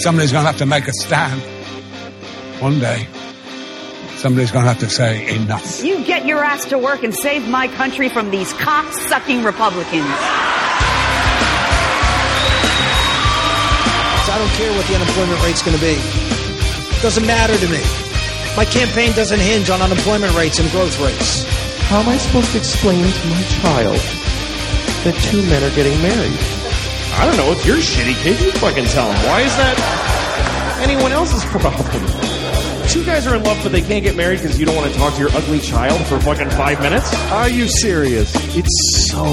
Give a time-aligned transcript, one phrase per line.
[0.00, 1.40] somebody's going to have to make a stand.
[2.60, 3.06] One day,
[4.16, 5.84] somebody's going to have to say enough.
[5.84, 10.06] You get your ass to work and save my country from these cock-sucking Republicans.
[14.30, 15.96] I don't care what the unemployment rate's going to be.
[15.98, 17.82] It doesn't matter to me.
[18.56, 21.44] My campaign doesn't hinge on unemployment rates and growth rates.
[21.88, 23.98] How am I supposed to explain to my child
[25.04, 26.59] that two men are getting married?
[27.20, 27.52] I don't know.
[27.52, 28.40] It's your shitty kid.
[28.40, 29.16] You fucking tell him.
[29.28, 29.76] Why is that
[30.80, 31.84] anyone else's problem?
[32.88, 34.98] Two guys are in love, but they can't get married because you don't want to
[34.98, 37.14] talk to your ugly child for fucking five minutes.
[37.30, 38.32] Are you serious?
[38.56, 39.24] It's so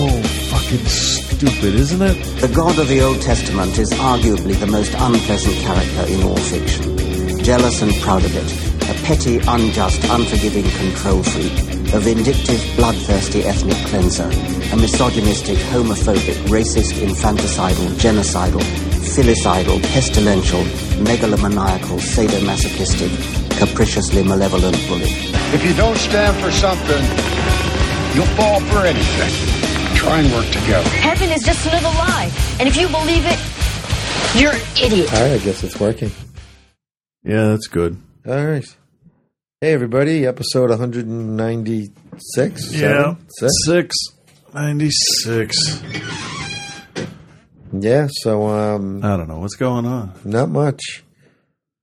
[0.51, 2.41] fucking stupid, isn't it?
[2.41, 7.39] The God of the Old Testament is arguably the most unpleasant character in all fiction.
[7.43, 8.89] Jealous and proud of it.
[8.89, 11.66] A petty, unjust, unforgiving control freak.
[11.93, 14.29] A vindictive, bloodthirsty ethnic cleanser.
[14.73, 18.61] A misogynistic, homophobic, racist, infanticidal, genocidal,
[19.15, 20.63] filicidal, pestilential,
[21.05, 23.09] megalomaniacal, sadomasochistic,
[23.57, 25.09] capriciously malevolent bully.
[25.53, 27.03] If you don't stand for something,
[28.13, 29.95] you'll fall for anything.
[29.95, 30.89] Try and work together.
[30.89, 32.29] Heaven is just another lie.
[32.59, 33.39] And if you believe it,
[34.39, 35.13] you're an idiot.
[35.13, 36.11] All right, I guess it's working.
[37.23, 37.97] Yeah, that's good.
[38.27, 38.77] All right.
[39.59, 40.28] Hey, everybody.
[40.28, 42.73] Episode 196?
[42.75, 43.16] Yeah.
[43.28, 43.50] Seven?
[43.66, 43.95] Six.
[44.53, 45.81] 96.
[47.73, 49.40] Yeah, so um I don't know.
[49.40, 50.12] What's going on?
[50.23, 51.03] not much.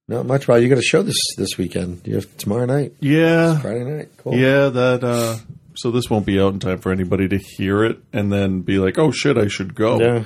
[0.06, 0.46] Not much.
[0.46, 2.02] Well, you got a show this this weekend.
[2.06, 3.58] You have tomorrow night, Yeah.
[3.58, 4.08] Friday night.
[4.18, 4.36] Cool.
[4.36, 5.38] Yeah, that, uh,
[5.74, 8.78] so this won't be out in time for anybody to hear it and then be
[8.78, 9.98] like, oh shit, I should go.
[9.98, 10.22] Yeah.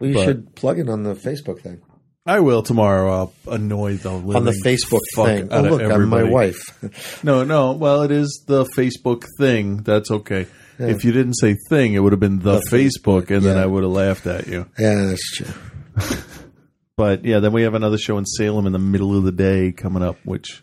[0.00, 1.80] Well, you But- should plug it on the Facebook thing.
[2.24, 3.12] I will tomorrow.
[3.12, 5.48] I'll annoy the living On the Facebook thing.
[5.50, 6.60] Oh, look, I'm my wife.
[7.24, 7.72] No, no.
[7.72, 9.78] Well, it is the Facebook thing.
[9.78, 10.46] That's okay.
[10.78, 13.56] If you didn't say thing, it would have been the, The Facebook, and then.
[13.56, 14.66] I would have laughed at you.
[14.78, 15.52] yeah, that's true.
[16.94, 19.72] But yeah, then we have another show in Salem in the middle of the day
[19.72, 20.62] coming up, which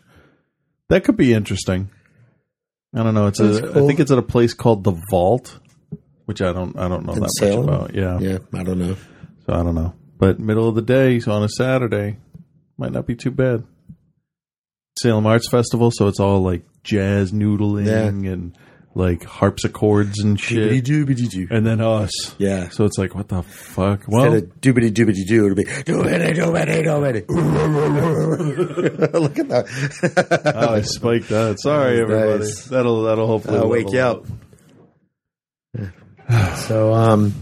[0.88, 1.90] that could be interesting.
[2.94, 3.26] I don't know.
[3.26, 3.48] It's a.
[3.48, 5.58] That's I think it's at a place called the Vault,
[6.26, 6.78] which I don't.
[6.78, 7.66] I don't know In that Salem?
[7.66, 7.94] much about.
[7.94, 8.18] Yeah.
[8.20, 8.96] Yeah, I don't know.
[9.44, 9.92] So I don't know.
[10.20, 12.18] But middle of the day, so on a Saturday,
[12.76, 13.64] might not be too bad.
[15.00, 18.32] Salem Arts Festival, so it's all like jazz noodling Yeah.
[18.32, 18.56] and
[18.94, 20.84] like harpsichords and shit.
[20.84, 21.46] Doobity-doo.
[21.50, 22.10] And then us.
[22.38, 22.68] Yeah.
[22.68, 24.00] So it's like, what the fuck?
[24.00, 27.24] Instead Well, of doobity doobity doo, it'll be doobity doobity doobity.
[29.14, 30.52] Look at that.
[30.56, 31.60] oh, I spiked that.
[31.60, 32.38] Sorry, That was everybody.
[32.44, 32.64] nice.
[32.66, 34.26] That'll that'll hopefully I'll wake level
[35.78, 36.56] you up.
[36.68, 37.32] so, um,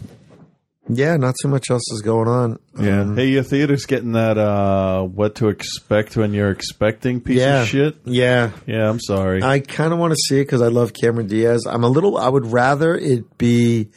[0.89, 2.59] yeah, not too much else is going on.
[2.79, 3.03] Yeah.
[3.03, 7.63] Um, hey, your theater's getting that uh what to expect when you're expecting piece yeah,
[7.63, 7.97] of shit.
[8.05, 9.43] Yeah, Yeah, I'm sorry.
[9.43, 11.65] I kind of want to see it because I love Cameron Diaz.
[11.69, 12.17] I'm a little.
[12.19, 13.89] I would rather it be.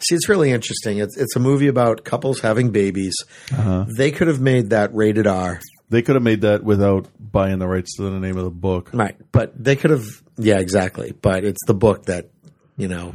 [0.00, 0.98] See, it's really interesting.
[0.98, 3.14] It's it's a movie about couples having babies.
[3.52, 3.86] Uh-huh.
[3.96, 5.60] They could have made that rated R,
[5.92, 8.90] they could have made that without buying the rights to the name of the book.
[8.94, 9.14] right?
[9.30, 10.06] But they could have.
[10.38, 11.12] Yeah, exactly.
[11.12, 12.30] But it's the book that
[12.78, 13.14] you know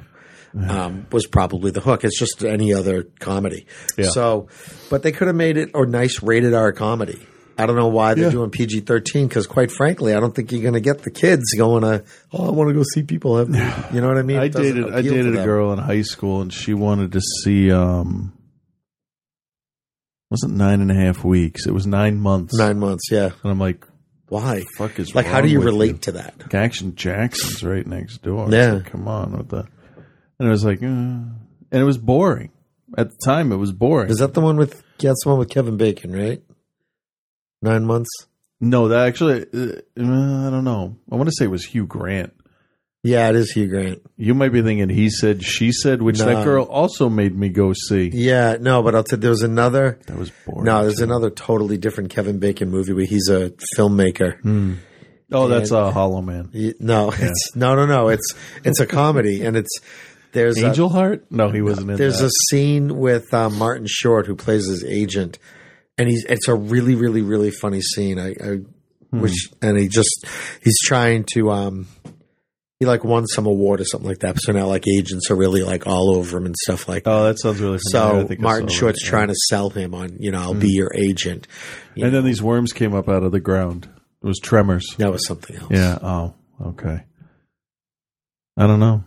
[0.56, 2.04] um, was probably the hook.
[2.04, 3.66] It's just any other comedy.
[3.98, 4.06] Yeah.
[4.10, 4.48] So,
[4.90, 7.26] but they could have made it a nice rated R comedy.
[7.60, 8.30] I don't know why they're Yeah.
[8.32, 11.44] doing PG thirteen because, quite frankly, I don't think you're going to get the kids
[11.58, 12.04] going to.
[12.32, 13.50] Oh, I want to go see people have.
[13.94, 14.38] You know what I mean?
[14.38, 18.34] I dated I dated a girl in high school and she wanted to see um
[20.30, 21.66] wasn't nine and a half weeks.
[21.66, 22.54] It was nine months.
[22.58, 23.32] Nine months, yeah.
[23.44, 23.86] And I'm like,
[24.28, 24.64] Why?
[24.78, 26.54] fuck is Like, how do you relate to that?
[26.54, 28.50] Action Jackson's right next door.
[28.52, 28.74] Yeah.
[28.74, 29.68] like, come on with the
[30.40, 31.36] and it was like uh, and
[31.72, 32.52] it was boring.
[32.98, 34.10] At the time it was boring.
[34.10, 34.82] Is that the one with?
[35.00, 36.42] Yeah, that's the one with Kevin Bacon, right?
[37.62, 38.10] Nine months.
[38.60, 40.98] no, that actually uh, uh, I don't know.
[41.12, 42.34] I want to say it was Hugh Grant.
[43.04, 44.02] Yeah, it is Hugh Grant.
[44.18, 46.26] You might be thinking he said, she said, which No.
[46.26, 48.10] that girl also made me go see.
[48.14, 50.00] Yeah, no, but I'll tell you, there was another.
[50.08, 50.66] That was boring.
[50.66, 51.04] No, there's too.
[51.04, 54.78] another totally different Kevin Bacon movie where he's a filmmaker.
[55.32, 56.50] Oh, that's a Hollow Man.
[56.80, 58.10] No, it's no, no, no.
[58.10, 59.80] It's it's a comedy, and it's
[60.38, 61.26] there's a, Angel Heart?
[61.32, 61.98] No, he wasn't in that.
[61.98, 62.28] there's that.
[62.28, 65.40] a scene with uh, Martin Short who plays his agent,
[65.98, 68.20] and he's it's a really, really, really funny scene.
[68.20, 68.58] I, I
[69.10, 69.22] Hmm.
[69.22, 70.26] wish, and he just
[70.64, 71.88] he's trying to um.
[72.80, 74.36] He like won some award or something like that.
[74.40, 77.10] So now like agents are really like all over him and stuff like that.
[77.10, 78.18] Oh, that sounds really familiar.
[78.18, 79.10] I So think Martin Short's that, yeah.
[79.10, 81.48] trying to sell him on, you know, I'll be your agent.
[81.96, 83.90] You And know, then these worms came up out of the ground.
[84.22, 84.86] It was tremors.
[85.00, 85.72] that was something else.
[85.72, 85.98] Yeah.
[86.04, 86.36] Oh,
[86.68, 87.04] okay.
[88.58, 89.04] I don't know.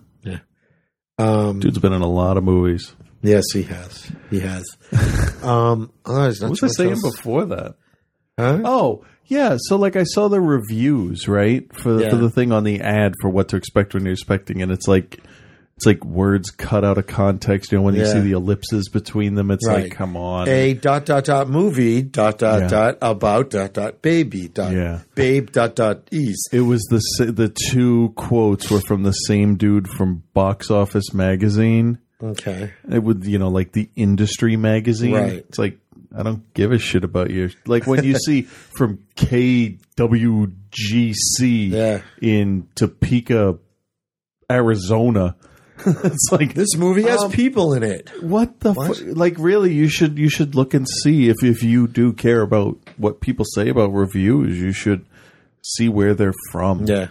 [1.21, 2.95] Um, Dude's been in a lot of movies.
[3.23, 4.11] yes, he has.
[4.31, 4.65] He has.
[5.43, 7.17] um, oh, What was I saying else.
[7.17, 7.75] before that?
[8.39, 8.61] Huh?
[8.65, 9.57] Oh, yeah.
[9.61, 12.11] So, like, I saw the reviews, right, for, Yeah.
[12.11, 14.89] for the thing on the ad for what to expect when you're expecting, and it's
[14.89, 15.21] like
[15.81, 17.73] it's like words cut out of context.
[17.73, 19.85] You know, when you see the ellipses between them, it's Right.
[19.85, 20.47] like, come on.
[20.47, 22.69] A dot dot dot movie dot dot Yeah.
[22.69, 24.99] dot about dot dot baby dot Yeah.
[25.15, 26.43] babe dot dot ease.
[26.53, 27.01] It was the
[27.33, 31.97] the two quotes were from the same dude from Box Office Magazine.
[32.23, 32.73] Okay.
[32.93, 35.15] It would you know like the industry magazine.
[35.15, 35.33] Right.
[35.49, 35.79] It's like
[36.15, 37.49] I don't give a shit about you.
[37.67, 42.03] Like when you see from KWGC Yeah.
[42.21, 43.57] in Topeka,
[44.51, 45.37] Arizona.
[46.05, 48.11] it's like This movie has Um, people in it.
[48.23, 48.97] what the What?
[48.97, 52.43] fu- like really you should you should look and see if if you do care
[52.43, 55.05] about what people say about reviews you should
[55.63, 57.09] see where they're from Yeah.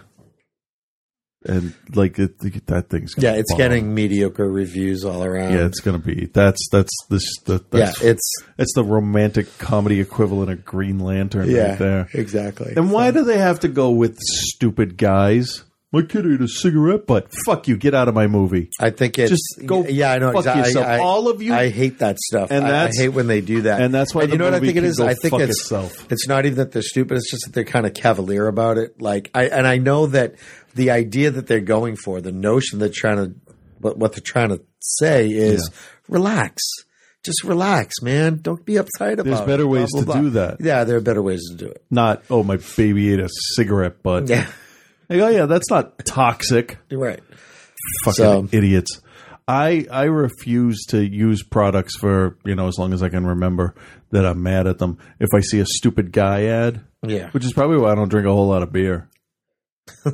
[1.46, 2.38] and like it,
[2.68, 3.58] that thing's gonna Yeah, it's bomb.
[3.60, 5.54] getting mediocre reviews all around.
[5.54, 10.52] yeah it's gonna be that's that's this the, yeah, it's it's the romantic comedy equivalent
[10.52, 12.74] of Green Lantern yeah, right there exactly.
[12.76, 17.08] and why do they have to go with stupid guys my kid ate a cigarette
[17.08, 20.20] butt fuck you get out of my movie I think it's Just go Yeah, I
[20.20, 20.64] know fuck exactly.
[20.70, 20.86] yourself.
[20.88, 22.52] I, I- All of you- I hate that stuff.
[22.52, 23.82] And I- I, hate when they do that.
[23.82, 25.00] and that's why you the know what I think it is.
[25.00, 26.12] I think it's itself.
[26.12, 27.18] it's not even that they're stupid.
[27.18, 29.02] It's just that they're kind of cavalier about it.
[29.02, 30.36] Like I and I know that
[30.76, 33.36] the idea that they're going for, the notion they're trying to,
[33.80, 35.70] what what they're trying to say is
[36.08, 36.62] relax.
[37.24, 38.38] Just relax, man.
[38.42, 39.24] Don't be uptight about it.
[39.26, 39.48] There's it.
[39.48, 40.62] better Blah, ways blah, to do that.
[40.62, 41.84] Yeah, there are better ways to do it.
[41.90, 44.48] not oh my baby ate a cigarette butt Yeah,
[45.10, 46.78] Like, oh yeah, that's not toxic.
[46.90, 47.20] you're right.
[48.06, 49.02] Fucking So- idiots.
[49.48, 53.74] I I refuse to use products for you know as long as I can remember
[54.12, 55.00] that I'm mad at them.
[55.20, 57.32] If I see a stupid guy ad, Yeah.
[57.32, 59.10] which is probably why I don't drink a whole lot of beer.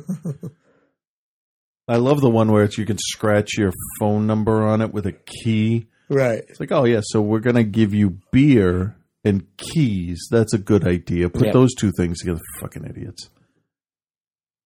[1.88, 5.06] I love the one where it's you can scratch your phone number on it with
[5.06, 5.86] a key.
[6.08, 6.42] Right.
[6.48, 10.26] It's like, oh yeah, so we're gonna give you beer and keys.
[10.30, 11.28] That's a good idea.
[11.28, 11.52] Put Yeah.
[11.52, 12.40] those two things together.
[12.60, 13.28] Fucking idiots.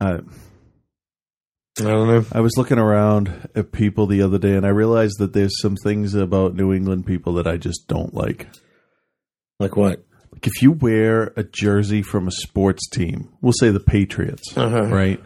[0.00, 0.20] Uh,
[1.78, 2.24] I don't know.
[2.32, 5.76] I was looking around at people the other day, and I realized that there's some
[5.76, 8.48] things about New England people that I just don't like.
[9.58, 10.04] Like what?
[10.32, 14.86] Like if you wear a jersey from a sports team, we'll say the Patriots, Uh-huh.
[14.86, 15.20] right?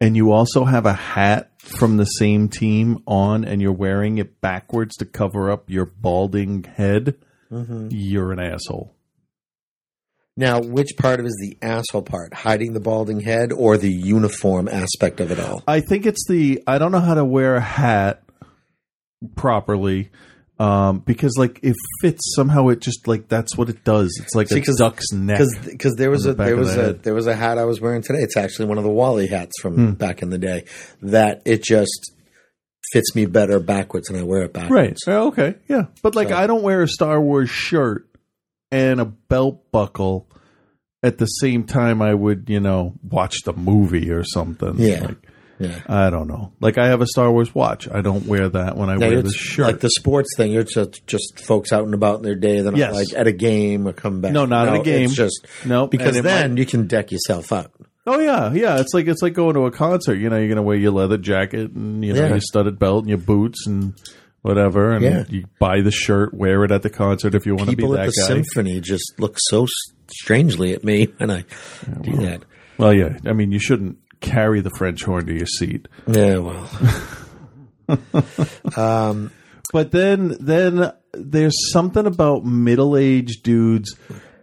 [0.00, 4.40] And you also have a hat from the same team on, and you're wearing it
[4.40, 7.16] backwards to cover up your balding head.
[7.50, 7.88] Mm-hmm.
[7.90, 8.94] You're an asshole.
[10.38, 12.32] Now, which part of it is the asshole part?
[12.32, 15.64] Hiding the balding head or the uniform aspect of it all?
[15.66, 18.22] I think it's the I don't know how to wear a hat
[19.36, 20.10] properly
[20.60, 22.68] um, because like it fits somehow.
[22.68, 24.16] It just like that's what it does.
[24.22, 25.40] It's like See, a duck's neck.
[25.64, 27.02] Because there was on a there was the a head.
[27.02, 28.20] there was a hat I was wearing today.
[28.20, 29.90] It's actually one of the Wally hats from Hmm.
[29.92, 30.64] back in the day.
[31.02, 32.12] That it just
[32.92, 34.72] fits me better backwards, and I wear it backwards.
[35.06, 35.14] Right.
[35.14, 35.56] Oh, okay.
[35.68, 35.86] Yeah.
[36.02, 38.07] But like So- I don't wear a Star Wars shirt
[38.70, 40.28] and a belt buckle
[41.02, 44.74] at the same time I would, you know, watch the movie or something.
[44.78, 45.00] Yeah.
[45.06, 45.16] Like,
[45.60, 45.80] Yeah.
[45.88, 46.52] I don't know.
[46.60, 47.88] Like I have a Star Wars watch.
[47.88, 49.66] I don't wear that when I wear the shirt.
[49.66, 50.52] like the sports thing.
[50.52, 52.60] You're just just folks out and about in their day.
[52.60, 52.94] They're Yes.
[52.94, 54.32] like at a game or come back.
[54.32, 55.06] No, not at a game.
[55.06, 57.72] It's just No, because then might- you can deck yourself up.
[58.06, 58.78] Oh yeah, yeah.
[58.80, 60.14] It's like it's like going to a concert.
[60.14, 62.28] You know, you're gonna wear your leather jacket and you know Yeah.
[62.28, 63.94] your studded belt and your boots and
[64.42, 65.24] whatever, and Yeah.
[65.28, 67.92] you buy the shirt, wear it at the concert if you want to be People
[67.94, 68.26] that at the guy.
[68.42, 69.66] symphony just look so
[70.10, 71.44] strangely at me when I
[72.02, 72.44] do that.
[72.78, 73.18] well, yeah.
[73.26, 75.86] I mean, you shouldn't carry the French horn to your seat.
[76.06, 76.70] Yeah, well,
[78.76, 79.30] um,
[79.72, 83.94] But then, then there's something about middle-aged dudes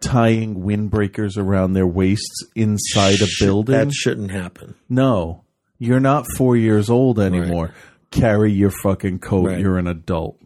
[0.02, 3.76] tying windbreakers around their waists inside a building.
[3.76, 4.76] that shouldn't happen.
[4.90, 5.44] no,
[5.78, 7.74] you're not four years old anymore.
[8.12, 9.48] Carry your fucking coat.
[9.48, 9.60] Right.
[9.60, 10.40] You're an adult.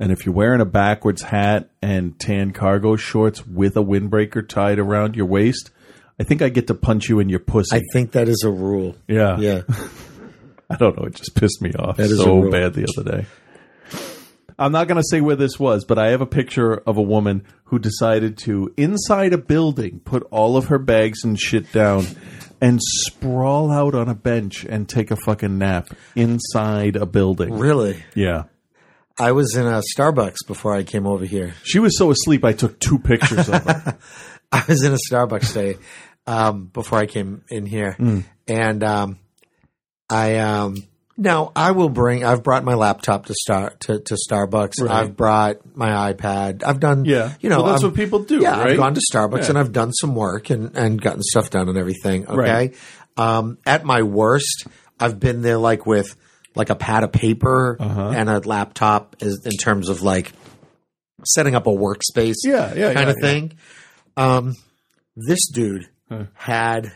[0.00, 4.78] And if you're wearing a backwards hat and tan cargo shorts with a windbreaker tied
[4.78, 5.70] around your waist,
[6.20, 7.76] I think I get to punch you in your pussy.
[7.76, 8.94] I think that is a rule.
[9.08, 9.38] yeah.
[9.38, 9.62] Yeah,
[10.70, 11.06] I don't know.
[11.06, 13.26] It just pissed me off That so bad the other day.
[14.60, 17.02] I'm not going to say where this was, but I have a picture of a
[17.02, 22.06] woman who decided to, inside a building, put all of her bags and shit down
[22.60, 27.58] and sprawl out on a bench and take a fucking nap inside a building.
[27.58, 28.02] really.
[28.14, 28.44] Yeah.
[29.20, 31.54] I was in a Starbucks before I came over here.
[31.64, 33.98] She was so asleep, I took two pictures of her.
[34.52, 35.76] I was in a Starbucks today
[36.26, 38.24] um, before I came in here, Mm.
[38.46, 39.18] and um,
[40.08, 40.76] I um,
[41.18, 42.24] now I will bring.
[42.24, 44.80] I've brought my laptop to star to, to Starbucks.
[44.80, 44.90] Right.
[44.90, 46.62] I've brought my iPad.
[46.64, 47.04] I've done.
[47.04, 47.34] Yeah.
[47.40, 48.68] you know Well, that's I'm- what people do, Yeah, right?
[48.70, 49.48] I've gone to Starbucks Yeah.
[49.50, 52.26] and I've done some work and and gotten stuff done and everything.
[52.26, 52.74] Okay, Right.
[53.16, 54.66] um, at my worst,
[54.98, 56.14] I've been there like with
[56.54, 58.08] like a pad of paper Uh-huh.
[58.14, 60.32] and a laptop, is in terms of like
[61.26, 62.36] setting up a workspace.
[62.44, 63.52] Yeah, yeah, kind yeah, of thing.
[64.16, 64.54] Um,
[65.16, 65.88] this dude
[66.34, 66.92] had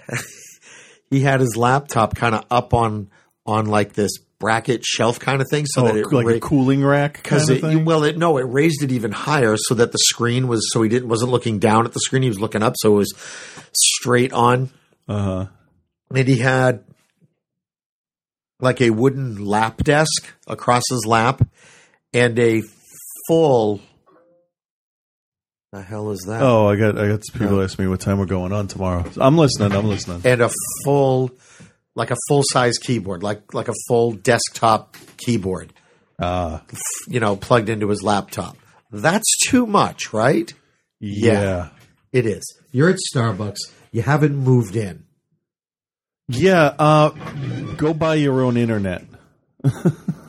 [1.11, 3.11] he had his laptop kind of up on
[3.47, 6.85] on like this bracket shelf kind of thing, so Oh, that it like a cooling
[6.85, 7.85] rack because it thing?
[7.85, 10.89] well it no it raised it even higher so that the screen was so he
[10.89, 13.13] didn't wasn't looking down at the screen he was looking up so it was
[13.73, 14.71] straight on
[15.09, 15.47] Uh-huh.
[16.15, 16.83] and he had
[18.61, 21.43] like a wooden lap desk across his lap
[22.13, 22.63] and a
[23.29, 23.81] full
[25.73, 28.27] the hell is that Oh, I got I got people asking me what time we're
[28.27, 29.05] going on tomorrow.
[29.17, 29.73] I'm listening.
[29.73, 30.21] I'm listening.
[30.25, 30.51] and a
[30.85, 31.31] full
[31.95, 35.73] like a full size keyboard like like a full desktop keyboard
[36.19, 36.63] Ah,
[37.09, 38.57] you know plugged into his laptop
[38.91, 40.53] that's too much right
[41.05, 41.71] yeah.
[42.13, 42.45] It is.
[42.71, 43.57] You're at Starbucks.
[43.91, 45.05] You haven't moved in.
[46.29, 47.09] Yeah, uh,
[47.77, 49.05] go buy your own internet.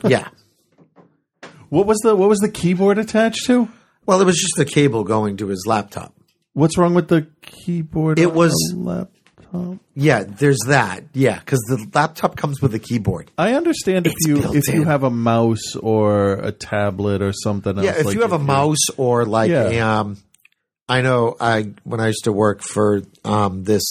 [0.06, 0.28] Yeah.
[1.68, 3.68] What was the what was the keyboard attached to?
[4.04, 6.14] Well, it was just the cable going to his laptop.
[6.52, 8.18] What's wrong with the keyboard?
[8.18, 8.74] It was-
[9.54, 9.78] laptop.
[9.94, 11.04] Yeah, there's that.
[11.12, 13.30] Yeah, because the laptop comes with a keyboard.
[13.38, 14.86] I understand if It's you built if you in.
[14.86, 17.84] have a mouse or a tablet or something else.
[17.84, 19.68] Yeah, if like you have a mouse or like Yeah.
[19.68, 20.16] a, um,
[20.88, 23.82] I know I when I used to work for um this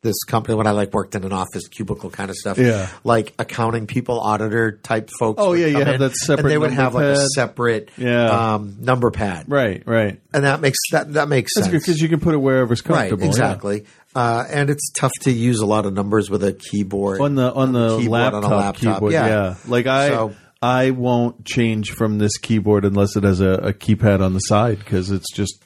[0.00, 2.56] this company when I like worked in an office cubicle kind of stuff.
[2.56, 2.88] Yeah.
[3.02, 5.42] like accounting people, auditor type folks.
[5.42, 7.04] Oh, would yeah, you come have in, that separate and they would number have like
[7.04, 7.26] a pad.
[7.34, 8.54] separate Yeah.
[8.54, 10.20] um, number pad, Right, right.
[10.32, 12.72] and that makes that that makes That's sense good because you can put it wherever
[12.72, 13.24] it's comfortable.
[13.24, 13.28] yeah.
[13.28, 13.86] exactly.
[14.14, 17.52] Uh, and it's tough to use a lot of numbers with a keyboard on the
[17.52, 18.94] on the keyboard laptop, on laptop.
[18.96, 19.12] keyboard.
[19.12, 19.54] Yeah.
[19.66, 24.20] like I So- I won't change from this keyboard unless it has a, a keypad
[24.20, 25.62] on the side because it's just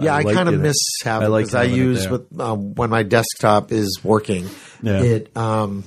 [0.00, 2.90] Yeah, I, like kind of miss having I like because I use with um, when
[2.90, 4.48] my desktop is working.
[4.82, 5.00] Yeah.
[5.00, 5.84] It um,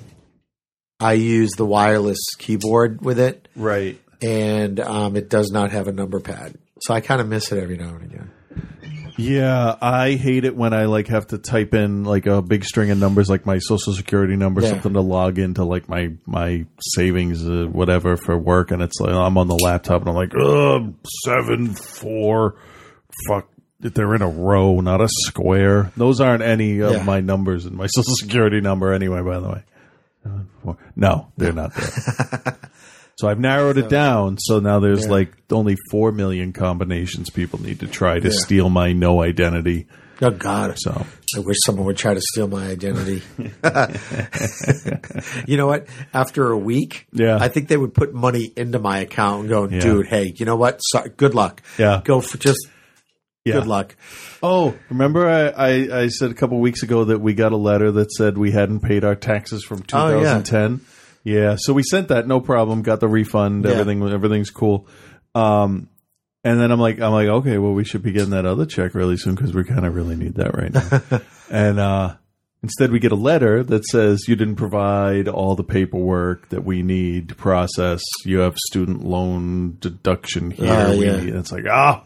[1.01, 3.99] I use the wireless keyboard with it, right.
[4.21, 6.55] and um, it does not have a number pad.
[6.79, 8.31] So I kind of miss it every now and again.
[9.17, 12.91] Yeah, I hate it when I like have to type in like a big string
[12.91, 14.69] of numbers, like my social security number, Yeah.
[14.71, 19.13] something to log into like my my savings, uh, whatever for work, and it's like
[19.13, 20.93] I'm on the laptop and I'm like, oh,
[21.23, 22.55] seven four,
[23.29, 23.47] fuck.
[23.79, 25.91] They're in a row, not a square.
[25.95, 27.03] Those aren't any of Yeah.
[27.03, 29.21] my numbers in my social security number, anyway.
[29.21, 29.63] By the way,
[30.23, 30.77] Seven, four.
[30.95, 32.57] no, they're not there.
[33.17, 34.37] So I've narrowed it down.
[34.39, 35.11] So now there's Yeah.
[35.11, 38.35] like only four million combinations people need to try to Yeah.
[38.37, 39.87] steal my no identity.
[40.21, 40.75] Oh God!
[40.77, 41.05] So
[41.35, 43.21] I wish someone would try to steal my identity.
[45.47, 45.87] you know what?
[46.13, 47.37] After a week, Yeah.
[47.39, 49.79] I think they would put money into my account and go, Yeah.
[49.81, 50.79] "Dude, hey, you know what?
[50.81, 51.61] So, good luck.
[51.77, 52.01] Yeah.
[52.03, 52.59] go for just
[53.43, 53.55] yeah.
[53.55, 53.95] good luck."
[54.41, 57.91] Oh, remember I, I, I said a couple weeks ago that we got a letter
[57.93, 60.21] that said we hadn't paid our taxes from Oh,
[61.25, 61.55] yeah.
[61.59, 62.81] so we sent that, no problem.
[62.81, 63.65] Got the refund.
[63.65, 63.71] Yeah.
[63.71, 64.87] Everything everything's cool.
[65.33, 65.89] Um,
[66.45, 68.93] and then I'm like, I'm like, okay, well, we should be getting that other check
[68.95, 71.19] really soon because we kind of really need that right now.
[71.51, 72.15] and uh,
[72.63, 76.83] instead, we get a letter that says you didn't provide all the paperwork that we
[76.83, 78.01] need to process.
[78.23, 80.71] You have student loan deduction here.
[80.71, 81.17] Oh, We yeah.
[81.17, 82.03] need- And it's like, ah,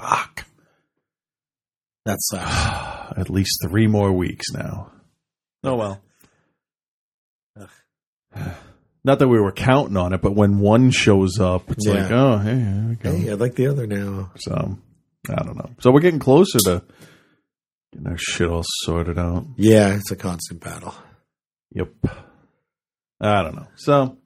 [0.00, 0.44] fuck.
[2.04, 3.12] That sucks.
[3.18, 4.90] At least three more weeks now.
[5.64, 6.00] Oh well.
[9.04, 11.92] Not that we were counting on it, but when one shows up, it's Yeah.
[11.94, 13.16] like, oh, hey, here we go.
[13.16, 14.32] hey, I like the other now.
[14.38, 14.78] So,
[15.30, 15.70] I don't know.
[15.80, 16.82] So we're getting closer to
[17.92, 19.46] getting our shit all sorted out.
[19.56, 20.94] Yeah, it's a constant battle.
[21.72, 21.88] Yep.
[23.20, 23.66] I don't know.
[23.76, 24.18] So,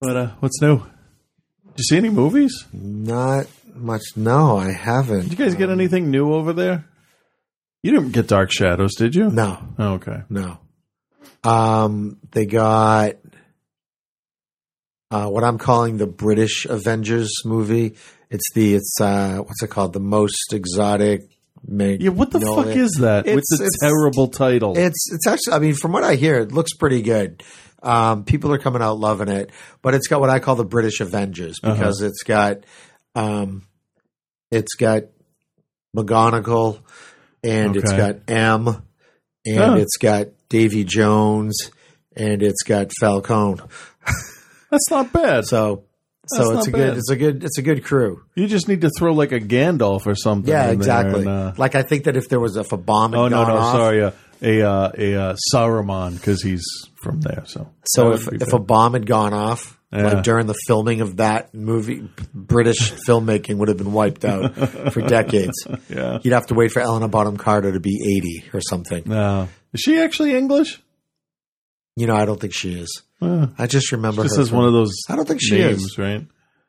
[0.00, 0.78] but uh, what's new?
[0.78, 2.66] Did you see any movies?
[2.72, 4.02] Not much.
[4.16, 5.22] No, I haven't.
[5.22, 6.84] Did you guys get anything new over there?
[7.82, 9.30] You didn't get Dark Shadows, did you?
[9.30, 10.22] No, Oh, okay.
[10.28, 10.58] no.
[11.44, 13.14] Um, they got
[15.10, 17.96] uh, what I'm calling the British Avengers movie.
[18.30, 19.92] It's the it's uh, what's it called?
[19.92, 21.22] The most exotic.
[21.64, 24.76] Mag- Yeah, what the no, fuck it- is that with it's- the it's- terrible title?
[24.76, 25.52] It's it's actually.
[25.54, 27.42] I mean, from what I hear, it looks pretty good.
[27.84, 29.50] Um, people are coming out loving it,
[29.82, 31.74] but it's got what I call the British Avengers Uh-huh.
[31.74, 32.58] because it's got,
[33.16, 33.62] um,
[34.52, 35.04] it's got
[35.96, 36.78] McGonagall,
[37.44, 38.68] and it's got M,
[39.44, 39.76] and Huh.
[39.78, 41.70] it's got Davy Jones,
[42.14, 43.60] and it's got Falcone.
[44.70, 45.46] That's not bad.
[45.46, 45.84] So,
[46.26, 46.78] so it's a bad.
[46.78, 48.22] good, it's a good, it's a good crew.
[48.34, 50.50] You just need to throw like a Gandalf or something.
[50.52, 51.20] Yeah, in there exactly.
[51.20, 53.44] and, uh, like I think that if there was if a bomb, had oh no,
[53.46, 54.10] no, off, sorry, uh,
[54.42, 56.64] a uh, a uh, Saruman because he's
[57.02, 57.44] from there.
[57.46, 60.04] So, So if if a bomb had gone off, Yeah.
[60.14, 64.54] like during the filming of that movie, British filmmaking would have been wiped out
[64.92, 65.66] for decades.
[65.90, 69.02] yeah, You'd have to wait for Helena Bonham Carter to be eighty or something.
[69.06, 70.80] no, is she actually English?
[71.96, 73.02] You know, I don't think she is.
[73.20, 74.92] Uh, I just remember this is one of those.
[75.08, 75.98] I don't think she names, is.
[75.98, 76.26] right?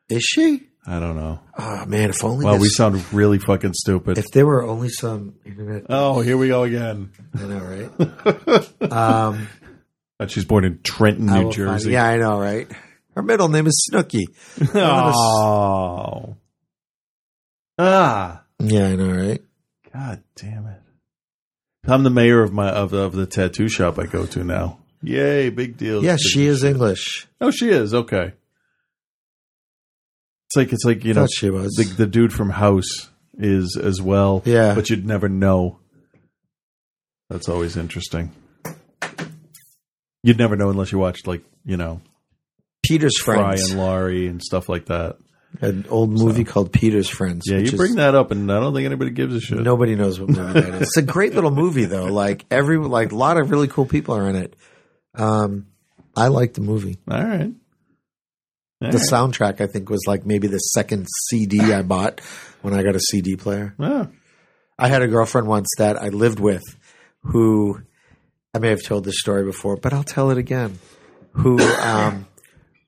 [0.10, 0.64] Is she?
[0.86, 1.40] I don't know.
[1.58, 2.46] Oh man, if only.
[2.46, 4.18] Well, we sound really fucking stupid.
[4.18, 5.86] if there were only some internet.
[5.90, 7.12] oh, here we go again.
[7.34, 8.92] I know, right?
[8.92, 9.48] um,
[10.20, 11.92] Uh, she's born in Trenton, New Jersey.
[11.92, 12.68] yeah, I know, right?
[13.16, 14.24] Her middle name is Snooki.
[14.76, 16.36] Oh.
[17.78, 18.44] Ah.
[18.60, 19.42] Yeah, I know, right?
[19.94, 20.82] God damn it.
[21.86, 24.80] I'm the mayor of my of, of the tattoo shop I go to now.
[25.02, 26.04] Yay, big deal.
[26.04, 27.28] Yeah, she is English.
[27.42, 27.94] Oh, she is.
[27.94, 28.34] Okay.
[30.48, 31.72] It's like it's like, you know, Thought she was.
[31.74, 34.42] the the dude from House is as well.
[34.46, 34.76] Yeah.
[34.76, 35.80] But you'd never know.
[37.30, 38.32] That's always interesting.
[40.24, 42.00] You'd never know unless you watched like, you know,
[42.86, 43.72] Peter's Fry Friends.
[43.72, 45.18] and Laurie and stuff like that.
[45.62, 47.44] An old movie called Peter's Friends.
[47.48, 49.60] Yeah, you is- bring that up and I don't think anybody gives a shit.
[49.60, 50.82] Nobody knows what movie that is.
[50.82, 52.06] It's a great little movie though.
[52.12, 54.56] Like every like a lot of really cool people are in it.
[55.16, 55.68] Um,
[56.16, 56.98] I like the movie.
[57.10, 57.54] All right.
[58.82, 59.08] All The right.
[59.10, 62.20] soundtrack I think was like maybe the second CD I bought
[62.62, 63.76] when I got a CD player.
[63.80, 64.08] Ah.
[64.78, 66.64] I had a girlfriend once that I lived with
[67.22, 67.80] who
[68.54, 70.80] I may have told this story before, but I'll tell it again.
[71.34, 72.28] Who, um,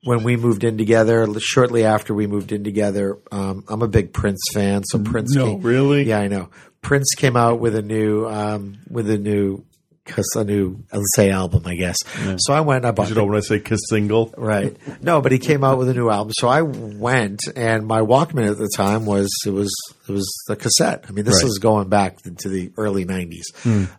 [0.06, 4.12] when we moved in together, shortly after we moved in together, um, I'm a big
[4.12, 4.82] Prince fan.
[4.84, 6.04] So Prince, No, came, really?
[6.04, 6.48] yeah, I know.
[6.80, 9.64] Prince came out with a new, um, with a new,
[10.04, 11.96] cause a new, let's say album, I guess.
[12.38, 13.08] So I went and I You bought.
[13.08, 14.32] the- know when I say kiss single.
[14.38, 14.76] Right.
[15.02, 16.32] No, but he came out with a new album.
[16.38, 19.74] So I went and my Walkman at the time was it was
[20.08, 21.06] it was a cassette.
[21.08, 21.44] I mean, this Right.
[21.44, 23.46] was going back to the early 90s.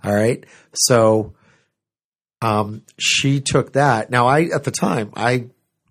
[0.01, 0.45] All right.
[0.73, 1.33] So
[2.41, 4.09] um she took that.
[4.09, 5.47] Now I at the time I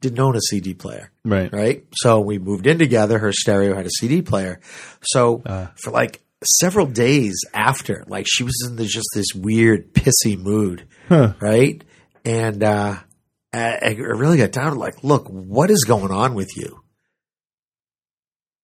[0.08, 1.10] didn't own a CD player.
[1.24, 1.52] Right.
[1.52, 1.84] Right?
[1.94, 3.18] So we moved in together.
[3.18, 4.60] Her stereo had a CD player.
[5.02, 5.42] So
[5.82, 10.86] for like several days after, like she was in this, just this weird pissy mood.
[11.10, 11.82] Right?
[12.24, 12.96] And uh
[13.52, 16.82] I, I really got down to like, look, what is going on with you?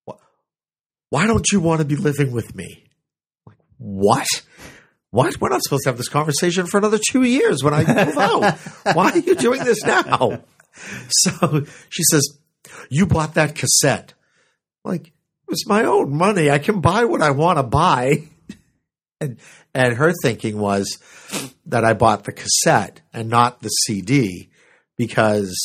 [0.09, 0.20] Wh-
[1.11, 2.85] Why don't you want to be living with me?
[3.46, 4.26] Like, what?
[5.11, 5.40] What?
[5.40, 8.59] We're not supposed to have this conversation for another two years when I move out.
[8.94, 10.42] Why are you doing this now?
[11.11, 12.39] So she says,
[12.89, 14.15] You bought that cassette.
[14.85, 16.51] Like, it was my own money.
[16.51, 18.29] I can buy what I want to buy.
[19.21, 19.39] And
[19.73, 20.99] and her thinking was
[21.67, 24.51] that I bought the cassette and not the CD
[24.97, 25.57] because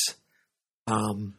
[0.86, 1.34] um,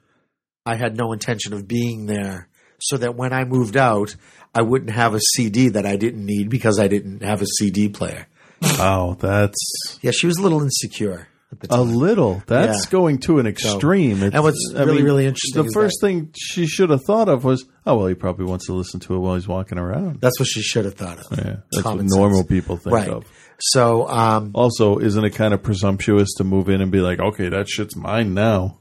[0.66, 2.48] I had no intention of being there.
[2.80, 4.16] So that when I moved out,
[4.54, 7.88] I wouldn't have a CD that I didn't need because I didn't have a CD
[7.88, 8.26] player.
[8.62, 11.28] Oh, that's Yeah, she was a little insecure
[11.70, 12.42] a little.
[12.46, 12.90] That's Yeah.
[12.90, 14.18] going to an extreme.
[14.18, 17.44] It's- and what's really, really interesting The first that- thing she should have thought of
[17.44, 20.20] was, oh well, he probably wants to listen to it while he's walking around.
[20.20, 21.26] That's what she should have thought of.
[21.38, 22.48] Yeah, that's Common what normal sense.
[22.48, 23.08] people think Right.
[23.08, 23.24] of.
[23.60, 27.48] So, um, Also, isn't it kind of presumptuous to move in and be like, okay,
[27.48, 28.78] that shit's mine now?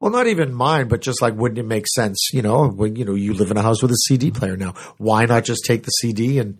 [0.00, 2.30] well, not even mine, but just like, wouldn't it make sense?
[2.32, 4.72] You know, when you know you live in a house with a CD player now,
[4.96, 6.56] why not just take the CD and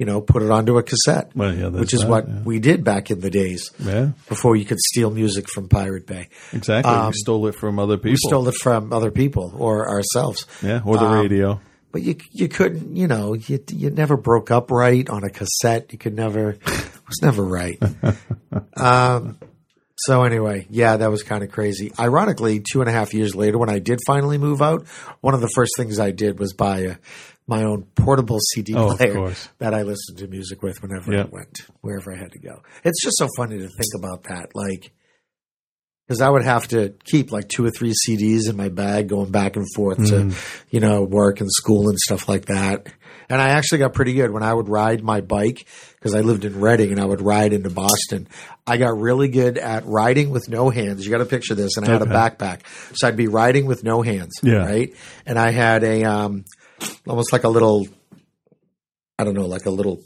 [0.00, 1.30] you know put it onto a cassette?
[1.36, 2.40] Well, yeah, which is that, what yeah.
[2.42, 6.28] we did back in the days Yeah, before you could steal music from Pirate Bay.
[6.52, 6.92] exactly.
[6.92, 8.10] Um, we stole it from other people.
[8.12, 10.46] We stole it from other people or ourselves.
[10.62, 11.60] yeah, or the Um, radio.
[11.92, 15.92] But you you couldn't, you know, you you never broke up right on a cassette.
[15.92, 16.60] You could never, it
[17.08, 17.78] was never right.
[18.76, 19.38] um,
[19.96, 21.92] so anyway, yeah, that was kind of crazy.
[21.98, 24.86] Ironically, two and a half years later, when I did finally move out,
[25.20, 26.96] one of the first things I did was buy a,
[27.50, 31.22] my own portable CD Oh, player that I listened to music with whenever Yeah.
[31.22, 32.62] I went, wherever I had to go.
[32.84, 34.92] It's just so funny to think about that, like.
[36.08, 39.30] Because I would have to keep like two or three CDs in my bag going
[39.30, 40.08] back and forth Mm.
[40.32, 40.36] to,
[40.70, 42.88] you know, work and school and stuff like that.
[43.28, 46.44] And I actually got pretty good when I would ride my bike because I lived
[46.44, 48.26] in Reading and I would ride into Boston.
[48.66, 51.04] I got really good at riding with no hands.
[51.04, 51.76] You got to picture this.
[51.76, 52.62] And I had a backpack.
[52.94, 54.32] So I'd be riding with no hands.
[54.42, 54.66] Yeah.
[54.66, 54.92] Right.
[55.26, 56.44] And I had a, um,
[57.06, 57.86] almost like a little,
[59.18, 60.00] I don't know, like a little,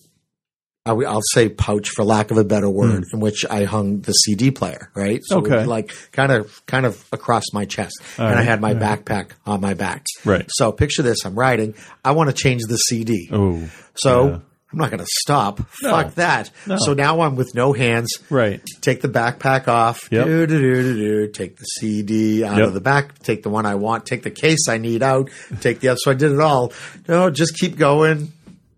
[0.86, 4.00] I w- I'll say pouch for lack of a better word, in which I hung
[4.02, 5.20] the CD player, right?
[5.24, 5.46] So Hmm.
[5.52, 5.64] Okay.
[5.66, 7.94] like kind of, kind of across my chest.
[8.18, 9.02] All and I had my all right.
[9.04, 10.04] backpack on my back.
[10.26, 10.44] Right.
[10.50, 11.74] So picture this: I'm riding.
[12.04, 13.30] I want to change the CD.
[13.32, 14.38] Oh, So yeah.
[14.74, 15.60] I'm not going to stop.
[15.82, 15.90] No.
[15.90, 16.50] Fuck that.
[16.66, 16.76] No.
[16.78, 18.10] So now I'm with no hands.
[18.28, 18.60] right.
[18.80, 20.08] Take the backpack off.
[20.10, 20.24] Yep.
[20.26, 21.28] Do, do, do, do.
[21.28, 22.66] Take the CD out Yep.
[22.66, 23.18] of the back.
[23.20, 24.04] Take the one I want.
[24.04, 25.30] Take the case I need out.
[25.60, 25.98] Take the other.
[26.02, 26.72] So I did it all.
[27.06, 28.32] No, just keep going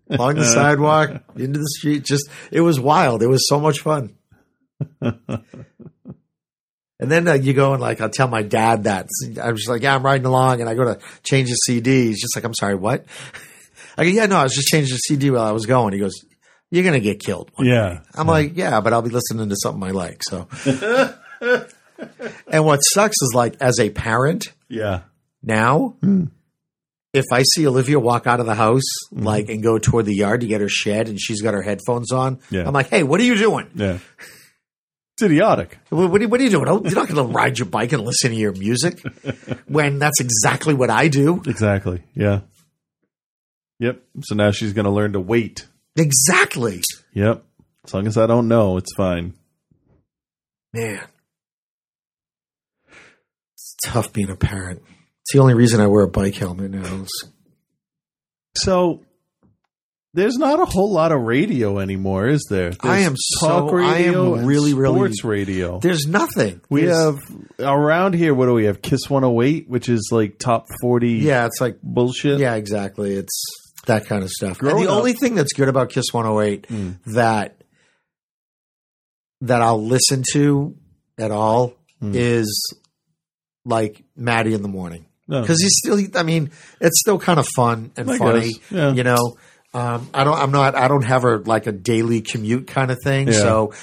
[0.09, 2.03] along the sidewalk into the street.
[2.05, 3.23] Just it was wild.
[3.23, 4.13] It was so much fun.
[6.99, 9.07] And then uh, you go and like I'll tell my dad that
[9.39, 12.07] I was just like, yeah, I'm riding along, and I go to change the CD.
[12.07, 13.05] He's just like, I'm sorry, what?
[13.97, 15.93] I go, yeah, no, I was just changing the CD while I was going.
[15.93, 16.13] He goes,
[16.69, 17.49] you're gonna get killed.
[17.59, 17.93] Yeah.
[17.95, 20.21] day." I'm like, yeah, but I'll be listening to something I like.
[20.23, 20.47] So,
[22.47, 25.01] and what sucks is like as a parent Yeah.
[25.41, 25.95] now,
[27.13, 28.83] if I see Olivia walk out of the house
[29.13, 29.23] Mm-hmm.
[29.23, 32.11] like and go toward the yard to get her shed, and she's got her headphones
[32.11, 32.67] on, Yeah.
[32.67, 33.69] I'm like, hey, what are you doing?
[33.75, 33.99] Yeah.
[35.13, 35.79] It's idiotic.
[35.89, 36.67] What, what are you- what are you doing?
[36.67, 39.01] You're not going to ride your bike and listen to your music
[39.67, 41.41] when that's exactly what I do.
[41.47, 42.03] Exactly.
[42.13, 42.41] Yeah.
[43.79, 44.01] Yep.
[44.23, 45.67] So now she's going to learn to wait.
[45.95, 46.81] Exactly.
[47.13, 47.43] Yep.
[47.85, 49.33] As long as I don't know, it's fine.
[50.73, 51.01] Man.
[53.53, 54.81] It's tough being a parent.
[55.21, 57.05] It's the only reason I wear a bike helmet now.
[58.57, 59.03] So
[60.13, 62.71] there's not a whole lot of radio anymore, is there?
[62.71, 65.79] There's I am talk so- I am radio really, really- sports radio.
[65.79, 66.61] There's nothing.
[66.69, 67.19] We There's- have
[67.59, 68.33] around here.
[68.33, 68.81] What do we have?
[68.81, 71.13] Kiss 108, which is like top 40.
[71.13, 72.39] Yeah, it's like bullshit.
[72.39, 73.13] Yeah, exactly.
[73.13, 73.33] It's
[73.87, 74.61] that kind of stuff.
[74.61, 76.67] And the up- only thing that's good about Kiss 108
[77.07, 77.61] that
[79.41, 80.75] that I'll listen to
[81.17, 82.73] at all is
[83.65, 85.41] like Matty in the morning No.
[85.41, 85.99] because he's still.
[86.15, 88.53] I mean, it's still kind of fun and I funny.
[88.71, 88.93] yeah.
[88.93, 89.37] You know,
[89.73, 90.37] um, I don't.
[90.37, 90.75] I'm not.
[90.75, 93.27] I don't have a like a daily commute kind of thing.
[93.27, 93.33] Yeah.
[93.33, 93.73] So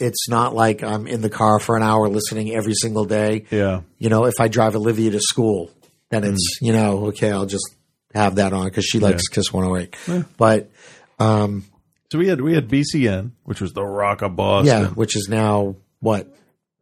[0.00, 3.46] it's not like I'm in the car for an hour listening every single day.
[3.50, 3.80] Yeah.
[3.98, 5.70] You know, if I drive Olivia to school,
[6.10, 6.32] then Mm.
[6.32, 7.30] it's you know okay.
[7.30, 7.74] I'll just
[8.14, 10.26] have that on because she likes Kiss 108.
[10.36, 10.70] But
[11.18, 11.64] um,
[12.10, 14.66] So we had we had BCN, which was the Rock of Boston.
[14.82, 16.26] yeah, which is now what?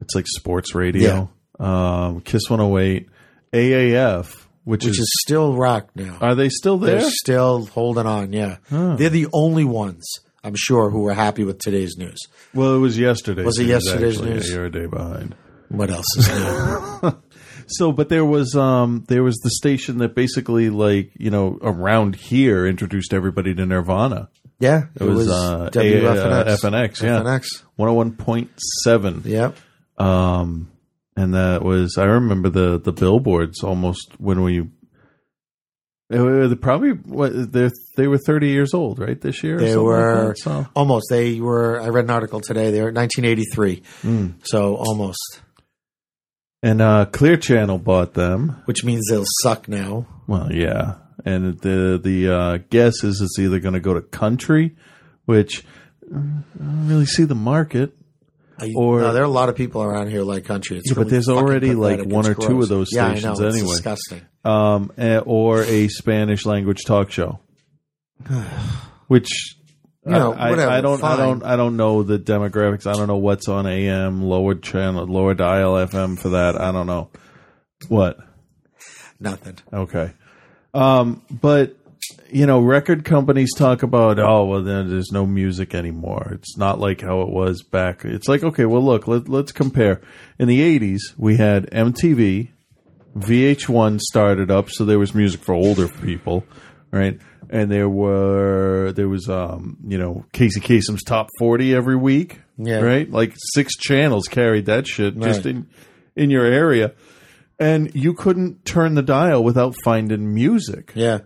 [0.01, 1.31] It's like sports radio.
[1.59, 3.09] Um, Kiss 108,
[3.53, 4.27] AAF,
[4.65, 6.17] which, Which is, is still rock now.
[6.21, 7.01] are they still there?
[7.01, 8.33] They're still holding on.
[8.33, 10.07] Yeah, they're the only ones
[10.43, 12.19] I'm sure who are happy with today's news.
[12.55, 13.45] Well, it was yesterday.
[13.45, 14.35] Was it yesterday's actually.
[14.35, 14.49] news?
[14.49, 15.35] Yeah, you're a day behind.
[15.69, 17.23] What else is new?
[17.71, 22.17] So, but there was um there was the station that basically like you know around
[22.17, 24.29] here introduced everybody to Nirvana.
[24.59, 26.17] yeah, It, was, uh, WFNX.
[26.17, 27.63] A- uh, FNX, yeah, FNX.
[27.77, 28.51] one hundred one point
[28.83, 29.23] seven.
[29.25, 29.57] Yep.
[29.99, 30.71] Um,
[31.17, 34.69] and that was I remember the the billboards almost when we.
[36.09, 39.59] They they probably what they they were thirty years old right this year.
[39.59, 40.67] They like were that, so.
[40.75, 41.07] almost.
[41.09, 41.81] They were.
[41.81, 42.73] I read an article today.
[42.73, 43.83] They were 1983.
[44.03, 44.27] Hmm.
[44.43, 45.21] So almost,
[46.63, 48.63] and uh, Clear Channel bought them.
[48.67, 50.07] which means they'll suck now.
[50.27, 54.77] Well, yeah, and the the uh, guess is it's either going to go to country,
[55.25, 55.65] which
[56.11, 56.45] I don't
[56.89, 57.97] really see the market.
[58.59, 60.77] I- Or- no, there are a lot of people around here like country.
[60.77, 63.47] It's Yeah, but there's already, like, one or two of those Yeah, I stations know.
[63.47, 63.71] It's anyway.
[63.73, 64.21] disgusting.
[64.45, 67.41] um, eh, or a Spanish language talk show,
[69.09, 69.57] which
[70.07, 72.87] You know, I, I- whatever, I, don't, I don't, I don't know the demographics.
[72.87, 76.59] I don't know what's on AM, lower channel, lower dial FM for that.
[76.61, 77.11] I don't know
[77.89, 78.19] what.
[79.19, 79.59] Nothing.
[79.73, 80.13] Okay,
[80.73, 81.77] um, but
[82.33, 86.31] you know, record companies talk about, oh, well, then there's no music anymore.
[86.33, 88.05] It's not like how it was back.
[88.07, 90.01] It's like, okay, well, look, let, let's compare.
[90.39, 92.49] In the '80s, we had MTV,
[93.17, 96.45] VH1 started up, so there was music for older people,
[96.93, 97.19] right?
[97.49, 102.81] And there were there was um you know Casey Kasem's top forty every week, Yeah.
[102.81, 103.11] right?
[103.11, 105.55] Like six channels carried that shit just Right.
[105.55, 105.67] in
[106.17, 106.93] in your area,
[107.59, 110.93] and you couldn't turn the dial without finding music.
[110.95, 111.21] Yeah.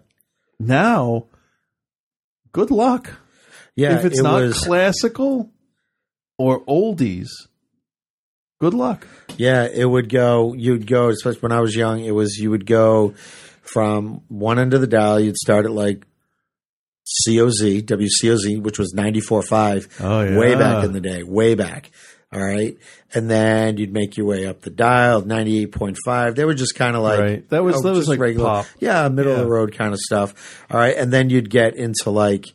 [0.58, 1.26] Now,
[2.52, 3.10] good luck.
[3.76, 3.98] Yeah.
[3.98, 5.50] if it's it not was, classical
[6.38, 7.28] or oldies,
[8.60, 9.06] good luck.
[9.36, 10.54] Yeah, it would go.
[10.54, 12.04] You'd go, especially when I was young.
[12.04, 13.14] It was you would go
[13.64, 15.18] from one end of the dial.
[15.20, 16.04] You'd start at like
[17.26, 19.88] COZ, WCOZ, which was ninety four five.
[20.00, 20.38] Oh, yeah.
[20.38, 21.90] way back in the day, way back.
[22.32, 22.76] All right,
[23.14, 26.34] and then you'd make your way up the dial, ninety eight point five.
[26.34, 27.48] They were just kind of like Right.
[27.50, 28.66] That was- you that was like regular, pop.
[28.80, 30.64] yeah, middle of the road kind of stuff.
[30.70, 32.46] All right, and then you'd get into like,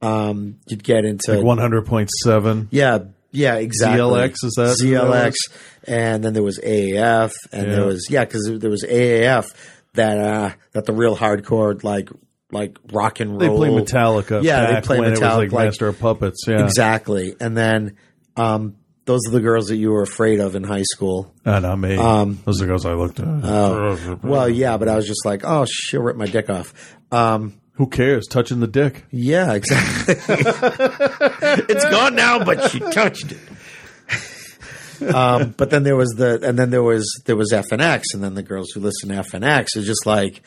[0.00, 2.68] um, you'd get into Like one hundred point seven.
[2.70, 3.00] yeah,
[3.30, 4.00] yeah, exactly.
[4.00, 5.34] ZLX, is that ZLX?
[5.86, 9.52] And then there was AAF, and there was yeah, because there was AAF
[9.96, 12.08] that uh that the real hardcore like
[12.52, 13.38] like rock and roll.
[13.40, 14.42] They play Metallica.
[14.42, 15.36] Yeah, they play Metallica.
[15.36, 16.44] Like, like- Master of Puppets.
[16.46, 17.34] Yeah, exactly.
[17.40, 17.96] And then
[18.36, 21.34] um, those are the girls that you were afraid of in high school.
[21.44, 21.96] Ah, not me.
[21.96, 23.26] Um, Those are the girls I looked at.
[23.26, 26.96] Oh, well, yeah, but I was just like, oh, she'll rip my dick off.
[27.12, 28.26] Um, Who cares?
[28.26, 29.04] Touching the dick.
[29.10, 30.14] yeah, exactly.
[31.68, 33.38] it's gone now, but she touched it.
[35.02, 38.14] Um, but then there was the, and then there was there was FNX, and X
[38.14, 40.42] and then the girls who listen to FNX are just like,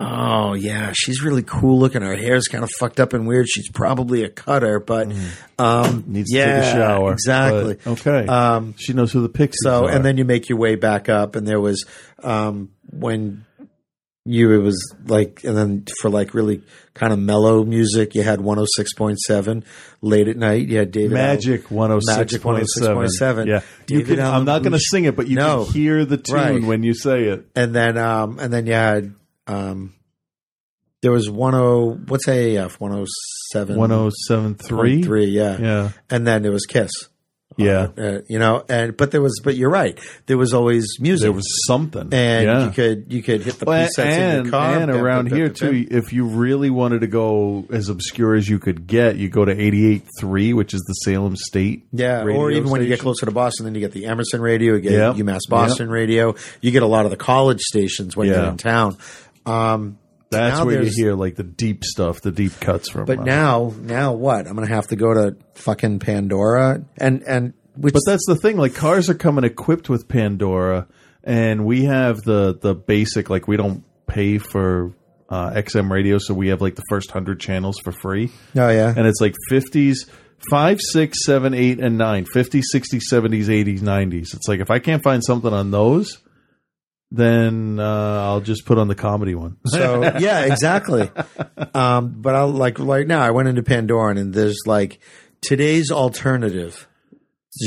[0.00, 2.02] oh yeah, she's really cool looking.
[2.02, 3.48] Her hair's kind of fucked up and weird.
[3.48, 5.12] She's probably a cutter, but
[5.58, 7.12] um, Needs yeah, to take a shower.
[7.12, 7.78] Exactly.
[7.82, 8.26] But, okay.
[8.26, 9.90] Um, she knows who the pixies so, are.
[9.90, 11.84] and then you make your way back up, and there was
[12.22, 13.44] um, when
[14.24, 16.62] you it was like, and then for like really
[16.94, 19.64] kind of mellow music, you had one hundred six point seven.
[20.02, 23.46] Late at night, you had David Magic Al- one hundred six Magic point 106.7.
[23.46, 24.26] Yeah, you David can.
[24.26, 25.64] I'm not going to sing it, but you No.
[25.64, 26.62] can hear the tune Right.
[26.62, 27.46] when you say it.
[27.56, 29.14] and then um, and then you had
[29.46, 29.94] um,
[31.02, 33.06] there was one oh what's AAF one oh
[33.52, 35.02] seven One zero seven three.
[35.02, 35.90] three yeah Yeah.
[36.10, 36.90] and then it was Kiss
[37.56, 37.88] Yeah.
[37.98, 39.98] Uh, you know, and but there was, but you're right.
[40.26, 41.24] There was always music.
[41.24, 42.64] There was something, and yeah.
[42.66, 44.78] you could you could hit the Well, presets in your car.
[44.78, 48.86] and around here too, if you really wanted to go as obscure as you could
[48.86, 51.86] get, you go to 88.3, which is the Salem State.
[51.92, 54.74] Yeah, or even when you get closer to Boston, then you get the Emerson radio,
[54.74, 55.16] you get Yep.
[55.16, 58.96] UMass Boston radio, you get a lot of the college stations when you're in town.
[59.46, 59.98] Um,
[60.30, 63.06] That's now where you there's- hear like the deep stuff, the deep cuts from.
[63.06, 64.46] But uh, now, now what?
[64.46, 68.36] I'm going to have to go to fucking Pandora and and which But that's the
[68.36, 68.56] thing.
[68.56, 70.86] Like cars are coming equipped with Pandora,
[71.24, 73.30] and we have the the basic.
[73.30, 74.92] Like we don't pay for
[75.30, 78.30] uh, XM radio, so we have like the first hundred channels for free.
[78.56, 80.08] oh yeah, and it's like 50s
[80.50, 84.78] 5 6 7 8 and 9 50s 60s 70s 80s 90s it's like if i
[84.78, 86.18] can't find something on those
[87.10, 91.10] then uh, i'll just put on the comedy one So yeah, exactly.
[91.74, 93.20] Um, but I'll like right now.
[93.20, 95.00] I went into Pandora and there's like
[95.40, 96.86] today's alternative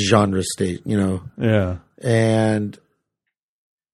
[0.08, 2.78] genre state, you know, yeah and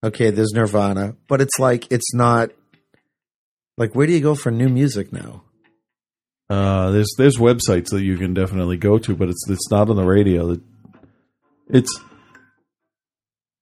[0.03, 2.51] okay, there's Nirvana, but it's like it's not
[3.77, 5.43] like where do you go for new music now?
[6.49, 9.97] uh, there's there's websites that you can definitely go to but it's it's not on
[9.97, 10.57] the radio
[11.69, 11.99] it's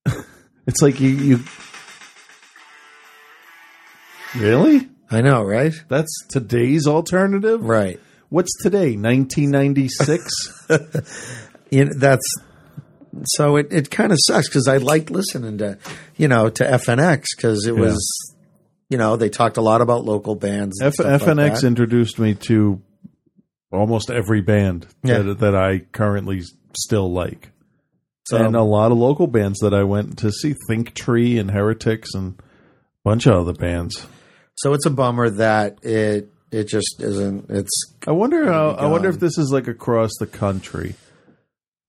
[0.68, 1.40] it's like you, you
[4.38, 5.74] really I know, right?
[5.88, 8.00] that's today's alternative Right.
[8.30, 10.68] what's today 1996
[11.72, 12.26] You know, that's
[13.26, 15.78] so it, it kind of sucks because I liked listening to
[16.16, 17.82] you know to FNX because it Yeah.
[17.82, 18.36] was
[18.90, 20.80] you know they talked a lot about local bands.
[20.80, 22.82] and F- stuff like FNX introduced me to
[23.72, 25.20] almost every band Yeah.
[25.24, 26.42] that, that I currently
[26.78, 27.52] still like.
[28.28, 31.52] So- and a lot of local bands that I went to see Think Tree and
[31.52, 32.44] Heretics and a
[33.04, 34.06] bunch of other bands.
[34.56, 37.50] So it's a bummer that it it just isn't.
[37.50, 40.96] It's I wonder how I wonder if this is like across the country.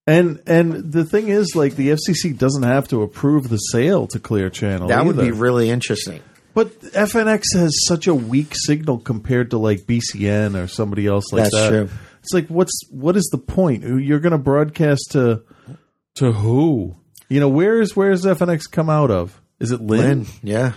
[0.06, 4.20] And and the thing is like the FCC doesn't have to approve the sale to
[4.20, 4.88] Clear Channel.
[4.88, 6.22] that would be really interesting.
[6.54, 11.42] But FNX has such a weak signal compared to like BCN or somebody else like
[11.44, 11.68] That's that.
[11.68, 11.88] true.
[12.22, 13.82] It's like what's what is the point?
[13.82, 15.42] You're going to broadcast to
[16.16, 16.96] to who?
[17.28, 19.40] You know, where is where is FNX come out of?
[19.60, 20.20] Is it Lynn?
[20.20, 20.72] Lynn, yeah.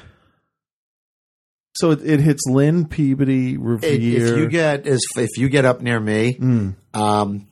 [1.79, 3.91] So it, it hits Lynn, Peabody, If, Revere.
[4.31, 6.75] if you get as if you get up near me, Mm.
[6.93, 7.47] um,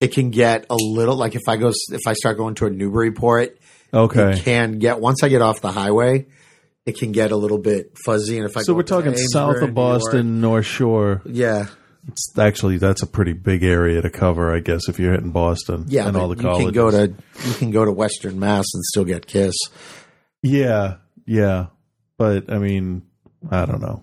[0.00, 2.70] it can get a little like if I go if I start going to a
[2.70, 3.58] Newburyport,
[3.94, 4.32] okay.
[4.32, 6.26] it can get once I get off the highway,
[6.86, 8.36] it can get a little bit fuzzy.
[8.38, 11.22] And if I So go we're up to talking south Amesbury, of Boston, North Shore.
[11.24, 11.66] Yeah,
[12.08, 15.84] It's actually that's a pretty big area to cover, I guess, if you're hitting Boston
[15.86, 16.64] yeah, and but all the you colleges.
[16.64, 17.14] can go to
[17.48, 19.54] you can go to Western Mass and still get Kiss.
[20.42, 20.96] yeah,
[21.26, 21.66] yeah,
[22.18, 23.02] but I mean,
[23.50, 24.02] I don't know.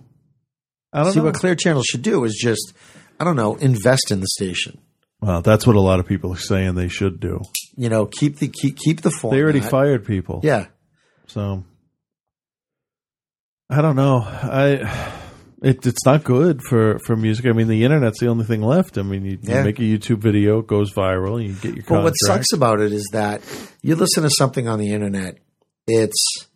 [0.94, 1.26] I don't See know.
[1.26, 2.74] what Clear Channel should do is just
[3.20, 4.80] I don't know invest in the station.
[5.22, 7.42] Well, that's what a lot of people are saying they should do.
[7.76, 9.38] You know, keep the keep keep the format.
[9.38, 10.40] They already fired people.
[10.44, 10.68] Yeah,
[11.28, 11.64] So
[13.70, 14.20] I don't know.
[14.26, 15.14] I
[15.62, 17.46] it, it's not good for, for music.
[17.46, 18.98] I mean, the internet's the only thing left.
[18.98, 19.64] I mean, you, you Yeah.
[19.64, 22.80] make a YouTube video, it goes viral, and you get your But what sucks about
[22.80, 23.42] it is that
[23.82, 25.38] you listen to something on the internet,
[25.86, 26.48] it's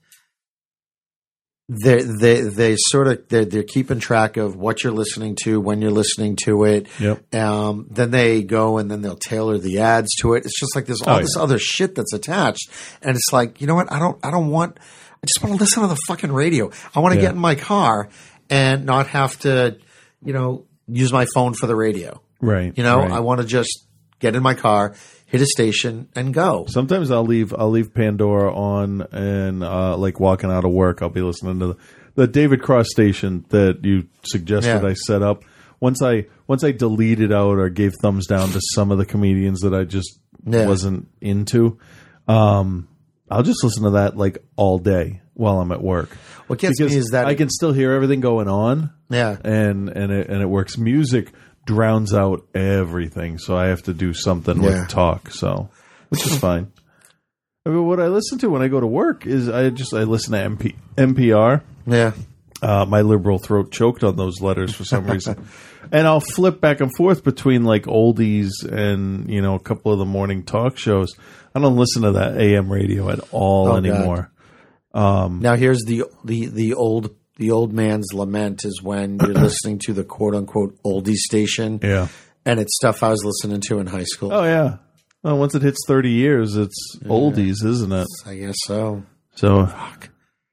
[1.69, 5.81] they they they sort of they're, they're keeping track of what you're listening to when
[5.81, 6.87] you're listening to it.
[6.99, 7.33] Yep.
[7.33, 10.45] Um, then they go and then they'll tailor the ads to it.
[10.45, 11.41] It's just like there's all Oh, this yeah.
[11.43, 12.69] other shit that's attached,
[13.01, 13.91] and it's like you know what?
[13.91, 14.77] I don't I don't want.
[14.79, 16.69] I just want to listen to the fucking radio.
[16.93, 17.27] I want to Yeah.
[17.27, 18.09] get in my car
[18.49, 19.77] and not have to,
[20.21, 22.21] you know, use my phone for the radio.
[22.41, 22.73] Right.
[22.75, 23.11] You know, right.
[23.11, 23.87] I want to just
[24.19, 24.95] get in my car,
[25.33, 26.65] hit a station, and go.
[26.69, 31.09] Sometimes I'll leave I'll leave Pandora on and uh, like walking out of work, I'll
[31.09, 31.77] be listening to the,
[32.15, 34.87] the David Cross station that you suggested Yeah.
[34.87, 35.43] I set up.
[35.81, 39.59] Once I once I deleted out or gave thumbs down to some of the comedians
[39.61, 40.67] that I just Yeah.
[40.67, 41.77] wasn't into,
[42.27, 42.87] um,
[43.29, 46.09] I'll just listen to that like all day while I'm at work.
[46.47, 48.91] What gets me is that I can still hear everything going on.
[49.09, 49.37] Yeah.
[49.43, 50.77] and and it, and it works.
[50.77, 51.31] Music
[51.65, 54.81] drowns out everything, so I have to do something Yeah.
[54.81, 55.31] with talk.
[55.31, 55.69] So,
[56.09, 56.71] which is fine.
[57.65, 60.03] I mean, what I listen to when I go to work is I just I
[60.03, 61.61] listen to MP, NPR.
[61.87, 62.11] Yeah.
[62.61, 65.45] Uh, my liberal throat choked on those letters for some reason,
[65.91, 69.99] and I'll flip back and forth between like oldies and you know a couple of
[69.99, 71.13] the morning talk shows.
[71.55, 74.31] I don't listen to that AM radio at all Oh, anymore.
[74.93, 79.93] Now here's the the the old the old man's lament is when you're listening to
[79.93, 82.07] the quote unquote oldie station, Yeah.
[82.45, 84.31] and it's stuff I was listening to in high school.
[84.33, 84.77] Oh yeah.
[85.23, 88.07] Well, once it hits thirty years, it's oldies, isn't it?
[88.25, 89.03] I guess so.
[89.35, 89.67] So,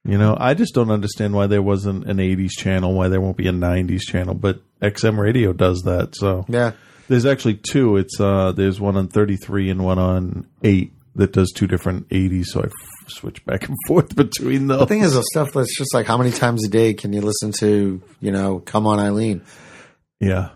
[0.03, 3.37] you know, I just don't understand why there wasn't an '80s channel, why there won't
[3.37, 6.15] be a '90s channel, but XM Radio does that.
[6.15, 6.71] So Yeah.
[7.09, 7.97] There's actually two.
[7.97, 12.45] It's uh, there's one on 33 and one on eight that does two different 80s.
[12.45, 12.67] So I
[13.07, 14.79] switch back and forth between those.
[14.79, 17.21] The thing is, the stuff that's just like, how many times a day can you
[17.21, 19.41] listen to, you know, "Come On Eileen"?
[20.19, 20.49] yeah,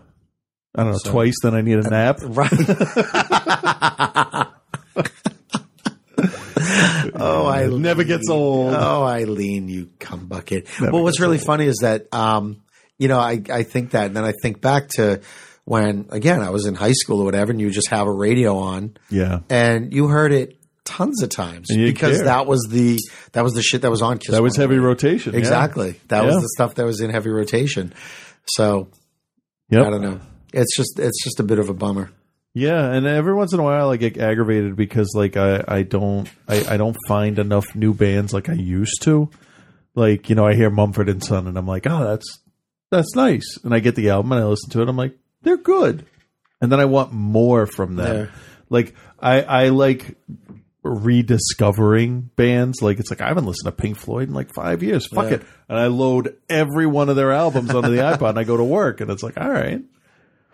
[0.74, 0.98] I don't know.
[0.98, 2.20] So- twice, then I need a nap.
[2.22, 2.50] Right.
[7.14, 8.74] oh, I never gets old.
[8.74, 10.68] Oh, Eileen, you cum bucket.
[10.80, 12.62] well, what's really funny is that, um,
[12.98, 15.20] you know, I, I think that, and then I think back to
[15.64, 18.56] when, again, I was in high school or whatever, and you just have a radio
[18.58, 22.24] on, Yeah, and you heard it tons of times because care.
[22.26, 22.98] that was the
[23.32, 24.16] that was the shit that was on.
[24.18, 24.86] Kiss that was heavy 108.
[24.86, 25.32] rotation.
[25.34, 25.38] yeah.
[25.40, 26.00] Exactly.
[26.08, 26.26] That Yeah.
[26.34, 27.92] was the stuff that was in heavy rotation.
[28.46, 28.88] So
[29.70, 29.86] Yep.
[29.86, 30.20] I don't know.
[30.54, 32.10] It's just it's just a bit of a bummer.
[32.54, 36.26] Yeah, and every once in a while I get aggravated because like I, I don't
[36.48, 39.28] I, I don't find enough new bands like I used to.
[39.94, 42.38] Like, you know, I hear Mumford and Son and I'm like, oh that's
[42.90, 43.58] that's nice.
[43.64, 46.06] And I get the album and I listen to it, and I'm like, they're good.
[46.62, 48.16] And then I want more from them.
[48.16, 48.34] Yeah.
[48.70, 50.16] Like I I like
[50.88, 52.80] rediscovering bands.
[52.82, 55.06] Like it's like I haven't listened to Pink Floyd in like five years.
[55.06, 55.36] Fuck Yeah.
[55.36, 55.42] it.
[55.68, 58.64] And I load every one of their albums onto the iPod and I go to
[58.64, 59.82] work and it's like, all right.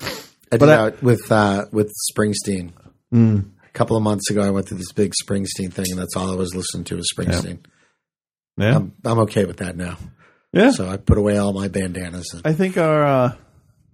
[0.00, 2.72] I But did I- with uh, with Springsteen.
[3.12, 3.50] Mm.
[3.64, 6.30] A couple of months ago, I went through this big Springsteen thing, and that's all
[6.30, 7.60] I was listening to was Springsteen.
[8.58, 8.76] Yeah.
[8.76, 9.96] I'm, I'm okay with that now.
[10.52, 10.72] yeah.
[10.72, 12.26] So I put away all my bandanas.
[12.34, 13.34] And, I think our uh,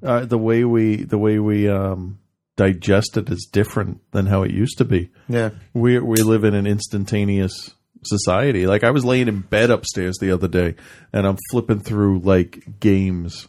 [0.03, 2.19] uh, the way we the way we um,
[2.59, 5.09] digest it is different than how it used to be.
[5.29, 7.71] yeah, We we live in an instantaneous
[8.05, 8.67] society.
[8.67, 10.75] Like I was laying in bed upstairs the other day,
[11.13, 13.49] and I'm flipping through like games,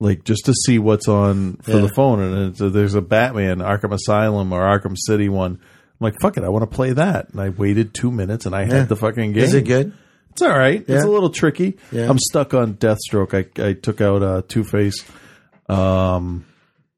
[0.00, 1.80] like just to see what's on for Yeah.
[1.86, 2.20] the phone.
[2.20, 5.52] And it's, uh, there's a Batman Arkham Asylum or Arkham City one.
[5.52, 7.30] I'm like, fuck it, I want to play that.
[7.30, 8.74] And I waited two minutes, and I Yeah.
[8.80, 9.42] had the fucking game.
[9.44, 9.92] is it good?
[10.32, 10.84] It's all right.
[10.88, 11.76] It's a little tricky.
[11.92, 12.08] Yeah.
[12.10, 13.34] I'm stuck on Deathstroke.
[13.34, 15.04] I I took out uh, Two Face.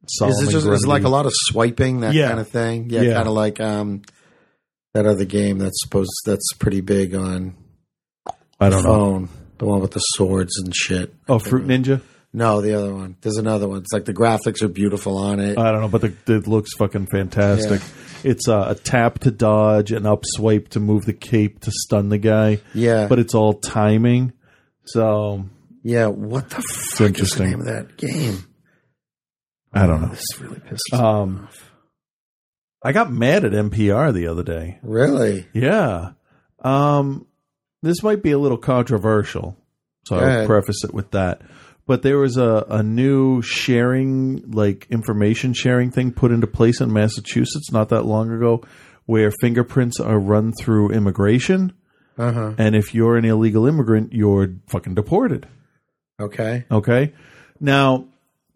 [0.04, 2.28] Um, Is Solomon it just is like a lot of swiping that Yeah.
[2.28, 2.90] kind of thing?
[2.90, 3.14] Yeah, Yeah.
[3.14, 4.02] kind of like um,
[4.94, 7.54] that other game that's supposed that's pretty big on
[8.60, 8.88] I don't know.
[8.88, 9.28] phone.
[9.58, 11.14] The one with the swords and shit.
[11.28, 12.00] Oh, Fruit Ninja.
[12.32, 13.16] No, the other one.
[13.20, 13.78] There's another one.
[13.78, 15.56] It's like the graphics are beautiful on it.
[15.56, 17.80] I don't know, but the, it looks fucking fantastic.
[18.24, 22.08] It's uh, a tap to dodge, an up swipe to move the cape to stun
[22.08, 22.58] the guy.
[22.74, 23.06] Yeah.
[23.06, 24.32] but it's all timing.
[24.86, 25.44] So
[25.84, 28.44] yeah, what the fuck is the name of that game?
[29.74, 30.08] I don't know.
[30.08, 31.70] This really pisses me Um, off.
[32.82, 34.78] I got mad at NPR the other day.
[34.82, 35.46] Really?
[35.54, 36.12] Yeah.
[36.62, 37.26] Um,
[37.82, 39.56] this might be a little controversial,
[40.06, 41.40] so I'll preface it with that.
[41.86, 46.92] But there was a, a new sharing, like information sharing thing put into place in
[46.92, 48.62] Massachusetts not that long ago
[49.06, 51.74] where fingerprints are run through immigration.
[52.16, 52.52] Uh huh.
[52.56, 55.46] And if you're an illegal immigrant, you're fucking deported.
[56.18, 56.64] Okay.
[56.70, 57.12] Okay.
[57.60, 58.06] Now,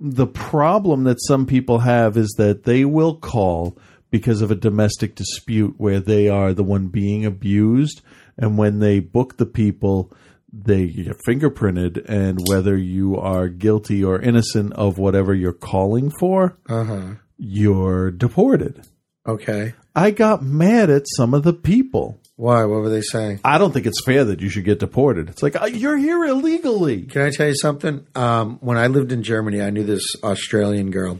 [0.01, 3.76] the problem that some people have is that they will call
[4.11, 8.01] because of a domestic dispute where they are the one being abused.
[8.36, 10.12] And when they book the people,
[10.53, 12.05] they get fingerprinted.
[12.09, 17.07] And whether you are guilty or innocent of whatever you're calling for, Uh huh.
[17.36, 18.86] you're deported.
[19.26, 19.74] Okay.
[19.94, 22.20] I got mad at some of the people.
[22.39, 22.64] Why?
[22.66, 23.41] What were they saying?
[23.43, 25.28] I don't think it's fair that you should get deported.
[25.28, 27.03] It's like, uh, you're here illegally.
[27.03, 28.07] Can I tell you something?
[28.14, 31.18] Um, when I lived in Germany, I knew this Australian girl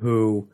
[0.00, 0.46] who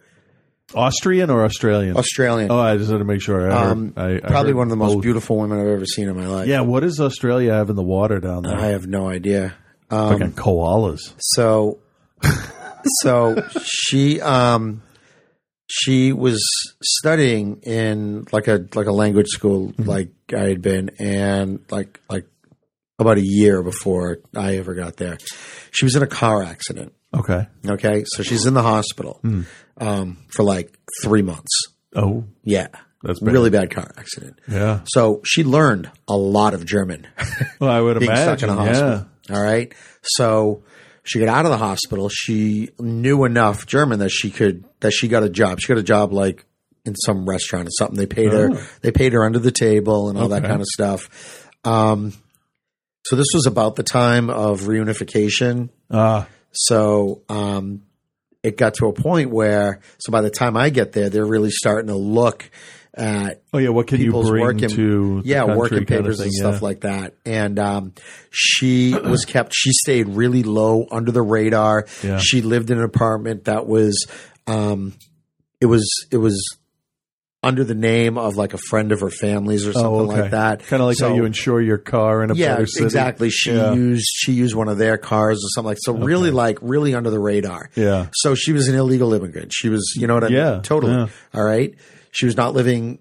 [0.72, 1.96] Austrian or Australian?
[1.96, 3.50] Australian, Oh, I just had to make sure.
[3.50, 6.08] I heard, um, I, I probably one of the most beautiful women I've ever seen
[6.08, 6.46] in my life.
[6.46, 8.56] Yeah, what does Australia have in the water down there?
[8.56, 9.54] I have no idea.
[9.90, 11.12] Um, Fucking koalas.
[11.18, 11.80] So,
[13.00, 14.80] so she um
[15.66, 16.40] she was
[16.82, 22.26] studying in like a like a language school like I had been and like like
[22.98, 25.18] about a year before I ever got there.
[25.72, 26.92] She was in a car accident.
[27.12, 27.46] Okay.
[27.66, 29.20] Okay, so she's in the hospital
[29.78, 31.50] um, for like three months.
[31.96, 32.68] Oh, Yeah,
[33.02, 33.32] That's bad.
[33.32, 34.38] really bad car accident.
[34.48, 34.80] yeah.
[34.86, 37.06] So she learned a lot of German.
[37.60, 38.38] Well, I would imagine.
[38.38, 38.68] stuck in a yeah.
[38.68, 39.08] hospital.
[39.30, 39.72] All right.
[40.02, 40.62] So
[41.04, 42.08] she got out of the hospital.
[42.08, 45.60] She knew enough German that she could that she got a job.
[45.60, 46.44] She got a job like
[46.84, 47.96] in some restaurant or something.
[47.96, 48.50] They paid her.
[48.52, 48.66] Oh.
[48.80, 51.48] They paid her under the table and all that kind of stuff.
[51.64, 52.12] Um,
[53.06, 55.68] so this was about the time of reunification.
[55.90, 57.82] Ah, So um,
[58.42, 61.50] it got to a point where, so by the time I get there, they're really
[61.50, 62.50] starting to look
[62.96, 63.70] oh yeah.
[63.70, 66.60] What can you bring working, to the yeah working papers thing, and stuff yeah.
[66.60, 67.14] like that.
[67.26, 67.92] And um,
[68.30, 69.52] she was kept.
[69.54, 71.86] She stayed really low under the radar.
[72.02, 72.18] Yeah.
[72.18, 74.06] She lived in an apartment that was,
[74.46, 74.94] um,
[75.60, 76.40] it was it was
[77.42, 80.60] under the name of like a friend of her family's or something like that.
[80.60, 83.28] Kind of Oh, like So- how you insure your car in a yeah, exactly.
[83.28, 83.74] She Yeah.
[83.74, 85.92] used she used one of their cars or something like so.
[85.92, 87.68] Really, like really under the radar.
[87.74, 88.06] Yeah.
[88.14, 89.52] So she was an illegal immigrant.
[89.54, 90.36] She was, you know what I mean?
[90.36, 90.62] Yeah, mean?
[90.62, 90.92] Totally.
[90.94, 91.06] yeah.
[91.34, 91.74] All right.
[92.14, 92.98] She was not living.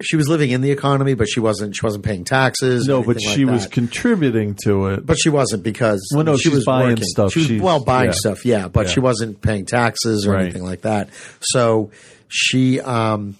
[0.00, 1.74] She was living in the economy, but she wasn't.
[1.74, 2.86] She wasn't paying taxes.
[2.86, 5.04] No, but she like was contributing to it.
[5.04, 7.04] But she wasn't because Well, no, she was buying working.
[7.04, 7.32] stuff.
[7.32, 8.14] She was, She's- well, buying yeah.
[8.14, 8.92] stuff, yeah, but Yeah.
[8.92, 10.42] she wasn't paying taxes or Right.
[10.42, 11.08] anything like that.
[11.40, 11.90] So
[12.28, 13.36] she um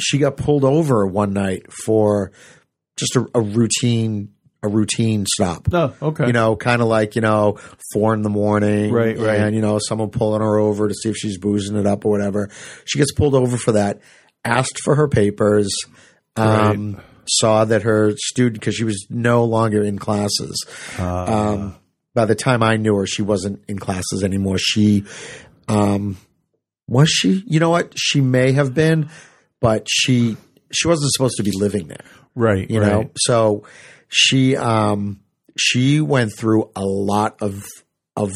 [0.00, 2.32] she got pulled over one night for
[2.96, 4.30] just a, a routine
[4.62, 5.66] a routine stop.
[5.72, 6.28] Oh, okay.
[6.28, 7.58] You know, kind of like you know
[7.92, 9.40] four in the morning, Right, right.
[9.40, 12.12] And you know, someone pulling her over to see if she's boozing it up or
[12.12, 12.48] whatever.
[12.86, 14.00] She gets pulled over for that.
[14.44, 15.74] Asked for her papers.
[16.36, 20.66] Um, Saw that her student because she was no longer in classes.
[20.98, 21.52] Ah.
[21.52, 21.76] um,
[22.14, 24.58] by the time I knew her, she wasn't in classes anymore.
[24.58, 25.04] She,
[25.68, 26.16] um,
[26.88, 27.42] was she?
[27.46, 27.92] You know what?
[27.96, 29.08] She may have been,
[29.60, 30.36] but she
[30.72, 32.04] she wasn't supposed to be living there.
[32.34, 32.68] right.
[32.68, 32.90] You right.
[32.90, 33.64] know, so
[34.08, 35.20] she um
[35.56, 37.62] she went through a lot of
[38.16, 38.32] of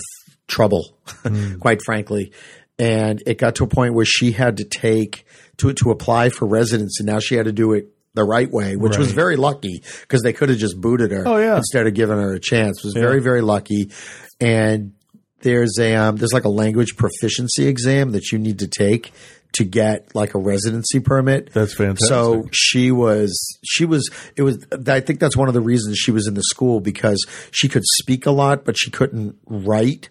[0.48, 0.96] trouble,
[1.60, 2.32] quite frankly,
[2.78, 5.25] and it got to a point where she had to take
[5.58, 7.04] to to apply for residency.
[7.04, 10.32] Now she had to do it the right way, which was very lucky because they
[10.32, 11.56] could have just booted her Oh, yeah.
[11.58, 12.78] instead of giving her a chance.
[12.78, 13.90] It was very very lucky,
[14.40, 14.92] and
[15.40, 19.12] there's a um, there's like a language proficiency exam that you need to take
[19.52, 21.52] to get like a residency permit.
[21.52, 22.08] That's fantastic.
[22.08, 26.10] So she was she was it was I think that's one of the reasons she
[26.10, 30.10] was in the school because she could speak a lot but she couldn't write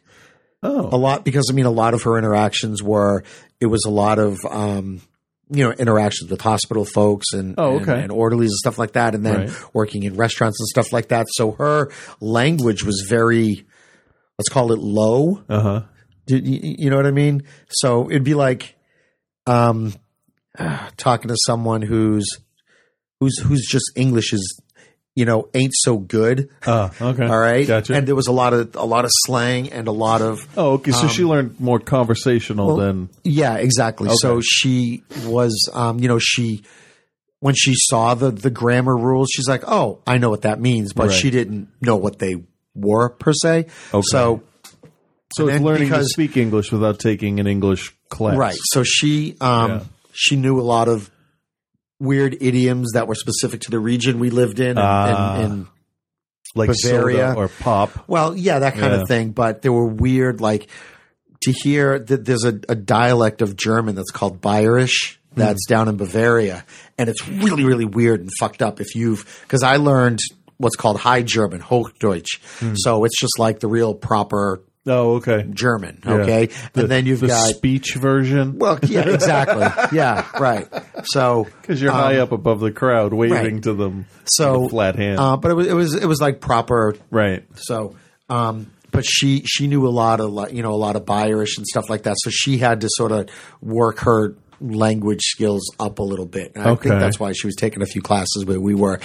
[0.63, 0.89] Oh.
[0.91, 3.23] a lot because I mean a lot of her interactions were
[3.59, 5.01] it was a lot of um
[5.49, 8.01] you know interactions with hospital folks and Oh, and, okay.
[8.01, 9.73] and orderlies and stuff like that and then Right.
[9.73, 13.65] working in restaurants and stuff like that so her language was very
[14.39, 15.81] let's call it low Uh huh.
[16.27, 16.39] you,
[16.79, 17.43] you know what I mean?
[17.69, 18.75] So it'd be like
[19.47, 19.93] um,
[20.97, 22.27] talking to someone who's
[23.19, 24.61] who's who's just English is
[25.15, 26.49] you know ain't so good.
[26.67, 27.25] Oh, okay.
[27.25, 27.93] All right, Gotcha.
[27.95, 30.73] And there was a lot of a lot of slang and a lot of oh,
[30.73, 30.91] okay.
[30.91, 33.09] So she learned more conversational Um, well, than.
[33.23, 34.07] yeah, exactly.
[34.09, 34.17] Okay.
[34.19, 36.63] So she was, um, you know, she
[37.39, 40.93] when she saw the the grammar rules, she's like, "Oh, I know what that means,"
[40.93, 41.15] but Right.
[41.17, 42.35] she didn't know what they
[42.75, 43.67] were per se.
[43.93, 44.01] Okay.
[44.11, 44.41] So
[45.35, 48.35] So it's learning because- to speak English without taking an English class.
[48.37, 48.57] Right.
[48.73, 49.79] So she um Yeah.
[50.13, 51.09] she knew a lot of
[51.99, 55.35] weird idioms that were specific to the region we lived in and, Ah.
[55.35, 55.67] and, and
[56.55, 57.33] Like Bavaria.
[57.35, 57.91] or pop.
[58.07, 59.01] well, yeah, that kind Yeah.
[59.01, 59.31] of thing.
[59.31, 60.67] But there were weird like
[61.41, 65.97] to hear that there's a, a dialect of German that's called Bayerisch that's down in
[65.97, 66.63] Bavaria,
[66.97, 68.79] and it's really really weird and fucked up.
[68.79, 70.19] If you've because I learned
[70.57, 75.47] what's called High German, Hochdeutsch, so it's just like the real proper Oh, okay.
[75.49, 75.99] German.
[76.05, 76.13] Yeah.
[76.13, 78.59] Okay, The- and then you've the got speech version.
[78.59, 79.65] well, yeah, exactly.
[79.97, 80.67] yeah, right.
[81.05, 83.63] So Because you're um, high up above the crowd, waving right.
[83.63, 84.05] to them.
[84.25, 85.19] so a flat hand.
[85.19, 86.95] Uh, but it was it was it was like proper.
[87.09, 87.43] right.
[87.55, 87.95] So,
[88.29, 91.65] um, but she she knew a lot of you know a lot of Bayerisch and
[91.67, 92.15] stuff like that.
[92.19, 93.27] So she had to sort of
[93.61, 96.53] work her language skills up a little bit.
[96.55, 96.89] And I Okay.
[96.89, 98.99] think that's why she was taking a few classes where we were.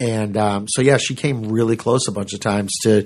[0.00, 3.04] And um, so yeah, she came really close a bunch of times to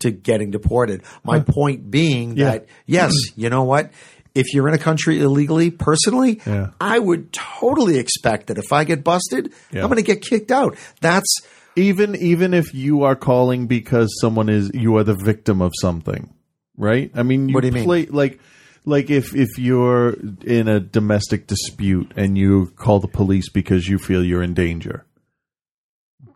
[0.00, 1.02] to getting deported.
[1.24, 2.44] My point being Yeah.
[2.52, 3.90] that yes, you know what.
[4.34, 6.68] If you're in a country illegally, personally, Yeah.
[6.80, 9.82] I would totally expect that if I get busted, Yeah.
[9.82, 10.76] I'm going to get kicked out.
[11.02, 11.28] That's
[11.76, 16.32] Even even if you are calling because someone is you are the victim of something,
[16.78, 17.10] right?
[17.14, 18.08] I mean, you What do you mean?
[18.10, 18.40] like
[18.84, 20.14] like if if you're
[20.44, 25.04] in a domestic dispute and you call the police because you feel you're in danger.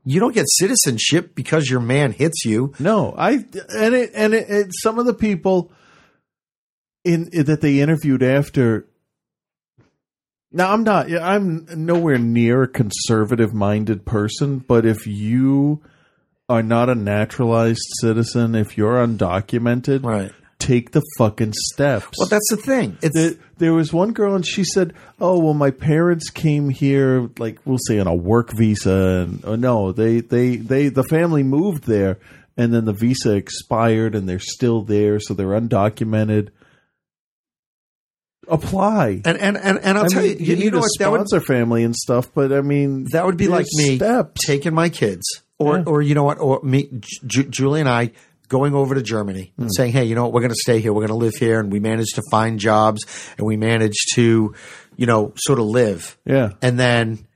[0.05, 2.73] you don't get citizenship because your man hits you.
[2.79, 3.33] No, I
[3.75, 5.73] and it and it, it some of the people
[7.05, 8.87] in that they interviewed after.
[10.53, 11.13] Now I'm not.
[11.13, 15.83] I'm nowhere near a conservative minded person, but if you
[16.49, 20.33] are not a naturalized citizen, if you're undocumented, Right.
[20.67, 22.09] Take the fucking steps.
[22.19, 22.99] Well, that's the thing.
[23.03, 27.29] It's There, there was one girl, and she said, "Oh, well, my parents came here,
[27.39, 31.43] like we'll say, on a work visa, and oh, no, they, they, they, the family
[31.43, 32.19] moved there,
[32.57, 36.51] and then the visa expired, and they're still there, so they're undocumented.
[38.49, 39.23] Apply.
[39.25, 40.91] and and and, and I'll I tell mean, you, you, you, need know a what
[41.01, 44.47] that would sponsor family and stuff, but I mean, that would be like me Steps.
[44.47, 45.25] taking my kids,
[45.59, 45.85] or Yeah.
[45.85, 46.89] or you know what, or me,
[47.27, 48.13] Ju- Julie and I
[48.49, 49.63] going over to Germany Hmm.
[49.63, 51.35] and saying, hey, you know what, we're going to stay here, we're going to live
[51.35, 53.03] here, and we managed to find jobs,
[53.39, 54.55] and we managed to,
[54.97, 56.51] you know, sort of live, Yeah.
[56.63, 57.27] and then.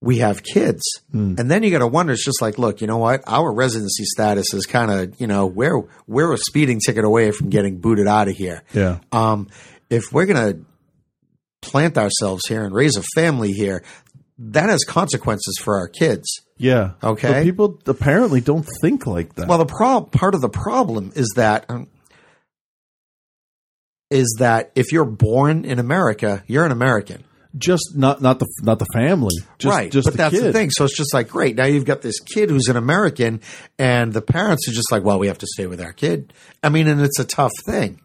[0.00, 0.82] We have kids,
[1.12, 1.36] Hmm.
[1.38, 2.12] and then you got to wonder.
[2.12, 3.22] It's just like, look, you know what?
[3.26, 7.48] Our residency status is kind of, you know, we're we're a speeding ticket away from
[7.48, 8.64] getting booted out of here.
[8.74, 8.98] Yeah.
[9.12, 9.48] Um,
[9.88, 10.56] if we're gonna
[11.62, 13.82] plant ourselves here and raise a family here,
[14.38, 16.28] that has consequences for our kids.
[16.56, 16.92] Yeah.
[17.02, 17.28] Okay.
[17.32, 19.48] But people apparently don't think like that.
[19.48, 21.88] Well, the prob- part of the problem is that um,
[24.10, 27.24] is that if you're born in America, you're an American.
[27.56, 29.34] just not not the not the family.
[29.58, 29.90] Just, right.
[29.90, 30.44] Just but the that's kid.
[30.44, 30.70] the thing.
[30.70, 31.56] So it's just like, great.
[31.56, 33.40] Now you've got this kid who's an American,
[33.78, 36.32] and the parents are just like, well, we have to stay with our kid.
[36.62, 38.00] I mean, and it's a tough thing.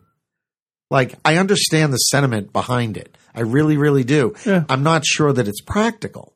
[0.91, 3.15] Like, I understand the sentiment behind it.
[3.35, 4.33] I really, really do.
[4.43, 4.63] Yeah.
[4.69, 6.33] I'm not sure that it's practical.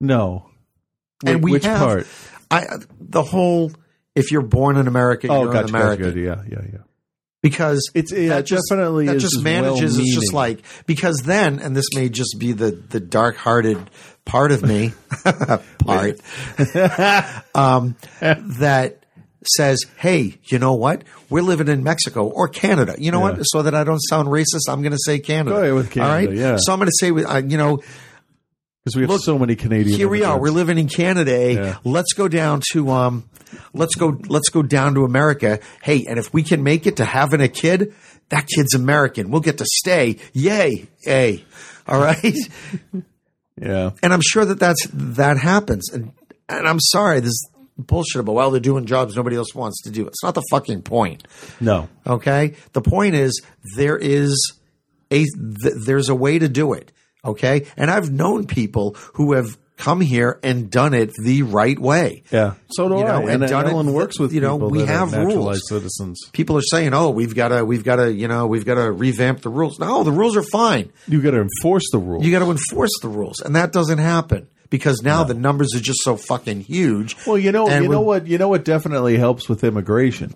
[0.00, 0.49] No.
[1.24, 2.06] And we which have, part?
[2.50, 2.66] I
[3.00, 3.72] the whole
[4.14, 6.06] if you're born in America, Oh, you're gotcha, an American.
[6.06, 6.20] gotcha.
[6.20, 6.78] Yeah, yeah, yeah.
[7.42, 9.98] because It's that just, definitely that just manages.
[9.98, 13.78] It's just like because then, and this may just be the the dark hearted
[14.24, 14.92] part of me,
[15.78, 16.20] part
[17.54, 18.96] um, that
[19.56, 21.02] says, "Hey, you know what?
[21.30, 22.94] We're living in Mexico or Canada.
[22.98, 23.36] You know Yeah.
[23.36, 23.42] what?
[23.44, 25.56] So that I don't sound racist, I'm going to say Canada.
[25.56, 26.32] Go with Canada, All right.
[26.32, 26.56] yeah.
[26.60, 27.80] So I'm going to say, with- uh, you know,
[28.84, 29.96] because we have Look, so many Canadian.
[29.96, 30.38] here we are.
[30.40, 31.32] We're living in Canada.
[31.34, 31.50] eh?
[31.50, 31.76] Yeah.
[31.84, 33.28] Let's go down to um,
[33.74, 35.60] let's go let's go down to America.
[35.82, 37.94] Hey, and if we can make it to having a kid,
[38.30, 39.30] that kid's American.
[39.30, 40.16] We'll get to stay.
[40.32, 40.88] Yay!
[41.02, 41.44] Hey,
[41.86, 42.34] all right.
[43.60, 43.90] Yeah.
[44.02, 45.90] and I'm sure that that's that happens.
[45.92, 46.12] And
[46.48, 47.38] and I'm sorry, this
[47.76, 50.06] bullshit about well they're doing jobs nobody else wants to do.
[50.06, 51.26] It's not the fucking point.
[51.60, 51.90] No.
[52.06, 52.54] Okay.
[52.72, 53.42] The point is
[53.76, 54.54] there is
[55.10, 56.90] a th- there's a way to do it.
[57.24, 57.66] Okay.
[57.76, 62.22] And I've known people who have come here and done it the right way.
[62.30, 62.52] Yeah.
[62.70, 63.32] So do You know, I.
[63.32, 65.68] and And, done it- works with you know, people we that have naturalized rules.
[65.68, 66.20] citizens.
[66.34, 68.92] People are saying, "Oh, we've got to, we've got to, you know, we've got to
[68.92, 70.92] revamp the rules." No, the rules are fine.
[71.08, 72.24] You got to enforce the rules.
[72.26, 75.80] You got to enforce the rules, and that doesn't happen because now the numbers are
[75.80, 77.16] just so fucking huge.
[77.26, 80.34] well, you know, you know what, you know what definitely helps with immigration,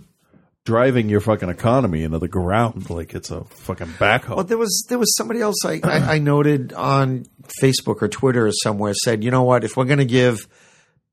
[0.64, 4.36] driving your fucking economy into the ground like it's a fucking backhoe.
[4.36, 7.26] Well, there was there was somebody else I, I, I noted on
[7.62, 10.48] Facebook or Twitter or somewhere said, you know what, if we're going to give,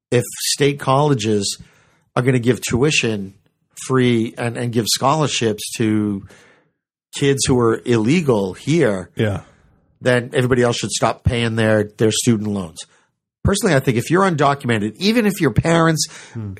[0.09, 0.23] if
[0.53, 1.61] state colleges
[2.15, 3.33] are going to give tuition
[3.85, 6.27] free and, and give scholarships to
[7.13, 9.43] kids who are illegal here, yeah.
[9.99, 12.79] then everybody else should stop paying their their student loans.
[13.43, 16.53] Personally, I think if you're undocumented, even if your parents, hmm.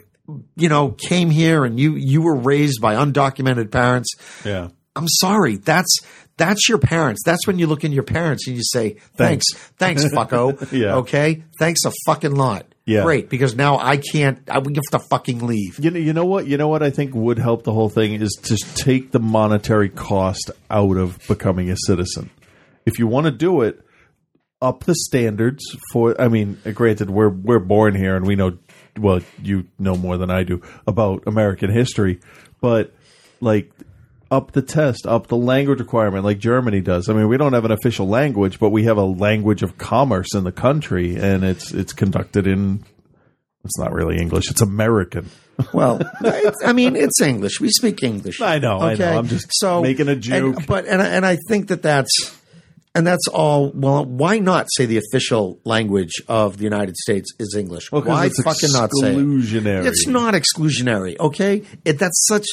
[0.55, 4.09] You know, came here and you you were raised by undocumented parents,
[4.45, 4.69] Yeah.
[4.95, 5.55] I'm sorry.
[5.55, 5.99] That's
[6.37, 7.21] that's your parents.
[7.25, 9.45] That's when you look in your parents and you say, "Thanks,
[9.77, 10.95] thanks, fucko." Yeah.
[10.97, 11.43] Okay.
[11.59, 12.65] Thanks a fucking lot.
[12.85, 13.03] Yeah.
[13.03, 14.39] Great, because now I can't.
[14.49, 15.79] I we have to fucking leave.
[15.79, 16.45] You know, you know what?
[16.47, 19.87] You know what I think would help the whole thing is to take the monetary
[19.87, 22.29] cost out of becoming a citizen.
[22.85, 23.79] If you want to do it,
[24.61, 25.63] up the standards
[25.93, 26.19] for.
[26.19, 28.57] I mean, granted, we're we're born here and we know.
[28.97, 32.19] Well, you know more than I do about American history,
[32.59, 32.93] but
[33.39, 33.71] like
[34.29, 37.09] up the test, up the language requirement, like Germany does.
[37.09, 40.33] I mean, we don't have an official language, but we have a language of commerce
[40.35, 42.83] in the country, and it's it's conducted in.
[43.63, 45.29] It's not really English; it's American.
[45.73, 47.59] Well, it's, I mean, it's English.
[47.61, 48.41] We speak English.
[48.41, 49.17] I know, I know.
[49.19, 50.55] I'm just so, making a joke.
[50.57, 52.09] and- but and I- and I think that that's
[52.93, 53.71] and that's all.
[53.73, 57.91] Well, why not say the official language of the United States is English?
[57.91, 59.17] Well, why it's fucking not say it?
[59.17, 59.85] exclusionary.
[59.85, 61.17] It's not exclusionary.
[61.19, 62.45] Okay, it, that's such.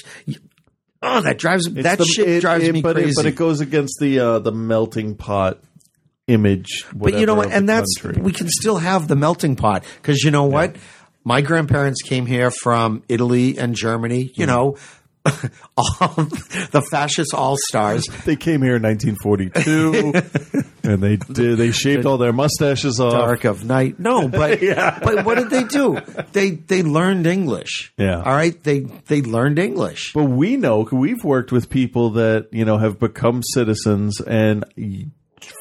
[1.01, 3.11] Oh, that drives It's that the- shit it- drives it- me but crazy.
[3.11, 5.61] It, but it goes against the uh, the melting pot
[6.27, 6.85] image.
[6.95, 7.47] But you know whatever, what?
[7.47, 8.23] of And the that's country.
[8.23, 10.77] we can still have the melting pot because you know what?
[11.25, 14.31] My grandparents came here from Italy and Germany.
[14.35, 14.49] You Mm.
[14.49, 14.77] know,
[15.77, 16.15] all
[16.71, 18.07] the fascist all stars.
[18.25, 21.59] They came here in 1942, and they did.
[21.59, 23.13] They shaved all their mustaches off.
[23.13, 23.99] Dark of night.
[23.99, 24.61] No, but
[25.03, 25.99] but what did they do?
[26.33, 27.93] They they learned English.
[27.97, 28.23] Yeah.
[28.23, 28.61] All right.
[28.63, 30.13] They they learned English.
[30.13, 34.65] But we know we've worked with people that you know have become citizens and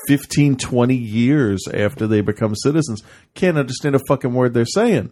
[0.07, 3.03] 15, 20 years after they become citizens
[3.35, 5.11] can't understand a fucking word they're saying,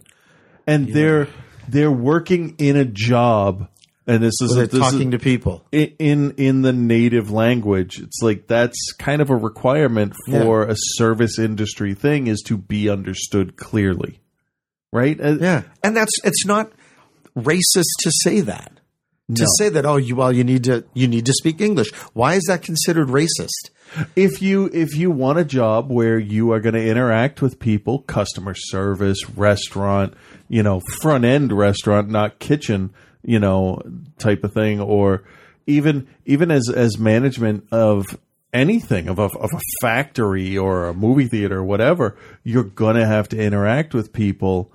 [0.65, 1.27] and they're
[1.67, 3.69] they're working in a job.
[4.07, 5.65] And this is this talking is, to people.
[5.71, 7.99] in in the native language.
[7.99, 12.87] It's like that's kind of a requirement for a service industry thing is to be
[12.87, 14.19] understood clearly,
[14.91, 15.19] right?
[15.19, 16.71] Uh, Yeah, and that's it's not
[17.35, 18.71] racist to say that.
[19.33, 21.91] To say that, oh, you well, you need to you need to speak English.
[22.13, 23.71] Why is that considered racist?
[24.15, 27.99] if you if you want a job where you are going to interact with people,
[27.99, 30.13] customer service, restaurant,
[30.47, 32.93] you know, front end restaurant, not kitchen,
[33.25, 33.81] you know,
[34.17, 35.23] type of thing, or
[35.67, 38.05] even even as as management of
[38.53, 43.05] anything of a, of a factory or a movie theater or whatever, you're going to
[43.05, 44.71] have to interact with people.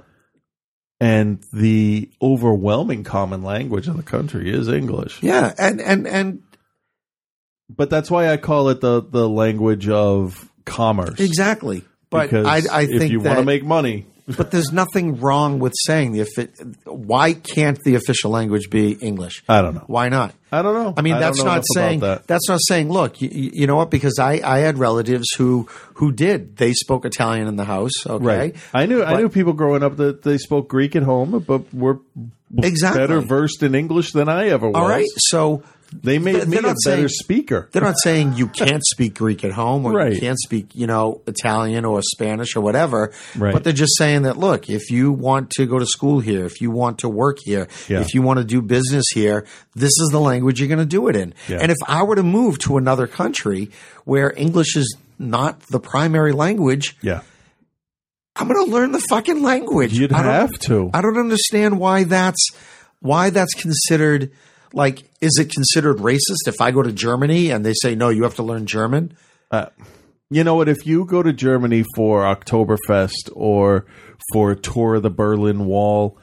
[1.02, 5.22] And the overwhelming common language in the country is English.
[5.22, 6.42] Yeah, and and and
[7.74, 11.18] But that's why I call it the the language of commerce.
[11.18, 11.84] Exactly.
[12.10, 15.58] But because I, I if think you want to make money, but there's nothing wrong
[15.58, 16.48] with saying the offi-
[16.84, 19.42] why can't the official language be English?
[19.48, 19.84] I don't know.
[19.86, 20.34] Why not?
[20.52, 20.94] I don't know.
[20.96, 22.26] I mean, I that's not saying that.
[22.26, 22.90] that's not saying.
[22.90, 23.90] Look, you, you know what?
[23.90, 26.56] Because I, I had relatives who who did.
[26.56, 28.06] They spoke Italian in the house.
[28.06, 28.56] Okay, Right.
[28.74, 32.00] I knew I knew people growing up that they spoke Greek at home, but were
[32.58, 33.00] Exactly.
[33.00, 34.74] better versed in English than I ever was.
[34.76, 35.62] All right, so
[35.92, 37.68] They made they're me a not better saying- speaker.
[37.72, 40.12] They're not saying you can't speak Greek at home or Right.
[40.12, 43.12] you can't speak, you know, Italian or Spanish or whatever.
[43.36, 43.52] Right.
[43.52, 46.60] But they're just saying that look, if you want to go to school here, if
[46.60, 48.00] you want to work here, Yeah.
[48.00, 51.08] if you want to do business here, this is the language you're going to do
[51.08, 51.34] it in.
[51.48, 51.58] Yeah.
[51.60, 53.70] And if I were to move to another country
[54.04, 57.20] where English is not the primary language, Yeah.
[58.36, 59.92] I'm going to learn the fucking language.
[59.98, 60.88] You'd have to.
[60.94, 62.38] I don't understand why that's
[63.00, 64.30] why that's considered
[64.72, 68.22] like is it considered racist if I go to Germany and they say no, you
[68.24, 69.16] have to learn German?
[69.50, 69.66] Uh,
[70.30, 70.68] you know what?
[70.68, 73.86] If you go to Germany for Oktoberfest or
[74.32, 76.16] for a tour of the Berlin Wall,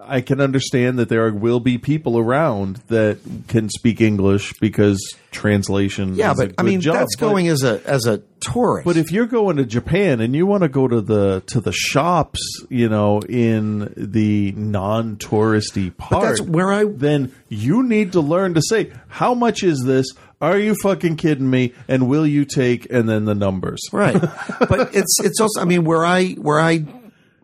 [0.00, 4.98] I can understand that there will be people around that can speak English because
[5.30, 6.16] translation.
[6.16, 6.96] Yeah, is a but I mean job.
[6.96, 8.84] that's But- going as a as a tourist.
[8.86, 11.70] But if you're going to Japan and you want to go to the to the
[11.70, 18.54] shops, you know, in the non-touristy part, that's where I- then you need to learn
[18.54, 20.06] to say how much is this?
[20.40, 21.72] Are you fucking kidding me?
[21.86, 22.88] And will you take?
[22.90, 23.80] And then the numbers.
[23.92, 24.20] right,
[24.68, 26.84] but it's it's also I mean where I where I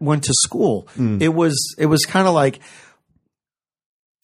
[0.01, 1.19] went to school, Hmm.
[1.21, 2.59] it was it was kind of like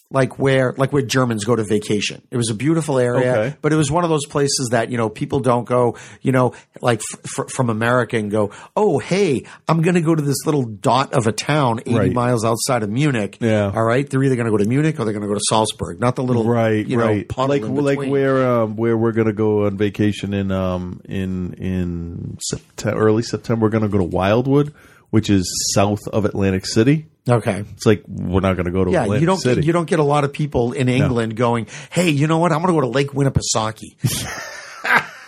[0.09, 2.23] like where like where Germans go to vacation.
[2.31, 3.57] It was a beautiful area, Okay.
[3.61, 5.97] but it was one of those places that you know people don't go.
[6.23, 10.15] You know, like f- f- from America and go, oh hey, I'm going to go
[10.15, 12.13] to this little dot of a town 80 Right.
[12.13, 13.39] miles outside of Munich.
[13.41, 13.73] Yeah.
[13.75, 14.09] all right.
[14.09, 16.15] They're either going to go to Munich or they're going to go to Salzburg, not
[16.15, 17.37] the little Right, you know, right.
[17.37, 22.97] Like like where um, where we're gonna go on vacation in um in in September,
[23.01, 23.67] early September.
[23.67, 24.73] We're gonna go to Wildwood,
[25.11, 27.07] which is south of Atlantic City.
[27.29, 27.65] Okay.
[27.75, 29.63] It's like we're not gonna go to Yeah, Atlantic you don't City.
[29.67, 32.53] you don't get a lot of people in England going, "Hey, you know what?
[32.53, 33.97] I'm going to go to Lake Winnipesaukee."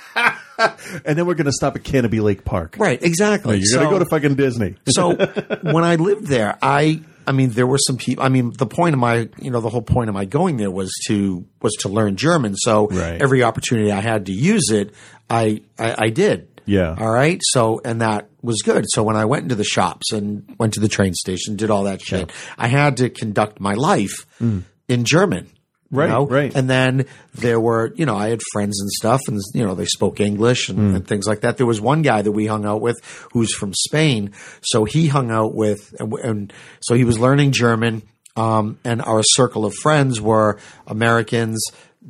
[1.04, 2.76] and then we're gonna stop at Canobie Lake Park.
[2.78, 3.60] right, exactly.
[3.62, 4.74] You're gonna go to fucking Disney.
[4.88, 5.14] so
[5.62, 8.24] when I lived there, I I mean there were some people.
[8.24, 10.70] I mean the point of my you know the whole point of my going there
[10.70, 12.56] was to was to learn German.
[12.56, 13.20] So Right.
[13.22, 14.94] every opportunity I had to use it,
[15.30, 16.48] I I, I did.
[16.68, 16.94] Yeah.
[16.98, 17.40] All right.
[17.42, 18.84] So and that was good.
[18.88, 21.84] So when I went into the shops and went to the train station, did all
[21.84, 25.46] that shit, I had to conduct my life in German.
[25.46, 25.52] you
[25.96, 25.98] Mm.
[26.00, 26.26] Right, know?
[26.26, 26.54] right.
[26.54, 29.86] And then there were, you know, I had friends and stuff, and you know, they
[29.86, 30.96] spoke English and, Mm.
[30.96, 31.56] and things like that.
[31.56, 32.96] There was one guy that we hung out with
[33.32, 36.52] who's from Spain, so he hung out with, and, and
[36.82, 38.02] so he was learning German.
[38.36, 41.58] Um, and our circle of friends were Americans,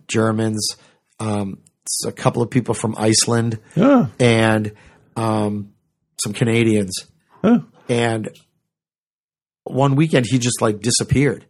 [0.08, 0.76] Germans,
[1.20, 1.58] um,
[2.06, 4.72] a couple of people from Iceland, and
[5.16, 5.72] um,
[6.22, 6.94] some Canadians.
[7.88, 8.28] And
[9.64, 11.44] one weekend, he just like disappeared.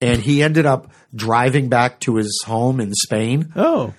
[0.00, 3.92] And he ended up driving back to his home in Spain Oh.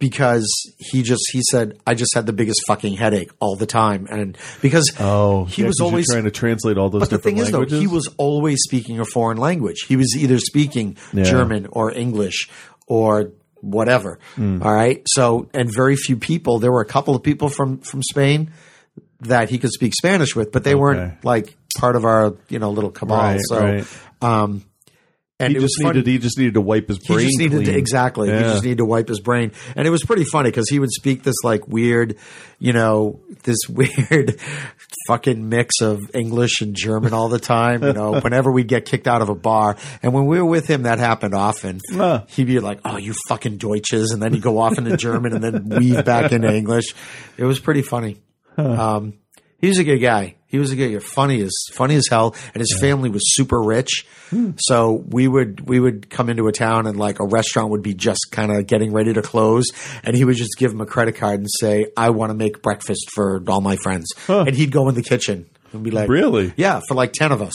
[0.00, 0.46] because
[0.78, 4.36] he just he said I just had the biggest fucking headache all the time and
[4.62, 5.44] because Oh.
[5.44, 7.86] he yeah, was always trying to translate all those but the thing is though he
[7.86, 11.22] was always speaking a foreign language he was either speaking Yeah.
[11.24, 12.48] German or English
[12.88, 13.30] or
[13.64, 14.62] whatever Hmm.
[14.62, 18.02] all right so and very few people there were a couple of people from from
[18.02, 18.50] Spain
[19.20, 20.80] that he could speak Spanish with but they Okay.
[20.80, 23.86] weren't like part of our you know little cabal Right, so right.
[24.22, 24.64] um
[25.40, 27.26] and he it was just fun- needed he just needed to wipe his he brain.
[27.26, 28.30] just needed to, exactly.
[28.32, 30.92] He just needed to wipe his brain, and it was pretty funny because he would
[30.92, 32.16] speak this like weird,
[32.58, 34.38] you know, this weird
[35.08, 37.82] fucking mix of English and German all the time.
[37.82, 40.66] You know, whenever we'd get kicked out of a bar, and when we were with
[40.68, 41.80] him, that happened often.
[41.92, 42.24] Huh.
[42.28, 45.42] He'd be like, "Oh, you fucking Deutsches," and then he'd go off into German and
[45.42, 46.94] then weave back into English.
[47.36, 48.18] It was pretty funny.
[48.56, 49.14] Um,
[49.60, 50.36] he was a good guy.
[50.54, 54.06] He was a good, funny as funny as hell, and his family was super rich.
[54.60, 57.92] So we would we would come into a town and like a restaurant would be
[57.92, 59.64] just kind of getting ready to close,
[60.04, 62.62] and he would just give him a credit card and say, "I want to make
[62.62, 66.54] breakfast for all my friends," and he'd go in the kitchen and be like, Really?
[66.56, 67.54] Yeah, for like ten of us.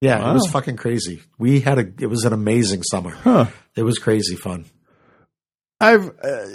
[0.00, 1.20] Yeah, it was fucking crazy.
[1.38, 3.10] We had a it was an amazing summer.
[3.10, 3.48] Huh.
[3.76, 4.64] It was crazy fun.
[5.78, 6.46] I've uh,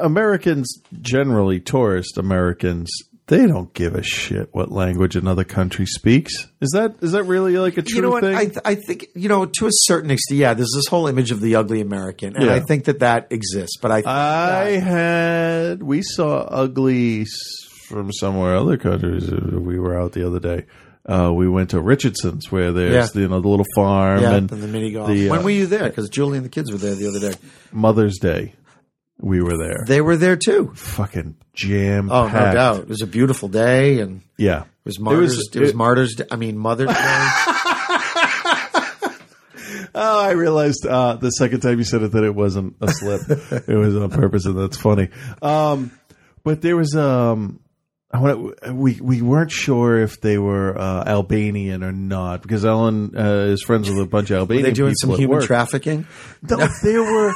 [0.00, 2.90] Americans generally tourist Americans
[3.26, 6.32] they don't give a shit what language another country speaks.
[6.60, 8.22] Is that is that really like a true you know what?
[8.22, 8.34] thing?
[8.36, 10.38] I, I think you know to a certain extent.
[10.40, 12.54] Yeah, there's this whole image of the ugly American, and Yeah.
[12.54, 13.78] I think that that exists.
[13.80, 17.26] But I, I that- had we saw ugly
[17.88, 19.32] from somewhere other countries.
[19.32, 20.66] uh, We were out the other day.
[21.06, 23.20] Uh, we went to Richardson's where there's Yeah.
[23.22, 25.08] you know the little farm yeah, and and the mini golf.
[25.08, 25.88] the, when uh, were you there?
[25.88, 27.34] Because Julie and the kids were there the other day.
[27.72, 28.54] Mother's Day.
[29.24, 29.84] We were there.
[29.86, 30.72] They were there too.
[30.74, 32.10] Fucking jam.
[32.12, 32.80] Oh, no doubt.
[32.80, 34.62] It was a beautiful day, and Yeah.
[34.64, 35.48] it was Martyrs.
[35.54, 36.20] It was, it- Martyrs.
[36.30, 36.94] I mean, Mother's Day.
[39.96, 43.20] Oh, I realized uh, the second time you said it that it wasn't a slip.
[43.68, 45.08] it was on purpose, and that's funny.
[45.40, 45.92] Um,
[46.42, 47.60] but there was um,
[48.14, 53.12] I wanna, we we weren't sure if they were uh, Albanian or not because Ellen
[53.16, 54.64] uh, is friends with a bunch of Were Albanian.
[54.66, 55.46] they doing some human work.
[55.46, 56.06] trafficking?
[56.48, 57.34] No, there were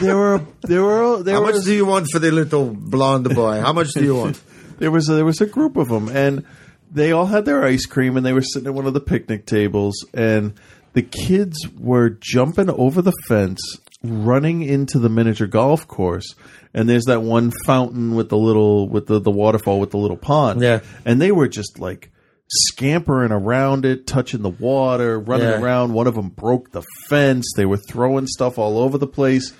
[0.00, 3.32] there were there were there How was much do you want for the little blonde
[3.32, 3.60] boy?
[3.60, 4.40] How much do you want?
[4.80, 6.44] there was a, there was a group of them, and
[6.90, 9.46] they all had their ice cream, and they were sitting at one of the picnic
[9.46, 10.52] tables, and
[10.94, 13.60] the kids were jumping over the fence,
[14.02, 16.34] running into the miniature golf course,
[16.74, 20.16] and there's that one fountain with the little with the the waterfall with the little
[20.16, 20.80] pond, Yeah.
[21.04, 22.10] and they were just like
[22.50, 25.60] scampering around it, touching the water, running Yeah.
[25.60, 25.92] around.
[25.92, 27.52] One of them broke the fence.
[27.56, 29.52] They were throwing stuff all over the place.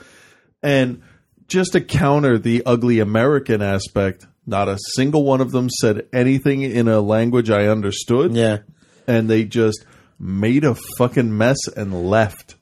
[0.62, 1.02] And
[1.48, 6.62] just to counter the ugly American aspect, not a single one of them said anything
[6.62, 8.34] in a language I understood.
[8.34, 8.58] Yeah.
[9.06, 9.84] And they just
[10.18, 12.56] made a fucking mess and left.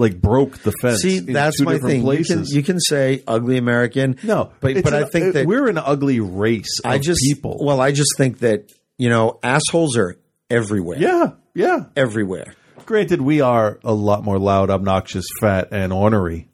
[0.00, 1.00] Like broke the fence.
[1.02, 2.06] See, that's my thing.
[2.06, 4.16] You can, you can say ugly American.
[4.22, 6.78] no, but but I an- think that we're an ugly race.
[6.84, 7.58] Of I just people.
[7.60, 10.16] Well, I just think that you know assholes are
[10.48, 10.98] everywhere.
[10.98, 11.86] yeah, yeah.
[11.96, 12.54] everywhere.
[12.86, 16.48] Granted, we are a lot more loud, obnoxious, fat, and ornery.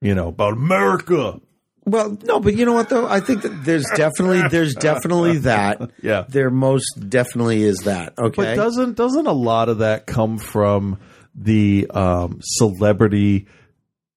[0.00, 1.40] You know about America.
[1.86, 3.06] Well, no, but you know what though?
[3.06, 5.80] I think that there's definitely there's definitely that.
[6.02, 6.24] Yeah.
[6.28, 8.14] There most definitely is that.
[8.18, 8.34] Okay.
[8.36, 10.98] But doesn't doesn't a lot of that come from
[11.34, 13.46] the um, celebrity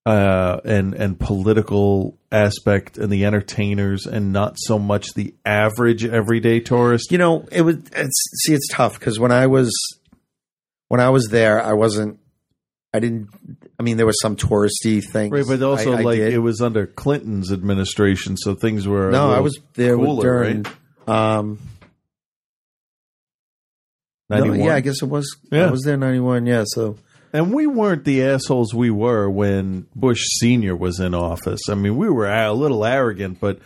[0.06, 6.60] uh, and and political aspect and the entertainers, and not so much the average everyday
[6.60, 7.12] tourist?
[7.12, 9.72] you know, it was it's see it's tough because when I was
[10.88, 12.20] when I was there, I wasn't
[12.94, 13.28] I didn't
[13.78, 15.32] I mean there was some touristy things.
[15.34, 16.34] Right, but also I- I like did.
[16.34, 20.64] it was under Clinton's administration, so things were No, I was there cooler, during
[21.08, 21.40] right?
[21.40, 21.60] um
[24.30, 25.68] no, yeah, I guess it was Yeah.
[25.68, 26.98] I was there ninety one, yeah, so
[27.34, 31.62] And we weren't the assholes we were when Bush Senior was in office.
[31.70, 33.60] I mean, we were a little arrogant, but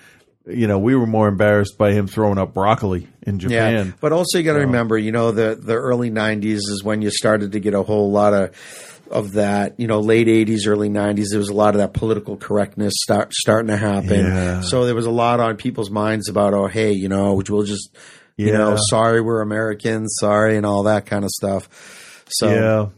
[0.47, 3.88] you know, we were more embarrassed by him throwing up broccoli in Japan.
[3.88, 7.01] Yeah, but also you got to remember, you know, the the early '90s is when
[7.01, 9.80] you started to get a whole lot of of that.
[9.80, 13.34] You know, late '80s, early '90s, there was a lot of that political correctness start
[13.34, 14.26] starting to happen.
[14.26, 14.62] Yeah.
[14.62, 17.95] So there was a lot on people's minds about, oh, hey, you know, we'll just,
[18.36, 22.26] you know, sorry we're Americans, sorry, and all that kind of stuff.
[22.30, 22.89] So yeah,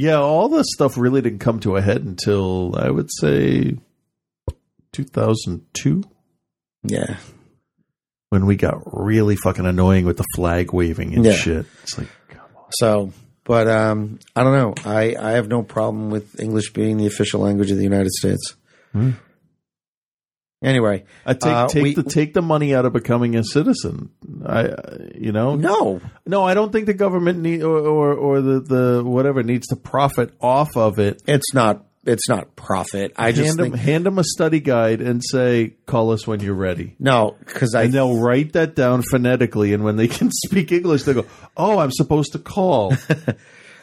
[0.00, 0.16] yeah.
[0.18, 3.76] All this stuff really didn't come to a head until I would say
[4.92, 6.02] 2002,
[6.84, 7.16] yeah.
[8.30, 11.32] when we got really fucking annoying with the flag waving and Yeah.
[11.34, 11.66] shit.
[11.82, 12.08] It's like,
[12.78, 13.12] So,
[13.44, 14.74] but um, I don't know.
[14.90, 18.54] I, I have no problem with English being the official language of the United States.
[18.92, 19.10] Hmm.
[20.62, 24.10] Anyway, I take uh, take we- the take the money out of becoming a citizen.
[24.44, 28.40] I, uh, you know, no, no, I don't think the government need or, or or
[28.42, 31.22] the the whatever needs to profit off of it.
[31.26, 31.86] it's not.
[32.04, 33.12] It's not profit.
[33.16, 36.40] I just hand think them hand them a study guide and say, "Call us when
[36.40, 40.30] you're ready." no, because I and they'll write that down phonetically, and when they can
[40.46, 41.26] speak English, they go,
[41.58, 42.94] "Oh, I'm supposed to call."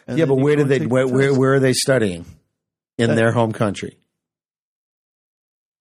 [0.09, 0.79] Yeah, but where did they?
[0.85, 2.25] Where, where where are they studying?
[2.97, 3.97] In their home country.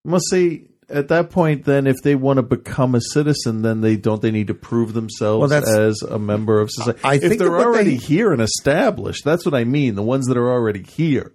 [0.05, 3.97] Well, see, at that point, then if they want to become a citizen, then they
[3.97, 7.01] don't they need to prove themselves Well, as a member of society.
[7.03, 9.95] I if think they're already they- here and established, that's what I mean.
[9.95, 11.33] The ones that are already here.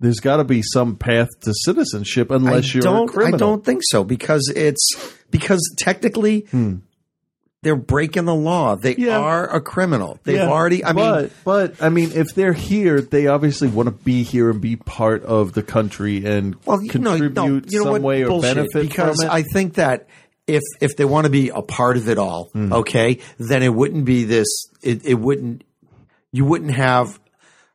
[0.00, 3.08] There's got to be some path to citizenship, unless I you're don't.
[3.08, 3.34] a criminal.
[3.34, 4.88] I don't think so because it's
[5.30, 6.76] because technically hmm.
[7.62, 8.76] They're breaking the law.
[8.76, 8.94] They.
[8.96, 9.18] Yeah.
[9.18, 10.18] are a criminal.
[10.24, 10.84] They've Yeah, already.
[10.84, 14.50] I but, mean, but I mean, if they're here, they obviously want to be here
[14.50, 18.02] and be part of the country and well, contribute no, you know some what?
[18.02, 19.32] way or Bullshit, benefit because from it.
[19.32, 20.06] I think that
[20.46, 22.72] if if they want to be a part of it all, Hmm.
[22.72, 24.46] okay, then it wouldn't be this.
[24.82, 25.64] It, it wouldn't.
[26.32, 27.18] You wouldn't have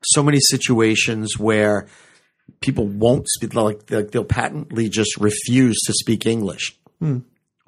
[0.06, 1.88] so many situations where
[2.62, 6.78] people won't speak like like they'll patently just refuse to speak English.
[7.00, 7.20] Hmm.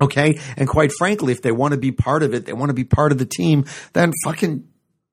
[0.02, 2.74] Okay, and quite frankly, if they want to be part of it, they want to
[2.74, 3.64] be part of the team.
[3.94, 4.68] Then fucking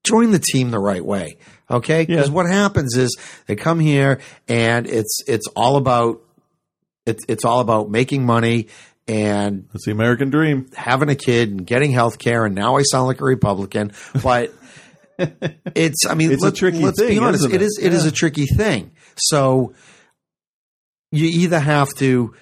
[0.04, 1.36] join the team the right way.
[1.70, 2.34] Okay, because Yeah.
[2.34, 3.16] what happens is
[3.46, 6.20] they come here and it's it's all about
[7.06, 8.66] it's it's all about making money
[9.06, 10.66] and it's the American dream.
[10.74, 14.52] having a kid and getting health care and now I sound like a Republican, but
[15.18, 17.44] it's I mean It's a let, tricky let's be honest.
[17.46, 17.62] It it?
[17.62, 18.08] is it is Yeah.
[18.08, 18.90] a tricky thing.
[19.16, 19.74] So
[21.12, 22.34] you either have to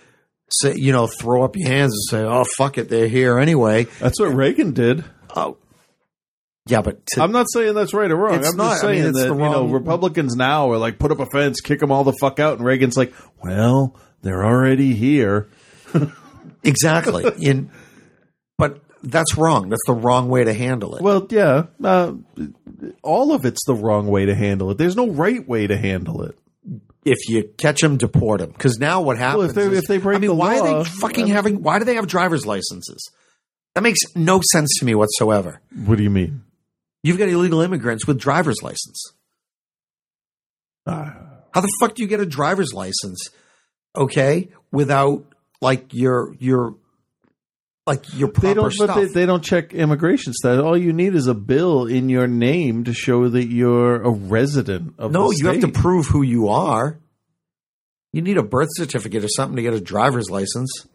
[0.52, 3.84] say you know throw up your hands and say oh fuck it they're here anyway.
[3.98, 5.04] That's what Reagan did.
[5.34, 5.56] Oh
[6.66, 8.44] Yeah, but to, I'm not saying that's right or wrong.
[8.44, 8.72] I'm not.
[8.72, 11.20] just I mean, saying that the you know wrong- Republicans now are like put up
[11.20, 15.48] a fence, kick them all the fuck out, and Reagan's like, well, they're already here.
[16.62, 17.24] exactly.
[17.40, 17.70] In,
[18.58, 19.68] but that's wrong.
[19.68, 21.02] That's the wrong way to handle it.
[21.02, 22.12] Well, yeah, uh,
[23.02, 24.78] all of it's the wrong way to handle it.
[24.78, 26.38] There's no right way to handle it.
[27.04, 28.50] If you catch them, deport them.
[28.50, 29.38] Because now what happens?
[29.38, 31.62] Well, if they- is- if they break I mean, the why are they fucking having?
[31.62, 33.10] Why do they have driver's licenses?
[33.74, 35.60] That makes no sense to me whatsoever.
[35.86, 36.42] What do you mean?
[37.02, 39.12] You've got illegal immigrants with driver's license.
[40.86, 41.10] Uh,
[41.52, 43.28] How the fuck do you get a driver's license?
[43.96, 45.24] Okay, without
[45.60, 46.74] like your your
[47.90, 48.86] like your proper they don't, stuff.
[48.88, 50.62] but they, they don't check immigration status.
[50.62, 54.94] All you need is a bill in your name to show that you're a resident
[54.98, 55.12] of.
[55.12, 55.20] The state.
[55.20, 56.98] No, the you have to prove who you are.
[58.12, 60.86] You need a birth certificate or something to get a driver's license.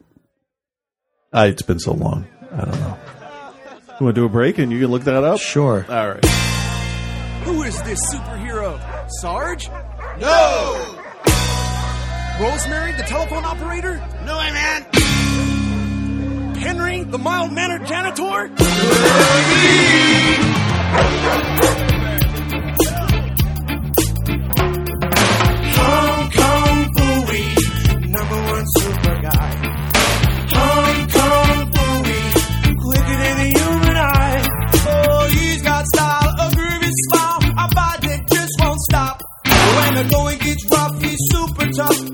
[1.33, 2.27] Ah, it's been so long.
[2.51, 2.97] I don't know.
[3.99, 5.39] You want to do a break and you can look that up?
[5.39, 5.85] Sure.
[5.89, 6.25] All right.
[7.45, 8.79] Who is this superhero?
[9.21, 9.69] Sarge?
[10.19, 11.01] No!
[12.41, 13.97] Rosemary, the telephone operator?
[14.25, 15.04] No, I man.
[16.65, 18.23] Penry, the mild mannered janitor?
[25.77, 27.45] Hong Kong Phooey,
[28.09, 29.49] number one super guy.
[30.57, 32.23] Hong Kong Phooey,
[32.81, 34.41] quicker than the human eye.
[34.87, 39.21] Oh, he's got style, a groovy smile, a body that just won't stop.
[39.45, 42.09] When the going gets rough, he's super tough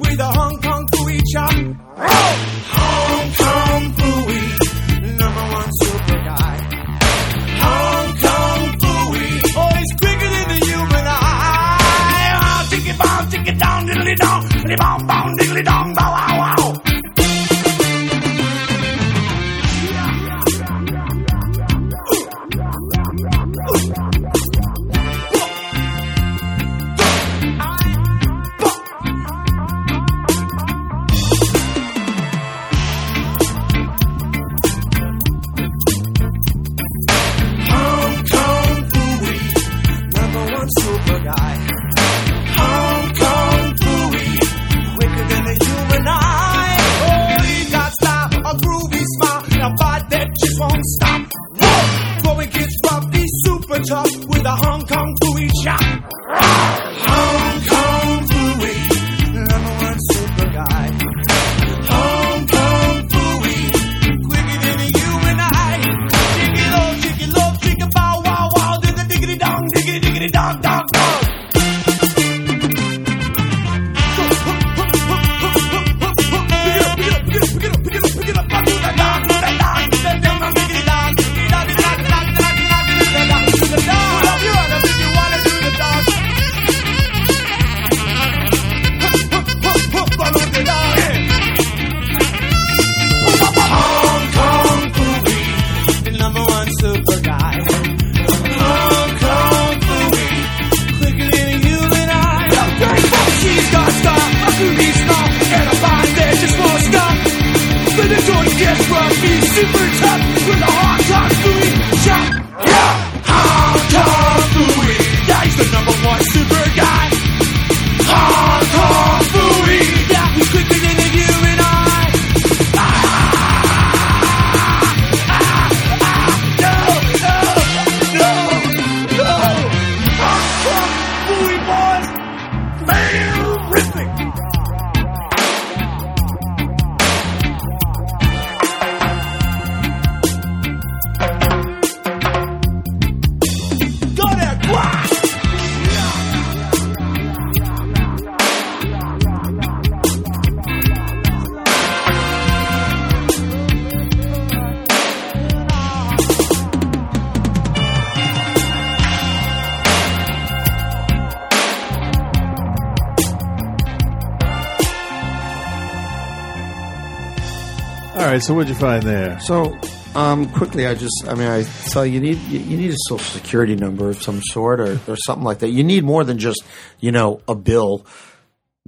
[168.41, 168.47] right.
[168.47, 169.39] So what'd you find there?
[169.39, 169.77] So,
[170.15, 172.97] um, quickly, I just, I mean, I tell you, you need, you, you need a
[173.07, 175.69] social security number of some sort or, or something like that.
[175.69, 176.63] You need more than just,
[176.99, 178.05] you know, a bill.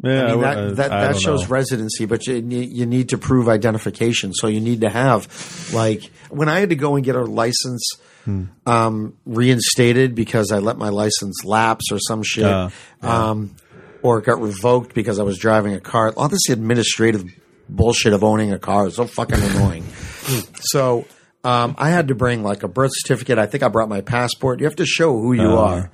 [0.04, 1.48] Yeah, I mean, I- that, that, I that shows know.
[1.50, 4.34] residency, but you, you need to prove identification.
[4.34, 5.28] So you need to have,
[5.74, 7.88] like, when I had to go and get a license
[8.26, 8.46] Hmm.
[8.66, 12.70] um, reinstated because I let my license lapse or some shit, Yeah,
[13.02, 13.56] Um,
[14.02, 16.14] or it got revoked because I was driving a car.
[16.16, 17.26] All this administrative
[17.70, 19.86] bullshit of owning a car is so fucking annoying.
[20.62, 21.06] so
[21.44, 23.38] Um, I had to bring like a birth certificate.
[23.38, 24.60] I think I brought my passport.
[24.62, 25.58] You have to show who you Uh.
[25.58, 25.92] are.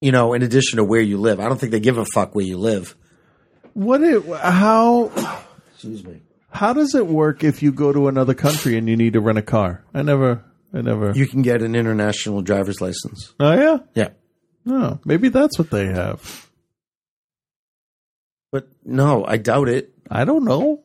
[0.00, 1.38] You know, in addition to where you live.
[1.38, 2.96] I don't think they give a fuck where you live.
[3.74, 5.12] What it how
[5.72, 6.22] Excuse me.
[6.50, 9.38] how does it work if you go to another country and you need to rent
[9.38, 9.84] a car?
[9.94, 10.42] I never
[10.74, 13.32] I never You can get an international driver's license.
[13.38, 13.78] Oh yeah?
[13.94, 14.08] Yeah.
[14.64, 16.48] No, maybe that's what they have.
[18.50, 19.91] But no, I doubt it.
[20.12, 20.82] I don't know.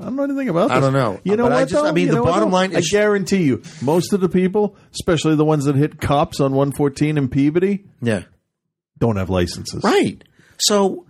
[0.00, 0.76] I don't know anything about this.
[0.76, 1.20] I don't know.
[1.24, 1.58] You know But what?
[1.60, 4.76] I just- I mean, You the bottom line I guarantee you, most of the people,
[4.92, 8.22] especially the ones that hit cops on 114 in Peabody, Yeah.
[8.98, 9.82] don't have licenses.
[9.84, 10.22] Right.
[10.58, 11.06] So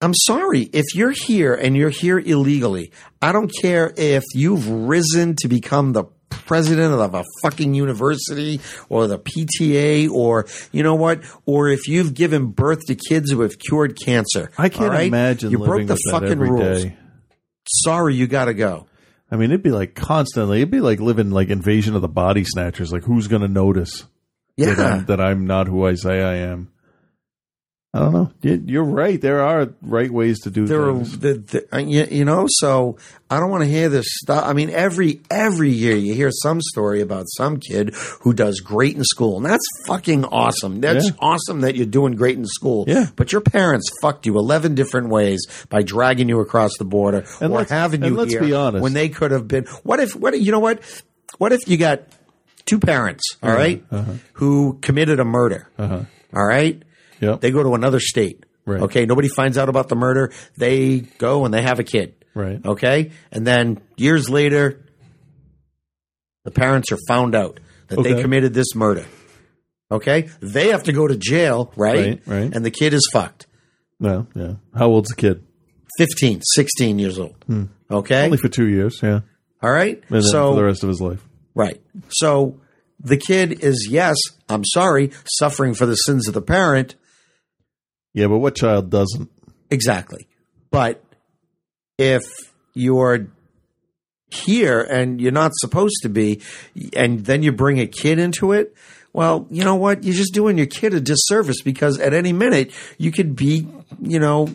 [0.00, 2.92] I'm sorry if you're here and you're here illegally.
[3.20, 9.06] I don't care if you've risen to become the president of a fucking university or
[9.06, 13.58] the PTA or you know what or if you've given birth to kids who have
[13.58, 14.50] cured cancer.
[14.58, 15.06] I can't right?
[15.08, 16.84] imagine you living broke the fucking every rules.
[16.84, 16.96] day.
[17.66, 18.86] Sorry, you got to go.
[19.30, 20.58] I mean, it'd be like constantly.
[20.58, 22.90] It'd be like living like Invasion of the Body Snatchers.
[22.92, 24.06] Like, who's going to notice
[24.56, 24.72] Yeah.
[24.74, 26.70] that, I'm, that I'm not who I say I am?
[27.94, 28.30] I don't know.
[28.42, 29.18] You- You're right.
[29.18, 31.18] There are right ways to do there are things.
[31.18, 32.98] the, the, uh, you, know so
[33.30, 36.60] i don't want to hear this stuff i mean every every year you hear some
[36.60, 41.16] story about some kid who does great in school and that's fucking awesome that's Yeah.
[41.20, 43.06] awesome that you're doing great in school Yeah.
[43.16, 47.52] but your parents fucked you 11 different ways by dragging you across the border And
[47.52, 48.82] or having you let's here be honest.
[48.82, 50.80] when they could have been what if what you know what
[51.38, 52.02] what if you got
[52.66, 53.82] two parents all right,
[54.34, 56.02] who committed a murder Uh-huh.
[56.34, 56.82] all right
[57.20, 57.40] Yep.
[57.40, 58.82] they go to another state Right.
[58.82, 62.64] okay nobody finds out about the murder they go and they have a kid Right.
[62.64, 64.84] okay and then years later
[66.44, 69.06] the parents are found out that they committed this murder
[69.90, 72.54] okay they have to go to jail right Right, right.
[72.54, 73.46] and the kid is fucked
[74.00, 74.54] No, yeah.
[74.74, 75.44] How old's the kid?
[75.98, 77.36] 15 16 years old
[77.90, 78.24] okay Hmm.
[78.26, 79.00] Only for two years.
[79.02, 79.20] Yeah.
[79.62, 81.26] all right And then so for the rest of his life.
[81.54, 81.80] Right.
[82.10, 82.60] So
[83.00, 84.16] the kid is, yes,
[84.48, 86.94] I'm sorry, suffering for the sins of the parent.
[88.14, 89.30] Yeah, but what child doesn't?
[89.70, 90.26] Exactly.
[90.70, 91.02] But
[91.98, 92.22] if
[92.74, 93.28] you're
[94.30, 96.40] here and you're not supposed to be,
[96.94, 98.74] and then you bring a kid into it,
[99.12, 100.04] well, you know what?
[100.04, 103.66] You're just doing your kid a disservice because at any minute you could be,
[104.00, 104.48] you know,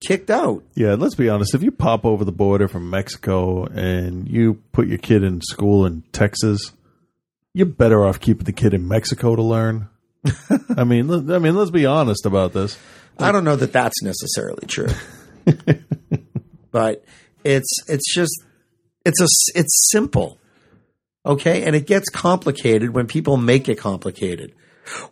[0.00, 0.62] kicked out.
[0.74, 1.54] Yeah, let's be honest.
[1.54, 5.86] If you pop over the border from Mexico and you put your kid in school
[5.86, 6.72] in Texas,
[7.54, 9.88] you're better off keeping the kid in Mexico to learn.
[10.76, 12.78] I mean, I mean, let's be honest about this.
[13.18, 14.88] I don't know that that's necessarily true,
[16.70, 17.04] but
[17.44, 18.44] it's it's just
[19.04, 20.38] it's a it's simple,
[21.26, 24.54] okay, and it gets complicated when people make it complicated.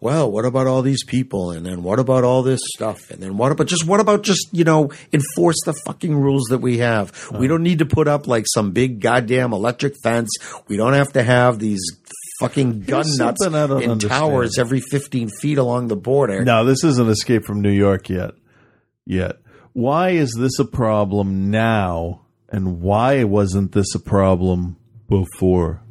[0.01, 3.37] Well, what about all these people, and then what about all this stuff, and then
[3.37, 7.13] what about just what about just you know enforce the fucking rules that we have?
[7.31, 7.47] We uh-huh.
[7.49, 10.31] don't need to put up like some big goddamn electric fence.
[10.69, 11.83] We don't have to have these
[12.41, 14.21] fucking gun Here's nuts something I don't in understand.
[14.21, 16.45] towers every fifteen feet along the border.
[16.45, 18.33] No, this isn't Escape from New York yet.
[19.05, 19.37] Yet.
[19.73, 22.23] Why is this a problem now?
[22.49, 24.77] And why wasn't this a problem
[25.09, 25.83] before?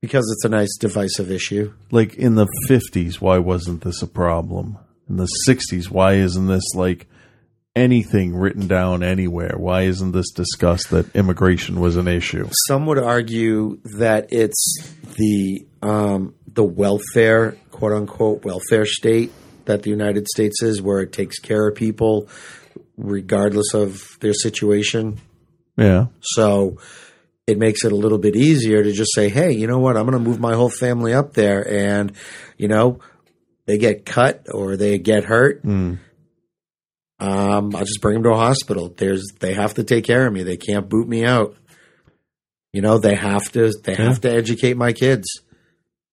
[0.00, 1.72] because it's a nice divisive issue.
[1.90, 4.78] Like in the 50s, why wasn't this a problem?
[5.08, 7.08] In the 60s, why isn't this like
[7.74, 9.54] anything written down anywhere?
[9.56, 12.48] Why isn't this discussed that immigration was an issue?
[12.66, 19.32] Some would argue that it's the um, the welfare, quote unquote, welfare state
[19.66, 22.28] that the United States is, where it takes care of people
[22.96, 25.18] regardless of their situation.
[25.76, 26.06] Yeah.
[26.20, 26.78] So
[27.46, 29.96] it makes it a little bit easier to just say, hey, you know what?
[29.96, 32.12] I'm going to move my whole family up there, and
[32.56, 32.98] you know,
[33.66, 35.64] they get cut or they get hurt.
[35.64, 35.98] Mm.
[37.20, 38.94] Um, I'll just bring them to a hospital.
[38.96, 40.42] There's they have to take care of me.
[40.44, 41.56] They can't boot me out.
[42.72, 45.26] You know, they have to they have to educate my kids.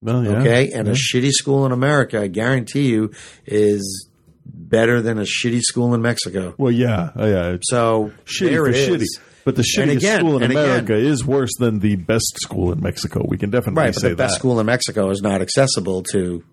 [0.02, 0.40] Well, yeah.
[0.40, 0.72] Okay?
[0.72, 0.94] And Yeah.
[0.94, 3.12] a shitty school in America, I guarantee you,
[3.46, 4.10] is
[4.46, 6.54] better than a shitty school in Mexico.
[6.58, 7.10] Well, yeah.
[7.16, 7.58] Oh, yeah.
[7.64, 8.90] So shitty there it is.
[8.90, 9.22] shitty.
[9.44, 12.72] But the shittiest again, school in and again- America is worse than the best school
[12.72, 13.24] in Mexico.
[13.28, 16.44] We can definitely Right, say the best school in Mexico is not accessible to,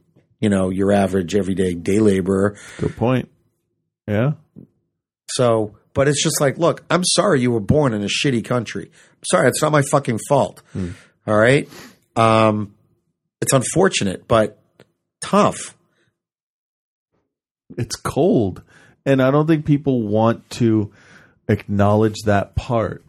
[0.41, 2.57] you know, your average everyday day laborer.
[2.79, 3.31] Good point.
[4.07, 4.33] Yeah.
[5.35, 8.87] So, but it's just like, look, I'm sorry you were born in a shitty country.
[8.87, 10.63] I'm sorry, it's not my fucking fault.
[11.27, 11.69] All right,
[12.17, 12.75] um,
[13.41, 14.59] it's unfortunate, but
[15.21, 15.77] tough.
[17.79, 18.63] It's cold.
[19.07, 20.93] And I don't think people want to
[21.49, 23.05] acknowledge that part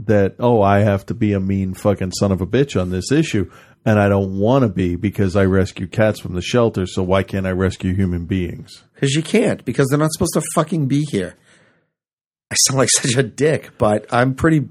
[0.00, 3.12] that, oh, I have to be a mean fucking son of a bitch on this
[3.12, 3.50] issue.
[3.84, 6.86] And I don't want to be because I rescue cats from the shelter.
[6.86, 8.82] So why can't I rescue human beings?
[8.94, 11.34] Because you can't, because they're not supposed to fucking be here.
[12.52, 14.68] I sound like such a dick, but I'm pretty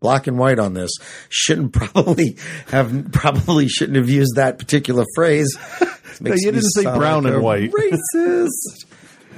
[0.00, 0.90] black and white on this.
[1.30, 2.36] Shouldn't probably
[2.68, 5.56] have probably shouldn't have used that particular phrase.
[6.20, 7.72] No, you didn't say brown like and white.
[7.72, 8.04] Racist.
[8.14, 8.50] you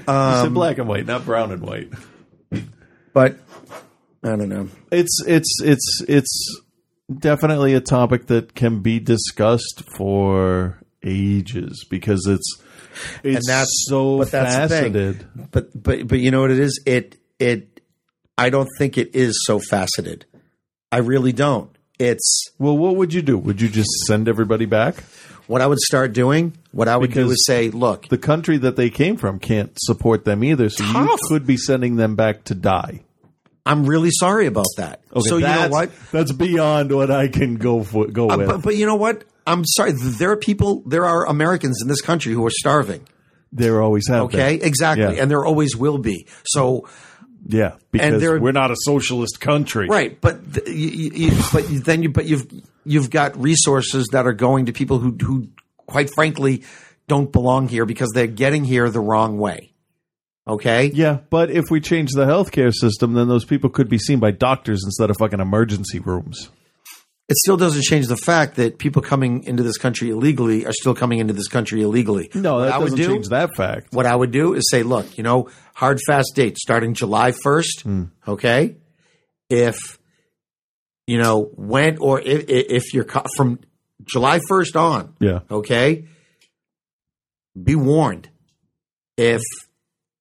[0.04, 1.90] said um, black and white, not brown and white.
[3.14, 3.38] But
[4.22, 4.68] I don't know.
[4.92, 6.60] It's it's it's it's
[7.10, 12.60] definitely a topic that can be discussed for ages because it's
[13.22, 15.26] it's and that's so but that's faceted.
[15.50, 16.78] But but but you know what it is?
[16.84, 17.75] It it
[18.38, 20.26] I don't think it is so faceted.
[20.92, 21.70] I really don't.
[21.98, 23.38] It's Well, what would you do?
[23.38, 24.96] Would you just send everybody back?
[25.46, 26.54] what I would start doing.
[26.72, 30.24] What I would do is say, look, The country that they came from can't support
[30.24, 33.02] them either, so you could be sending them back to die.
[33.64, 35.02] I'm really sorry about that.
[35.14, 35.90] Okay, so you know what?
[36.10, 38.46] That's beyond what I can go for, go Uh, with.
[38.48, 39.22] but, but you know what?
[39.46, 39.92] I'm sorry.
[39.92, 40.82] There are people.
[40.84, 43.06] There are Americans in this country who are starving.
[43.52, 44.40] there always have been.
[44.40, 45.22] Okay, exactly, Yeah.
[45.22, 46.26] and there always will be.
[46.44, 46.88] So
[47.48, 49.88] Yeah, because we're not a socialist country.
[49.88, 52.46] right, but th- you, you, you- but then you but you've
[52.84, 55.48] you've got resources that are going to people who who
[55.86, 56.64] quite frankly
[57.08, 59.72] don't belong here because they're getting here the wrong way.
[60.48, 60.92] Okay.
[60.94, 64.30] Yeah, but if we change the healthcare system, then those people could be seen by
[64.30, 66.50] doctors instead of fucking emergency rooms.
[67.28, 70.94] It still doesn't change the fact that people coming into this country illegally are still
[70.94, 72.30] coming into this country illegally.
[72.34, 73.92] No, that doesn't do- change that fact.
[73.92, 77.82] what I would do is say, look, you know, hard fast date starting July 1st.
[77.82, 78.04] Hmm.
[78.28, 78.76] Okay.
[79.50, 79.98] If,
[81.08, 83.58] you know, when or if, if you're co- from
[84.04, 85.40] July 1st on, Yeah.
[85.50, 86.04] okay,
[87.60, 88.28] be warned.
[89.16, 89.42] If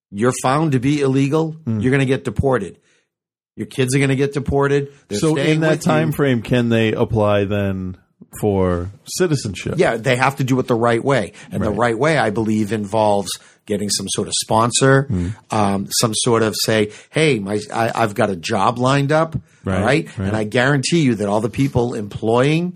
[0.10, 1.80] you're found to be illegal, Hmm.
[1.82, 2.80] you're going to get deported.
[3.56, 4.92] Your kids are going to get deported.
[5.08, 5.92] They're so in that with you.
[5.92, 7.98] time frame, can they apply then
[8.42, 9.76] for citizenship?
[9.78, 11.32] Yeah, they have to do it the right way.
[11.52, 11.78] And the Right.
[11.78, 13.30] right way, I believe, involves
[13.66, 15.28] getting some sort of sponsor, Hmm.
[15.52, 19.36] um, some sort of say, hey, my, I, I've got a job lined up.
[19.64, 20.18] Right, right?
[20.20, 20.28] right.
[20.28, 22.76] And I guarantee you that all the people employing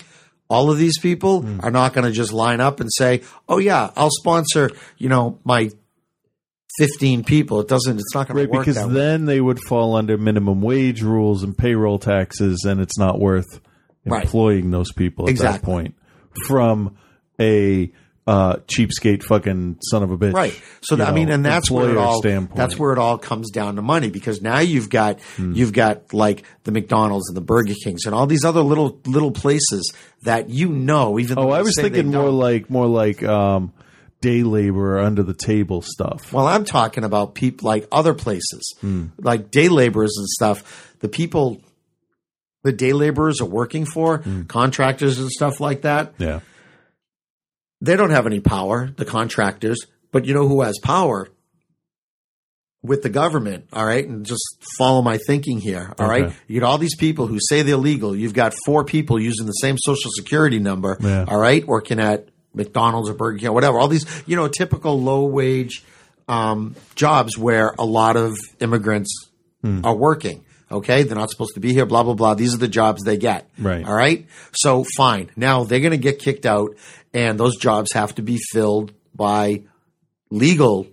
[0.50, 1.60] all of these people Hmm.
[1.62, 5.38] are not going to just line up and say, oh, yeah, I'll sponsor, you know,
[5.44, 5.70] my
[6.80, 7.60] 15 people.
[7.60, 8.94] It doesn't, it's not going Right, to work because that way.
[8.96, 13.60] then they would fall under minimum wage rules and payroll taxes, and it's not worth
[14.06, 14.24] Right.
[14.24, 15.66] employing those people at that Exactly.
[15.72, 15.96] point
[16.48, 16.96] from
[17.40, 17.92] a
[18.28, 20.34] uh, cheapskate fucking son of a bitch.
[20.34, 20.54] Right.
[20.82, 22.56] So that, I mean, and that's where it all standpoint.
[22.58, 25.54] that's where it all comes down to money because now you've got Hmm.
[25.56, 29.32] you've got like the McDonald's and the Burger Kings and all these other little little
[29.32, 29.92] places
[30.24, 31.18] that you know.
[31.18, 33.74] Even though Oh, I was thinking more like more like um,
[34.22, 36.34] day labor under the table stuff.
[36.34, 39.08] Well, I'm talking about people like other places, Hmm.
[39.18, 40.96] like day laborers and stuff.
[41.00, 41.62] The people,
[42.64, 46.14] the day laborers are working for contractors and stuff like that.
[46.18, 46.40] Yeah.
[47.82, 49.80] they don't have any power, the contractors,
[50.12, 51.30] but you know who has power?
[52.82, 54.06] With the government, all right?
[54.08, 54.44] And just
[54.78, 56.26] follow my thinking here, all right?
[56.26, 56.36] Okay.
[56.48, 58.14] You get all these people who say they're legal.
[58.16, 61.26] You've got four people using the same social security number, Yeah.
[61.28, 61.66] all right?
[61.66, 63.80] Working at McDonald's or Burger King or whatever.
[63.80, 65.84] All these, you know, typical low wage
[66.28, 69.28] um, jobs where a lot of immigrants
[69.62, 69.84] Hmm.
[69.84, 70.46] are working.
[70.72, 71.86] Okay, they're not supposed to be here.
[71.86, 72.34] Blah blah blah.
[72.36, 73.50] These are the jobs they get.
[73.58, 73.84] Right.
[73.86, 74.26] All right.
[74.54, 75.32] So fine.
[75.36, 76.76] Now they're going to get kicked out,
[77.14, 79.64] and those jobs have to be filled by
[80.30, 80.88] legal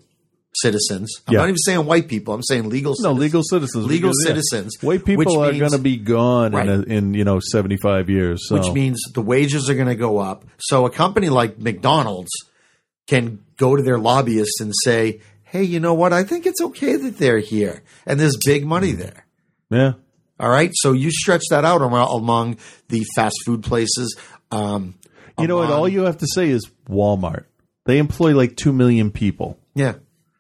[0.62, 1.10] citizens.
[1.26, 1.40] I'm Yeah.
[1.40, 2.34] not even saying white people.
[2.34, 2.92] I'm saying legal.
[2.98, 3.20] No, citizens.
[3.20, 3.86] legal citizens.
[3.86, 4.76] Legal because, yeah, citizens.
[4.82, 6.68] White people are going to be gone Right.
[6.68, 8.48] in, a, in you know seventy five years.
[8.48, 8.56] So.
[8.56, 10.44] which means the wages are going to go up.
[10.58, 12.30] So a company like McDonald's
[13.06, 16.12] can go to their lobbyists and say, "Hey, you know what?
[16.12, 19.26] I think it's okay that they're here, and there's big money there."
[19.70, 19.92] yeah.
[20.38, 22.56] All right, so you stretch that out among, among
[22.88, 24.14] the fast food places.
[24.50, 24.96] Um,
[25.40, 25.70] You know what?
[25.70, 27.44] All you have to say is Walmart.
[27.86, 29.58] They employ like two million people.
[29.74, 29.94] yeah,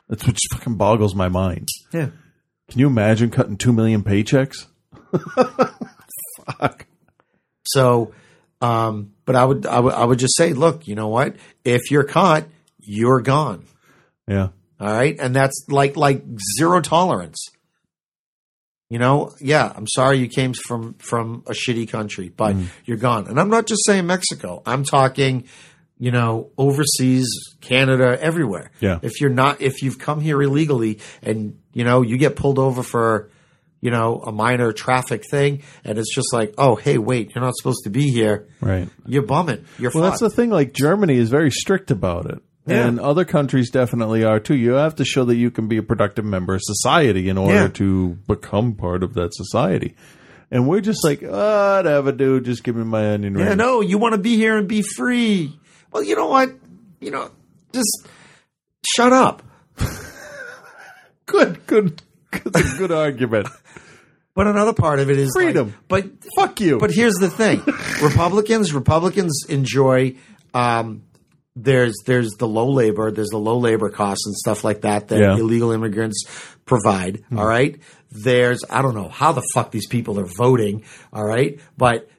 [0.08, 1.68] That's which fucking boggles my mind.
[1.92, 2.08] yeah.
[2.68, 4.66] Can you imagine cutting two million paychecks?
[6.58, 6.86] Fuck.
[7.64, 8.12] So,
[8.60, 11.36] um, but I would, I would, I would just say, look, you know what?
[11.64, 12.44] If you're caught,
[12.80, 13.64] you're gone.
[14.28, 14.48] Yeah.
[14.78, 16.22] All right, and that's like like
[16.58, 17.38] zero tolerance.
[18.90, 22.66] You know, yeah, I'm sorry you came from from a shitty country, but Mm.
[22.84, 23.26] you're gone.
[23.26, 24.62] And I'm not just saying Mexico.
[24.66, 25.44] I'm talking,
[25.98, 27.28] you know, overseas,
[27.60, 28.70] Canada, everywhere.
[28.80, 28.98] Yeah.
[29.02, 32.82] If you're not, if you've come here illegally and you know you get pulled over
[32.82, 33.30] for,
[33.80, 37.54] you know, a minor traffic thing, and it's just like, oh, hey, wait, you're not
[37.56, 38.48] supposed to be here.
[38.60, 38.88] Right.
[39.06, 39.64] You're bumming.
[39.78, 40.50] You're Well, that's the thing.
[40.50, 42.42] Like Germany is very strict about it.
[42.66, 42.88] Yeah.
[42.88, 44.56] And other countries definitely are too.
[44.56, 47.54] You have to show that you can be a productive member of society in order
[47.54, 47.68] Yeah.
[47.68, 49.94] to become part of that society.
[50.50, 52.44] And we're just like, oh, whatever, dude.
[52.44, 53.46] Just give me my onion ring.
[53.46, 55.58] Yeah, no, you want to be here and be free.
[55.96, 56.50] Well, you know what?
[57.00, 57.30] You know,
[57.72, 58.06] just
[58.86, 59.42] shut up.
[61.24, 62.02] Good, good.
[62.44, 63.48] That's a good argument.
[64.34, 65.74] But another part of it is like- Freedom.
[65.88, 66.04] but
[66.36, 66.78] Fuck you.
[66.78, 67.62] But here's the thing:
[68.02, 70.16] Republicans, Republicans enjoy.
[70.52, 71.02] Um,
[71.56, 75.18] there's there's the low labor, there's the low labor costs and stuff like that that
[75.18, 75.36] Yeah.
[75.38, 76.24] illegal immigrants
[76.66, 77.24] provide.
[77.34, 77.80] all right.
[78.10, 80.84] There's I don't know how the fuck these people are voting.
[81.10, 82.10] All right, but.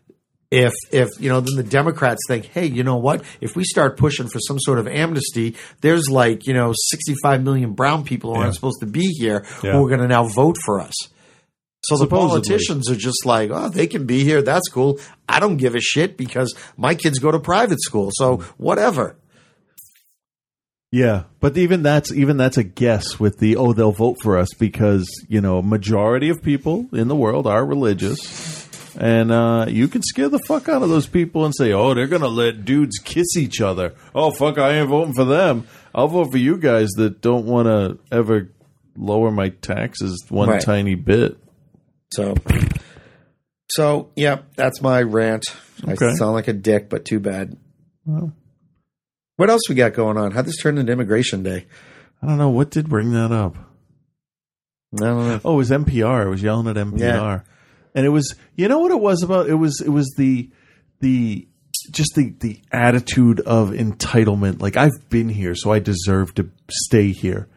[0.50, 3.24] If if you know, then the Democrats think, hey, you know what?
[3.42, 7.74] If we start pushing for some sort of amnesty, there's like you know, 65 million
[7.74, 8.44] brown people who Yeah.
[8.46, 9.74] aren't supposed to be here Yeah.
[9.74, 10.94] who are going to now vote for us.
[11.84, 14.42] So the politicians are just like, oh, they can be here.
[14.42, 15.00] That's cool.
[15.30, 18.10] I don't give a shit because my kids go to private school.
[18.14, 19.18] So whatever.
[20.92, 24.48] Yeah, but even that's even that's a guess with the oh they'll vote for us
[24.58, 28.57] because you know a majority of people in the world are religious,
[28.98, 32.08] and uh, you can scare the fuck out of those people and say oh they're
[32.08, 33.94] gonna let dudes kiss each other.
[34.16, 35.68] Oh fuck, I ain't voting for them.
[35.96, 38.52] I'll vote for you guys that don't want to ever
[38.96, 40.62] lower my taxes one Right.
[40.62, 41.38] tiny bit.
[42.14, 42.36] So,
[43.72, 45.44] so yeah, that's my rant.
[45.86, 47.58] I sound like a dick, but too bad.
[48.06, 48.34] Well.
[49.36, 50.32] What else we got going on?
[50.32, 51.68] How'd this turn into Immigration Day?
[52.24, 53.56] I don't know what did bring that up.
[54.96, 55.42] I don't know.
[55.46, 56.24] Oh, it was NPR.
[56.26, 57.42] I was yelling at NPR, Yeah.
[57.98, 59.50] And it was you know what it was about.
[59.50, 60.50] It was it was the
[61.02, 61.48] the
[61.92, 64.62] just the the attitude of entitlement.
[64.62, 67.48] Like I've been here, so I deserve to stay here.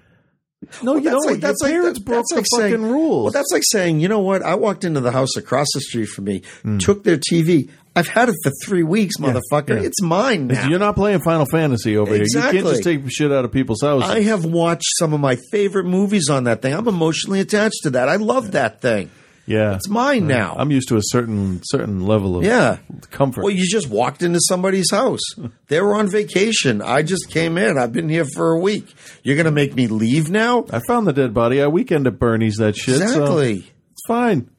[0.82, 1.40] No, you don't.
[1.40, 3.24] Your parents broke the fucking saying, rules.
[3.24, 4.42] Well, that's like saying, you know what?
[4.42, 6.76] I walked into the house across the street from me, Hmm.
[6.76, 7.70] took their TV.
[7.96, 9.70] I've had it for three weeks, motherfucker.
[9.80, 9.86] yeah.
[9.86, 10.68] It's mine now.
[10.68, 12.24] You're not playing Final Fantasy over here.
[12.28, 14.10] You can't just take shit out of people's houses.
[14.10, 16.74] I have watched some of my favorite movies on that thing.
[16.74, 18.08] I'm emotionally attached to that.
[18.10, 19.10] I love that thing.
[19.50, 20.54] Yeah, It's mine now.
[20.56, 22.78] I'm used to a certain certain level of Yeah.
[23.10, 23.42] comfort.
[23.44, 25.20] Well, you just walked into somebody's house.
[25.68, 26.82] They were on vacation.
[26.82, 27.78] I just came in.
[27.78, 28.92] I've been here for a week.
[29.22, 30.64] You're going to make me leave now?
[30.72, 31.62] I found the dead body.
[31.62, 32.96] I weekend at Bernie's that shit.
[32.98, 33.70] so Exactly.
[33.92, 34.50] it's fine.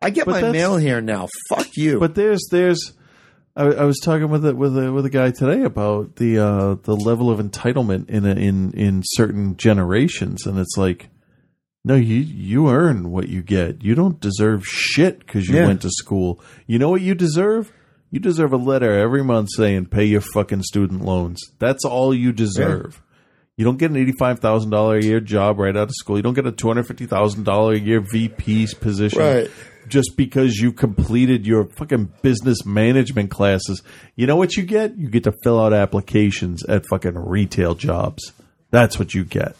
[0.00, 1.28] I get But my mail here now.
[1.48, 1.98] Fuck you.
[2.00, 2.92] But there's there's
[3.56, 6.74] I, I was talking with a, with a, with a guy today about the uh,
[6.82, 11.08] the level of entitlement in a, in in certain generations, and it's like,
[11.84, 13.82] no, you you earn what you get.
[13.82, 15.66] You don't deserve shit because you Yeah.
[15.66, 16.40] went to school.
[16.66, 17.72] You know what you deserve?
[18.10, 21.40] You deserve a letter every month saying pay your fucking student loans.
[21.58, 23.02] That's all you deserve.
[23.56, 26.16] You don't get an eighty-five thousand dollar a year job right out of school.
[26.16, 29.50] You don't get a two hundred fifty thousand dollar a year VP's position, Right.
[29.88, 33.82] Just because you completed your fucking business management classes.
[34.16, 34.96] You know what you get?
[34.98, 38.32] You get to fill out applications at fucking retail jobs.
[38.70, 39.56] That's what you get,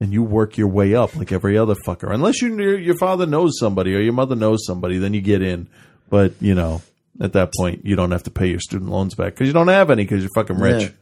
[0.00, 2.12] and you work your way up like every other fucker.
[2.12, 5.68] Unless you your father knows somebody or your mother knows somebody, then you get in.
[6.08, 6.82] But you know,
[7.20, 9.68] at that point, you don't have to pay your student loans back because you don't
[9.68, 10.92] have any because you're fucking rich.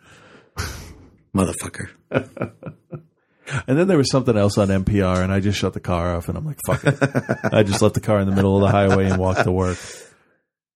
[0.59, 0.65] Yeah.
[1.35, 1.89] Motherfucker.
[3.67, 6.29] And then there was something else on NPR, and I just shut the car off,
[6.29, 6.99] and I'm like, fuck it.
[7.53, 9.79] I just left the car in the middle of the highway and walked to work.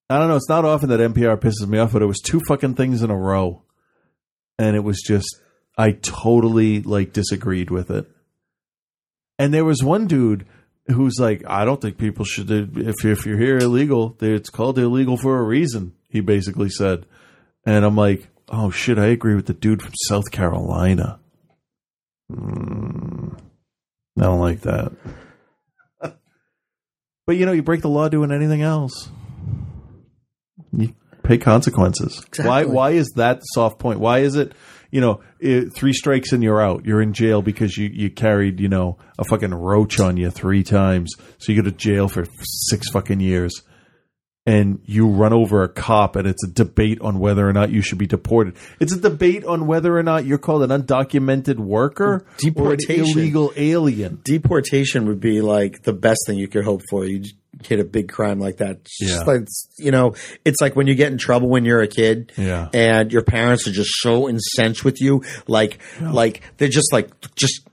[0.09, 0.37] I don't know.
[0.37, 3.11] It's not often that NPR pisses me off, but it was two fucking things in
[3.11, 3.63] a row.
[4.59, 5.41] And it was just,
[5.77, 8.09] I totally like disagreed with it.
[9.39, 10.47] And there was one dude
[10.87, 15.17] who's like, I don't think people should, if, if you're here illegal, it's called illegal
[15.17, 17.07] for a reason, he basically said.
[17.65, 21.19] And I'm like, oh shit, I agree with the dude from South Carolina.
[22.31, 23.39] Mm,
[24.19, 24.93] I don't like that.
[26.01, 29.11] but you know, you break the law doing anything else,
[30.73, 32.19] you pay consequences.
[32.37, 32.61] Why?
[32.61, 32.75] Exactly.
[32.75, 34.01] Why is that the soft point?
[34.01, 34.53] Why is it?
[34.93, 36.85] You know, it, three strikes and you're out.
[36.85, 40.63] You're in jail because you you carried you know a fucking roach on you three
[40.63, 42.27] times, so you go to jail for
[42.69, 43.63] six fucking years.
[44.45, 47.81] And you run over a cop, and it's a debate on whether or not you
[47.81, 48.57] should be deported.
[48.81, 53.03] It's a debate on whether or not you're called an undocumented worker Deportation.
[53.03, 54.21] or an illegal alien.
[54.25, 57.05] Deportation would be like the best thing you could hope for.
[57.07, 57.23] You
[57.67, 58.87] hit a big crime like that.
[59.01, 59.23] Yeah.
[59.23, 59.47] like,
[59.79, 60.15] you know,
[60.45, 62.69] it's like when you get in trouble when you're a kid Yeah.
[62.73, 65.23] and your parents are just so incensed with you.
[65.47, 67.67] Like, like they're just like, just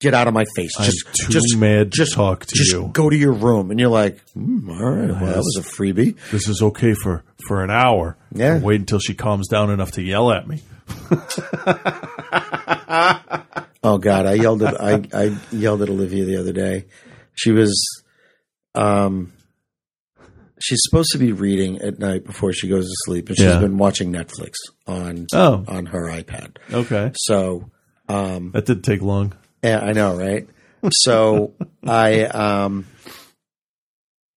[0.00, 0.72] get out of my face.
[0.78, 2.90] I'm Just, too just, mad to just talk to just you.
[2.92, 3.70] go to your room.
[3.70, 6.16] And you're like, mm, all right, well, that was a freebie.
[6.30, 8.16] This is okay for for an hour.
[8.32, 8.58] Yeah.
[8.58, 10.62] Wait until she calms down enough to yell at me.
[13.86, 16.86] Oh God, I yelled at I, I yelled at Olivia the other day.
[17.34, 18.02] She was
[18.74, 19.32] um
[20.60, 23.58] she's supposed to be reading at night before she goes to sleep, and she's Yeah.
[23.58, 24.54] been watching Netflix
[24.86, 25.64] on Oh.
[25.68, 26.56] on her iPad.
[26.72, 27.12] Okay.
[27.16, 27.70] So
[28.08, 29.32] um That didn't take long.
[29.62, 30.48] yeah, I know, right?
[30.92, 31.54] So
[31.86, 32.86] I um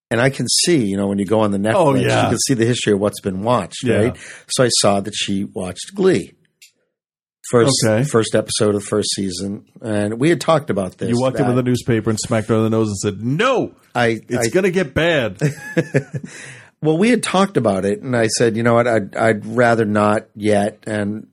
[0.09, 2.23] and I can see, you know, when you go on the Netflix, Oh, yeah.
[2.23, 3.95] you can see the history of what's been watched, Yeah.
[3.97, 4.17] right?
[4.49, 6.31] So I saw that she watched Glee.
[7.51, 8.03] First, Okay.
[8.03, 11.09] first episode of the first season, and we had talked about this.
[11.09, 13.73] You walked in with a newspaper and smacked her on the nose and said, "No,
[13.95, 15.39] I, it's I- to get bad."
[16.79, 19.83] Well, we had talked about it, and I said, you know what, I'd, I'd rather
[19.83, 20.83] not yet.
[20.85, 21.25] And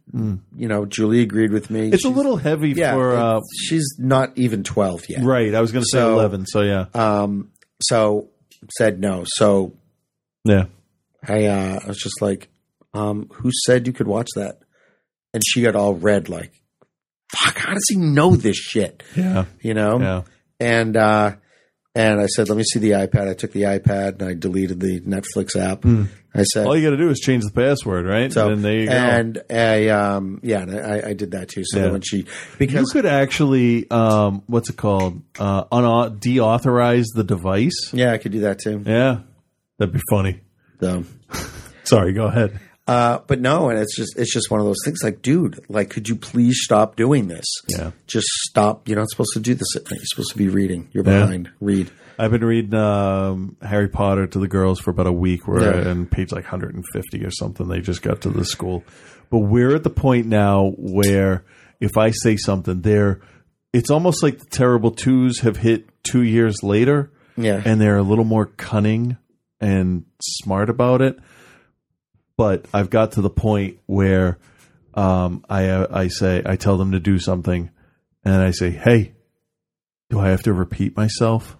[0.56, 1.90] you know, Julie agreed with me.
[1.90, 5.22] It's a little heavy yeah, for uh, she's not even twelve yet.
[5.22, 5.54] right.
[5.54, 6.46] I was going to say eleven.
[6.46, 7.50] So yeah, Um,
[7.82, 8.28] so
[8.78, 9.24] said no.
[9.36, 9.74] So
[10.44, 10.64] yeah.
[11.28, 12.48] I, uh, I was just like,
[12.94, 14.60] um, who said you could watch that?
[15.34, 16.52] And she got all red, like,
[17.36, 19.02] fuck, how does he know this shit?
[19.14, 19.44] Yeah.
[19.60, 19.98] You know?
[20.00, 20.22] Yeah.
[20.60, 21.36] And, uh,
[21.96, 23.28] and I said, let me see the iPad.
[23.28, 25.84] I took the iPad and I deleted the Netflix app.
[26.36, 26.66] I said.
[26.66, 28.32] All you got to do is change the password, right?
[28.32, 28.92] so, and there you go.
[28.92, 31.62] and I, um, yeah, and I, I did that too.
[31.64, 31.90] So Yeah.
[31.92, 32.26] when she,
[32.58, 35.22] because you could actually, um, what's it called?
[35.38, 37.92] Uh, un- deauthorize the device.
[37.92, 38.82] yeah, I could do that too.
[38.84, 39.20] Yeah,
[39.78, 40.40] that'd be funny.
[40.80, 41.04] So,
[41.84, 42.58] Sorry, go ahead.
[42.86, 44.98] Uh, but no, and it's just it's just one of those things.
[45.02, 47.46] Like, dude, like, could you please stop doing this?
[47.68, 47.92] Yeah.
[48.06, 48.86] just stop.
[48.88, 49.92] You're not supposed to do this at night.
[49.96, 50.88] You're supposed to be reading.
[50.92, 51.20] You're Yeah.
[51.20, 51.50] behind.
[51.60, 51.90] Read.
[52.18, 55.48] I've been reading um, Harry Potter to the girls for about a week.
[55.48, 55.90] We're Yeah.
[55.90, 57.66] on page like 150 or something.
[57.68, 58.84] They just got to the school,
[59.30, 61.44] but we're at the point now where
[61.80, 63.20] if I say something, they're
[63.72, 67.60] it's almost like the terrible twos have hit two years later, Yeah.
[67.64, 69.16] and they're a little more cunning
[69.60, 71.16] and smart about it.
[72.36, 74.38] But I've got to the point where
[74.94, 77.70] um, I uh, I say I tell them to do something,
[78.24, 79.12] and I say, "Hey,
[80.10, 81.56] do I have to repeat myself?"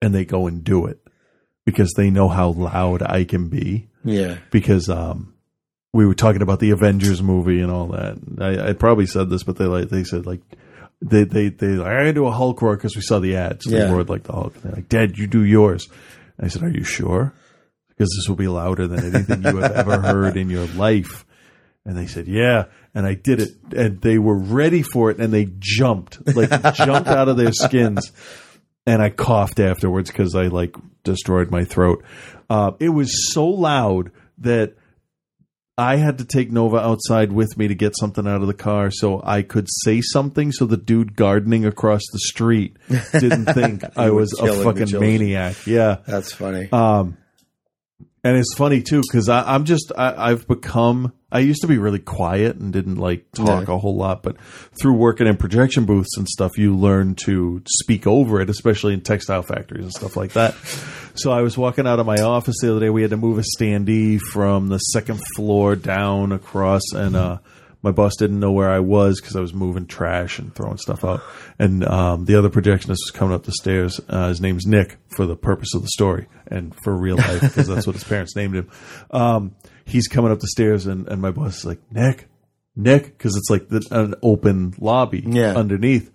[0.00, 0.98] And they go and do it
[1.64, 3.88] because they know how loud I can be.
[4.04, 4.38] Yeah.
[4.50, 5.34] Because um,
[5.92, 8.18] we were talking about the Avengers movie and all that.
[8.40, 10.40] I, I probably said this, but they like they said like
[11.00, 13.64] they they they like, I do a Hulk roar because we saw the ads.
[13.66, 13.92] They Yeah.
[13.92, 14.54] roared like the Hulk.
[14.54, 15.86] They're like, Dad, you do yours.
[16.38, 17.32] And I said, Are you sure?
[18.02, 21.24] Because this will be louder than anything you have ever heard in your life.
[21.84, 22.64] And they said, Yeah.
[22.96, 23.50] And I did it.
[23.76, 28.10] And they were ready for it and they jumped, like jumped out of their skins.
[28.86, 30.74] And I coughed afterwards because I like
[31.04, 32.02] destroyed my throat.
[32.50, 34.74] Uh, it was so loud that
[35.78, 38.90] I had to take Nova outside with me to get something out of the car
[38.90, 42.76] so I could say something so the dude gardening across the street
[43.12, 45.68] didn't think I was a fucking maniac.
[45.68, 45.98] Yeah.
[46.04, 46.68] That's funny.
[46.72, 47.16] Um,
[48.24, 51.98] and it's funny too because I'm just I, I've become I used to be really
[51.98, 53.74] quiet and didn't like talk Yeah.
[53.74, 54.36] a whole lot, but
[54.78, 59.00] through working in projection booths and stuff, you learn to speak over it, especially in
[59.00, 60.54] textile factories and stuff like that.
[61.14, 62.90] So I was walking out of my office the other day.
[62.90, 67.38] We had to move a standee from the second floor down across, and uh,
[67.82, 71.04] my boss didn't know where I was because I was moving trash and throwing stuff
[71.04, 71.20] out.
[71.58, 74.00] And um, the other projectionist was coming up the stairs.
[74.08, 77.66] Uh, his name's Nick for the purpose of the story and for real life because
[77.66, 78.70] that's what his parents named him.
[79.10, 82.28] Um, he's coming up the stairs, and, and my boss is like, Nick,
[82.76, 85.54] Nick, because it's like the, an open lobby Yeah.
[85.56, 86.10] underneath.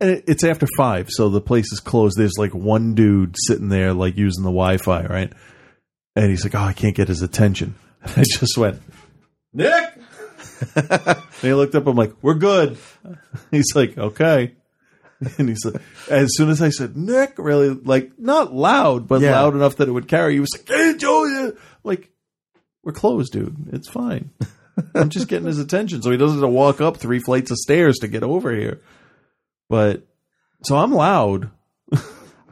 [0.00, 2.16] And it, it's after five, so the place is closed.
[2.16, 5.30] There's like one dude sitting there, like using the Wi Fi, right?
[6.16, 7.74] And he's like, Oh, I can't get his attention.
[8.02, 8.80] And I just went,
[9.52, 9.89] Nick!
[11.42, 12.76] he looked up, I'm like, We're good.
[13.50, 14.54] He's like, Okay.
[15.36, 19.32] And he's like, as soon as I said, Nick, really, like, not loud, but Yeah.
[19.38, 20.94] loud enough that it would carry, he was like, Hey.
[21.02, 21.52] I'm
[21.84, 22.08] like,
[22.82, 23.54] we're closed, dude.
[23.72, 24.30] It's fine.
[24.94, 27.58] I'm just getting his attention so he doesn't have to walk up three flights of
[27.58, 28.80] stairs to get over here.
[29.68, 30.06] But
[30.64, 31.50] so I'm loud.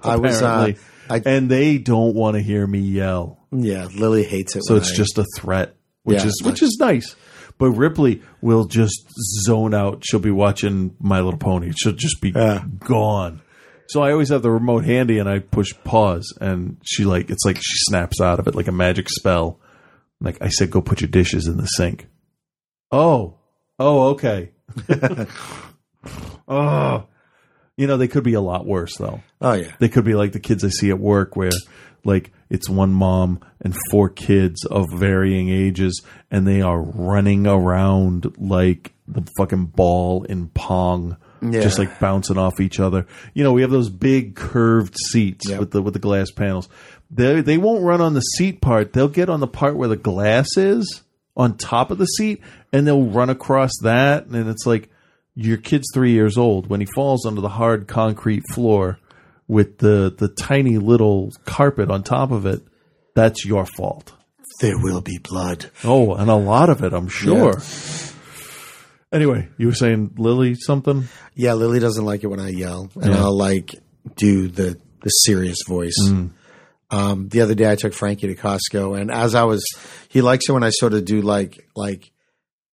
[0.02, 0.76] I was, uh, apparently,
[1.09, 3.47] I- and they don't want to hear me yell.
[3.51, 3.86] yeah.
[3.86, 4.62] Lily hates it.
[4.66, 7.16] So when it's I- just a threat, which Yeah, is which is nice.
[7.59, 9.05] But Ripley will just
[9.44, 10.02] zone out.
[10.05, 11.72] She'll be watching My Little Pony.
[11.76, 12.64] She'll just be Yeah.
[12.80, 13.40] gone.
[13.89, 17.44] So I always have the remote handy, and I push pause, and she like it's
[17.44, 19.59] like she snaps out of it like a magic spell.
[20.20, 22.06] Like I said, go put your dishes in the sink.
[22.93, 23.35] Oh,
[23.78, 24.51] oh, okay.
[26.48, 27.05] oh,
[27.76, 29.22] you know they could be a lot worse though.
[29.40, 29.72] Oh yeah.
[29.78, 31.51] They could be like the kids I see at work where
[32.04, 38.32] like it's one mom and four kids of varying ages and they are running around
[38.38, 41.16] like the fucking ball in pong.
[41.40, 41.60] Yeah.
[41.60, 43.06] Just like bouncing off each other.
[43.32, 45.60] You know, we have those big curved seats Yep.
[45.60, 46.68] with the with the glass panels.
[47.10, 48.92] They they won't run on the seat part.
[48.92, 51.02] They'll get on the part where the glass is
[51.36, 52.40] on top of the seat
[52.72, 54.90] and they'll run across that and it's like
[55.36, 58.98] your kid's 3 years old when he falls onto the hard concrete floor
[59.48, 62.62] with the the tiny little carpet on top of it,
[63.14, 64.12] that's your fault.
[64.60, 65.70] There will be blood.
[65.84, 67.60] Oh, and a lot of it, I'm sure.
[69.10, 71.08] Anyway, you were saying Lily something?
[71.34, 73.22] Yeah, Lily doesn't like it when I yell, and Yeah.
[73.22, 73.74] I'll like
[74.16, 75.96] do the the serious voice.
[76.02, 76.30] Mm.
[76.90, 79.64] Um, the other day, I took Frankie to Costco, and as I was,
[80.08, 82.10] he likes it when I sort of do like like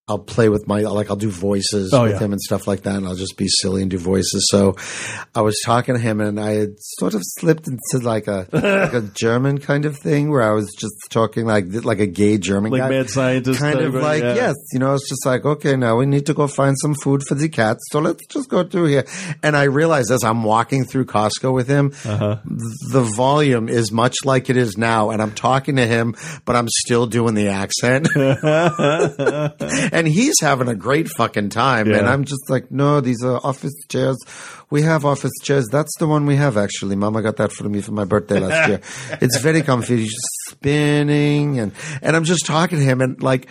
[0.08, 2.20] I'll play with my like I'll do voices Oh, with yeah.
[2.20, 4.48] him and stuff like that, and I'll just be silly and do voices.
[4.52, 4.76] So
[5.34, 8.94] I was talking to him, and I had sort of slipped into like a like
[8.94, 12.72] a German kind of thing where I was just talking like like a gay German
[12.72, 14.36] Like guy, mad scientist kind of like yeah.
[14.36, 17.24] yes, you know, it's just like okay, now we need to go find some food
[17.28, 19.06] for the cats, so let's just go through here.
[19.42, 22.38] And I realized as I'm walking through Costco with him, Uh-huh.
[22.46, 26.14] the volume is much like it is now, and I'm talking to him,
[26.46, 28.06] but I'm still doing the accent.
[29.96, 31.90] and he's having a great fucking time.
[31.90, 34.18] And I'm just like, no, these are office chairs.
[34.70, 35.70] We have office chairs.
[35.72, 36.98] That's the one we have, actually.
[36.98, 38.82] Mama got that for me for my birthday last year.
[39.22, 39.98] It's very comfy.
[39.98, 41.60] He's just spinning.
[41.60, 43.00] And, and I'm just talking to him.
[43.00, 43.48] And like,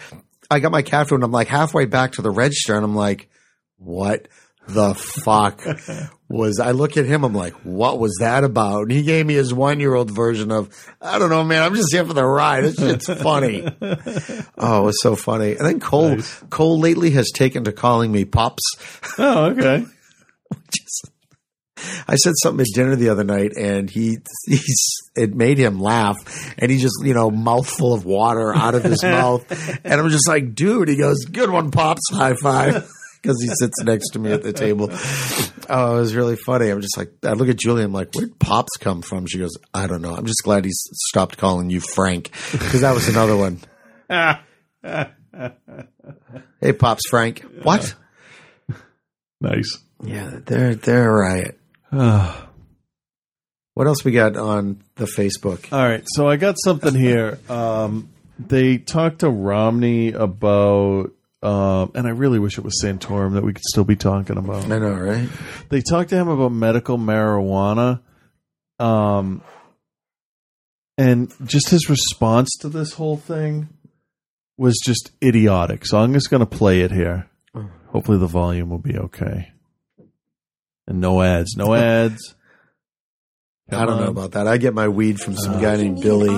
[0.51, 2.95] I got my cat food and I'm like halfway back to the register and I'm
[2.95, 3.31] like,
[3.79, 4.29] what
[4.69, 5.63] the fuck
[6.35, 8.83] was I look at him, I'm like, what was that about?
[8.83, 10.69] And he gave me his one year old version of,
[11.01, 12.65] I don't know, man, I'm just here for the ride.
[12.65, 13.63] This shit's funny.
[14.59, 15.53] oh, it was so funny.
[15.53, 16.19] And then Cole
[16.51, 18.63] Cole lately has taken to calling me Pops.
[19.17, 19.87] Oh, okay.
[22.09, 24.87] I said something at dinner the other night and he he's
[25.17, 26.17] it made him laugh
[26.59, 29.45] and he just, you know, mouthful of water out of his mouth.
[29.85, 32.89] And I'm just like, dude, he goes, good one, Pops, high five.
[33.25, 34.91] Because he sits next to me at the table.
[35.71, 36.69] Oh, it was really funny.
[36.69, 37.83] I'm just like, I look at Julie.
[37.83, 39.25] I'm like, where'd Pops come from?
[39.27, 40.15] She goes, I don't know.
[40.15, 40.79] I'm just glad he's
[41.09, 43.61] stopped calling you Frank because that was another one.
[46.61, 47.41] Hey, Pops, Frank.
[47.63, 47.95] What?
[49.41, 49.79] Nice.
[50.03, 51.59] Yeah, they're they're a riot.
[53.75, 55.73] What else we got on the Facebook?
[55.73, 57.41] All right, so I got something here.
[57.49, 61.11] Um, they talked to Romney about,
[61.45, 64.65] um, and I really wish it was Santorum that we could still be talking about.
[64.71, 65.29] I know, right?
[65.69, 68.01] They talked to him about medical marijuana,
[68.79, 69.43] um,
[70.97, 73.69] and just his response to this whole thing
[74.57, 75.85] was just idiotic.
[75.85, 77.29] So I'm just going to play it here.
[77.89, 79.53] Hopefully, the volume will be okay.
[80.87, 82.35] And no ads, no ads.
[83.71, 84.47] I don't know about that.
[84.47, 86.29] I get my weed from some guy named Billy.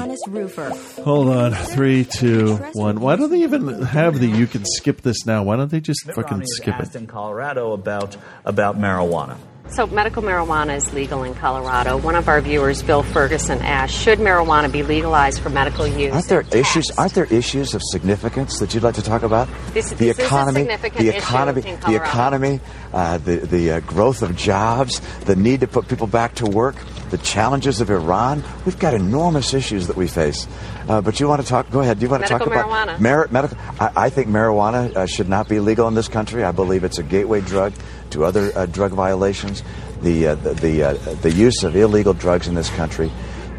[1.02, 1.52] Hold on.
[1.52, 3.00] Three, two, one.
[3.00, 5.42] Why don't they even have the you can skip this now?
[5.42, 6.98] Why don't they just fucking Romney skip asked it?
[6.98, 9.38] in Colorado about about marijuana.
[9.68, 11.96] So, medical marijuana is legal in Colorado.
[11.96, 16.12] One of our viewers, Bill Ferguson, asked Should marijuana be legalized for medical use?
[16.14, 16.90] Aren't there issues?
[16.96, 19.48] Aren't there issues of significance that you'd like to talk about?
[19.74, 22.60] This- the this economy, the economy, the economy,
[22.92, 26.76] uh, the the uh, growth of jobs, the need to put people back to work,
[27.10, 28.44] the challenges of Iran.
[28.64, 30.46] We've got enormous issues that we face.
[30.88, 31.68] Uh, but you want to talk?
[31.70, 31.98] Go ahead.
[31.98, 33.00] Do you want to Medical talk about marijuana.
[33.00, 33.58] Mar- medical?
[33.80, 36.44] I, I think marijuana uh, should not be legal in this country.
[36.44, 37.72] I believe it's a gateway drug
[38.16, 39.62] to other uh, drug violations.
[40.02, 43.10] The uh, the the, uh, the use of illegal drugs in this country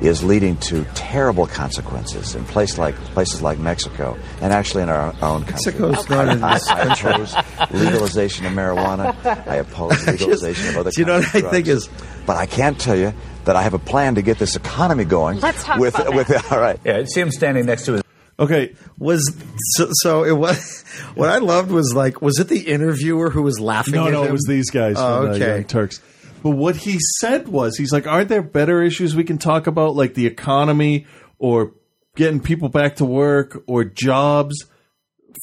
[0.02, 5.12] is leading to terrible consequences in place like places like Mexico and actually in our,
[5.24, 5.72] our own country.
[5.72, 7.12] Mexico's not in this I country.
[7.14, 7.36] oppose
[7.72, 9.16] legalization of marijuana.
[9.48, 10.92] I oppose legalization of other.
[10.92, 11.90] Do you know what of I think is-
[12.28, 13.12] But I can't tell you
[13.46, 15.40] that I have a plan to get this economy going.
[15.40, 16.52] Let's talk with about with that.
[16.52, 16.80] all right.
[16.86, 18.04] Yeah, see him standing next to his.
[18.40, 19.36] Okay, Was
[19.76, 20.84] so, so it was
[21.16, 23.96] what I loved was like was it the interviewer who was laughing?
[23.96, 24.30] No, no, him?
[24.30, 25.56] it was these guys uh, Oh, from okay.
[25.56, 26.02] Young Turks.
[26.44, 29.96] But what he said was, he's like, "Aren't there better issues we can talk about,
[29.96, 31.08] like the economy
[31.40, 31.74] or
[32.16, 34.66] getting people back to work or jobs?"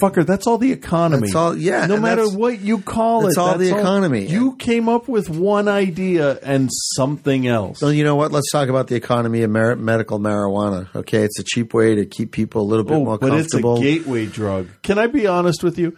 [0.03, 1.29] Fucker, that's all the economy.
[1.29, 4.27] That's all- yeah, No matter that's- what you call that's it, all the economy.
[4.27, 7.79] You came up with one idea and something else.
[7.79, 8.33] So you know what?
[8.33, 10.89] Let's talk about the economy of mar- medical marijuana.
[10.95, 13.55] Okay, it's a cheap way to keep people a little bit Oh, more but it's
[13.55, 14.69] a gateway drug.
[14.83, 15.97] Can I be honest with you?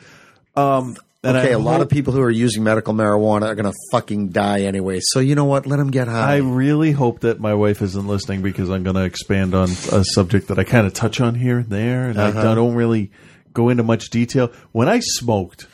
[0.55, 3.55] Um, and okay, I a lot hope- of people who are using medical marijuana are
[3.55, 5.01] going to fucking die anyway.
[5.03, 5.67] So you know what?
[5.67, 6.35] Let them get high.
[6.35, 10.05] I really hope that my wife isn't listening because I'm going to expand on a
[10.05, 12.53] subject that I kind of touch on here and there, and Uh-huh.
[12.53, 13.11] I don't really
[13.57, 14.53] go into much detail.
[14.73, 15.67] When I smoked,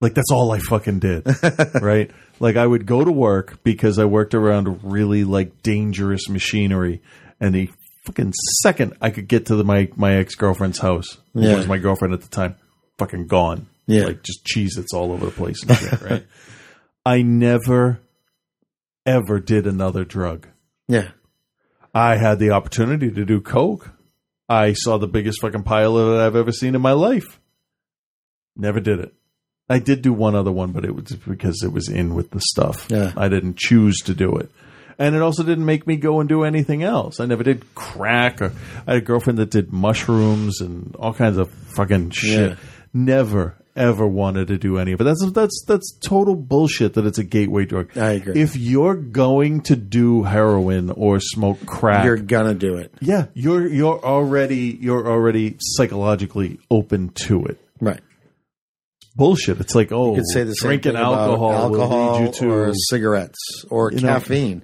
[0.00, 1.26] like that's all I fucking did,
[1.82, 2.10] right?
[2.40, 7.02] Like I would go to work because I worked around really like dangerous machinery,
[7.40, 7.70] and the
[8.06, 8.32] fucking
[8.62, 11.56] second I could get to the, my my ex girlfriend's house, who Yeah.
[11.56, 12.56] was my girlfriend at the time,
[12.98, 13.66] fucking gone.
[13.86, 14.04] Yeah.
[14.06, 16.26] like just cheese it's all over the place and shit, right?
[17.04, 18.00] I never
[19.04, 20.46] ever did another drug.
[20.88, 21.08] yeah.
[21.94, 23.90] I had the opportunity to do coke.
[24.52, 27.40] I saw the biggest fucking pile of it I've ever seen in my life.
[28.54, 29.14] Never did it.
[29.68, 32.40] I did do one other one, but it was because it was in with the
[32.40, 32.86] stuff.
[32.90, 33.12] Yeah.
[33.16, 34.50] I didn't choose to do it.
[34.98, 37.18] And it also didn't make me go and do anything else.
[37.18, 38.52] I never did crack or
[38.86, 42.50] I had a girlfriend that did mushrooms and all kinds of fucking shit.
[42.50, 42.56] Yeah.
[42.92, 45.04] Never ever wanted to do any of it.
[45.04, 47.96] That's that's that's total bullshit that it's a gateway drug.
[47.96, 48.40] I agree.
[48.40, 52.92] If you're going to do heroin or smoke crack, You're gonna do it.
[53.00, 57.58] yeah, you're you're already you're already psychologically open to it.
[57.80, 58.00] Right.
[59.16, 59.60] bullshit.
[59.60, 62.50] It's like, oh, You could say the same drinking alcohol, alcohol will lead you to
[62.50, 64.62] or cigarettes or You know, caffeine.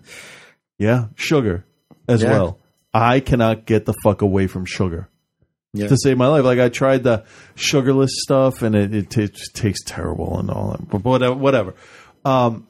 [0.78, 1.64] Yeah, sugar
[2.08, 2.30] as Yeah.
[2.30, 2.58] well.
[2.94, 5.08] I cannot get the fuck away from sugar
[5.78, 5.88] Yeah.
[5.88, 6.44] to save my life.
[6.44, 7.24] Like I tried the
[7.54, 10.88] sugarless stuff, and it, it, ta- tastes terrible and all that.
[10.88, 11.34] But whatever.
[11.34, 11.74] whatever.
[12.24, 12.66] Um,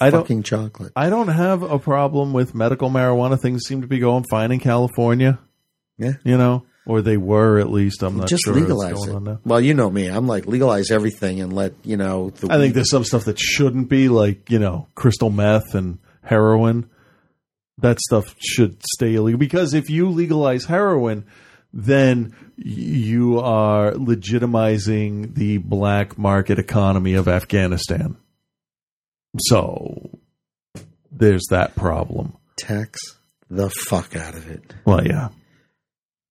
[0.00, 0.22] I don't.
[0.22, 0.92] Fucking chocolate.
[0.96, 3.38] I don't have a problem with medical marijuana.
[3.40, 5.38] Things seem to be going fine in California.
[5.98, 6.14] Yeah.
[6.24, 8.02] You know, or they were at least.
[8.02, 9.14] I'm not Just sure what's legalize going it.
[9.14, 9.40] on now.
[9.44, 10.06] Well, you know me.
[10.06, 12.30] I'm like legalize everything and let you know.
[12.30, 15.98] The I think there's some stuff that shouldn't be, like you know, crystal meth and
[16.22, 16.88] heroin.
[17.78, 21.24] That stuff should stay illegal because if you legalize heroin,
[21.72, 28.16] then you are legitimizing the black market economy of Afghanistan.
[29.38, 30.18] So
[31.10, 32.34] there's that problem.
[32.58, 32.98] tax
[33.48, 34.74] the fuck out of it.
[34.84, 35.28] Well, yeah.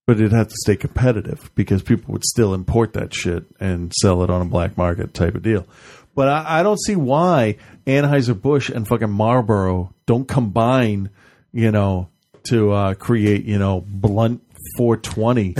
[0.07, 4.23] But it'd have to stay competitive because people would still import that shit and sell
[4.23, 5.67] it on a black market type of deal.
[6.15, 11.11] But I, I don't see why Anheuser-Busch and fucking Marlboro don't combine,
[11.53, 12.09] you know,
[12.49, 14.41] to uh, create, you know, blunt
[14.77, 15.55] 420,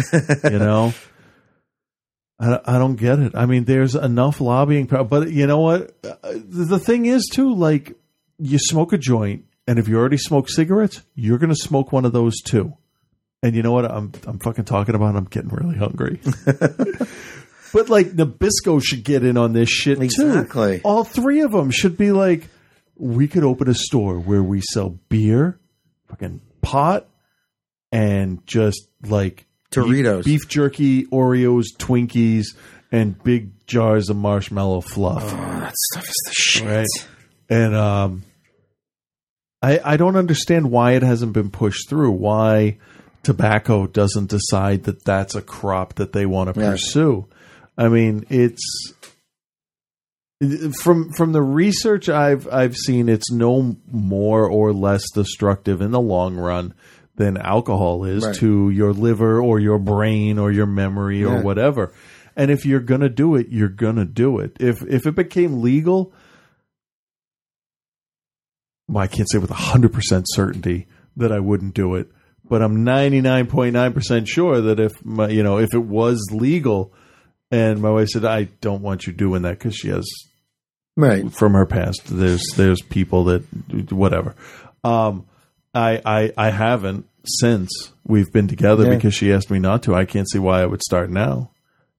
[0.52, 0.94] you know?
[2.40, 3.34] I, I don't get it.
[3.36, 5.04] I mean, there's enough lobbying power.
[5.04, 5.96] But you know what?
[6.04, 7.96] Uh, The thing is, too, like,
[8.40, 12.04] you smoke a joint, and if you already smoke cigarettes, you're going to smoke one
[12.06, 12.74] of those too.
[13.44, 13.86] And you know what?
[13.86, 15.16] I'm I'm fucking talking about.
[15.16, 16.20] I'm getting really hungry.
[17.74, 20.78] but like Nabisco should get in on this shit Exactly.
[20.78, 20.82] too.
[20.84, 22.48] All three of them should be like,
[22.96, 25.60] we could open a store where we sell beer,
[26.08, 27.08] fucking pot,
[27.92, 30.26] and just like Doritos.
[30.26, 32.46] beef jerky, Oreos, Twinkies,
[32.92, 36.68] and big jars of marshmallow fluff that stuff is the shit.
[36.68, 37.08] right?
[37.50, 38.24] And um,
[39.62, 42.12] I I don't understand why it hasn't been pushed through.
[42.12, 42.78] Why
[43.24, 46.72] tobacco doesn't decide that that's a crop that they want to Yeah.
[46.72, 47.28] pursue?
[47.78, 48.62] I mean, it's
[50.82, 56.02] from from the research I've I've seen, it's no more or less destructive in the
[56.02, 56.74] long run
[57.22, 58.36] than alcohol is Right.
[58.38, 61.92] to your liver or your brain or your memory or whatever.
[62.36, 64.58] And if you're gonna do it, you're gonna do it.
[64.60, 66.14] If if it became legal,
[68.88, 70.88] well, I can't say with hundred percent certainty
[71.18, 72.08] that I wouldn't do it,
[72.48, 75.84] but I'm ninety nine point nine percent sure that if my, you know if it
[75.84, 76.94] was legal,
[77.52, 80.06] and my wife said I don't want you doing that because she has
[80.98, 81.32] Right.
[81.32, 82.02] from her past.
[82.06, 83.44] There's there's people that
[83.92, 84.36] whatever.
[84.84, 85.26] Um,
[85.74, 88.96] I I I haven't since we've been together Yeah.
[88.96, 89.96] because she asked me not to.
[89.96, 91.52] I can't see why I would start now.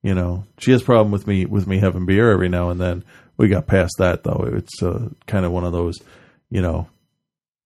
[0.03, 2.81] You know, she has a problem with me with me having beer every now and
[2.81, 3.05] then.
[3.36, 4.44] We got past that though.
[4.53, 5.99] It's uh, kind of one of those,
[6.51, 6.89] you know,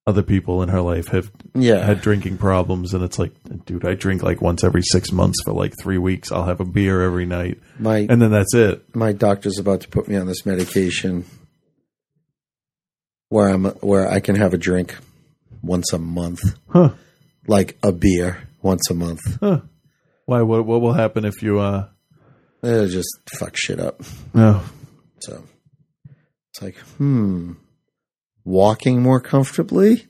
[0.07, 1.85] other people in her life have Yeah.
[1.85, 3.33] had drinking problems, and it's like,
[3.65, 6.31] dude, I drink like once every six months for like three weeks.
[6.31, 8.85] I'll have a beer every night, My and then that's it.
[8.95, 11.25] my doctor's about to put me on this medication
[13.29, 14.95] where I'm where I can have a drink
[15.63, 16.91] once a month, Huh?
[17.49, 19.21] Like a beer once a month.
[19.41, 19.61] Huh?
[20.25, 20.43] Why?
[20.43, 20.67] What?
[20.67, 21.61] What will happen if you?
[21.61, 21.89] uh
[22.63, 23.09] It'll just
[23.39, 24.03] fuck shit up.
[24.35, 24.63] No.
[25.21, 25.43] So
[26.51, 27.53] it's like, hmm,
[28.45, 30.07] walking more comfortably.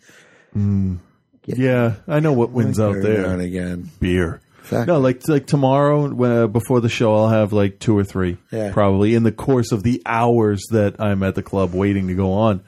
[1.44, 3.26] Yeah, I know what wins out there.
[3.26, 3.90] and again.
[4.00, 4.40] Beer.
[4.62, 4.92] Exactly.
[4.92, 8.72] No, like like tomorrow uh, before the show, I'll have like two or three, Yeah.
[8.72, 12.32] probably in the course of the hours that I'm at the club waiting to go
[12.32, 12.64] on.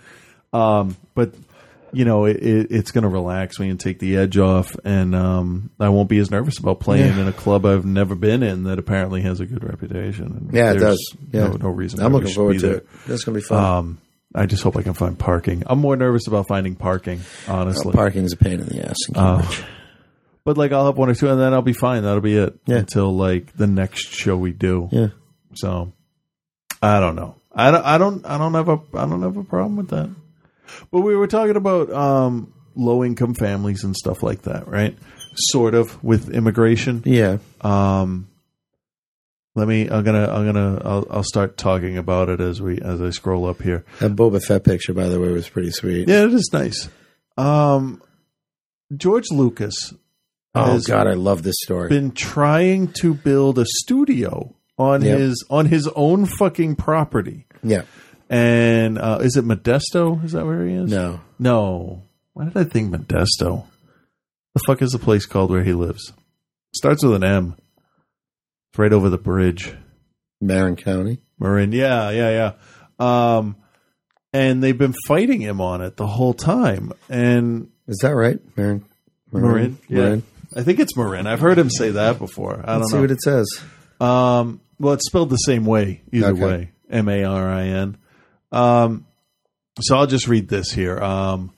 [0.53, 1.35] Um, but
[1.93, 5.15] you know, it, it, it's going to relax me and take the edge off, and
[5.15, 7.21] um, I won't be as nervous about playing Yeah.
[7.23, 10.27] in a club I've never been in that apparently has a good reputation.
[10.27, 11.17] And Yeah, it does.
[11.33, 11.49] Yeah.
[11.49, 12.01] no, no reason.
[12.01, 12.89] I'm looking forward to it.
[13.07, 13.65] That's gonna be fun.
[13.65, 13.99] Um,
[14.35, 15.63] I just hope I can find parking.
[15.67, 17.93] I'm more nervous about finding parking, honestly.
[17.93, 18.97] Parking is a pain in the ass.
[19.09, 19.51] In Uh,
[20.45, 22.03] but like I'll have one or two, and then I'll be fine.
[22.03, 22.77] That'll be it Yeah.
[22.79, 24.89] until like the next show we do.
[24.93, 25.09] yeah.
[25.55, 25.93] So
[26.83, 27.37] I don't know.
[27.55, 27.85] I don't.
[27.85, 28.25] I don't.
[28.27, 28.79] I don't have a.
[28.95, 30.11] I don't have a problem with that.
[30.91, 34.97] But we were talking about um, low income families and stuff like that, right?
[35.35, 37.03] Sort of with immigration.
[37.05, 37.39] Yeah.
[37.61, 38.29] Um,
[39.55, 39.89] let me.
[39.89, 40.27] I'm gonna.
[40.33, 40.81] I'm gonna.
[40.85, 43.85] I'll, I'll start talking about it as we as I scroll up here.
[44.01, 46.09] That Boba Fett picture, by the way, was pretty sweet.
[46.09, 46.89] Yeah, it is nice.
[47.37, 48.01] Um,
[48.97, 49.93] George Lucas.
[50.55, 51.89] Oh God, I love this story.
[51.89, 55.19] been trying to build a studio on Yep.
[55.19, 57.47] his on his own fucking property.
[57.63, 57.83] yeah.
[58.31, 60.23] And uh, is it Modesto?
[60.25, 60.91] Is that where he is?
[60.91, 61.21] No.
[61.39, 62.03] No.
[62.35, 63.65] Why did I think Modesto?
[64.55, 66.13] The fuck is the place called where he lives?
[66.75, 67.57] Starts with an M.
[68.71, 69.75] It's right over the bridge.
[70.41, 71.19] Marin County.
[71.39, 71.73] Marin.
[71.73, 72.53] Yeah, yeah,
[73.01, 73.37] yeah.
[73.39, 73.57] Um,
[74.33, 76.93] and they've been fighting him on it the whole time.
[77.09, 78.39] And Is that right?
[78.57, 78.85] Marin.
[79.33, 79.99] Marin, yeah.
[80.01, 80.23] Marin.
[80.57, 81.27] I think it's Marin.
[81.27, 82.63] I've heard him say that before.
[82.65, 83.47] I Let's see don't what it says.
[84.01, 86.41] Um, well, it's spelled the same way either Okay.
[86.45, 86.71] way.
[86.91, 87.97] M A R I N.
[88.53, 89.07] Um,
[89.81, 90.99] so I'll just read this here.
[90.99, 91.53] Um,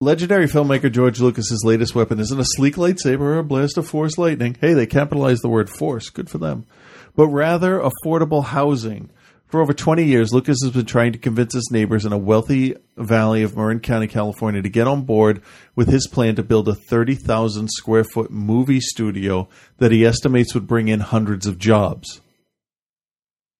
[0.00, 4.18] legendary filmmaker George Lucas's latest weapon isn't a sleek lightsaber or a blast of force
[4.18, 4.56] lightning.
[4.60, 6.10] Hey, they capitalized the word force.
[6.10, 6.66] Good for them.
[7.14, 9.10] But rather affordable housing.
[9.46, 12.74] For over 20 years, Lucas has been trying to convince his neighbors in a wealthy
[12.96, 15.40] valley of Marin County, California, to get on board
[15.76, 19.48] with his plan to build a 30,000 square foot movie studio
[19.78, 22.20] that he estimates would bring in hundreds of jobs.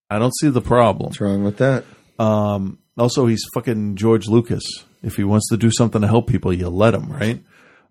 [0.09, 1.09] I don't see the problem.
[1.09, 1.85] What's wrong with that?
[2.19, 4.63] Um, also, he's fucking George Lucas.
[5.03, 7.43] If he wants to do something to help people, you let him, right?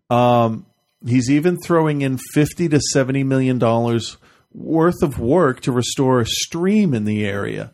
[0.10, 0.66] Um,
[1.06, 4.18] he's even throwing in fifty to seventy million dollars
[4.54, 7.72] worth of work to restore a stream in the area.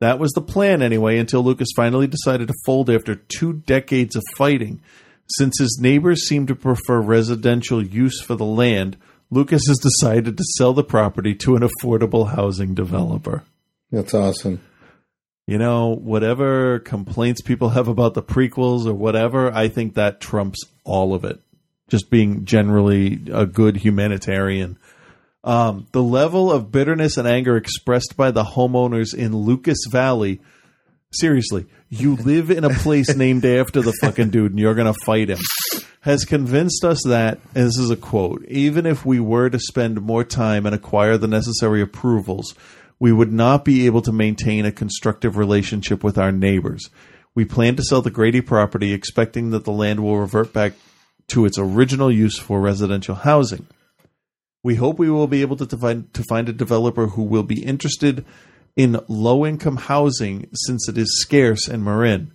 [0.00, 4.24] That was the plan anyway, until Lucas finally decided to fold after two decades of
[4.36, 4.80] fighting.
[5.28, 8.96] Since his neighbors seem to prefer residential use for the land,
[9.30, 13.44] Lucas has decided to sell the property to an affordable housing developer
[13.92, 14.60] That's awesome.
[15.46, 20.60] you know, whatever complaints people have about the prequels or whatever, I think that trumps
[20.84, 21.40] all of it.
[21.88, 24.78] Just being generally a good humanitarian.
[25.44, 30.40] Um, the level of bitterness and anger expressed by the homeowners in Lucas Valley.
[31.12, 34.98] Seriously, you live in a place named after the fucking dude and you're going to
[35.04, 35.40] fight him.
[36.00, 40.00] Has convinced us that, and this is a quote, even if we were to spend
[40.00, 42.54] more time and acquire the necessary approvals,
[42.98, 46.90] we would not be able to maintain a constructive relationship with our neighbors.
[47.34, 50.74] We plan to sell the Grady property, expecting that the land will revert back
[51.28, 53.66] to its original use for residential housing.
[54.62, 57.64] We hope we will be able to find to find a developer who will be
[57.64, 58.24] interested
[58.76, 62.32] in low income housing since it is scarce in Marin.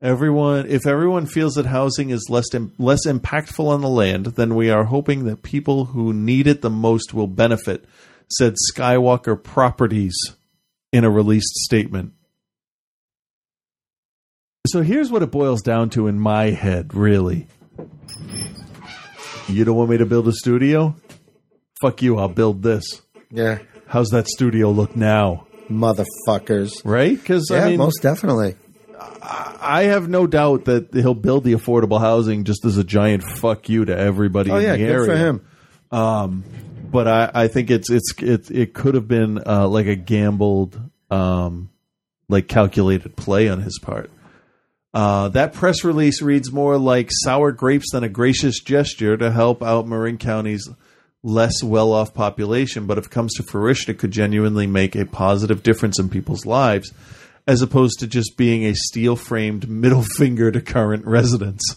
[0.00, 4.68] Everyone, if everyone feels that housing is less less impactful on the land, then we
[4.70, 7.84] are hoping that people who need it the most will benefit,
[8.36, 10.16] said Skywalker Properties
[10.92, 12.12] in a released statement.
[14.68, 17.48] So here's what it boils down to in my head, really.
[19.48, 20.94] You don't want me to build a studio?
[21.80, 23.02] Fuck you, I'll build this.
[23.30, 23.58] Yeah.
[23.86, 25.46] How's that studio look now?
[25.68, 26.72] Motherfuckers.
[26.84, 27.16] Right?
[27.16, 28.54] Because Yeah, I mean, most definitely.
[29.20, 33.68] I have no doubt that he'll build the affordable housing just as a giant fuck
[33.68, 35.46] you to everybody Oh in yeah, the good for him.
[35.90, 36.44] Um,
[36.92, 40.78] but I, I think it's it's it it could have been uh, like a gambled,
[41.10, 41.70] um,
[42.28, 44.10] like calculated play on his part.
[44.94, 49.62] Uh, that press release reads more like sour grapes than a gracious gesture to help
[49.62, 50.68] out Marin County's
[51.22, 55.06] less well off population, but if it comes to fruition, it could genuinely make a
[55.06, 56.92] positive difference in people's lives,
[57.46, 61.76] as opposed to just being a steel framed middle finger to current residents.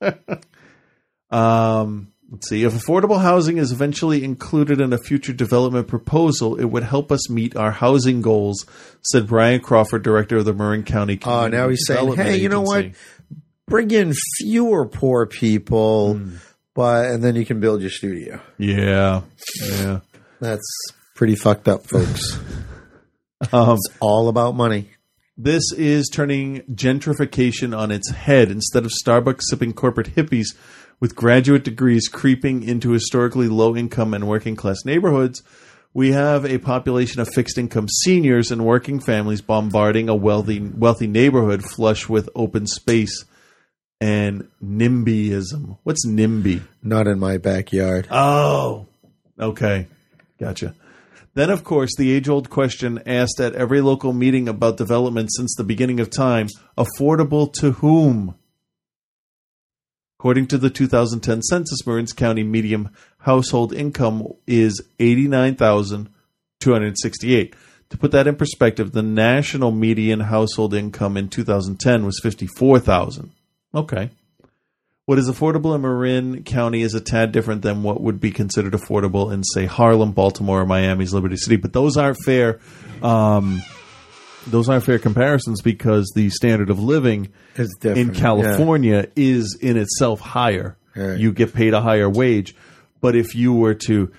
[1.30, 2.64] um, let's see.
[2.64, 7.30] If affordable housing is eventually included in a future development proposal, it would help us
[7.30, 8.66] meet our housing goals,
[9.02, 11.20] said Brian Crawford, director of the Marin County.
[11.24, 12.86] Oh, now he's saying, hey, you know what?
[13.68, 16.36] Bring in fewer poor people, Hmm.
[16.74, 18.40] but and then you can build your studio.
[18.58, 19.22] Yeah,
[19.64, 20.00] yeah.
[20.40, 20.66] That's
[21.14, 22.38] pretty fucked up, folks.
[23.52, 24.90] Um, it's all about money.
[25.36, 28.52] This is turning gentrification on its head.
[28.52, 30.54] Instead of Starbucks sipping corporate hippies
[31.02, 35.42] with graduate degrees creeping into historically low income and working class neighborhoods,
[35.92, 41.08] we have a population of fixed income seniors and working families bombarding a wealthy wealthy
[41.08, 43.24] neighborhood flush with open space
[44.00, 45.76] and NIMBYism.
[45.82, 46.62] What's NIMBY?
[46.84, 48.06] Not in my backyard.
[48.08, 48.86] Oh,
[49.40, 49.88] okay.
[50.38, 50.76] Gotcha.
[51.34, 55.52] Then, of course, the age old question asked at every local meeting about development since
[55.56, 56.46] the beginning of time
[56.78, 58.36] affordable to whom?
[60.22, 67.56] According to the 2010 census, Marin's County median household income is 89268
[67.90, 73.32] To put that in perspective, the national median household income in 2010 was 54000
[73.74, 74.10] Okay.
[75.06, 78.74] What is affordable in Marin County is a tad different than what would be considered
[78.74, 81.56] affordable in, say, Harlem, Baltimore, or Miami's Liberty City.
[81.56, 82.60] But those aren't fair.
[83.02, 83.60] Um,
[84.46, 87.28] those aren't fair comparisons because the standard of living
[87.82, 90.76] in California is in itself higher.
[90.96, 91.18] Right.
[91.18, 92.54] You get paid a higher wage.
[93.00, 94.12] But if you were to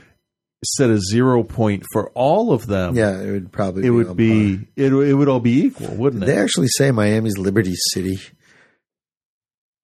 [0.65, 4.17] set a zero point for all of them, Yeah, it would probably it be would
[4.17, 6.27] be it, it would all be equal, wouldn't it?
[6.27, 8.17] They actually say Miami's Liberty City.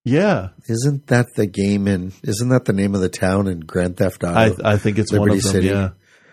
[0.04, 2.12] Yeah, Isn't that the game in?
[2.22, 4.62] Isn't that the name of the town in Grand Theft Auto?
[4.64, 5.52] I I think it's one Liberty of them.
[5.52, 5.66] City.
[5.68, 5.90] Yeah,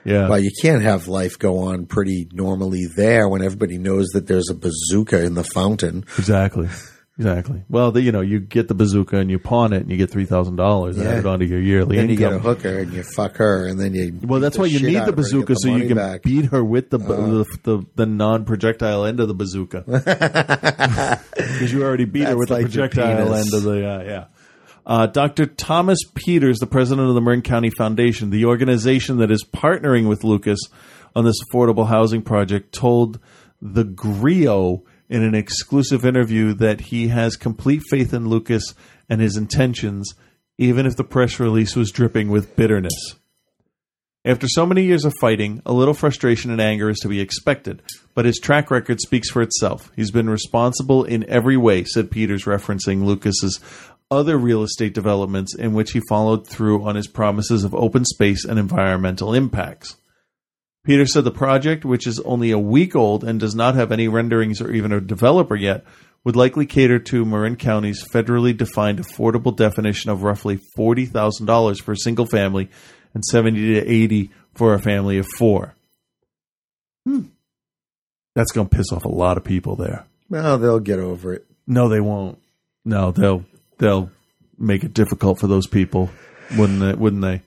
[0.07, 0.27] yeah.
[0.29, 4.49] Well, you can't have life go on pretty normally there when everybody knows that there's
[4.49, 6.05] a bazooka in the fountain.
[6.17, 6.69] Exactly.
[7.19, 7.63] Exactly.
[7.67, 10.11] Well, the, you know, you get the bazooka and you pawn it and you get
[10.11, 12.29] three thousand dollars and add it onto your yearly Then you income.
[12.34, 14.19] get a hooker and you fuck her, and then you.
[14.21, 16.21] well, that's why you need the of her and bazooka the so you can back.
[16.21, 17.43] beat her with the Oh.
[17.43, 19.84] the, the, the non projectile end of the bazooka
[21.35, 24.25] because you already beat her with like the projectile end of the uh, yeah.
[24.88, 25.45] Uh, Dr.
[25.45, 30.23] Thomas Peters, the president of the Marin County Foundation, the organization that is partnering with
[30.23, 30.59] Lucas
[31.14, 33.19] on this affordable housing project, told
[33.61, 38.73] the Grio in an exclusive interview that he has complete faith in Lucas
[39.09, 40.14] and his intentions,
[40.57, 43.15] even if the press release was dripping with bitterness.
[44.23, 47.81] After so many years of fighting, a little frustration and anger is to be expected,
[48.14, 49.89] but his track record speaks for itself.
[49.95, 53.61] He's been responsible in every way, said Peters, referencing Lucas's
[54.09, 58.45] other real estate developments in which he followed through on his promises of open space
[58.45, 59.97] and environmental impacts.
[60.85, 64.07] Peter said the project, which is only a week old and does not have any
[64.07, 65.84] renderings or even a developer yet,
[66.23, 71.97] would likely cater to Marin County's federally defined affordable definition of roughly $40,000 for a
[71.97, 72.69] single family
[73.13, 75.75] and 70 to 80 for a family of four.
[77.05, 77.23] Hmm.
[78.35, 80.05] That's going to piss off a lot of people there.
[80.29, 81.45] Well, they'll get over it.
[81.65, 82.39] No, they won't.
[82.85, 83.43] No, they'll
[83.78, 84.12] they'll
[84.58, 86.10] make it difficult for those people,
[86.58, 86.94] wouldn't they?
[86.94, 87.41] Wouldn't they?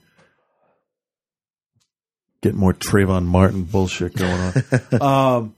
[2.43, 4.55] Get more Trayvon Martin bullshit going
[5.01, 5.03] on.
[5.03, 5.55] um,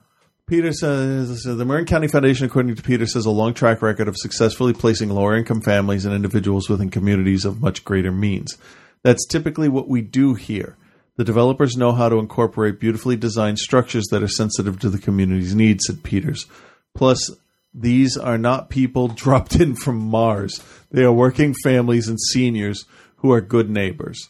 [0.46, 4.16] Peter says the Marin County Foundation, according to Peter, says a long track record of
[4.16, 8.58] successfully placing lower income families and individuals within communities of much greater means.
[9.02, 10.76] That's typically what we do here.
[11.16, 15.54] The developers know how to incorporate beautifully designed structures that are sensitive to the community's
[15.54, 16.46] needs, said Peters.
[16.94, 17.30] Plus,
[17.74, 20.62] these are not people dropped in from Mars.
[20.90, 22.84] They are working families and seniors
[23.16, 24.28] who are good neighbors.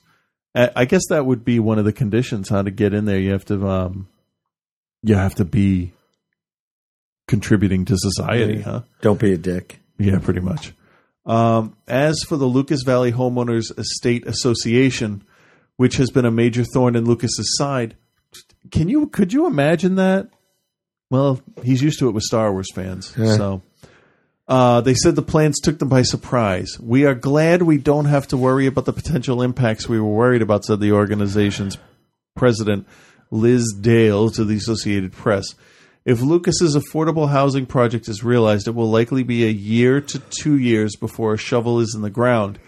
[0.54, 3.18] I guess that would be one of the conditions how to get in there.
[3.18, 4.08] You have to, um,
[5.02, 5.92] you have to be
[7.26, 8.62] contributing to society, Yeah.
[8.62, 8.80] huh?
[9.00, 9.80] Don't be a dick.
[9.98, 10.74] Yeah, pretty much.
[11.24, 15.22] Um, as for the Lucas Valley Homeowners Estate Association,
[15.76, 17.96] which has been a major thorn in Lucas's side,
[18.70, 20.28] can you could you imagine that?
[21.12, 23.36] Well, he's used to it with Star Wars fans, Yeah.
[23.36, 23.62] so.
[24.48, 26.80] Uh, they said the plans took them by surprise.
[26.80, 30.40] We are glad we don't have to worry about the potential impacts we were worried
[30.40, 31.76] about, said the organization's
[32.34, 32.86] president,
[33.30, 35.54] Liz Dale, to the Associated Press.
[36.06, 40.56] If Lucas's affordable housing project is realized, it will likely be a year to two
[40.56, 42.58] years before a shovel is in the ground,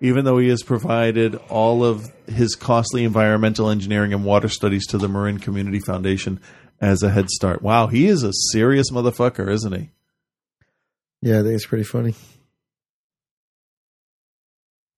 [0.00, 4.96] even though he has provided all of his costly environmental engineering and water studies to
[4.98, 6.40] the Marin Community Foundation
[6.82, 7.62] as a head start.
[7.62, 9.90] Wow, he is a serious motherfucker, isn't he?
[11.22, 12.14] Yeah, I think it's pretty funny.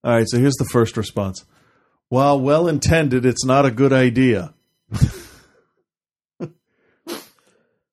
[0.03, 1.45] All right, so here's the first response.
[2.09, 4.55] While well intended, it's not a good idea.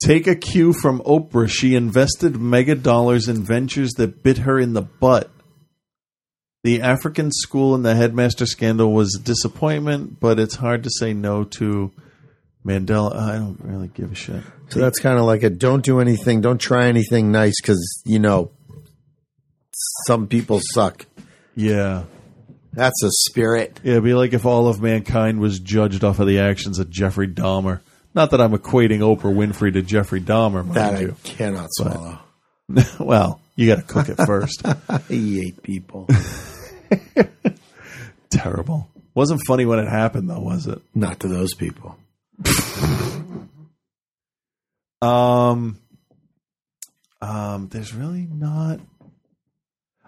[0.04, 1.50] Take a cue from Oprah.
[1.50, 5.30] She invested mega dollars in ventures that bit her in the butt.
[6.64, 11.14] The African school and the headmaster scandal was a disappointment, but it's hard to say
[11.14, 11.92] no to
[12.66, 13.16] Mandela.
[13.16, 14.44] Uh, I don't really give a shit.
[14.70, 18.20] So that's kind of like a don't do anything, don't try anything nice because you
[18.20, 18.52] know
[20.06, 21.06] some people suck.
[21.56, 22.04] Yeah.
[22.74, 23.80] That's a spirit.
[23.84, 26.90] Yeah, it'd be like if all of mankind was judged off of the actions of
[26.90, 27.82] Jeffrey Dahmer.
[28.14, 31.16] Not that I'm equating Oprah Winfrey to Jeffrey Dahmer, That I you.
[31.24, 32.20] cannot swallow.
[33.00, 34.64] well, you got to cook it first.
[35.10, 36.08] he ate people.
[38.30, 38.90] Terrible.
[39.14, 40.82] Wasn't funny when it happened, though, was it?
[40.96, 41.98] Not to those people.
[45.02, 45.80] Um,
[47.22, 48.80] um, there's really not.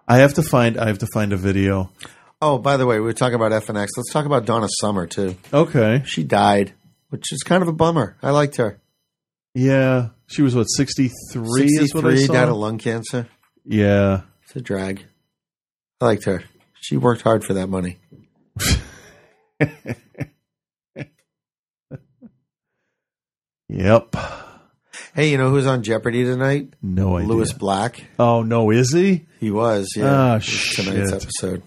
[0.07, 0.77] I have to find.
[0.77, 1.91] I have to find a video.
[2.41, 3.87] Oh, by the way, we were talking about FNX.
[3.97, 5.35] Let's talk about Donna Summer too.
[5.53, 6.03] Okay.
[6.05, 6.73] She died,
[7.09, 8.17] which is kind of a bummer.
[8.21, 8.79] I liked her.
[9.55, 11.11] Yeah, she was what 63
[11.65, 12.33] is what I 63, saw.
[12.33, 13.27] died of lung cancer.
[13.65, 14.21] yeah.
[14.43, 15.05] It's a drag.
[16.01, 16.43] I liked her.
[16.81, 17.97] She worked hard for that money.
[23.73, 24.15] Yep.
[25.15, 26.73] Hey, you know who's on Jeopardy tonight?
[26.81, 27.27] No idea.
[27.27, 28.03] Lewis Black.
[28.19, 29.25] Oh no, is he?
[29.39, 29.89] He was.
[29.95, 30.05] Yeah.
[30.11, 31.23] Ah, It was tonight's shit.
[31.23, 31.63] episode.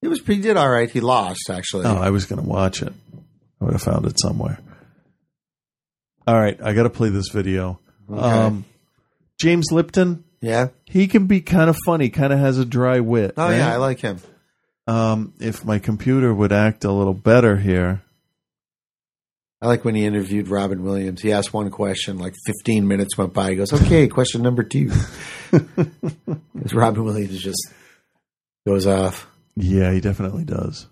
[0.00, 0.20] He was.
[0.20, 0.90] He did all right.
[0.90, 1.86] He lost actually.
[1.86, 2.92] Oh, I was going to watch it.
[3.60, 4.58] I would have found it somewhere.
[6.26, 7.78] All right, I got to play this video.
[8.10, 8.20] Okay.
[8.20, 8.64] Um,
[9.38, 10.68] James Lipton, yeah.
[10.84, 12.08] he can be kind of funny.
[12.10, 13.34] Kind of has a dry wit.
[13.36, 13.56] Oh right?
[13.58, 14.18] yeah, I like him.
[14.88, 18.02] Um, if my computer would act a little better here.
[19.60, 21.22] I like when he interviewed Robin Williams.
[21.22, 23.50] He asked one question, like 15 minutes went by.
[23.50, 24.90] He goes, "Okay, question number two.
[25.50, 27.72] Because Robin Williams just
[28.66, 29.28] goes off.
[29.54, 30.86] Yeah, he definitely does.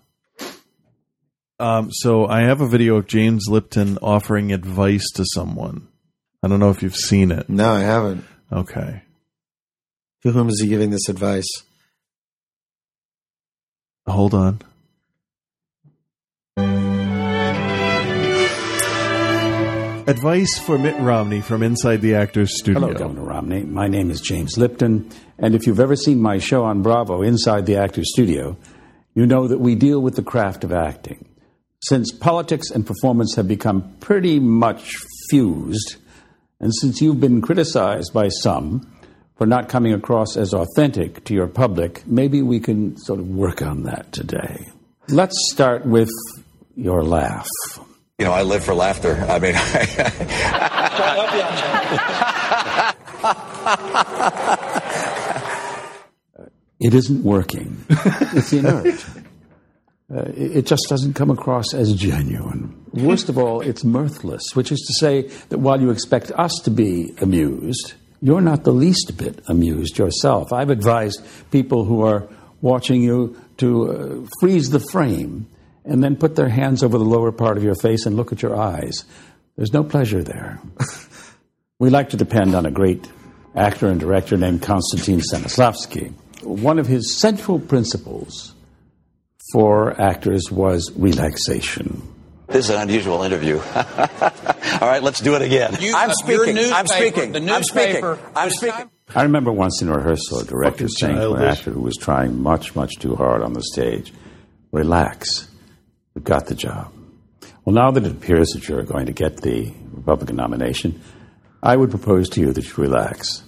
[1.59, 5.87] Um, so I have a video of James Lipton offering advice to someone.
[6.41, 7.49] I don't know if you've seen it.
[7.49, 8.23] No, I haven't.
[8.51, 9.03] Okay.
[10.23, 11.47] To whom is he giving this advice?
[14.07, 14.61] Hold on.
[20.07, 22.79] Advice for Mitt Romney from inside the actor's studio.
[22.79, 23.63] Hello, Governor Romney.
[23.63, 25.09] My name is James Lipton,
[25.39, 28.55] and if you've ever seen my show on Bravo, Inside the Actor's Studio,
[29.15, 31.25] you know that we deal with the craft of acting.
[31.81, 34.93] Since politics and performance have become pretty much
[35.31, 35.95] fused,
[36.59, 38.87] and since you've been criticized by some
[39.39, 43.63] for not coming across as authentic to your public, maybe we can sort of work
[43.63, 44.67] on that today.
[45.07, 46.11] Let's start with
[46.75, 47.49] your laugh.
[48.17, 49.15] You know, I live for laughter.
[49.27, 49.55] I mean,
[56.79, 57.83] It isn't working.
[57.89, 59.05] it's inert.
[60.13, 62.85] Uh, it just doesn't come across as genuine.
[62.93, 66.69] Worst of all, it's mirthless, which is to say that while you expect us to
[66.69, 70.53] be amused, you're not the least bit amused yourself.
[70.53, 72.27] I've advised people who are
[72.61, 75.47] watching you to uh, freeze the frame
[75.85, 78.41] and then put their hands over the lower part of your face and look at
[78.41, 79.05] your eyes.
[79.55, 80.59] There's no pleasure there.
[81.79, 83.07] we like to depend on a great
[83.55, 86.13] actor and director named Konstantin Stanislavski.
[86.43, 88.53] One of his central principles
[89.53, 92.01] for actors was relaxation.
[92.47, 93.57] this is an unusual interview.
[93.75, 95.77] All right, let's do it again.
[95.95, 96.57] I'm speaking.
[96.57, 97.49] I'm speaking.
[97.49, 98.17] I'm speaking.
[98.35, 98.89] I'm speaking.
[99.15, 102.75] I remember once in rehearsal, a director saying to an actor who was trying much,
[102.75, 104.11] much too hard on the stage,
[104.71, 105.47] Relax.
[106.15, 106.93] You've got the job.
[107.63, 111.01] Well, now that it appears that you're going to get the Republican nomination,
[111.61, 113.43] I would propose to you that you relax.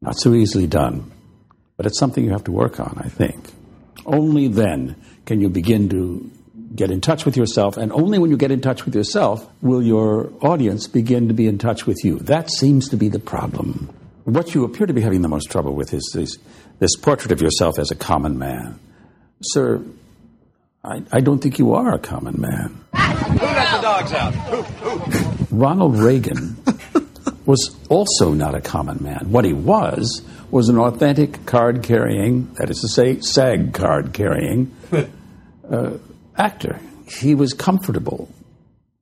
[0.00, 1.12] Not so easily done,
[1.76, 3.52] but it's something you have to work on, I think.
[4.06, 4.96] Only then
[5.26, 6.30] can you begin to
[6.74, 9.82] get in touch with yourself, and only when you get in touch with yourself will
[9.82, 12.18] your audience begin to be in touch with you.
[12.20, 13.90] That seems to be the problem.
[14.24, 16.36] What you appear to be having the most trouble with is this,
[16.78, 18.78] this portrait of yourself as a common man.
[19.42, 19.82] Sir,
[20.86, 22.84] I, I don't think you are a common man.
[22.94, 24.34] Who let the dogs out?
[24.34, 24.62] Who?
[24.62, 25.56] Who?
[25.56, 26.56] Ronald Reagan
[27.46, 29.32] was also not a common man.
[29.32, 30.22] What he was
[30.52, 34.76] was an authentic card carrying, that is to say, SAG card carrying
[35.68, 35.98] uh,
[36.36, 36.78] actor.
[37.08, 38.28] He was comfortable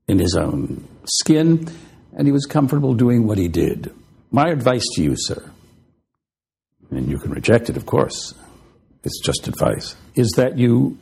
[0.08, 1.68] in his own skin,
[2.16, 3.92] and he was comfortable doing what he did.
[4.30, 5.50] My advice to you, sir,
[6.90, 8.34] and you can reject it, of course,
[9.02, 10.98] it's just advice, is that you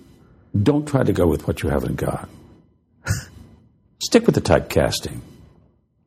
[0.60, 2.28] don't try to go with what you haven't got.
[4.02, 5.20] Stick with the typecasting.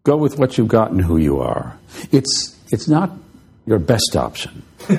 [0.03, 1.77] Go with what you've got and who you are.
[2.11, 3.11] It's, it's not
[3.65, 4.63] your best option.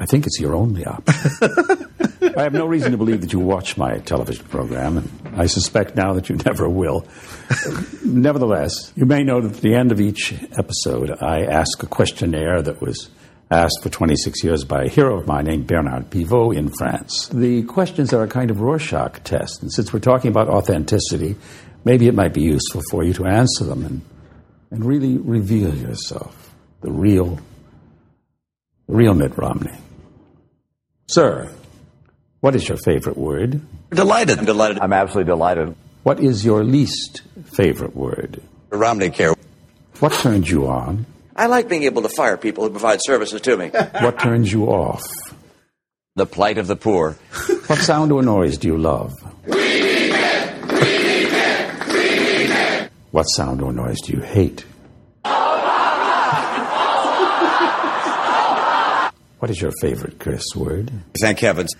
[0.00, 1.90] I think it's your only option.
[2.36, 5.94] I have no reason to believe that you watch my television program, and I suspect
[5.94, 7.06] now that you never will.
[8.02, 12.62] Nevertheless, you may know that at the end of each episode, I ask a questionnaire
[12.62, 13.10] that was
[13.50, 17.28] asked for 26 years by a hero of mine named Bernard Pivot in France.
[17.28, 21.36] The questions are a kind of Rorschach test, and since we're talking about authenticity,
[21.84, 24.02] maybe it might be useful for you to answer them and,
[24.70, 27.40] and really reveal yourself, the real,
[28.86, 29.76] the real Mitt Romney.
[31.08, 31.50] Sir,
[32.38, 33.60] what is your favorite word?
[33.90, 34.38] Delighted.
[34.38, 34.78] I'm delighted.
[34.78, 35.74] I'm absolutely delighted.
[36.04, 37.22] What is your least
[37.52, 38.40] favorite word?
[38.70, 39.34] Romney care.
[39.98, 41.04] What turned you on?
[41.40, 43.70] I like being able to fire people who provide services to me.
[44.02, 45.02] What turns you off?
[46.16, 47.16] the plight of the poor.
[47.66, 49.12] What sound or noise do you love?
[53.10, 54.66] What sound or noise do you hate?
[59.38, 60.92] What is your favorite curse word?
[61.22, 61.72] Thank heavens.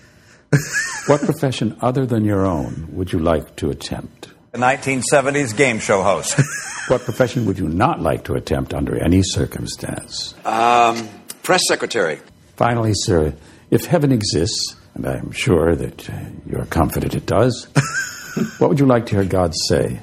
[1.05, 4.29] What profession other than your own would you like to attempt?
[4.51, 6.39] The 1970s game show host.
[6.87, 10.33] What profession would you not like to attempt under any circumstance?
[10.43, 11.07] Um,
[11.41, 12.19] press secretary.
[12.57, 13.33] Finally, sir,
[13.69, 16.13] if heaven exists, and I'm sure that uh,
[16.45, 17.67] you're confident it does,
[18.57, 20.01] what would you like to hear God say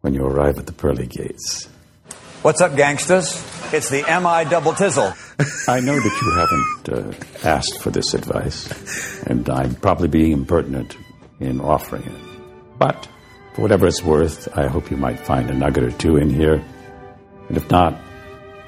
[0.00, 1.68] when you arrive at the pearly gates?
[2.40, 3.44] What's up, gangsters?
[3.74, 5.12] It's the MI double tizzle.
[5.68, 7.14] I know that you haven't
[7.44, 10.96] uh, asked for this advice, and I'm probably being impertinent
[11.40, 12.78] in offering it.
[12.78, 13.08] But
[13.54, 16.62] for whatever it's worth, I hope you might find a nugget or two in here.
[17.48, 17.94] And if not,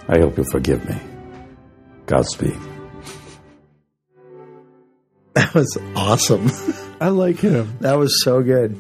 [0.09, 0.97] I hope you'll forgive me.
[2.07, 2.57] Godspeed.
[5.35, 6.51] That was awesome.
[7.01, 7.79] I like him.
[7.81, 8.77] That was so good.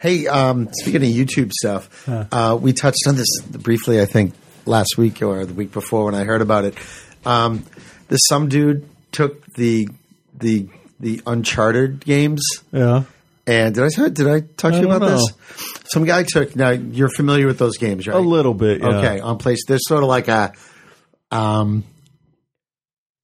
[0.00, 4.34] Hey, um, speaking of YouTube stuff, uh, we touched on this briefly, I think,
[4.64, 6.74] last week or the week before when I heard about it.
[7.26, 7.64] Um,
[8.06, 9.88] this some dude took the
[10.38, 10.68] the
[11.00, 12.42] the Uncharted games.
[12.72, 13.04] Yeah.
[13.48, 15.82] And did I did I talk to I you about don't this?
[15.92, 16.54] Some guy took.
[16.54, 18.14] Now you're familiar with those games, right?
[18.16, 18.88] A little bit, yeah.
[18.98, 19.60] Okay, on place.
[19.66, 20.52] They're sort of like a
[21.30, 21.84] um,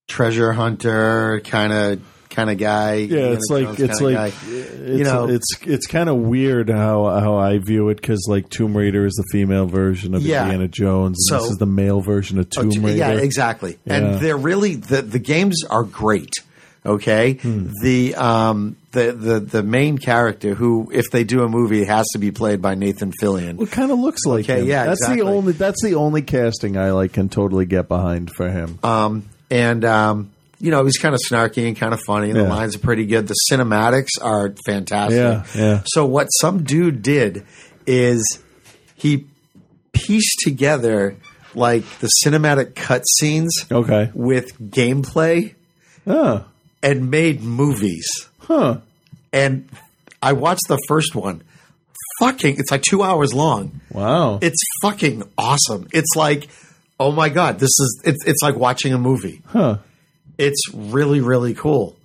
[0.09, 2.95] treasure hunter kind of kind of guy.
[2.95, 7.37] Yeah, it's like it's like it's, you know, it's it's kind of weird how how
[7.37, 10.45] I view it because like Tomb Raider is the female version of Yeah.
[10.45, 12.97] Indiana Jones, and So- this is the male version of Oh, Tomb Raider.
[12.97, 13.79] Yeah, exactly.
[13.85, 13.95] Yeah.
[13.97, 16.33] And they're really the the games are great.
[16.87, 17.71] Okay, Hmm.
[17.83, 22.19] the um the, the the main character who, if they do a movie, has to
[22.19, 23.61] be played by Nathan Fillion.
[23.61, 24.67] It kind of looks like Okay, him.
[24.67, 25.23] yeah, that's exactly.
[25.25, 28.79] the only that's the only casting I like can totally get behind for him.
[28.83, 30.31] Um, and um,
[30.61, 32.29] you know, he's kind of snarky and kind of funny.
[32.31, 32.49] And The Yeah.
[32.55, 33.29] lines are pretty good.
[33.29, 35.17] The cinematics are fantastic.
[35.17, 35.83] Yeah, yeah.
[35.87, 37.45] So what some dude did
[37.87, 38.23] is
[38.95, 39.27] he
[39.93, 41.17] pieced together
[41.55, 44.11] like the cinematic cutscenes Okay.
[44.15, 45.55] with gameplay
[46.07, 46.45] Oh,
[46.85, 48.07] and made movies.
[48.43, 48.79] huh.
[49.33, 49.69] And
[50.23, 51.43] I watched the first one.
[52.21, 53.81] Fucking, it's like two hours long.
[53.91, 54.39] Wow.
[54.41, 55.89] It's fucking awesome.
[55.93, 56.47] It's like,
[57.01, 59.43] oh my god, this is it's it's like watching a movie.
[59.47, 59.79] Huh.
[60.39, 61.97] It's really really cool.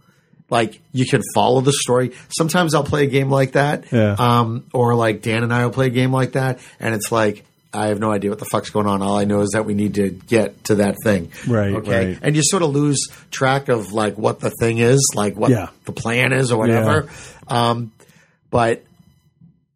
[0.49, 2.13] Like you can follow the story.
[2.35, 4.15] Sometimes I'll play a game like that, Yeah.
[4.17, 7.45] um, or like Dan and I will play a game like that, and it's like
[7.71, 9.01] I have no idea what the fuck's going on.
[9.03, 12.19] All I know is that we need to get to that thing, Right, Okay, right.
[12.21, 15.67] and you sort of lose track of like what the thing is, like what Yeah.
[15.85, 17.07] the plan is, or whatever.
[17.47, 17.91] Um,
[18.49, 18.83] but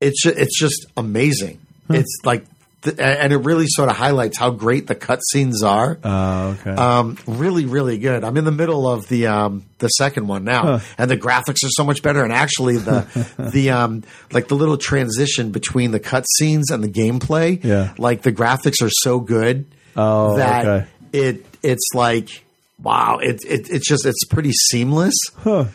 [0.01, 1.59] it's it's just amazing.
[1.89, 2.45] It's like,
[2.83, 5.97] th- and it really sort of highlights how great the cutscenes are.
[6.03, 6.71] Oh, okay.
[6.71, 8.23] Um, really, really good.
[8.23, 10.79] I'm in the middle of the um, the second one now, Huh.
[10.97, 12.23] and the graphics are so much better.
[12.23, 13.05] And actually, the
[13.53, 17.93] the um, like the little transition between the cutscenes and the gameplay, Yeah.
[17.97, 19.65] like the graphics are so good
[19.95, 20.87] Oh, that okay.
[21.13, 22.43] it it's like
[22.81, 25.13] wow, it, it it's just it's pretty seamless.
[25.37, 25.65] Huh.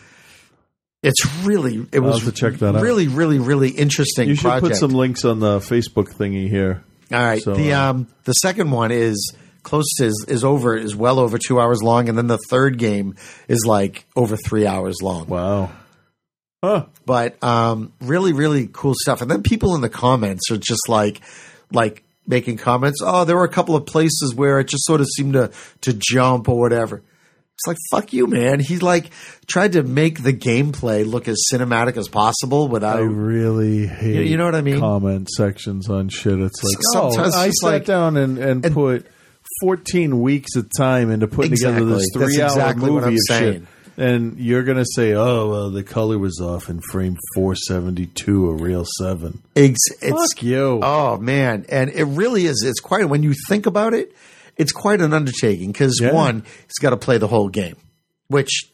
[1.01, 2.82] It's really it I'll was check that out.
[2.82, 4.28] really really really interesting.
[4.28, 4.66] You should project.
[4.72, 6.82] put some links on the Facebook thingy here.
[7.12, 7.43] All right.
[7.43, 11.18] So, the uh, um the second one is close to is, is over is well
[11.18, 13.16] over two hours long, and then the third game
[13.48, 15.26] is like over three hours long.
[15.26, 15.70] Wow.
[16.62, 16.86] Huh.
[17.06, 19.22] But um really really cool stuff.
[19.22, 21.20] And then people in the comments are just like
[21.72, 23.01] like making comments.
[23.02, 25.51] Oh, there were a couple of places where it just sort of seemed to
[25.82, 27.02] to jump or whatever.
[27.59, 28.60] It's like fuck you, man.
[28.60, 29.10] He like
[29.48, 34.36] tried to make the gameplay look as cinematic as possible without I really hate you
[34.36, 34.78] know what I mean?
[34.78, 36.39] comment sections on shit.
[36.39, 39.06] It's like, Sometimes oh, I sat like- down and, and, put
[39.62, 42.20] 14 weeks of time into putting together this Exactly.
[42.20, 43.52] That's three hour exactly what movie I'm of saying.
[43.55, 43.68] shit.
[43.97, 48.55] And you're going to say, oh, well, the color was off in frame 472, a
[48.55, 49.43] real 7.
[49.56, 50.78] Ex- it's, Fuck you.
[50.80, 52.62] Oh man, and it really is.
[52.64, 54.14] It's quite when you think about it,
[54.59, 56.12] it's quite an undertaking because Yeah.
[56.12, 57.76] one, he's got to play the whole game,
[58.28, 58.64] which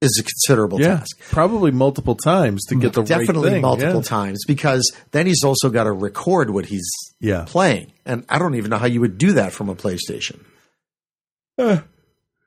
[0.00, 1.16] is a considerable yeah, task.
[1.30, 3.62] probably multiple times to get the Definitely right thing.
[3.62, 4.02] multiple yeah.
[4.02, 4.82] times because
[5.12, 6.90] then he's also got to record what he's
[7.20, 7.44] Yeah.
[7.46, 10.40] playing, and I don't even know how you would do that from a PlayStation.
[11.58, 11.78] Eh,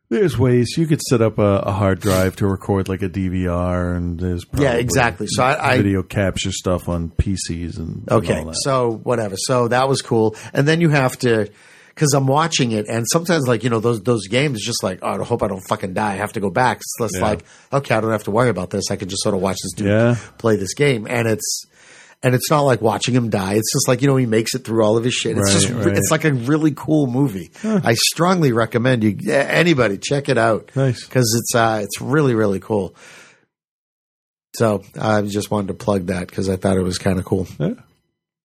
[0.09, 3.95] there's ways you could set up a, a hard drive to record like a DVR,
[3.95, 5.27] and there's probably Yeah, exactly.
[5.29, 8.55] So I- I- video capture stuff on PCs and and Okay, that.
[8.63, 9.35] so whatever.
[9.37, 11.47] So that was cool, and then you have to.
[11.95, 15.21] Because I'm watching it, and sometimes, like you know, those those games, just like, oh,
[15.21, 16.11] I hope I don't fucking die.
[16.11, 16.77] I have to go back.
[16.77, 17.21] It's less Yeah.
[17.21, 18.91] like, okay, I don't have to worry about this.
[18.91, 20.17] I can just sort of watch this dude Yeah.
[20.37, 21.63] play this game, and it's
[22.21, 23.53] and it's not like watching him die.
[23.53, 25.37] It's just like you know, he makes it through all of his shit.
[25.37, 25.97] It's Right, just right.
[25.97, 27.49] it's like a really cool movie.
[27.63, 30.71] I strongly recommend you anybody check it out.
[30.75, 31.05] Nice.
[31.05, 32.93] because it's uh, it's really really cool.
[34.57, 37.47] So I just wanted to plug that because I thought it was kind of cool.
[37.59, 37.73] Yeah.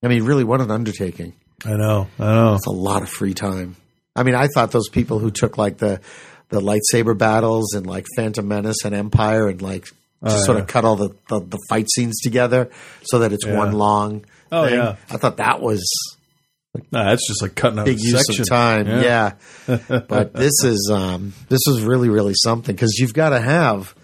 [0.02, 1.34] I mean, really, what an undertaking!
[1.64, 2.54] I know, I know.
[2.54, 3.76] It's a lot of free time.
[4.16, 6.00] I mean, I thought those people who took like the
[6.48, 10.62] the lightsaber battles and like Phantom Menace and Empire and like just Oh, sort yeah.
[10.62, 12.70] of cut all the, the the fight scenes together
[13.04, 13.56] so that it's Yeah.
[13.56, 14.24] one long.
[14.52, 14.74] Oh, thing.
[14.74, 14.96] yeah.
[15.08, 15.82] I thought that was
[16.92, 18.42] Nah, that's just like cutting out big a use section.
[18.42, 18.86] of time.
[18.86, 19.32] Yeah,
[20.08, 23.94] but this is um this is really really something because you've got to have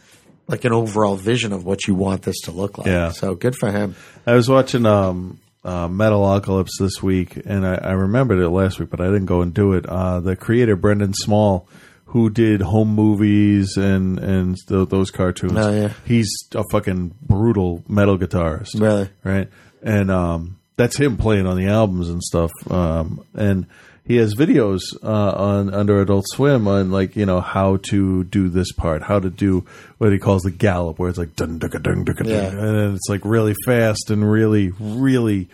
[0.48, 2.86] like an overall vision of what you want this to look like.
[2.86, 3.10] Yeah.
[3.10, 3.94] So good for him.
[4.26, 8.88] I was watching um, uh, Metalocalypse this week, and I, I remembered it last week,
[8.90, 9.84] but I didn't go and do it.
[9.86, 11.68] Uh, the creator Brendan Small,
[12.06, 15.93] who did home movies and and th- those cartoons, Oh, yeah.
[16.06, 19.10] he's a fucking brutal metal guitarist, Really?
[19.24, 19.48] right?
[19.82, 22.51] And um, that's him playing on the albums and stuff.
[22.70, 23.66] Um, and
[24.06, 28.48] he has videos uh, on under Adult Swim on like you know how to do
[28.48, 29.64] this part, how to do
[29.98, 32.48] what he calls the gallop, where it's like dun dun dun dun dun, Yeah.
[32.48, 35.48] and then it's like really fast and really really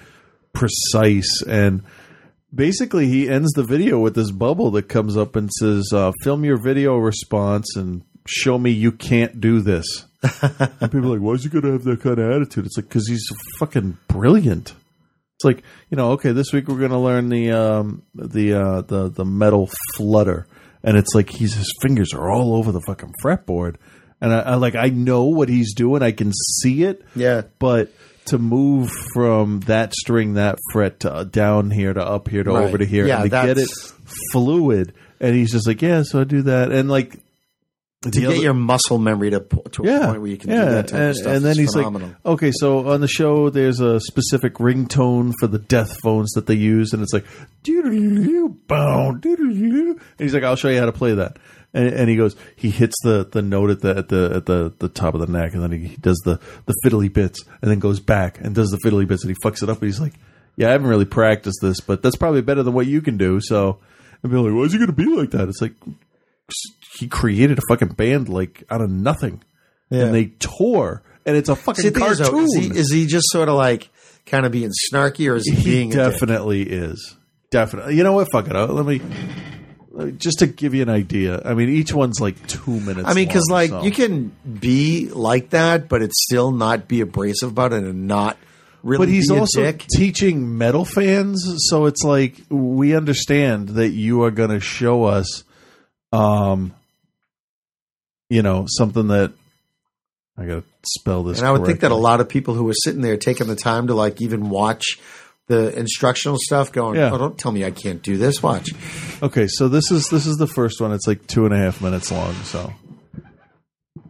[0.53, 1.83] precise and.
[2.55, 6.45] Basically, he ends the video with this bubble that comes up and says, uh, "Film
[6.45, 11.33] your video response and show me you can't do this." and people are like, "Why
[11.33, 13.27] is he going to have that kind of attitude?" It's like because he's
[13.59, 14.75] fucking brilliant.
[15.43, 18.81] It's like you know, okay, this week we're going to learn the um, the uh,
[18.83, 20.47] the the metal flutter,
[20.85, 23.75] and it's like he's his fingers are all over the fucking fretboard,
[24.21, 27.43] and I, I like I know what he's doing, I can see it, Yeah.
[27.59, 27.91] but
[28.27, 32.53] to move from that string, that fret to uh, down here to up here to
[32.53, 32.65] Right.
[32.69, 33.69] over to here, Yeah, and to get it
[34.33, 37.17] fluid, and he's just like, yeah, so I do that, and like
[38.03, 40.51] to the get other- your muscle memory to to a yeah, point where you can
[40.51, 40.65] yeah.
[40.65, 41.33] do that type and, of stuff.
[41.37, 42.09] And then he's phenomenal.
[42.09, 46.47] like, okay, so on the show, there's a specific ringtone for the death phones that
[46.47, 47.25] they use, and it's like,
[48.67, 51.39] bow, and he's like, I'll show you how to play that.
[51.75, 54.75] And, and he goes, he hits the, the note at the at the at the,
[54.79, 57.71] the top of the neck, and then he, he does the the fiddly bits, and
[57.71, 59.81] then goes back and does the fiddly bits, and he fucks it up.
[59.81, 60.15] And he's like,
[60.57, 63.41] yeah, I haven't really practiced this, but that's probably better than what you can do.
[63.41, 63.79] So,
[64.23, 65.49] and be like, why is he going to be like that?
[65.49, 65.73] It's like
[66.99, 69.43] he created a fucking band like out of nothing,
[69.91, 70.05] Yeah.
[70.07, 72.45] and they tour, and it's a fucking See, the thing is, though, cartoon.
[72.45, 73.89] is, he, is he just sort of like
[74.27, 76.13] kind of being snarky, or is he, he being a dick?
[76.13, 77.17] definitely is.
[77.51, 77.97] Definitely.
[77.97, 78.29] You know what?
[78.33, 78.57] Fuck it.
[78.57, 79.01] Uh, Let me.
[80.17, 83.07] Just to give you an idea, I mean, each one's like two minutes.
[83.07, 83.83] I mean, because like so.
[83.83, 88.39] you can be like that, but it's still not be abrasive about it and not
[88.83, 89.05] really.
[89.05, 89.85] but he's also dick.
[89.95, 95.45] teaching metal fans, so it's like we understand that you are going to show us,
[96.11, 96.73] um,
[98.33, 99.33] you know, something that
[100.39, 101.39] I got to spell this.
[101.39, 103.57] And I would think that a lot of people who were sitting there taking the
[103.57, 104.99] time to like even watch
[105.49, 107.11] the instructional stuff, going, Yeah.
[107.13, 108.71] "Oh, don't tell me I can't do this." Watch.
[109.23, 110.93] Okay, so this is this is the first one.
[110.93, 112.33] It's like two and a half minutes long.
[112.45, 112.73] So,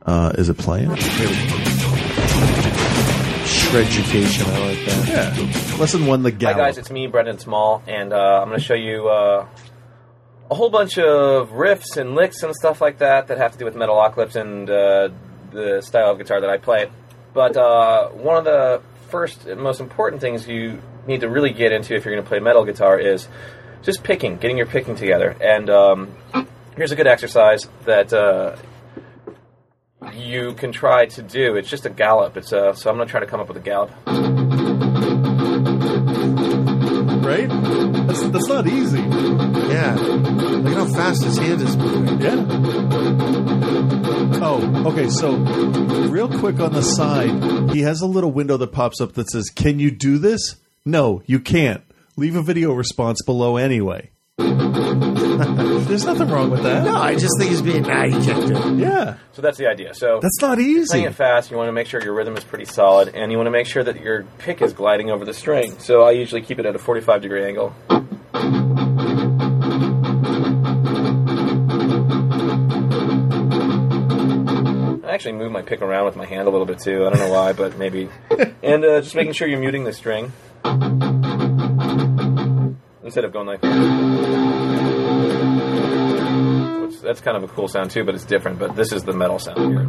[0.06, 0.90] uh, is it playing?
[3.44, 5.08] Shreducation, I like that.
[5.08, 5.78] Yeah.
[5.78, 8.74] Lesson one: the Hi guys, it's me, Brendan Small, and uh, I'm going to show
[8.74, 9.46] you uh,
[10.52, 13.64] a whole bunch of riffs and licks and stuff like that that have to do
[13.64, 15.08] with Metalocalypse and uh,
[15.50, 16.90] the style of guitar that I play.
[17.32, 21.72] But uh, one of the first and most important things you need to really get
[21.72, 23.28] into if you're going to play metal guitar is
[23.82, 25.34] just picking, getting your picking together.
[25.40, 26.14] And um,
[26.76, 28.56] here's a good exercise that uh,
[30.12, 31.56] you can try to do.
[31.56, 32.36] It's just a gallop.
[32.36, 33.90] It's uh, so I'm going to try to come up with a gallop.
[37.24, 37.48] Right?
[38.06, 39.51] That's, that's not easy.
[39.68, 39.94] Yeah.
[39.94, 42.20] Look at how fast his hand is moving.
[42.20, 42.46] Yeah.
[44.44, 45.08] Oh, okay.
[45.08, 49.30] So, real quick on the side, he has a little window that pops up that
[49.30, 50.56] says, Can you do this?
[50.84, 51.82] No, you can't.
[52.16, 54.10] Leave a video response below anyway.
[54.38, 56.84] There's nothing wrong with that.
[56.84, 58.78] No, I just think he's being nah, you can't do it.
[58.78, 59.16] Yeah.
[59.32, 59.94] So that's the idea.
[59.94, 60.86] So That's not easy.
[60.88, 61.10] Playing easy.
[61.10, 63.46] it fast, you want to make sure your rhythm is pretty solid, and you want
[63.46, 65.78] to make sure that your pick is gliding over the string.
[65.78, 67.74] So I usually keep it at a 45 degree angle.
[75.14, 77.06] Actually move my pick around with my hand a little bit too.
[77.06, 78.08] I don't know why, but maybe.
[78.62, 80.32] And uh, just making sure you're muting the string
[83.02, 83.60] instead of going like.
[86.82, 88.58] Which, that's kind of a cool sound too, but it's different.
[88.60, 89.86] But this is the metal sound here.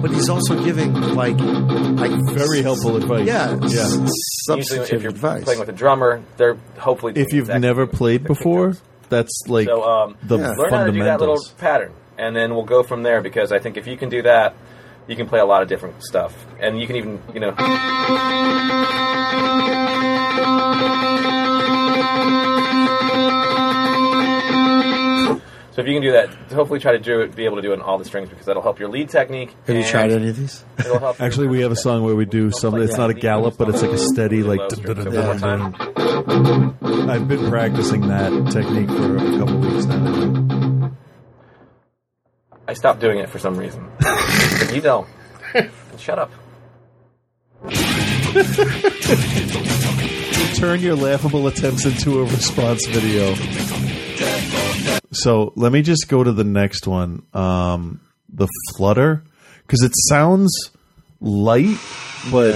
[0.00, 3.26] But he's also giving like like Very helpful advice.
[3.26, 3.64] Yeah, Yeah.
[3.64, 4.08] s- Usually,
[4.46, 5.44] substantive if you're advice.
[5.44, 7.12] playing with a drummer, they're hopefully.
[7.14, 8.74] doing If you've exactly never played before,
[9.08, 12.64] that's like so um, the learn how to do that little pattern, and then we'll
[12.64, 13.22] go from there.
[13.22, 14.54] Because I think if you can do that,
[15.06, 17.54] you can play a lot of different stuff, and you can even you know.
[25.78, 27.70] So if you can do that, hopefully try to do it, be able to do
[27.70, 29.54] it in all the strings because that'll help your lead technique.
[29.68, 30.64] Have you tried any of these?
[30.76, 31.20] It'll help.
[31.20, 32.82] Actually, we have a song where we do something.
[32.82, 34.60] It's not a gallop, but it's like a steady, like.
[37.08, 40.37] I've been practicing that technique for a couple weeks now.
[42.68, 43.90] I stopped doing it for some reason.
[43.98, 45.08] But you don't.
[45.98, 46.30] Shut up.
[50.56, 53.34] Turn your laughable attempts into a response video.
[55.12, 57.24] So let me just go to the next one.
[57.32, 58.46] Um, the
[58.76, 59.24] flutter,
[59.62, 60.70] because it sounds
[61.22, 61.78] light,
[62.30, 62.54] but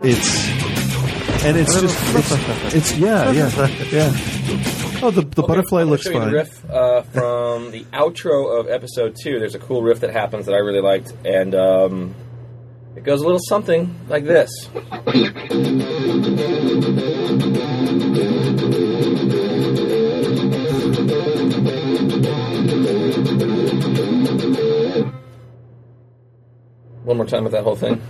[0.00, 0.48] it's
[1.44, 4.87] and it's just it's, it's yeah yeah yeah.
[5.00, 6.28] Oh, the the butterfly I'm looks show you fine.
[6.30, 9.38] the riff uh, from the outro of episode two.
[9.38, 12.14] There's a cool riff that happens that I really liked, and um,
[12.96, 14.50] it goes a little something like this.
[27.04, 28.02] One more time with that whole thing.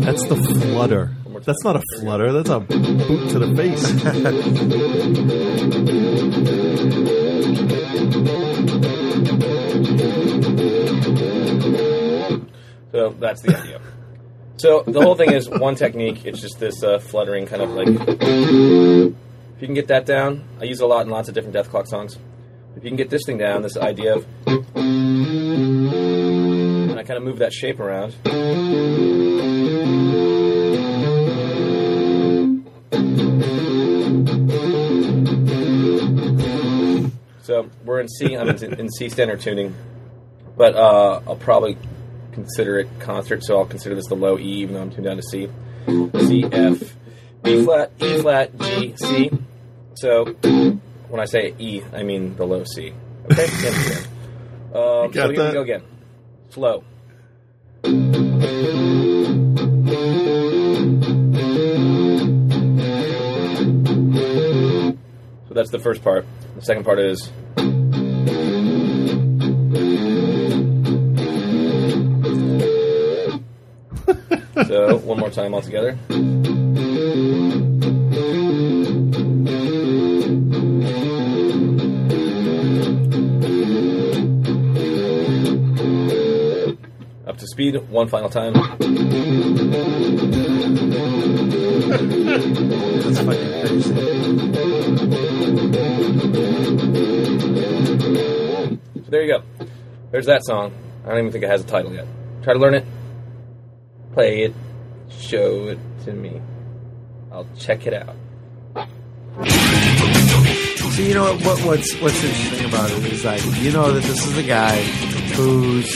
[0.00, 1.14] That's the flutter.
[1.44, 2.32] That's not a flutter.
[2.32, 3.82] That's a boot to the face.
[12.92, 13.80] So that's the idea.
[14.56, 16.24] So the whole thing is one technique.
[16.24, 17.88] It's just this uh, fluttering kind of like.
[17.88, 21.86] If you can get that down, I use a lot in lots of different Dethklok
[21.86, 22.18] songs.
[22.76, 24.58] If you can get this thing down, this idea of, and
[26.98, 28.14] I kind of move that shape around.
[37.42, 38.36] So we're in C.
[38.36, 39.74] I'm in, in C standard tuning,
[40.56, 41.76] but uh, I'll probably
[42.32, 43.42] consider it concert.
[43.42, 45.48] So I'll consider this the low E, even though I'm tuned down to C.
[46.26, 46.96] C F
[47.42, 49.30] B flat E flat G C.
[49.94, 50.26] So
[51.08, 52.92] when I say E, I mean the low C.
[53.30, 53.46] Okay.
[54.74, 55.28] Um, so here that?
[55.28, 55.82] we go again.
[56.50, 56.84] Slow.
[65.58, 66.24] That's the first part.
[66.54, 67.20] The second part is.
[74.68, 75.98] so one more time all together.
[87.26, 88.52] Up to speed, one final time.
[93.02, 95.27] That's fucking crazy.
[95.58, 95.64] So
[99.10, 99.42] there you go.
[100.12, 100.72] There's that song.
[101.04, 102.06] I don't even think it has a title yet.
[102.42, 102.84] Try to learn it.
[104.12, 104.54] Play it.
[105.10, 106.40] Show it to me.
[107.32, 108.14] I'll check it out.
[110.94, 111.64] So you know what, what?
[111.64, 114.76] What's what's interesting about it is like you know that this is a guy
[115.34, 115.94] who's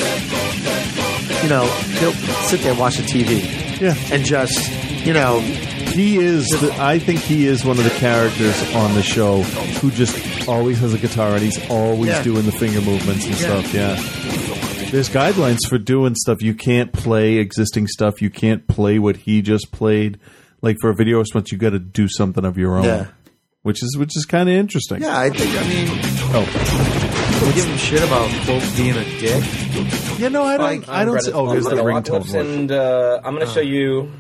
[1.43, 1.67] you know
[2.01, 2.13] he'll
[2.47, 4.71] sit there and watch the TV, yeah, and just
[5.07, 5.41] you know
[5.93, 6.47] he is.
[6.49, 10.79] The, I think he is one of the characters on the show who just always
[10.81, 12.23] has a guitar and he's always Yeah.
[12.23, 13.63] doing the finger movements and Yeah.
[13.63, 13.75] stuff.
[13.75, 14.91] Yeah.
[14.91, 16.43] There's guidelines for doing stuff.
[16.43, 18.21] You can't play existing stuff.
[18.21, 20.19] You can't play what he just played.
[20.61, 22.85] Like for a video response, you got to do something of your own.
[22.85, 23.07] Yeah.
[23.63, 25.03] Which is which is kind of interesting.
[25.03, 25.19] yeah.
[25.19, 25.89] I think I mean
[26.35, 26.45] Oh,
[27.39, 29.45] people give him shit about quote being a dick.
[30.19, 30.29] yeah.
[30.29, 30.67] No, I don't.
[30.81, 31.21] Like, I don't.
[31.21, 32.35] See, oh, here's the ringtone.
[32.35, 34.11] And uh, I'm going to show you.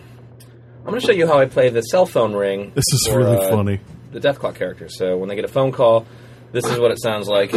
[0.83, 2.73] I'm going to show you how I play the cell phone ring.
[2.75, 3.79] This is for, really uh, funny.
[4.11, 4.89] The Dethklok character.
[4.89, 6.07] So when they get a phone call,
[6.51, 7.53] this is what it sounds like.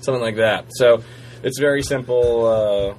[0.00, 0.66] Something like that.
[0.68, 1.02] So
[1.42, 2.46] it's very simple.
[2.46, 2.94] Uh,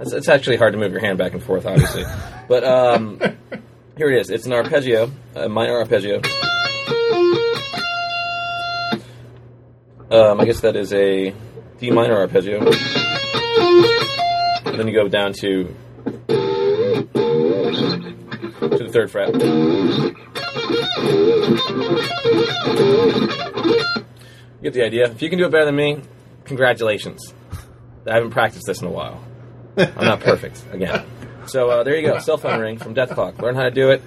[0.00, 2.04] it's, it's actually hard to move your hand back and forth, obviously.
[2.48, 3.18] but um,
[3.96, 4.30] here it is.
[4.30, 6.22] It's an arpeggio, a minor arpeggio.
[10.12, 11.34] Um, I guess that is a
[11.80, 12.70] D minor arpeggio.
[14.78, 15.74] Then you go down to to
[18.70, 19.34] the third fret.
[19.34, 20.14] You
[24.62, 25.10] get the idea.
[25.10, 26.00] If you can do it better than me,
[26.44, 27.34] congratulations.
[28.06, 29.20] I haven't practiced this in a while.
[29.76, 31.04] I'm not perfect again.
[31.46, 33.42] So uh, there you go, cell phone ring from Dethklok.
[33.42, 34.00] Learn how to do it,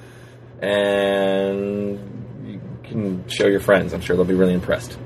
[0.62, 2.00] and
[2.46, 3.92] you can show your friends.
[3.92, 4.98] I'm sure they'll be really impressed.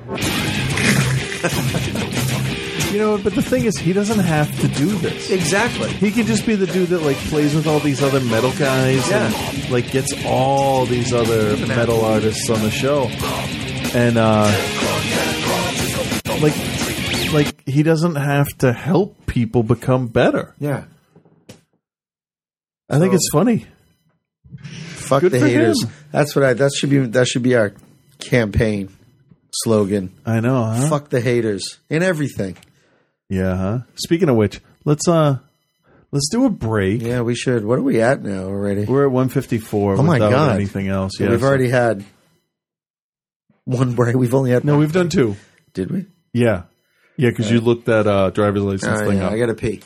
[2.96, 5.30] You know, but the thing is, he doesn't have to do this.
[5.30, 5.90] Exactly.
[5.90, 9.12] He could just be the dude that like plays with all these other metal guys
[9.12, 13.08] and like gets all these other metal artists on the show,
[13.94, 14.46] and uh,
[16.42, 20.56] like, like he doesn't have to help people become better.
[20.58, 20.86] Yeah.
[22.90, 23.66] I think So- it's funny.
[24.64, 25.84] Fuck Good the haters.
[25.84, 25.90] him.
[26.14, 26.54] That's what I.
[26.54, 27.00] That should be.
[27.00, 27.74] That should be our
[28.20, 28.88] campaign
[29.52, 30.14] slogan.
[30.26, 30.64] I know.
[30.64, 30.88] Huh?
[30.88, 32.56] Fuck the haters in everything.
[33.30, 33.56] Yeah.
[33.56, 33.80] Huh?
[33.96, 35.38] Speaking of which, let's uh,
[36.12, 37.02] let's do a break.
[37.02, 37.66] Yeah, we should.
[37.66, 38.86] What are we at now already?
[38.86, 39.96] We're at one fifty four.
[39.96, 40.56] Oh my God.
[40.56, 41.14] Anything else?
[41.20, 41.32] Yeah, Yeah.
[41.32, 42.06] we've so- already had
[43.66, 44.16] one break.
[44.16, 44.64] We've only had.
[44.64, 45.36] No, we've done two.
[45.74, 46.06] Did we?
[46.34, 46.64] Yeah.
[47.18, 49.32] Yeah, because you looked that uh, driver's license Oh, thing yeah, up.
[49.32, 49.82] I got to pee.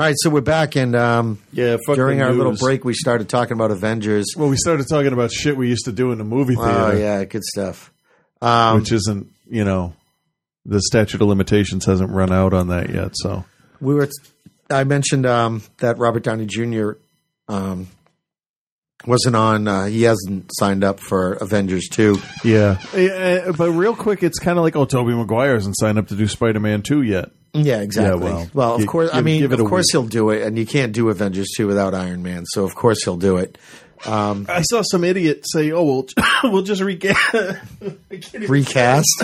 [0.00, 2.94] All right, so we're back, and um, yeah, fuck during the our little break, we
[2.94, 4.28] started talking about Avengers.
[4.34, 6.70] Well, we started talking about shit we used to do in the movie theater.
[6.72, 7.92] Oh yeah, good stuff.
[8.40, 9.92] Um, which isn't, you know,
[10.64, 13.10] the statute of limitations hasn't run out on that yet.
[13.12, 13.44] So
[13.78, 14.08] we were.
[14.70, 16.92] I mentioned um, that Robert Downey Jr.
[17.46, 17.88] Um,
[19.06, 19.68] wasn't on.
[19.68, 22.16] Uh, he hasn't signed up for Avengers two.
[22.42, 26.08] yeah, Eh, but real quick, it's kind of like, oh, Tobey Maguire hasn't signed up
[26.08, 27.32] to do Spider Man two yet.
[27.52, 28.26] Yeah, exactly.
[28.28, 29.10] Yeah, well, well, of gi- course.
[29.12, 29.92] I mean, of course week.
[29.92, 32.44] he'll do it, and you can't do Avengers two without Iron Man.
[32.46, 33.58] So of course he'll do it.
[34.06, 36.06] Um, I saw some idiot say, "Oh, we'll
[36.44, 37.34] we'll just recast."
[38.48, 39.22] recast.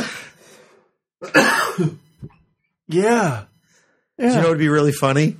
[2.89, 3.45] yeah.
[4.19, 5.37] Do you know it would be really funny?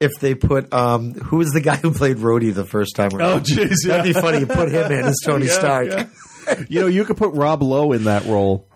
[0.00, 3.32] If they put um, who was the guy who played Rhodey the first time around?
[3.32, 3.96] Oh, jeez, yeah.
[3.96, 4.38] that'd be funny.
[4.40, 5.88] You put him in as Tony Yeah, Stark.
[5.88, 6.06] yeah.
[6.68, 8.68] you know, you could put Rob Lowe in that role,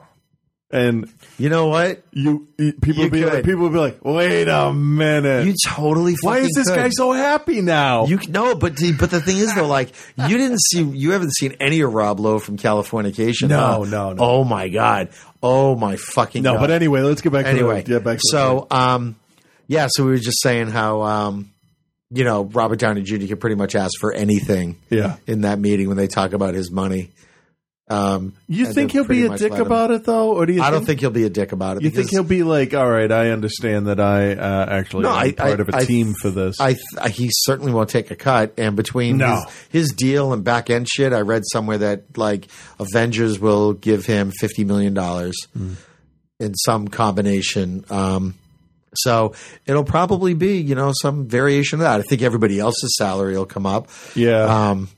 [0.72, 1.09] and
[1.39, 2.03] you know what?
[2.13, 6.15] You, people You would be like, people be like, wait a minute, You totally.
[6.21, 6.77] why is this could.
[6.77, 8.07] guy so happy now?
[8.07, 11.35] You no, but the, but the thing is though, like you didn't see, you haven't
[11.35, 13.49] seen any of Rob Lowe from Californication.
[13.49, 13.91] No, huh?
[13.91, 14.23] no, no.
[14.23, 15.09] Oh my god.
[15.43, 16.43] Oh my fucking.
[16.43, 16.61] no, god.
[16.61, 17.47] but anyway, let's get back.
[17.47, 19.17] anyway, to the, yeah, back to so um,
[19.67, 21.51] yeah, so we were just saying how um,
[22.11, 23.27] you know, Robert Downey Jr.
[23.27, 24.77] can pretty much ask for anything.
[24.91, 25.17] Yeah.
[25.27, 27.11] in that meeting when they talk about his money.
[27.93, 30.62] Um, you think he'll be a dick him- about it though, or do you?
[30.62, 31.82] I don't think think he'll be a dick about it.
[31.82, 35.16] you think he'll be like, all right, I understand that I uh, actually No, am
[35.16, 36.56] I- part I- of a I- team for this.
[36.60, 38.55] I, I he certainly won't take a cut.
[38.56, 39.35] And between No.
[39.35, 42.48] his, his deal and back end shit, I read somewhere that like
[42.81, 45.74] Avengers will give him fifty million dollars Hmm.
[46.40, 47.85] in some combination.
[47.90, 48.35] Um,
[48.94, 49.35] so
[49.66, 52.01] it'll probably be you know some variation of that.
[52.01, 53.89] I think everybody else's salary will come up.
[54.14, 54.89] yeah, Um,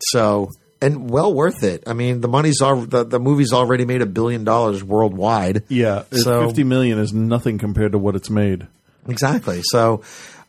[0.00, 0.50] so
[0.84, 1.82] and well worth it.
[1.86, 5.64] I mean, the money's all the, the movie's already made a billion dollars worldwide.
[5.68, 6.04] yeah.
[6.12, 8.66] so- Fifty million is nothing compared to what it's made.
[9.08, 9.60] Exactly.
[9.64, 10.02] So,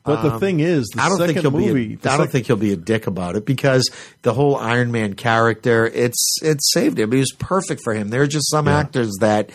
[0.05, 2.07] But the um, thing is, the I don't think he'll movie, be.
[2.07, 3.89] A, I don't sec- think he'll be a dick about it because
[4.21, 7.11] the whole Iron Man character, it's it saved him.
[7.11, 8.09] It was perfect for him.
[8.09, 8.77] There are just some Yeah.
[8.79, 9.49] actors that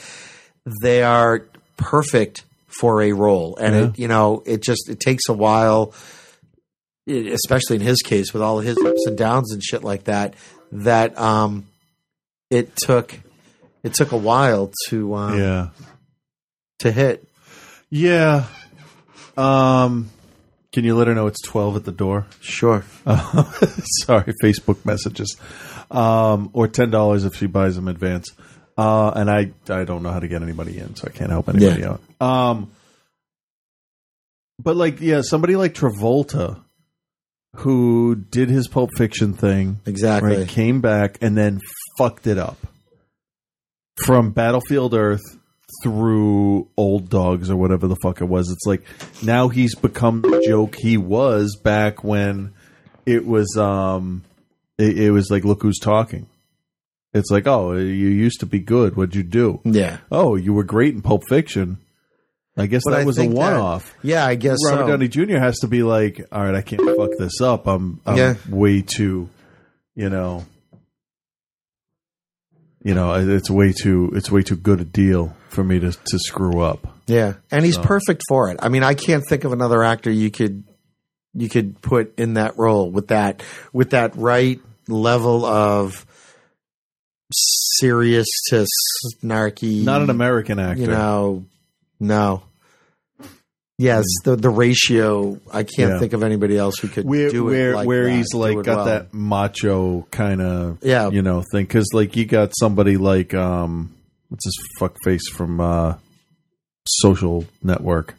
[0.82, 1.46] they are
[1.76, 3.84] perfect for a role, and Yeah.
[3.86, 5.94] it you know it just it takes a while,
[7.08, 10.34] especially in his case with all of his ups and downs and shit like that.
[10.72, 11.66] That um,
[12.50, 13.18] it took
[13.82, 15.68] it took a while to um, yeah.
[16.80, 17.26] to hit.
[17.90, 18.44] Yeah.
[19.36, 20.10] Um,
[20.72, 22.26] can you let her know it's twelve at the door?
[22.40, 22.84] Sure.
[23.04, 23.42] Uh,
[24.04, 25.36] sorry, Facebook messages.
[25.90, 28.30] Um, or ten dollars if she buys them advance.
[28.78, 31.48] Uh, and I I don't know how to get anybody in, so I can't help
[31.48, 31.96] anybody Yeah.
[32.20, 32.26] out.
[32.26, 32.70] Um,
[34.62, 36.60] but like yeah, somebody like Travolta,
[37.56, 40.36] who did his Pulp Fiction thing, Exactly.
[40.38, 41.60] right, came back and then
[41.98, 42.56] fucked it up
[44.04, 45.20] from Battlefield Earth
[45.82, 48.50] through Old Dogs or whatever the fuck it was.
[48.50, 48.84] It's like
[49.22, 52.52] now he's become the joke he was back when
[53.06, 54.22] it was um
[54.78, 56.26] it, it was like look who's talking.
[57.12, 58.94] It's like, oh, you used to be good.
[58.96, 59.60] What'd you do?
[59.64, 59.98] Yeah.
[60.12, 61.78] Oh, you were great in Pulp Fiction.
[62.56, 63.94] I guess But that I was a one off.
[64.02, 64.88] Yeah, I guess Robert so.
[64.88, 65.38] Downey Jr.
[65.38, 67.66] has to be like, all right, I can't fuck this up.
[67.66, 68.34] I'm, I'm Yeah.
[68.48, 69.30] way too,
[69.94, 70.44] you know,
[72.82, 76.18] you know, it's way too, it's way too good a deal for me to to
[76.18, 76.86] screw up.
[77.06, 78.58] Yeah, and he's So- perfect for it.
[78.62, 80.64] I mean, I can't think of another actor you could
[81.34, 86.04] you could put in that role with that with that right level of
[87.32, 88.66] serious to
[89.22, 89.84] snarky.
[89.84, 90.80] Not an American actor.
[90.80, 91.44] You know,
[92.00, 92.42] no,
[93.78, 95.40] Yes, the the ratio.
[95.50, 95.98] I can't Yeah.
[96.00, 98.36] think of anybody else who could where do where it like where that, he's do
[98.38, 98.84] like it got well.
[98.84, 101.08] that macho kind of Yeah.
[101.08, 103.94] you know thing because like you got somebody like um
[104.28, 105.94] what's his fuck face from uh
[106.86, 108.16] social network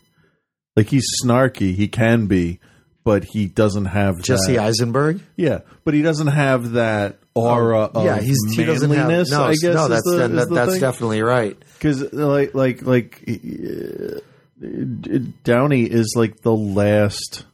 [0.75, 2.59] like he's snarky he can be
[3.03, 5.21] but he doesn't have Jesse that, Eisenberg.
[5.35, 9.43] yeah but he doesn't have that aura of Oh, yeah, he's he doesn't have no.
[9.43, 10.81] I guess no, that's the- that- that's thing.
[10.81, 11.57] definitely right.
[11.73, 14.19] because like like like uh,
[15.43, 17.45] Downey is like the last,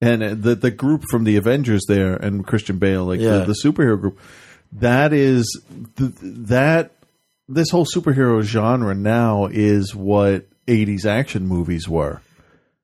[0.00, 3.38] and the the group from the Avengers there and Christian Bale, like Yeah.
[3.38, 4.18] the, the superhero group.
[4.72, 5.60] That is
[5.98, 6.92] th- that
[7.48, 12.20] this whole superhero genre now is what '80s action movies were.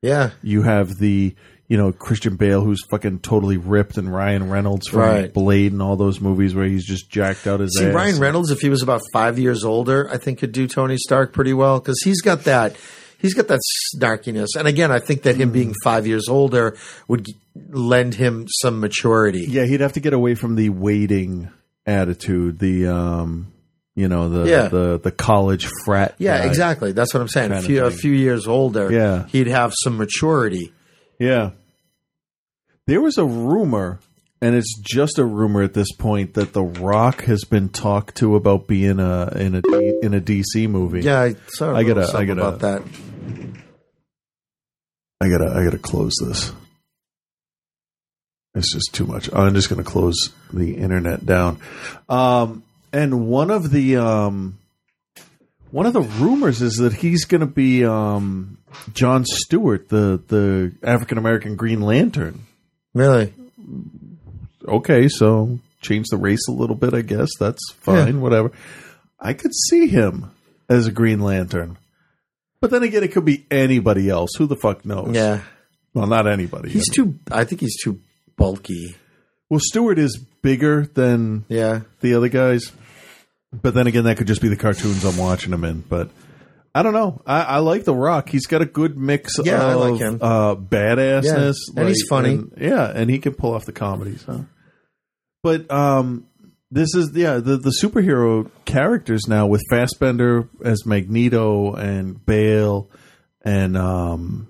[0.02, 1.34] Yeah, You have the
[1.68, 5.32] you know Christian Bale who's fucking totally ripped, and Ryan Reynolds from Right.
[5.32, 7.94] Blade and all those movies where he's just jacked out his See, ass.
[7.94, 11.32] Ryan Reynolds, if he was about five years older, I think could do Tony Stark
[11.32, 12.74] pretty well because he's got that.
[13.20, 13.60] He's got that
[13.96, 16.76] snarkiness, and again, I think that him being five years older
[17.08, 17.26] would
[17.68, 19.44] lend him some maturity.
[19.48, 21.50] Yeah, he'd have to get away from the waiting
[21.84, 23.52] attitude, the um,
[23.96, 24.68] you know, the Yeah.
[24.68, 26.14] the the college frat.
[26.18, 26.92] Yeah, exactly.
[26.92, 27.50] That's what I'm saying.
[27.50, 29.26] A few, a few years older, Yeah.
[29.26, 30.72] he'd have some maturity.
[31.18, 31.50] Yeah.
[32.86, 33.98] There was a rumor,
[34.40, 38.36] and it's just a rumor at this point, that The Rock has been talked to
[38.36, 41.00] about being a in a D- in a DC movie.
[41.02, 42.82] Yeah, I saw a I gotta, I gotta, about that.
[45.20, 46.52] I gotta, I gotta close this.
[48.54, 49.28] It's just too much.
[49.32, 51.60] I'm just gonna close the internet down.
[52.08, 52.62] Um,
[52.92, 54.58] and one of the um,
[55.70, 58.58] one of the rumors is that he's gonna be um,
[58.94, 62.46] John Stewart, the the African American Green Lantern.
[62.94, 63.32] Really?
[64.66, 66.94] Okay, so change the race a little bit.
[66.94, 68.14] I guess that's fine.
[68.16, 68.20] Yeah.
[68.20, 68.52] Whatever.
[69.20, 70.30] I could see him
[70.68, 71.78] as a Green Lantern.
[72.60, 74.30] But then again, it could be anybody else.
[74.36, 75.14] Who the fuck knows?
[75.14, 75.42] Yeah.
[75.94, 76.70] Well, not anybody.
[76.70, 77.18] He's too.
[77.30, 78.00] I think he's too
[78.36, 78.96] bulky.
[79.48, 81.80] Well, Stewart is bigger than Yeah.
[82.00, 82.72] the other guys.
[83.52, 85.80] But then again, that could just be the cartoons I'm watching him in.
[85.80, 86.10] But
[86.74, 87.22] I don't know.
[87.26, 88.28] I, I like The Rock.
[88.28, 90.18] He's got a good mix Yeah, I of like him.
[90.20, 91.54] Uh, badassness.
[91.74, 92.34] Yeah, and he's funny.
[92.34, 94.22] and- yeah, and he can pull off the comedies.
[94.24, 94.40] Huh?
[95.42, 96.26] But um,
[96.70, 102.90] this is yeah the the superhero characters now with Fassbender as Magneto and Bale
[103.42, 104.48] and um,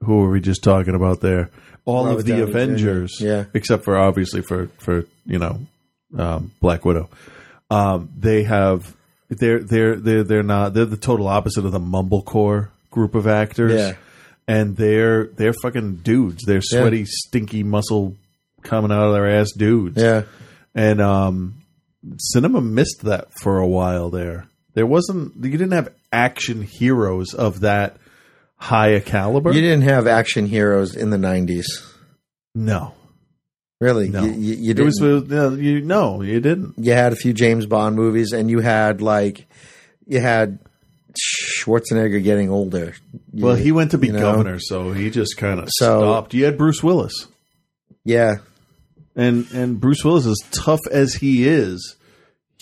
[0.00, 1.50] who were we just talking about there?
[1.84, 2.50] All Robert of the Downey Jr.
[2.50, 3.44] Avengers, Yeah.
[3.54, 5.60] except for obviously for for you know
[6.18, 7.08] um, Black Widow.
[7.74, 8.94] Um, they have
[9.28, 13.72] they're they're they're they're not they're the total opposite of the mumblecore group of actors.
[13.72, 13.92] Yeah.
[14.46, 16.44] And they're they're fucking dudes.
[16.46, 16.80] They're Yeah.
[16.80, 18.14] sweaty, stinky muscle
[18.62, 20.00] coming out of their ass dudes.
[20.00, 20.22] Yeah.
[20.74, 21.54] And um
[22.18, 24.46] cinema missed that for a while there.
[24.74, 27.96] There wasn't you didn't have action heroes of that
[28.56, 29.52] high a caliber.
[29.52, 31.64] You didn't have action heroes in the '90s,
[32.54, 32.92] no.
[33.80, 34.08] Really.
[34.08, 34.24] No.
[34.24, 35.00] You, you, you didn't.
[35.00, 36.74] was uh, you no, you didn't.
[36.78, 39.46] you had a few James Bond movies, and you had like
[40.06, 40.58] you had
[41.18, 42.94] Schwarzenegger getting older.
[43.32, 44.20] You- Well, he went to be you know?
[44.20, 46.34] governor, so he just kind of So- stopped.
[46.34, 47.26] You had Bruce Willis.
[48.04, 48.34] Yeah,
[49.16, 51.96] and and Bruce Willis, as tough as he is,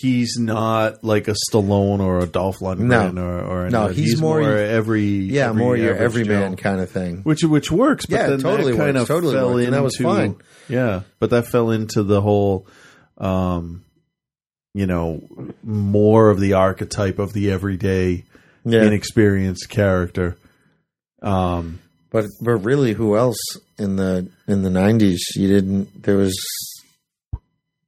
[0.03, 3.23] he's not like a Stallone or a Dolph Lundgren No.
[3.23, 4.01] or, or No, anybody.
[4.01, 7.21] he's more- every yeah, every more your everyman kind of thing.
[7.23, 8.05] which which works.
[8.05, 9.97] But Yeah, then totally that kind works, of totally fell works, into and that was
[9.97, 10.35] fine.
[10.69, 12.67] yeah, but that fell into the whole,
[13.17, 13.83] um,
[14.75, 15.21] you know,
[15.63, 18.25] more of the archetype of the everyday
[18.65, 18.83] Yeah.
[18.83, 20.35] inexperienced character.
[21.21, 21.79] Um,
[22.11, 23.37] But but really, who else
[23.79, 25.19] in the in the '90s?
[25.35, 26.03] You didn't.
[26.03, 26.35] There was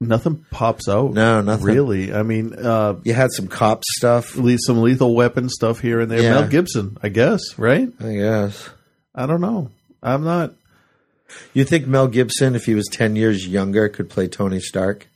[0.01, 1.13] nothing pops out.
[1.13, 1.65] No, nothing.
[1.65, 2.13] really.
[2.13, 4.35] I mean, uh, you had some cop stuff.
[4.35, 6.21] le- some lethal weapon stuff here and there.
[6.21, 6.33] Yeah.
[6.41, 7.89] Mel Gibson, I guess, right?
[7.99, 8.69] I guess.
[9.13, 9.69] I don't know.
[10.03, 10.53] I'm not.
[11.53, 15.07] You think Mel Gibson, if he was ten years younger, could play Tony Stark?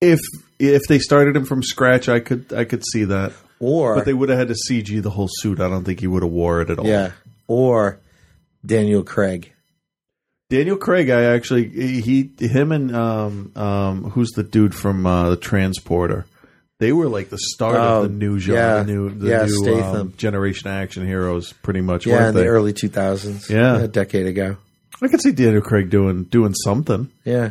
[0.00, 0.18] If
[0.58, 3.32] if they started him from scratch, I could I could see that.
[3.60, 5.60] Or But they would have had to CG the whole suit.
[5.60, 6.86] I don't think he would have wore it at all.
[6.86, 7.12] yeah,
[7.46, 7.98] or
[8.64, 9.52] Daniel Craig.
[10.50, 15.36] Daniel Craig, I actually he him and um um who's the dude from uh, the
[15.36, 16.26] Transporter.
[16.80, 18.82] They were like the start Oh, of the new genre, yeah.
[18.82, 22.04] the new the Yeah, new um, generation action heroes, pretty much.
[22.06, 23.48] Yeah, in the early 2000s.
[23.50, 23.78] Yeah.
[23.80, 24.56] a decade ago.
[25.02, 27.50] I could see Daniel Craig doing doing something, Yeah,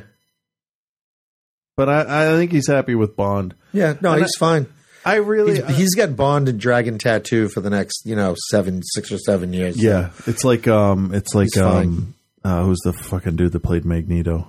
[1.78, 3.54] but I I think he's happy with Bond.
[3.72, 3.96] yeah.
[4.02, 4.68] No, And he's fine.
[5.06, 8.84] I really He's, he's got Bond and Dragon Tattoo for the next, you know, seven,
[8.84, 9.82] six or seven years.
[9.82, 12.14] Yeah, it's like um, it's like um,
[12.50, 14.48] uh, who's the fucking dude that played Magneto?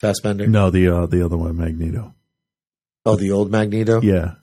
[0.00, 0.46] Fassbender.
[0.46, 2.14] No, the uh, the other one, Magneto.
[3.06, 4.00] Oh, the old Magneto.
[4.00, 4.34] Yeah,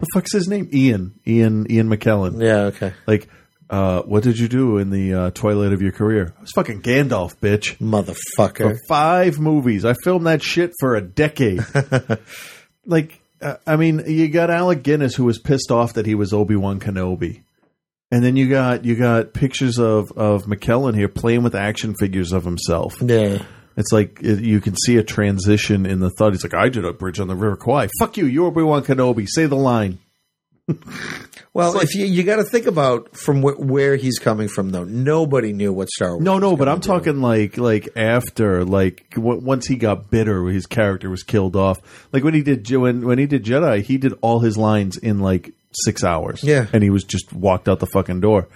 [0.00, 0.68] the fuck's his name?
[0.72, 1.20] Ian.
[1.26, 1.70] Ian.
[1.70, 2.42] Ian McKellen.
[2.42, 2.62] Yeah.
[2.64, 2.94] Okay.
[3.06, 3.28] Like,
[3.68, 6.32] uh, what did you do in the uh, twilight of your career?
[6.36, 7.76] I was fucking Gandalf, bitch.
[7.76, 8.76] Motherfucker.
[8.76, 11.64] For five movies, I filmed that shit for a decade.
[12.86, 16.32] like, uh, I mean, you got Alec Guinness who was pissed off that he was
[16.32, 17.42] Obi Wan Kenobi,
[18.10, 22.32] and then you got you got pictures of of McKellen here playing with action figures
[22.32, 23.00] of himself.
[23.00, 23.42] Yeah.
[23.76, 26.32] It's like it, you can see a transition in the thought.
[26.32, 28.82] He's like, "I did a bridge on the River Kwai." Fuck you, you Obi Wan
[28.82, 29.26] Kenobi.
[29.28, 29.98] Say the line.
[31.52, 34.84] Well, if you you got to think about from wh- where he's coming from, though.
[34.84, 36.22] Nobody knew what Star Wars.
[36.22, 40.66] No, no, but I'm talking like like after like w- once he got bitter, his
[40.66, 41.80] character was killed off.
[42.12, 45.18] Like when he did when when he did Jedi, he did all his lines in
[45.18, 46.42] like six hours.
[46.42, 46.66] Yeah.
[46.72, 48.48] and he was just walked out the fucking door.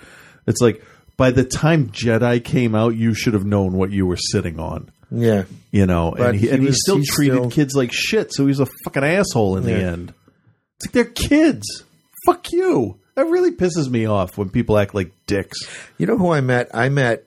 [0.47, 0.83] It's like
[1.17, 4.91] by the time Jedi came out, you should have known what you were sitting on.
[5.11, 5.45] Yeah.
[5.71, 7.93] You know, But and he, he and he was- still he treated still- kids like
[7.93, 8.33] shit.
[8.35, 10.13] So he's a fucking asshole in the end.
[10.77, 11.85] It's like they're kids.
[12.27, 12.99] Fuck you.
[13.15, 15.59] That really pisses me off when people act like dicks.
[15.99, 16.69] You know who I met?
[16.75, 17.25] I met.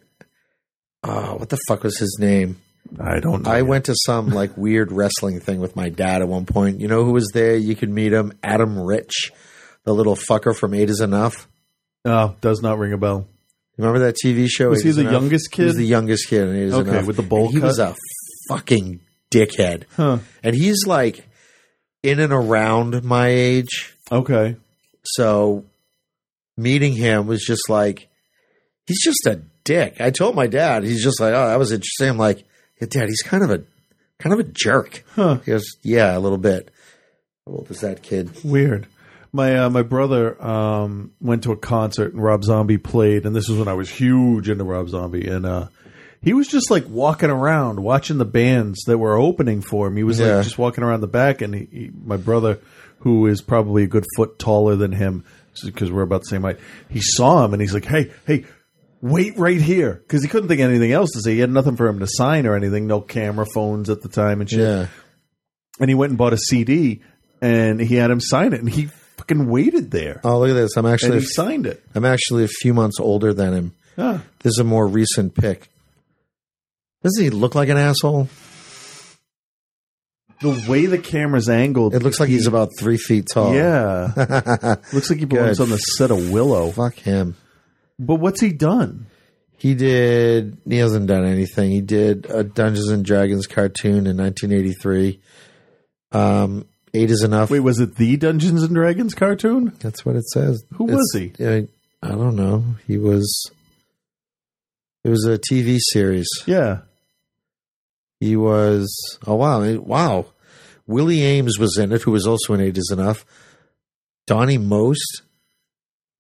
[1.04, 2.58] Oh, what the fuck was his name?
[3.00, 3.52] I don't know.
[3.52, 6.82] I went to some like weird wrestling thing with my dad at one point.
[6.82, 7.56] You know who was there?
[7.56, 8.34] You could meet him.
[8.44, 9.32] Adam Rich,
[9.88, 11.48] the little fucker from Eight Is Enough.
[12.04, 13.26] Oh, does not ring a bell.
[13.78, 14.68] Remember that TV show?
[14.70, 15.14] Was Eight he the Enough?
[15.14, 17.06] youngest He was the youngest kid Is Okay, Enough.
[17.08, 17.96] with the bowl And He was a
[18.50, 19.00] fucking
[19.32, 19.84] dickhead.
[19.96, 20.18] Huh.
[20.44, 21.26] And he's like
[22.04, 23.96] in and around my age.
[24.12, 24.58] Okay.
[25.04, 25.64] So
[26.58, 28.10] meeting him was just like,
[28.88, 30.02] he's just a dick.
[30.02, 32.10] I told my dad, he's just like, oh, that was interesting.
[32.10, 32.44] I'm like,
[32.82, 33.64] yeah, dad, he's kind of a,
[34.20, 35.04] kind of a jerk.
[35.16, 35.36] Huh.
[35.46, 36.72] He goes, yeah, a little bit.
[37.46, 38.32] How old is that kid?
[38.44, 38.88] Weird.
[39.34, 43.48] My uh, my brother um, went to a concert and Rob Zombie played, and this
[43.50, 45.68] was when I was huge into Rob Zombie, and uh,
[46.22, 49.98] he was just like walking around watching the bands that were opening for him.
[49.98, 50.36] He was Yeah.
[50.38, 52.60] like just walking around the back, and he, he, my brother,
[53.00, 55.24] who is probably a good foot taller than him,
[55.64, 56.60] because we're about the same height,
[56.90, 58.46] he saw him and he's like, "Hey, hey."
[59.00, 61.34] Wait right here because he couldn't think of anything else to say.
[61.36, 62.88] He had nothing for him to sign or anything.
[62.88, 64.88] No camera phones at the time and shit Yeah.
[65.80, 67.02] and he went and bought a CD
[67.40, 70.22] and he had him sign it and he fucking waited there.
[70.24, 70.78] Oh, look at this.
[70.78, 71.84] I'm actually, and he signed it.
[71.96, 73.74] I'm actually a few months older than him.
[73.98, 74.24] Ah.
[74.40, 75.68] This is a more recent pick.
[77.04, 78.30] Doesn't he look like an asshole?
[80.42, 83.56] The way the camera's angled, It looks like he's about three feet tall.
[83.56, 84.12] yeah.
[84.94, 85.64] Looks like he belongs Good.
[85.64, 86.70] on the set of Willow.
[86.72, 87.36] Fuck him.
[87.98, 89.08] But what's he done?
[89.58, 90.60] He did.
[90.70, 91.72] He hasn't done anything.
[91.72, 95.20] He did a Dungeons and Dragons cartoon in 1983.
[96.12, 97.50] Um, eight is enough.
[97.50, 99.74] Wait, was it the Dungeons and Dragons cartoon?
[99.80, 100.64] That's what it says.
[100.74, 101.34] Who was he?
[101.40, 101.68] I,
[102.02, 102.64] I don't know.
[102.88, 103.52] He was.
[105.04, 106.28] It was a TV series.
[106.46, 106.80] Yeah.
[108.20, 108.90] He was.
[109.26, 109.64] Oh wow!
[109.78, 110.26] Wow.
[110.88, 113.26] Willie Aames was in it, who was also in Eight Is Enough.
[114.26, 115.22] Donny Most,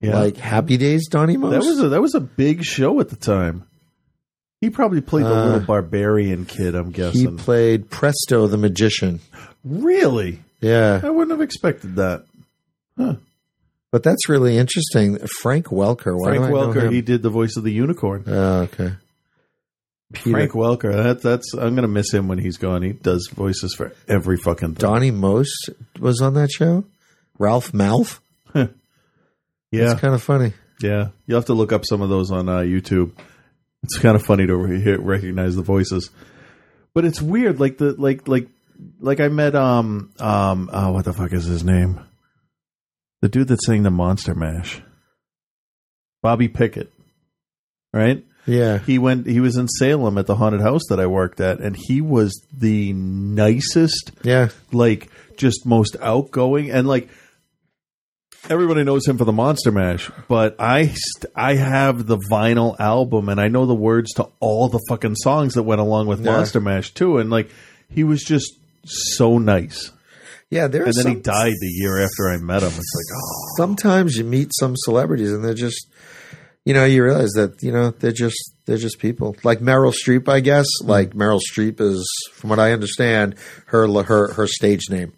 [0.01, 0.19] Yeah.
[0.19, 1.07] like Happy Days.
[1.07, 1.51] Donny Most.
[1.53, 3.63] that was a that was a big show at the time.
[4.61, 9.19] He probably played the Uh, little barbarian kid, I'm guessing he played Presto the Magician.
[9.63, 10.39] really?
[10.61, 12.25] Yeah, I wouldn't have expected that.
[12.97, 13.15] Huh.
[13.91, 15.17] But that's really interesting.
[15.41, 16.17] Frank Welker.
[16.19, 18.23] Why Frank do I know Welker, he did the voice of the unicorn.
[18.27, 18.93] Oh, okay.
[20.13, 22.81] Peter- Frank Welker, that, that's I'm gonna miss him when he's gone.
[22.81, 24.89] He does voices for every fucking thing.
[24.89, 25.69] Donny Most
[25.99, 26.85] was on that show.
[27.37, 28.19] Ralph Malph.
[28.55, 28.67] yeah,
[29.71, 30.53] It's kind of funny.
[30.81, 31.09] yeah.
[31.25, 33.11] You'll have to look up some of those on uh, YouTube.
[33.83, 36.09] It's kind of funny to re- recognize the voices,
[36.93, 37.59] but it's weird.
[37.59, 38.47] Like the like like
[38.99, 41.99] like I met um um oh, what the fuck is his name?
[43.21, 44.81] The dude that sang the Monster Mash,
[46.21, 46.91] Bobby Pickett,
[47.93, 48.23] right?
[48.45, 48.77] Yeah.
[48.79, 49.27] He went.
[49.27, 52.33] He was in Salem at the haunted house that I worked at, and he was
[52.53, 54.11] the nicest.
[54.23, 54.49] Yeah.
[54.71, 57.09] like just most outgoing, and like
[58.49, 60.09] everybody knows him for the Monster Mash.
[60.27, 64.69] But I, st- I have the vinyl album, and I know the words to all
[64.69, 66.31] the fucking songs that went along with Yeah.
[66.31, 67.17] Monster Mash too.
[67.17, 67.49] And like
[67.89, 68.53] he was just
[68.87, 69.91] so nice.
[70.49, 70.83] Yeah, there.
[70.85, 72.69] and then some, he died the year after I met him.
[72.69, 75.89] It's like, oh, Sometimes you meet some celebrities and they're just,
[76.63, 79.35] you know, you realize that you know they're just they're just people.
[79.43, 80.67] Like Meryl Streep, I guess.
[80.81, 80.87] Mm.
[80.87, 83.35] Like Meryl Streep is, from what I understand,
[83.67, 85.11] her her her stage name,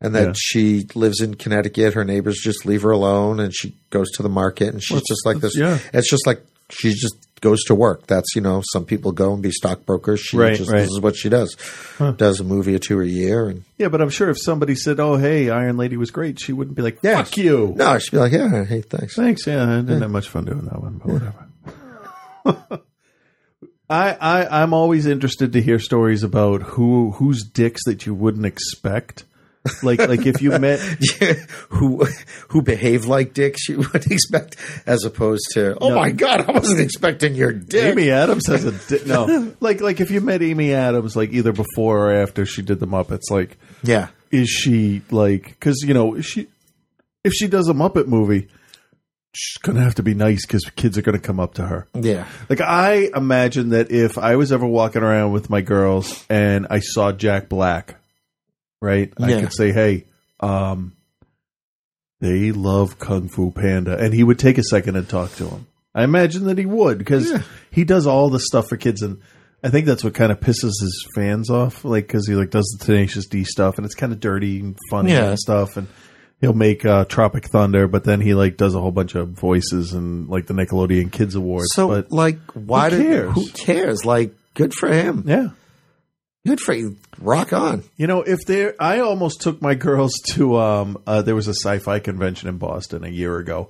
[0.00, 0.32] and that Yeah.
[0.36, 1.94] she lives in Connecticut.
[1.94, 5.02] Her neighbors just leave her alone, and she goes to the market, and she's Well,
[5.08, 5.56] just like this.
[5.56, 5.78] yeah.
[5.94, 8.06] It's just like she just goes to work.
[8.06, 10.20] That's you know, some people go and be stockbrokers.
[10.20, 10.80] She Right, just right.
[10.80, 11.54] this is what she does.
[12.16, 13.88] Does a movie or two a year, and yeah.
[13.88, 16.82] But I'm sure if somebody said, "Oh, hey, Iron Lady was great," she wouldn't be
[16.82, 17.22] like, Yeah.
[17.22, 19.14] "Fuck you." no, she'd be like, yeah, hey, thanks.
[19.16, 19.46] Thanks.
[19.46, 22.82] Yeah, I didn't have much fun doing that one, but whatever.
[23.88, 28.44] I, I I'm always interested to hear stories about who whose dicks that you wouldn't
[28.46, 29.24] expect.
[29.82, 30.78] Like like if you met
[31.68, 32.04] who
[32.48, 35.96] who behave like dicks, you would expect, as opposed to, oh No.
[35.96, 37.92] my god, I wasn't expecting your dick.
[37.92, 39.52] Amy Adams has a di- no.
[39.60, 42.86] Like like if you met Amy Adams, like either before or after she did the
[42.86, 44.08] Muppets, like Yeah.
[44.30, 46.46] is she like because you know she
[47.24, 48.48] if she does a Muppet movie,
[49.34, 51.86] she's gonna have to be nice because kids are gonna come up to her.
[51.94, 52.26] Yeah.
[52.48, 56.78] Like I imagine that if I was ever walking around with my girls and I
[56.80, 57.96] saw Jack Black,
[58.80, 60.04] right, I could say, "Hey,
[60.40, 60.92] um,
[62.20, 65.66] they love Kung Fu Panda," and he would take a second and talk to him.
[65.94, 67.32] I imagine that he would because
[67.70, 69.18] he does all the stuff for kids, and
[69.62, 72.66] I think that's what kind of pisses his fans off, like because he like does
[72.78, 75.30] the Tenacious D stuff, and it's kind of dirty and funny Yeah.
[75.30, 75.88] and stuff, and
[76.40, 79.94] he'll make uh, Tropic Thunder, but then he like does a whole bunch of voices
[79.94, 81.68] and like the Nickelodeon Kids Awards.
[81.72, 83.34] So, but like, why who did cares?
[83.34, 84.04] who cares?
[84.04, 85.24] Like, good for him.
[85.26, 85.48] Yeah.
[86.46, 86.96] Good for you.
[87.18, 87.82] Rock on.
[87.96, 90.56] You know, if there, I almost took my girls to.
[90.58, 93.68] Um, uh, there was a sci-fi convention in Boston a year ago,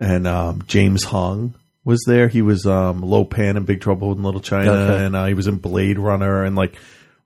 [0.00, 1.54] and um, James Hong
[1.84, 2.28] was there.
[2.28, 5.04] He was um, Lo Pan in Big Trouble in Little China, Okay.
[5.04, 6.74] and uh, he was in Blade Runner, and like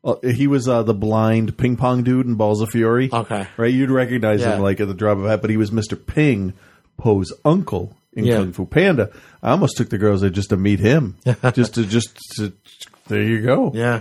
[0.04, 3.08] uh, he was uh, the blind ping pong dude in Balls of Fury.
[3.12, 3.72] Okay, right?
[3.72, 4.56] You'd recognize Yeah.
[4.56, 6.54] him like at the drop of a hat, but he was Mister Ping,
[6.96, 8.36] Po's uncle in Yeah.
[8.38, 9.10] Kung Fu Panda.
[9.42, 11.16] I almost took the girls there just to meet him,
[11.52, 12.52] just to just to,
[13.06, 14.00] there you go, yeah,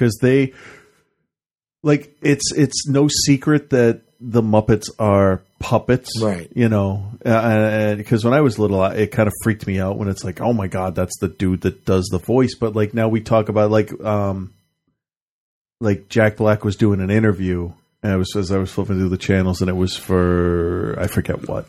[0.00, 0.54] because they
[1.82, 6.50] like it's it's no secret that the Muppets are puppets, Right.
[6.54, 10.24] You know, because when I was little, it kind of freaked me out when it's
[10.24, 12.54] like, oh my god, that's the dude that does the voice.
[12.54, 14.52] But like now we talk about like um
[15.80, 17.72] like Jack Black was doing an interview,
[18.02, 21.06] and I was as I was flipping through the channels, and it was for I
[21.06, 21.66] forget what.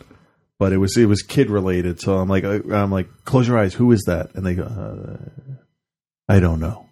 [0.58, 3.74] But it was it was kid related, so I'm like I'm like close your eyes.
[3.74, 4.35] Who is that?
[4.35, 5.18] And they go, uh,
[6.30, 6.88] I don't know.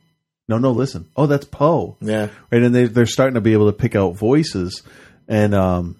[0.49, 1.07] No, no, listen.
[1.15, 1.95] Oh, that's Po.
[2.01, 2.27] Yeah.
[2.51, 2.61] Right.
[2.63, 4.81] And they, they're starting to be able to pick out voices.
[5.27, 5.95] And um,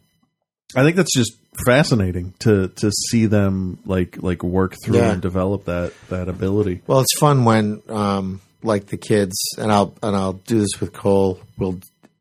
[0.75, 1.33] I think that's just
[1.65, 5.11] fascinating to, to see them like, like work through Yeah.
[5.13, 6.81] and develop that, that ability.
[6.87, 10.91] Well, it's fun when, um, like the kids, and I'll and I'll do this with
[10.91, 11.39] Cole.
[11.57, 11.79] We'll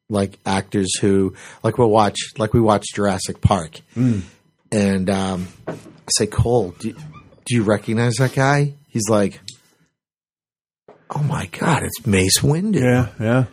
[0.09, 1.35] like actors who,
[1.65, 4.23] like we'll watch, like we watch Jurassic Park, Mm.
[4.71, 5.75] and um, I
[6.17, 8.75] say, Cole, do, do you recognize that guy?
[8.87, 9.41] He's like,
[11.11, 12.81] Oh my god, it's Mace Windu.
[12.81, 13.09] Yeah.
[13.19, 13.45] Yeah.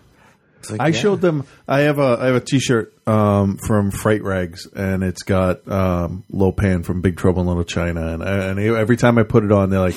[0.70, 0.92] like, I yeah.
[1.00, 1.46] showed them.
[1.68, 6.24] I have a I have a T-shirt um, from Fright Rags, and it's got um,
[6.30, 9.52] Lo Pan from Big Trouble in Little China, and and every time I put it
[9.52, 9.96] on, they're like,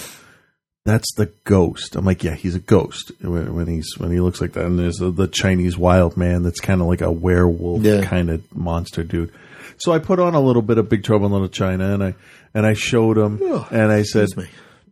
[0.84, 4.40] "That's the ghost." I'm like, "Yeah, he's a ghost when, when he's when he looks
[4.40, 7.82] like that." And there's the, the Chinese wild man that's kind of like a werewolf
[7.82, 8.04] Yeah.
[8.04, 9.32] kind of monster dude.
[9.78, 12.14] So I put on a little bit of Big Trouble in Little China, and I
[12.54, 14.28] and I showed him, and I said,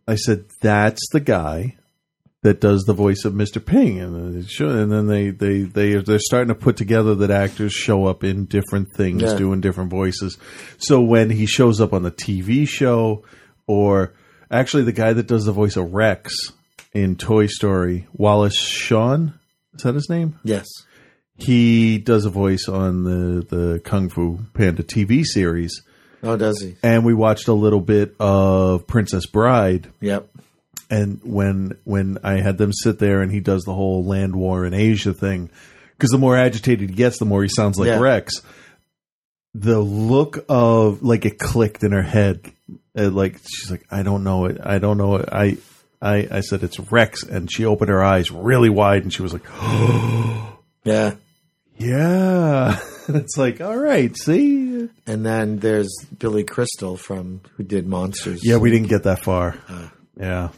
[0.07, 1.75] I said, "That's the guy."
[2.43, 3.63] That does the voice of Mr.
[3.63, 7.15] Ping, and then, they show, and then they they they they're starting to put together
[7.15, 9.35] that actors show up in different things, Yeah.
[9.37, 10.37] doing different voices.
[10.77, 13.23] So when he shows up on the TV show,
[13.65, 14.13] or
[14.51, 16.33] actually the guy that does the voice of Rex
[16.93, 19.33] in Toy Story, Wallace Shawn,
[19.73, 20.39] is that his name?
[20.43, 20.65] Yes.
[21.39, 25.81] He does a voice on the the Kung Fu Panda TV series.
[26.23, 26.75] Oh, does he?
[26.81, 29.87] And we watched a little bit of Princess Bride.
[30.01, 30.27] Yep.
[30.89, 34.65] And when when I had them sit there and he does the whole land war
[34.65, 35.49] in Asia thing,
[35.97, 37.99] because the more agitated he gets, the more he sounds like Yeah.
[37.99, 38.41] Rex.
[39.53, 42.51] The look of like it clicked in her head,
[42.97, 45.27] uh, like she's like, I don't know it, I don't know it.
[45.31, 45.57] I
[46.01, 49.33] I I said it's Rex, and she opened her eyes really wide, and she was
[49.33, 50.59] like, oh.
[50.85, 51.15] Yeah.
[51.75, 52.79] Yeah.
[53.09, 54.87] it's like, all right, see.
[55.05, 58.41] And then there's Billy Crystal from who did Monsters.
[58.43, 59.55] Yeah, we didn't get that far.
[60.17, 60.49] yeah.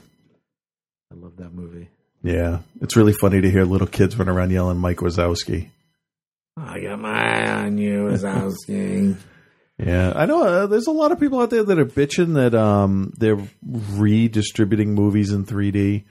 [1.11, 1.89] I love that movie.
[2.23, 2.59] Yeah.
[2.81, 5.69] It's really funny to hear little kids run around yelling Mike Wazowski.
[6.57, 9.15] I got my eye on you, Wazowski.
[9.81, 10.43] Yeah, I know.
[10.43, 14.93] Uh, there's a lot of people out there that are bitching that um, they're redistributing
[14.93, 16.03] movies in 3D.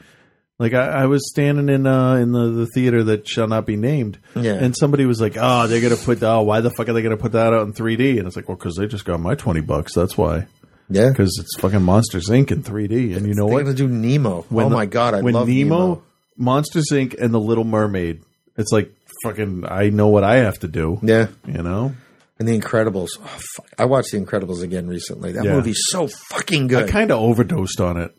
[0.59, 3.77] Like I, I was standing in uh, in the, the theater that shall not be
[3.77, 4.55] named, Yeah.
[4.55, 7.19] and somebody was like, "Oh, they're gonna put oh, why the fuck are they gonna
[7.19, 9.61] put that out in 3D?" And it's like, "Well, because they just got my twenty
[9.61, 9.95] bucks.
[9.95, 10.47] That's why."
[10.91, 12.51] Yeah, because it's fucking Monsters Inc.
[12.51, 13.65] in 3D, and you know They're what?
[13.65, 14.47] gonna do Nemo.
[14.49, 16.03] When oh the- my god, I when love Nemo.
[16.37, 17.15] Monsters Inc.
[17.21, 18.23] and The Little Mermaid.
[18.57, 18.91] It's like
[19.25, 19.65] fucking.
[19.69, 20.99] I know what I have to do.
[21.03, 21.95] Yeah, you know.
[22.39, 23.09] And The Incredibles.
[23.21, 23.67] Oh, fuck.
[23.77, 25.33] I watched The Incredibles again recently.
[25.33, 25.55] That Yeah.
[25.57, 26.85] movie's so fucking good.
[26.85, 28.13] I kind of overdosed on it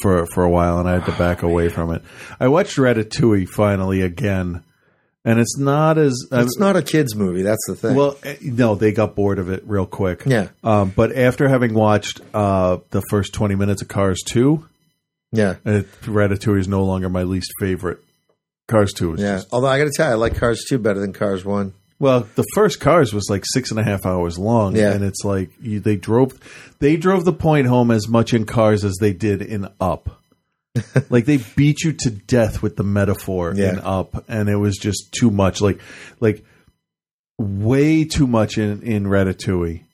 [0.00, 2.02] for for a while, and I had to back away from it.
[2.40, 4.62] I watched Ratatouille finally again,
[5.24, 7.42] and it's not as it's not a kids movie.
[7.42, 7.94] That's the thing.
[7.94, 8.16] well.
[8.22, 10.22] eh, No, they got bored of it real quick.
[10.26, 10.48] Yeah.
[10.64, 14.66] Um, but after having watched uh, the first twenty minutes of Cars Two,
[15.32, 17.98] yeah, it, Ratatouille is no longer my least favorite.
[18.68, 19.36] Cars Two is yeah.
[19.36, 21.74] just Although I got to tell you, I like Cars two better than Cars one.
[21.98, 24.92] Well, the first Cars was like six and a half hours long, Yeah.
[24.92, 26.32] and it's like you, they drove,
[26.78, 30.19] they drove the point home as much in Cars as they did in Up.
[31.10, 33.80] like they beat you to death with the metaphor in Yeah.
[33.82, 35.60] Up, and it was just too much.
[35.60, 35.80] Like,
[36.20, 36.44] like
[37.38, 39.84] way too much in in Ratatouille.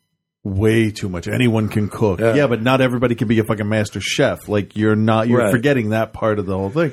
[0.44, 1.26] Way too much.
[1.26, 2.20] Anyone can cook.
[2.20, 2.34] Yeah.
[2.34, 2.46] Yeah.
[2.46, 4.48] but not everybody can be a fucking master chef.
[4.48, 5.26] Like you're not.
[5.28, 5.50] You're Right.
[5.50, 6.92] forgetting that part of the whole thing.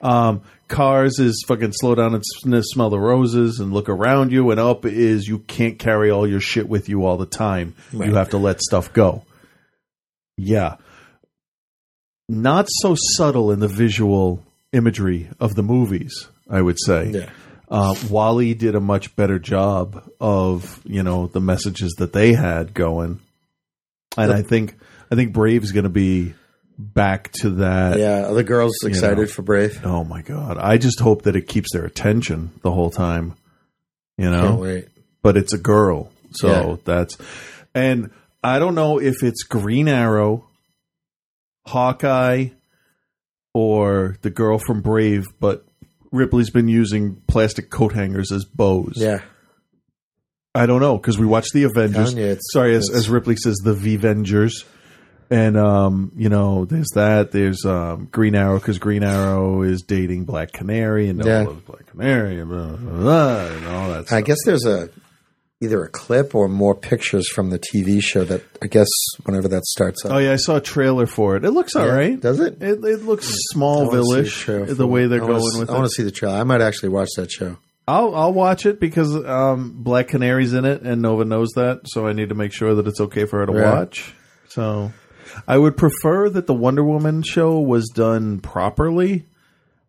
[0.00, 2.24] Um, Cars is fucking slow down and
[2.64, 4.50] smell the roses and look around you.
[4.52, 7.74] And up is you can't carry all your shit with you all the time.
[7.92, 8.08] Right.
[8.08, 9.24] You have to let stuff go.
[10.36, 10.76] Yeah.
[12.32, 17.10] Not so subtle in the visual imagery of the movies, I would say.
[17.10, 17.30] Yeah.
[17.68, 22.74] Uh, WALL-E did a much better job of you know the messages that they had
[22.74, 23.20] going,
[24.16, 24.76] and I think
[25.10, 26.34] I think Brave's going to be
[26.78, 27.98] back to that.
[27.98, 29.26] Yeah, are the girls excited know.
[29.26, 29.80] for Brave?
[29.84, 30.58] Oh my god!
[30.58, 33.36] I just hope that it keeps their attention the whole time.
[34.18, 34.82] You know,
[35.22, 36.76] but it's a girl, so Yeah.
[36.84, 37.16] that's
[37.74, 38.10] and
[38.44, 40.44] I don't know if it's Green Arrow,
[41.66, 42.48] Hawkeye,
[43.54, 45.64] or the girl from Brave, but
[46.10, 48.94] Ripley's been using plastic coat hangers as bows.
[48.96, 49.20] Yeah.
[50.54, 52.10] I don't know because we watched the Avengers.
[52.10, 54.64] Telling you, it's- Sorry, as, as Ripley says, the Vengers,
[55.30, 57.32] and um, you know, there's that.
[57.32, 61.40] There's um, Green Arrow because Green Arrow is dating Black Canary, and Yeah.
[61.42, 61.46] yeah.
[61.48, 64.00] loves Black Canary, and blah, blah, blah, and all that.
[64.00, 64.24] I stuff.
[64.24, 64.90] guess there's a
[65.62, 68.88] either a clip or more pictures from the TV show that I guess
[69.24, 70.12] whenever that starts up.
[70.12, 71.44] Oh yeah, I saw a trailer for it.
[71.44, 72.20] It looks all Yeah, right.
[72.20, 72.60] Does it?
[72.62, 75.90] It, it looks I wanna Smallville-ish trailer the way they're going with I want to
[75.90, 76.34] see the trailer.
[76.36, 77.56] I might actually watch that show.
[77.88, 82.06] I'll I'll watch it because um, Black Canary's in it, and Nova knows that, so
[82.06, 83.72] I need to make sure that it's okay for her to Right.
[83.74, 84.14] watch.
[84.48, 84.92] So,
[85.48, 89.26] I would prefer that the Wonder Woman show was done properly,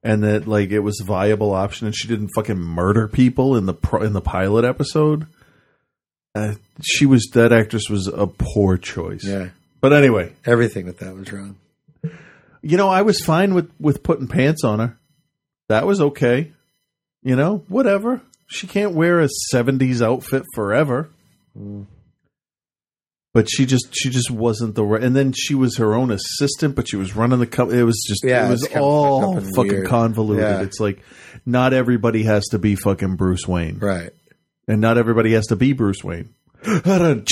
[0.03, 3.67] and that like it was a viable option, and she didn't fucking murder people in
[3.67, 5.27] the pro- in the pilot episode.
[6.35, 9.23] Uh, she was that actress was a poor choice.
[9.23, 9.49] Yeah.
[9.81, 11.57] But anyway, Everything with that was wrong.
[12.61, 14.97] you know, I was fine with with putting pants on her.
[15.69, 16.51] That was okay.
[17.21, 18.21] You know, whatever.
[18.47, 21.09] She can't wear a '70s outfit forever.
[23.33, 25.03] But she just she just wasn't the right.
[25.03, 27.79] And then she was her own assistant, but she was running the company.
[27.79, 29.87] It was just Yeah, it was all fucked up and fucking weird.
[29.87, 30.43] convoluted.
[30.43, 30.61] Yeah.
[30.61, 30.99] It's like
[31.45, 34.11] not everybody has to be fucking Bruce Wayne, Right.
[34.67, 36.33] And not everybody has to be Bruce Wayne.
[36.63, 37.25] but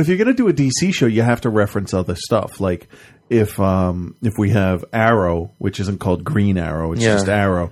[0.00, 2.60] if you're going to do a DC show, you have to reference other stuff.
[2.60, 2.88] Like
[3.30, 7.14] if um if we have Arrow, which isn't called Green Arrow, it's Yeah.
[7.14, 7.70] just Arrow.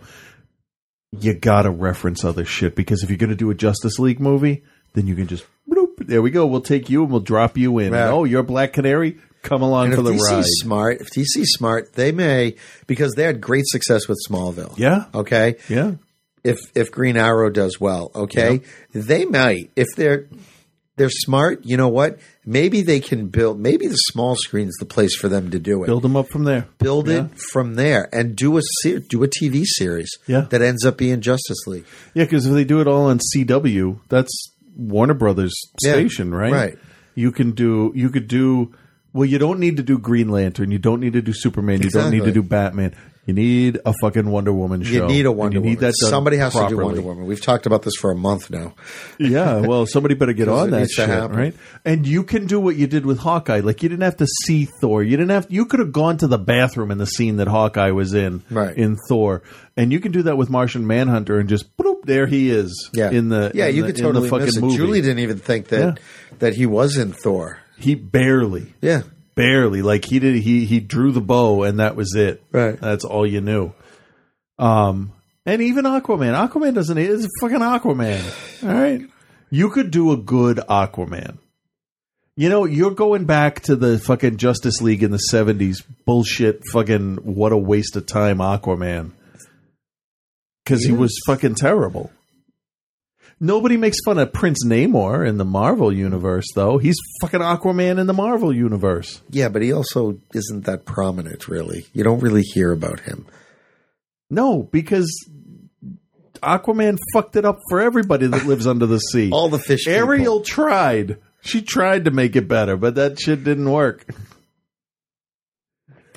[1.19, 4.21] You got to reference other shit because if you're going to do a Justice League
[4.21, 6.47] movie, then you can just bloop, there we go.
[6.47, 7.93] We'll take you and we'll drop you in.
[7.93, 8.09] Right.
[8.09, 9.19] Oh, you're Black Canary.
[9.43, 10.45] Come along And for the DC's ride.
[10.47, 14.77] smart, if DC's smart, they may because they had great success with Smallville.
[14.77, 15.07] Yeah.
[15.15, 15.57] Okay.
[15.69, 15.93] Yeah.
[16.47, 18.61] If if Green Arrow does well, okay,
[18.93, 20.27] they might if they're
[20.97, 21.65] they're smart.
[21.65, 22.19] You know what?
[22.47, 23.61] Maybe they can build.
[23.61, 25.87] Maybe the small screen's the place for them to do it.
[25.87, 26.69] Build them up from there.
[26.79, 27.25] Build Yeah.
[27.27, 30.09] it from there and do a ser- do a TV series.
[30.27, 30.47] Yeah.
[30.51, 31.85] that ends up being Justice League.
[32.15, 34.33] Yeah, because if they do it all on CW, that's
[34.75, 35.53] Warner Brothers
[35.85, 36.53] Yeah, station, right?
[36.53, 36.79] right.
[37.15, 37.93] You can do.
[37.95, 38.73] You could do.
[39.13, 40.71] Well, you don't need to do Green Lantern.
[40.71, 41.83] You don't need to do Superman.
[41.83, 42.95] You don't need to do Batman.
[43.27, 44.93] You need a fucking Wonder Woman show.
[44.93, 45.91] You need a Wonder you need Woman.
[45.91, 46.77] that Somebody has to do.
[46.77, 47.27] Wonder Woman.
[47.27, 48.75] We've talked about this for a month now.
[49.19, 51.55] Yeah, well, somebody better get on that shit, right?
[51.85, 53.61] And you can do what you did with Hawkeye.
[53.61, 55.03] Like you didn't have to see Thor.
[55.03, 55.47] You didn't have.
[55.49, 58.77] You could have gone to the bathroom in the scene that Hawkeye was in, Right.
[58.77, 59.43] In Thor,
[59.77, 62.91] and you can do that with Martian Manhunter, and just bloop, there he is.
[62.93, 64.61] Yeah, in the yeah, in you the, could totally miss it.
[64.61, 64.77] movie.
[64.77, 65.99] Julie didn't even think that
[66.39, 67.59] that he was in Thor.
[67.79, 69.03] He barely, Yeah,
[69.37, 69.83] barely.
[69.83, 70.35] Like he did.
[70.37, 72.43] He he drew the bow, and that was it.
[72.51, 72.81] Right.
[72.81, 73.73] That's all you knew.
[74.59, 75.13] Um,
[75.45, 76.35] and even Aquaman.
[76.49, 76.99] Aquaman doesn't.
[76.99, 78.65] It's fucking Aquaman.
[78.65, 79.03] All right.
[79.51, 81.39] You could do a good Aquaman.
[82.39, 86.63] You know, you're going back to the fucking Justice League in the '70s bullshit.
[86.73, 89.13] Fucking what a waste of time, Aquaman.
[90.65, 92.11] Because he was fucking terrible.
[93.39, 96.79] Nobody makes fun of Prince Namor in the Marvel universe, though.
[96.79, 99.21] He's fucking Aquaman in the Marvel universe.
[99.31, 101.47] yeah, but he also isn't that prominent.
[101.47, 103.27] Really, you don't really hear about him.
[104.31, 105.11] No, because
[106.43, 109.31] Aquaman fucked it up for everybody that lives under the sea.
[109.33, 109.85] All the fish.
[109.85, 109.99] people.
[109.99, 111.19] Ariel tried.
[111.43, 114.05] She tried to make it better, but that shit didn't work.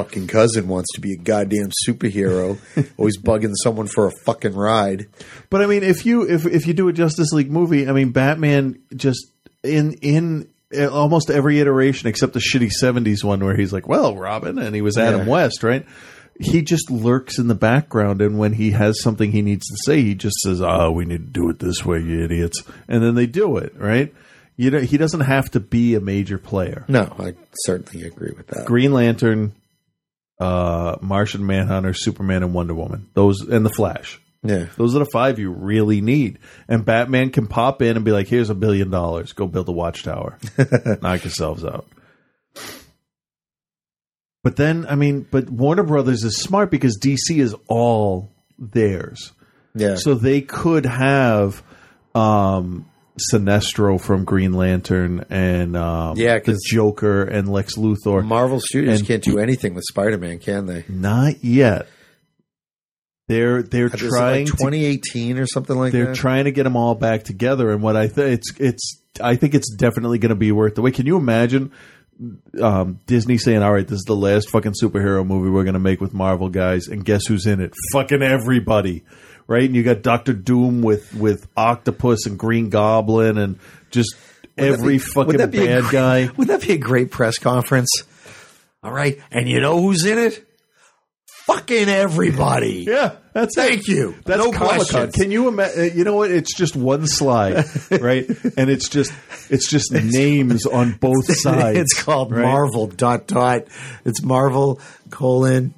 [0.04, 2.58] Fucking cousin wants to be a goddamn superhero,
[2.98, 5.08] always bugging someone for a fucking ride.
[5.50, 8.12] But I mean, if you if if you do a Justice League movie, I mean,
[8.12, 9.28] Batman just
[9.64, 14.16] in in uh, almost every iteration except the shitty '70s one where he's like, "Well,
[14.16, 15.28] Robin," and he was Adam Yeah.
[15.34, 15.86] West, right?
[16.42, 20.02] he just lurks in the background, and when he has something he needs to say,
[20.02, 23.16] he just says, "Oh, we need to do it this way, you idiots," and then
[23.16, 23.74] they do it.
[23.76, 24.14] Right?
[24.56, 26.86] You know, he doesn't have to be a major player.
[26.88, 27.34] No, I
[27.66, 28.66] certainly agree with that.
[28.66, 29.52] Green Lantern,
[30.40, 33.10] uh, Martian Manhunter, Superman, and Wonder Woman.
[33.14, 34.20] Those and the Flash.
[34.42, 34.68] Yeah.
[34.78, 36.40] Those are the five you really need.
[36.68, 39.34] And Batman can pop in and be like, "Here's a billion dollars.
[39.34, 40.38] Go build a watchtower.
[41.02, 41.88] Knock yourselves out."
[44.42, 49.34] But then, I mean, but Warner Brothers is smart because DC is all theirs.
[49.76, 49.96] Yeah.
[49.96, 51.62] So they could have
[52.16, 52.90] um
[53.34, 58.26] Sinestro from Green Lantern and um, Yeah, the Joker and Lex Luthor.
[58.26, 60.86] Marvel Studios And- can't do anything with Spider Man, can they?
[60.90, 61.88] Not yet.
[63.28, 65.98] They're they're Is trying like to 2018 or something like that.
[65.98, 69.36] they're trying to get them all back together and what i think it's it's i
[69.36, 71.72] think it's definitely going to be worth the wait can you imagine
[72.60, 75.80] um, disney saying all right this is the last fucking superhero movie we're going to
[75.80, 79.04] make with marvel guys and guess who's in it fucking everybody
[79.50, 83.60] right and you got doctor doom with with octopus and green goblin and
[83.92, 84.16] just
[84.58, 86.78] Wouldn't every be- fucking wouldn't that be a bad great- guy Wouldn't that be a
[86.78, 87.90] great press conference?
[88.82, 90.46] All right, and you know who's in it?
[91.46, 92.86] Fucking everybody.
[92.90, 94.16] Yeah, that's Thank you.
[94.26, 95.14] That's no Comic.
[95.14, 95.80] Can you imagine?
[95.80, 96.32] Uh, you know what?
[96.32, 98.28] It's just one slide, right?
[98.58, 99.12] and it's just
[99.50, 101.78] it's just names on both sides.
[101.78, 102.42] it's called right?
[102.44, 103.64] Marvel dot dot.
[104.06, 104.80] It's Marvel
[105.10, 105.74] colon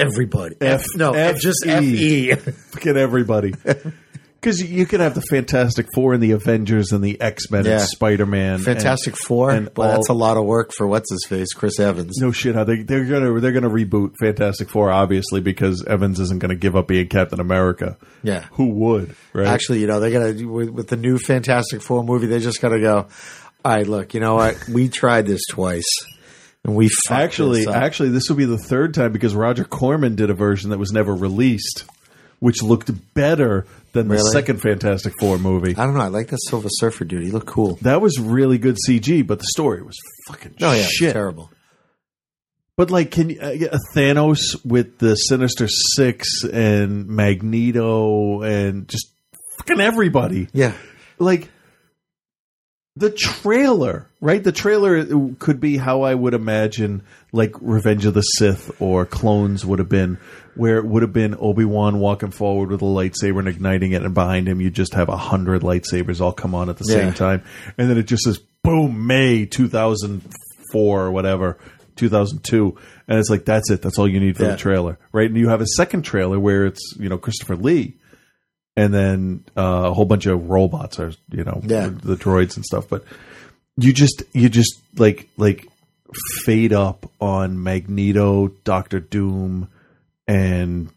[0.00, 0.56] everybody.
[0.60, 1.70] F no, F just E.
[1.70, 2.34] F E.
[2.72, 3.54] Fucking everybody.
[4.42, 7.72] Because you can have the Fantastic Four and the Avengers and the X Men Yeah.
[7.72, 9.50] and Spider Man, Fantastic Four.
[9.50, 12.16] and Well, that's a lot of work for what's his face, Chris Evans.
[12.18, 16.38] No shit, how they they're gonna they're gonna reboot Fantastic Four obviously because Evans isn't
[16.40, 17.98] gonna give up being Captain America.
[18.22, 18.46] Yeah.
[18.52, 19.14] Who would?
[19.34, 19.46] Right?
[19.46, 22.80] Actually, you know, they're gonna with, with the new Fantastic Four movie, they just gotta
[22.80, 23.08] go.
[23.62, 24.56] All right, look, you know what?
[24.72, 25.84] We tried this twice,
[26.64, 30.30] and we actually, this actually, this will be the third time because Roger Corman did
[30.30, 31.84] a version that was never released,
[32.38, 34.30] which looked better than the Really?
[34.30, 35.74] second Fantastic Four movie.
[35.76, 36.00] I don't know.
[36.00, 37.22] I like that Silver Surfer dude.
[37.24, 37.76] He looked cool.
[37.82, 39.96] That was really good CG, but the story was
[40.28, 41.12] fucking No, yeah, shit.
[41.12, 41.50] terrible.
[42.76, 49.08] But like, can you uh, yeah, Thanos with the Sinister Six and Magneto and just
[49.58, 50.48] fucking everybody?
[50.54, 50.72] Yeah,
[51.18, 51.50] like
[52.96, 54.42] the trailer, right?
[54.42, 55.04] The trailer
[55.38, 57.02] could be how I would imagine
[57.32, 60.18] like Revenge of the Sith or Clones would have been,
[60.56, 64.02] where it would have been Obi Wan walking forward with a lightsaber and igniting it,
[64.02, 66.96] and behind him you just have a hundred lightsabers all come on at the Yeah.
[66.96, 67.42] same time,
[67.78, 70.22] and then it just says boom, May two thousand
[70.72, 71.58] four or whatever.
[71.96, 72.76] 2002
[73.08, 74.52] and it's like that's it that's all you need for Yeah.
[74.52, 77.98] the trailer right and you have a second trailer where it's you know Christopher Lee
[78.80, 81.88] and then uh, a whole bunch of robots are you know Yeah.
[81.88, 83.04] the droids and stuff but
[83.76, 85.66] you just you just like like
[86.44, 89.68] fade up on magneto dr doom
[90.26, 90.90] and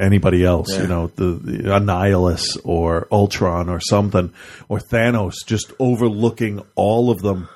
[0.00, 0.82] anybody else Yeah.
[0.82, 4.32] you know the, the annihilus or ultron or something
[4.68, 7.48] or thanos just overlooking all of them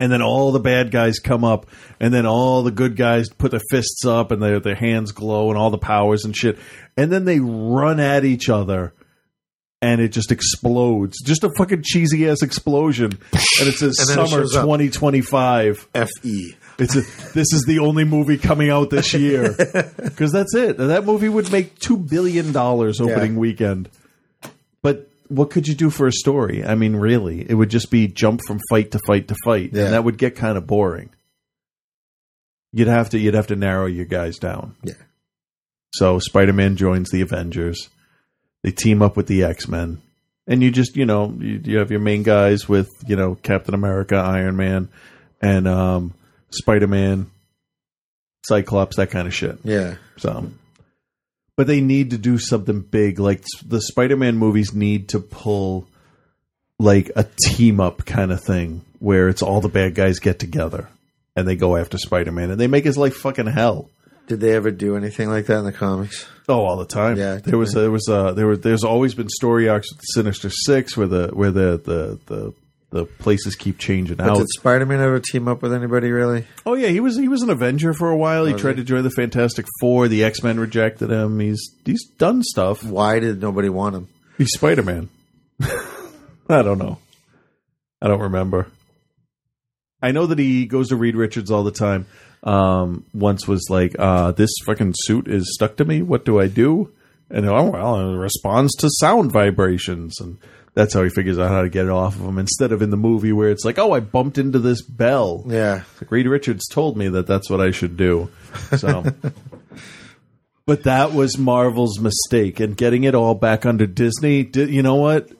[0.00, 1.66] and then all the bad guys come up,
[2.00, 5.50] and then all the good guys put their fists up, and their their hands glow,
[5.50, 6.58] and all the powers and shit,
[6.96, 8.92] and then they run at each other,
[9.82, 14.44] and it just explodes, just a fucking cheesy ass explosion, and it says And summer
[14.64, 15.86] twenty twenty five.
[15.94, 16.56] Fe.
[16.78, 17.00] It's a,
[17.34, 19.54] this is the only movie coming out this year
[20.02, 20.78] because that's it.
[20.78, 23.38] That movie would make two billion dollars opening Yeah.
[23.38, 23.90] weekend.
[25.30, 26.64] What could you do for a story?
[26.64, 29.84] I mean, really, it would just be jump from fight to fight to fight, Yeah.
[29.84, 31.10] and that would get kind of boring.
[32.72, 34.76] You'd have to you'd have to narrow your guys down.
[34.84, 34.94] Yeah.
[35.94, 37.88] So Spider Man joins the Avengers.
[38.62, 40.00] They team up with the X Men,
[40.46, 43.74] and you just you know you, you have your main guys with you know Captain
[43.74, 44.88] America, Iron Man,
[45.40, 46.14] and um,
[46.52, 47.30] Spider Man,
[48.46, 49.58] Cyclops, that kind of shit.
[49.64, 49.94] Yeah.
[50.18, 50.50] So,
[51.60, 53.18] but they need to do something big.
[53.18, 55.86] Like the Spider-Man movies need to pull
[56.78, 60.88] like a team up kind of thing where it's all the bad guys get together
[61.36, 63.90] and they go after Spider-Man and they make his life fucking hell.
[64.26, 66.26] Did they ever do anything like that in the comics?
[66.48, 67.18] Oh, all the time.
[67.18, 70.12] Yeah, there was there was uh there was there's always been story arcs with the
[70.14, 72.54] Sinister Six where the where the the the,
[72.90, 74.36] the places keep changing But out.
[74.38, 76.44] did Spider Man ever team up with anybody really?
[76.66, 78.44] Oh yeah, he was he was an Avenger for a while.
[78.46, 80.08] He Was tried to join the Fantastic Four.
[80.08, 81.38] The X Men rejected him.
[81.40, 82.82] He's he's done stuff.
[82.84, 84.08] Why did nobody want him?
[84.38, 85.08] He's Spider Man.
[85.62, 86.98] I don't know.
[88.02, 88.66] I don't remember.
[90.02, 92.06] I know that he goes to Reed Richards all the time.
[92.42, 96.00] Um, once was like, uh, "This fucking suit is stuck to me.
[96.02, 96.90] What do I do?"
[97.28, 100.18] And oh well, it responds to sound vibrations.
[100.20, 100.38] And
[100.74, 102.38] That's how he figures out how to get it off of him.
[102.38, 105.42] Instead of in the movie where it's like, oh, I bumped into this bell.
[105.46, 105.82] Yeah.
[106.00, 108.30] Like Reed Richards told me that that's what I should do.
[108.76, 109.04] So,
[110.66, 114.44] but that was Marvel's mistake, and getting it all back under Disney.
[114.44, 115.30] Di- you know what?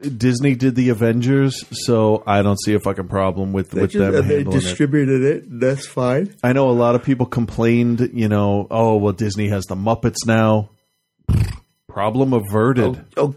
[0.00, 4.22] Disney did the Avengers, so I don't see a fucking problem with with them uh,
[4.22, 4.50] handling it.
[4.50, 5.44] distributed it.
[5.48, 6.34] That's fine.
[6.44, 10.26] I know a lot of people complained, you know, oh well, Disney has the Muppets
[10.26, 10.68] now.
[11.88, 13.04] Problem averted.
[13.16, 13.34] Oh, oh,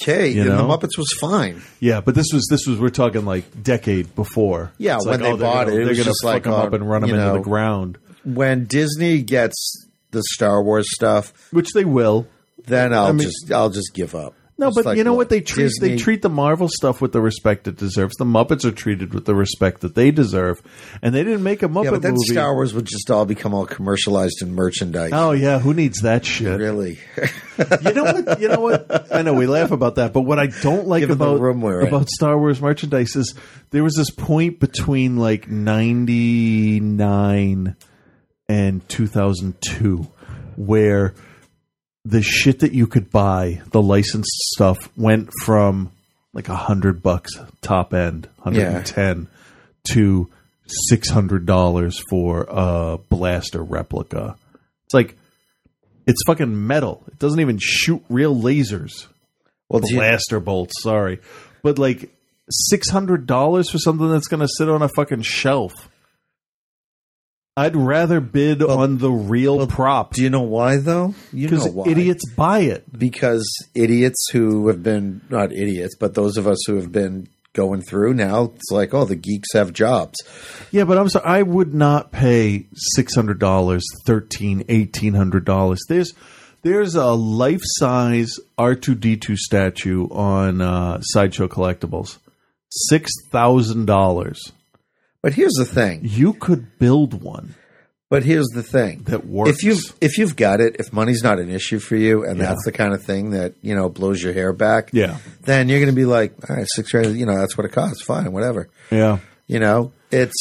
[0.00, 0.62] Okay, You and the?
[0.62, 1.62] Muppets was fine.
[1.80, 4.72] Yeah, but this was this was we're talking like decade before.
[4.78, 6.52] Yeah, It's when like, they oh, bought gonna- it, they're gonna just fuck like, 'em
[6.54, 10.86] up uh, and run them into know, the ground, When Disney gets the Star Wars
[10.94, 12.26] stuff, which they will,
[12.66, 14.34] then I'll I mean- just I'll just give up.
[14.62, 17.00] No, It's but like, you know look, what they treat they treat the Marvel stuff
[17.00, 18.14] with the respect it deserves.
[18.16, 20.62] The Muppets are treated with the respect that they deserve,
[21.02, 22.32] and they didn't make a Muppet Yeah, but then movie.
[22.32, 25.10] Star Wars would just all become all commercialized and merchandise.
[25.12, 26.60] Oh yeah, who needs that shit?
[26.60, 27.00] Really?
[27.82, 28.40] you know what?
[28.40, 29.12] You know what?
[29.12, 31.88] I know we laugh about that, but what I don't like about room we're in.
[31.88, 33.34] about Star Wars merchandise is
[33.70, 37.74] there was this point between like ninety nine
[38.48, 40.08] and two thousand two
[40.56, 41.14] where
[42.04, 45.92] the shit that you could buy, the licensed stuff, went from
[46.32, 49.28] like a hundred bucks top end, hundred and ten,
[49.92, 50.28] to
[50.66, 54.36] six hundred dollars for a blaster replica.
[54.86, 55.16] It's like
[56.06, 57.04] it's fucking metal.
[57.08, 59.06] It doesn't even shoot real lasers.
[59.68, 60.82] Well, do you- blaster bolts.
[60.82, 61.20] Sorry,
[61.62, 62.10] but like
[62.50, 65.88] six hundred dollars for something that's going to sit on a fucking shelf.
[67.56, 70.14] I'd rather bid on the real prop.
[70.14, 71.14] Do you know why though?
[71.32, 71.88] You know Because why?
[71.90, 72.84] idiots buy it.
[72.98, 77.82] because idiots who have been not idiots, but those of us who have been going
[77.82, 80.18] through now, it's like, oh, the geeks have jobs.
[80.70, 81.26] Yeah, but I'm sorry.
[81.26, 85.80] I would not pay six hundred dollars, thirteen, eighteen hundred dollars.
[85.90, 86.14] There's
[86.62, 92.16] there's a life size R two D two statue on uh, Sideshow Collectibles,
[92.70, 94.40] six thousand dollars.
[95.22, 96.00] But here's the thing.
[96.02, 97.54] You could build one.
[98.10, 99.50] But here's the thing that works.
[99.52, 102.44] If you've if you've got it, if money's not an issue for you, and Yeah.
[102.48, 105.16] that's the kind of thing that you know blows your hair back, Yeah.
[105.44, 107.72] then you're going to be like, all right, six grand, you know, that's what it
[107.72, 108.02] costs.
[108.02, 108.68] Fine, whatever.
[108.90, 109.20] Yeah.
[109.46, 110.34] You know, it's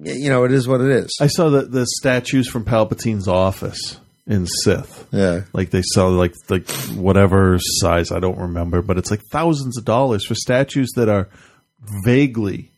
[0.00, 1.10] you know, it is what it is.
[1.20, 5.08] I saw the the statues from Palpatine's office in Sith.
[5.10, 5.40] Yeah.
[5.52, 9.84] Like they sell like like whatever size I don't remember, but it's like thousands of
[9.84, 11.28] dollars for statues that are
[12.04, 12.70] vaguely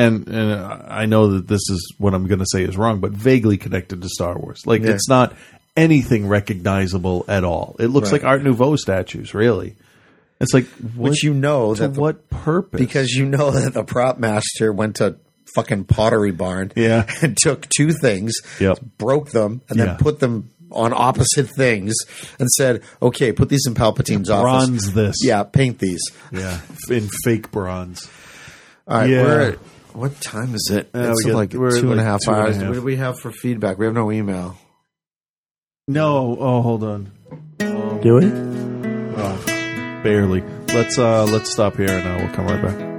[0.00, 3.12] and and I know that this is what I'm going to say is wrong, but
[3.12, 4.66] vaguely connected to Star Wars.
[4.66, 4.90] Like Yeah.
[4.92, 5.34] it's not
[5.76, 7.76] anything recognizable at all.
[7.78, 8.22] It looks Right.
[8.22, 9.76] like Art Nouveau statues, really.
[10.40, 12.80] It's like what, Which you know to that the- what purpose?
[12.80, 15.16] because you know that the prop master went to
[15.54, 17.06] fucking Pottery Barn, Yeah.
[17.22, 18.78] and took two things, Yep.
[18.98, 19.84] broke them, and Yeah.
[19.86, 21.94] then put them on opposite things,
[22.38, 24.42] and said, "Okay, put these in Palpatine's office.
[24.68, 25.16] Bronze this.
[25.22, 26.00] yeah, paint these."
[26.32, 28.08] yeah, in fake bronze.
[28.86, 29.22] All right, Yeah.
[29.22, 29.58] we're at,
[29.94, 30.90] what time is it?
[30.94, 32.58] Uh, it's we got- like we're two and a like half two and a hours.
[32.58, 33.78] What do we have for feedback?
[33.78, 34.56] We have no email.
[35.88, 37.10] No, oh hold on.
[37.58, 38.30] Do we?
[39.22, 39.42] Oh,
[40.02, 40.42] barely.
[40.72, 42.89] Let's uh let's stop here and uh, we'll come right back.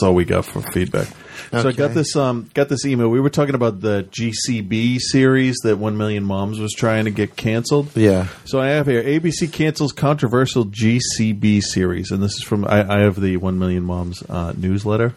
[0.00, 1.08] That's that's all we got for feedback.
[1.50, 3.08] So I got this um got this email.
[3.08, 7.36] We were talking about the GCB series that One Million Moms was trying to get
[7.36, 7.96] canceled.
[7.96, 8.28] Yeah.
[8.44, 13.00] So I have here ABC cancels controversial GCB series, and this is from I, I
[13.00, 15.14] have the One Million Moms uh, newsletter.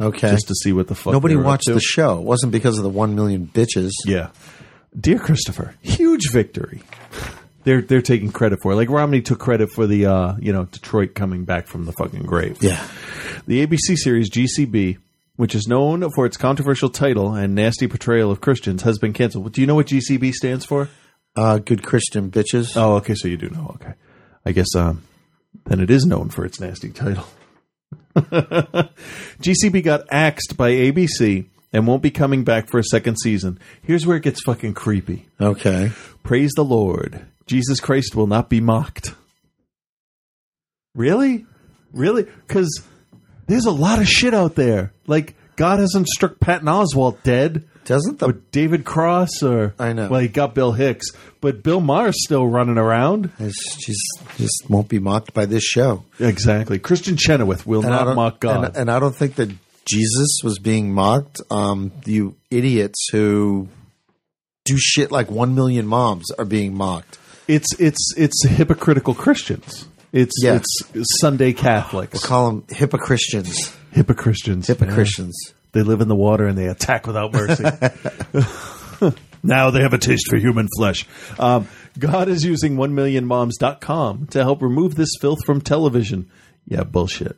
[0.00, 0.30] Okay.
[0.32, 1.74] just to see what the fuck Nobody they up watched to.
[1.74, 2.18] the show.
[2.18, 3.92] It wasn't because of the one million bitches.
[4.04, 4.30] Yeah.
[4.98, 6.82] Dear Christopher, huge victory.
[7.62, 8.76] They're they're taking credit for it.
[8.76, 12.24] Like Romney took credit for the uh, you know, Detroit coming back from the fucking
[12.24, 12.58] grave.
[12.60, 12.84] Yeah.
[13.46, 14.96] The ABC series GCB,
[15.36, 19.52] which is known for its controversial title and nasty portrayal of Christians, has been canceled.
[19.52, 20.88] Do you know what GCB stands for?
[21.36, 22.72] Uh, good Christian bitches.
[22.74, 23.72] Oh, okay, so you do know.
[23.74, 23.92] Okay.
[24.46, 25.02] I guess um
[25.66, 27.26] then it is known for its nasty title.
[28.16, 33.58] GCB got axed by ABC and won't be coming back for a second season.
[33.82, 35.26] Here's where it gets fucking creepy.
[35.40, 35.92] Okay.
[36.22, 37.26] Praise the Lord.
[37.46, 39.14] Jesus Christ will not be mocked.
[40.94, 41.44] Really?
[41.92, 42.22] Really?
[42.22, 42.82] Because
[43.46, 44.92] there's a lot of shit out there.
[45.06, 47.64] Like, God hasn't struck Patton Oswalt dead.
[47.84, 50.08] Doesn't the or David Cross or I know.
[50.08, 51.06] Well, he got Bill Hicks,
[51.42, 53.30] but Bill Maher's still running around.
[53.38, 54.00] She's
[54.38, 56.04] just won't be mocked by this show.
[56.18, 56.78] Exactly.
[56.78, 58.64] Kristin Chenoweth will And not mock God.
[58.64, 59.50] And, and I don't think that
[59.84, 61.42] Jesus was being mocked.
[61.50, 63.68] Um, you idiots who
[64.64, 67.18] do shit like one million moms are being mocked.
[67.48, 69.86] it's it's it's hypocritical Christians.
[70.16, 70.60] It's Yeah.
[70.94, 72.12] it's Sunday Catholics.
[72.14, 73.74] We'll call them hypocristians.
[73.90, 74.68] Hypocristians.
[74.68, 75.34] Hypocristians.
[75.72, 77.64] They live in the water and they attack without mercy.
[79.42, 81.04] now they have a taste for human flesh.
[81.38, 81.66] Um,
[81.98, 86.30] God is using 1millionmoms.com to help remove this filth from television.
[86.66, 87.36] Yeah, bullshit.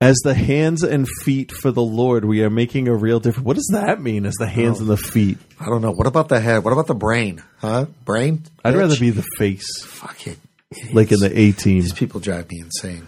[0.00, 3.44] As the hands and feet for the Lord, we are making a real difference.
[3.44, 4.82] What does that mean, as the hands Oh.
[4.82, 5.38] and the feet?
[5.60, 5.90] I don't know.
[5.92, 6.64] What about the head?
[6.64, 7.42] What about the brain?
[7.58, 7.86] Huh?
[8.04, 8.44] Brain?
[8.64, 9.66] I'd rather be the face.
[9.84, 10.38] Fuck it.
[10.92, 11.80] Like in the A team.
[11.80, 13.06] These people drive me insane.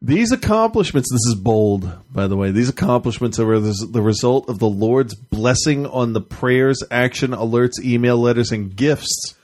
[0.00, 2.52] These accomplishments, this is bold, by the way.
[2.52, 8.16] These accomplishments are the result of the Lord's blessing on the prayers, action, alerts, email
[8.16, 9.34] letters, and gifts.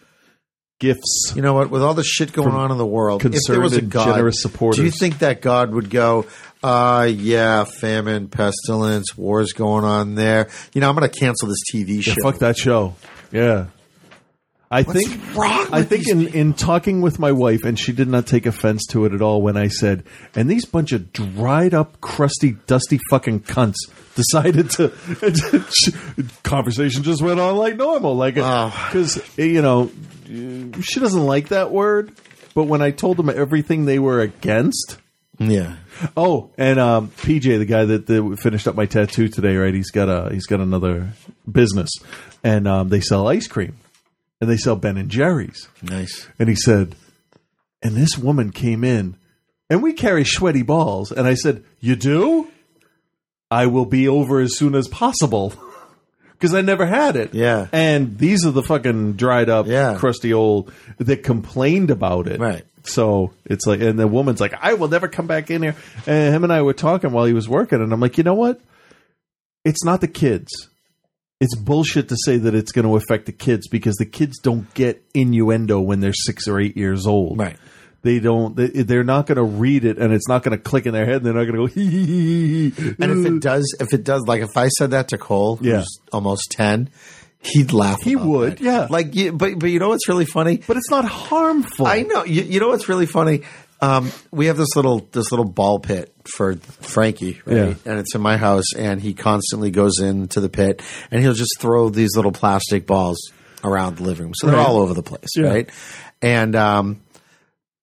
[0.78, 1.32] Gifts.
[1.34, 1.70] You know what?
[1.70, 4.42] With all the shit going on in the world, if there was a God, generous
[4.42, 4.78] supporters.
[4.78, 6.26] do you think that God would go,
[6.62, 10.50] uh, yeah, famine, pestilence, wars going on there.
[10.72, 12.14] You know, I'm going to cancel this TV show.
[12.16, 12.94] Yeah, fuck that show.
[13.32, 13.66] Yeah.
[14.74, 15.20] I What's think
[15.72, 19.04] I think in, in talking with my wife, and she did not take offense to
[19.04, 20.02] it at all when I said,
[20.34, 23.76] and these bunch of dried up, crusty, dusty fucking cunts
[24.16, 24.92] decided to.
[26.42, 29.92] conversation just went on like normal, like because you know
[30.26, 32.12] she doesn't like that word,
[32.56, 34.98] but when I told them everything they were against.
[35.38, 35.76] Yeah.
[36.16, 39.72] Oh, and um, PJ, the guy that, that finished up my tattoo today, right?
[39.72, 41.12] He's got a he's got another
[41.50, 41.90] business,
[42.42, 43.76] and um, they sell ice cream,
[44.44, 45.68] and they sell Ben and Jerry's.
[45.82, 46.28] Nice.
[46.38, 46.94] And he said,
[47.82, 49.16] and this woman came in,
[49.68, 52.48] and we carry sweaty balls, and I said, "You do?
[53.50, 55.52] I will be over as soon as possible."
[56.36, 57.32] Because I never had it.
[57.32, 57.68] Yeah.
[57.72, 59.94] And these are the fucking dried up, Yeah.
[59.96, 62.38] crusty old that complained about it.
[62.38, 62.64] Right.
[62.82, 65.76] So it's like, and the woman's like, I will never come back in here.
[66.06, 68.34] And him and I were talking while he was working, and I'm like, you know
[68.34, 68.60] what?
[69.64, 70.50] It's not the kids.
[71.40, 74.72] It's bullshit to say that it's going to affect the kids because the kids don't
[74.74, 77.38] get innuendo when they're six or eight years old.
[77.38, 77.56] Right.
[78.02, 78.54] They don't.
[78.54, 81.06] They, they're not going to read it, and it's not going to click in their
[81.06, 81.16] head.
[81.16, 81.66] And they're not going to go.
[81.74, 82.94] Hee, hee, hee, hee.
[83.00, 85.78] And if it does, if it does, like if I said that to Cole, Yeah.
[85.78, 86.90] who's almost ten,
[87.40, 88.02] he'd laugh.
[88.02, 88.60] He would, that.
[88.60, 88.86] yeah.
[88.90, 90.58] Like, but but you know what's really funny?
[90.66, 91.86] But it's not harmful.
[91.86, 92.24] I know.
[92.24, 93.40] You, you know what's really funny?
[93.84, 97.56] Um, we have this little this little ball pit for Frankie, right?
[97.56, 97.74] Yeah.
[97.84, 101.58] And it's in my house, and he constantly goes into the pit, and he'll just
[101.60, 103.18] throw these little plastic balls
[103.62, 104.66] around the living room, so they're Right.
[104.66, 105.48] all over the place, Yeah.
[105.48, 105.70] right?
[106.22, 107.00] And um,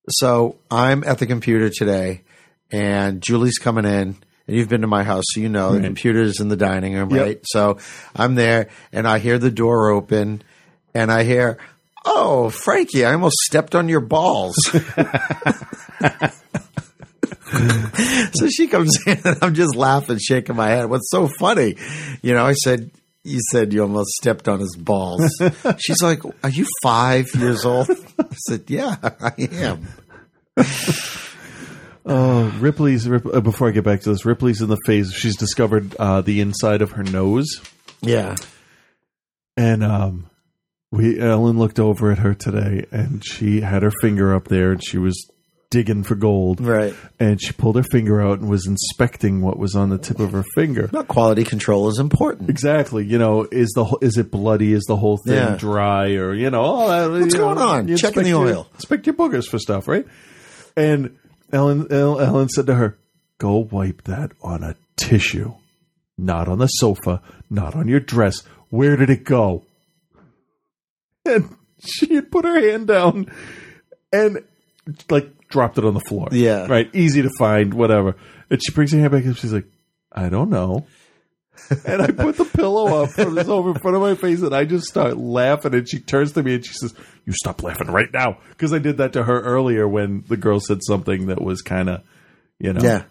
[0.10, 2.22] so I'm at the computer today,
[2.72, 4.16] and Julie's coming in.
[4.48, 5.86] And you've been to my house, so you know the Right.
[5.86, 7.22] computer's in the dining room, Yep.
[7.26, 7.40] right?
[7.46, 7.78] So
[8.16, 10.42] I'm there, and I hear the door open,
[10.96, 11.58] and I hear,
[12.06, 14.56] "Oh, Frankie, I almost stepped on your balls."
[18.34, 20.90] so she comes in, and I'm just laughing, shaking my head.
[20.90, 21.76] What's so funny?
[22.22, 22.92] You know, I said,
[23.24, 25.30] "You said you almost stepped on his balls."
[25.80, 27.90] She's like, "Are you five years old?"
[28.20, 29.88] I said, "Yeah, I am."
[32.06, 33.08] Oh, Ripley's.
[33.08, 35.14] Rip, uh, before I get back to this, Ripley's in the phase.
[35.14, 37.62] She's discovered uh, the inside of her nose,
[38.02, 38.36] Yeah.
[39.56, 40.26] and um,
[40.92, 44.84] we Ellen looked over at her today, and she had her finger up there, and
[44.84, 45.30] she was
[45.70, 46.94] digging for gold, Right.
[47.18, 50.34] And she pulled her finger out and was inspecting what was on the tip of
[50.34, 50.90] her finger.
[50.92, 52.50] Not quality control is important.
[52.50, 53.06] Exactly.
[53.06, 54.74] You know, is the is it bloody?
[54.74, 55.56] Is the whole thing Yeah.
[55.58, 56.16] dry?
[56.16, 57.96] Or you know, all that, What's you know, going on?
[57.96, 58.68] Checking the your- oil.
[58.74, 60.06] Inspect your boogers for stuff, right?
[60.76, 61.16] And
[61.54, 62.98] Ellen Ellen said to her,
[63.38, 65.54] "Go wipe that on a tissue,
[66.18, 68.44] not on the sofa, not on your dress.
[68.72, 69.64] Where did it go?"
[71.26, 73.32] And she had put her hand down
[74.12, 74.44] and
[75.10, 76.28] like dropped it on the floor.
[76.32, 76.66] Yeah.
[76.68, 78.16] right, easy to find, whatever.
[78.50, 79.66] And she brings her hand back and she's like,
[80.12, 80.86] "I don't know."
[81.86, 84.54] and I put the pillow up from this over in front of my face, and
[84.54, 85.74] I just start laughing.
[85.76, 86.94] And she turns to me and she says,
[87.26, 90.60] "You stop laughing right now," because I did that to her earlier when the girl
[90.60, 92.02] said something that was kind of,
[92.60, 93.04] you know, Yeah.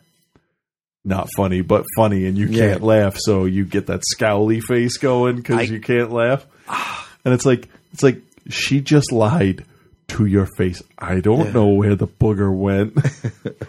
[1.05, 5.37] not funny, but funny, and you can't laugh, so you get that scowly face going
[5.37, 6.45] because you can't laugh.
[7.25, 9.65] And it's like it's like she just lied
[10.09, 10.83] to your face.
[10.99, 11.52] I don't Yeah.
[11.52, 12.94] know where the booger went.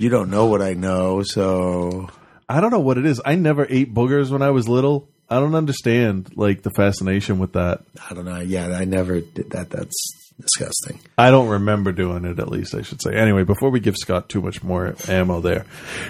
[0.00, 2.08] You don't know what I know, so
[2.48, 3.20] I don't know what it is.
[3.24, 5.08] I never ate boogers when I was little.
[5.28, 7.82] I don't understand like the fascination with that.
[8.08, 8.38] I don't know.
[8.38, 9.70] Yeah, I never did that.
[9.70, 9.96] That's
[10.40, 11.00] disgusting.
[11.16, 12.38] I don't remember doing it.
[12.38, 13.14] At least I should say.
[13.14, 15.66] Anyway, before we give Scott too much more ammo, there,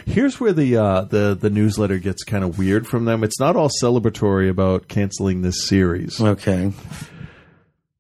[0.07, 3.25] here's where the uh, the the newsletter gets kind of weird from them.
[3.25, 6.21] It's not all celebratory about canceling this series.
[6.21, 6.73] Okay.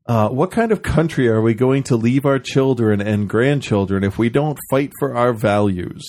[0.06, 4.16] Uh, what kind of country are we going to leave our children and grandchildren if
[4.16, 6.02] we don't fight for our values?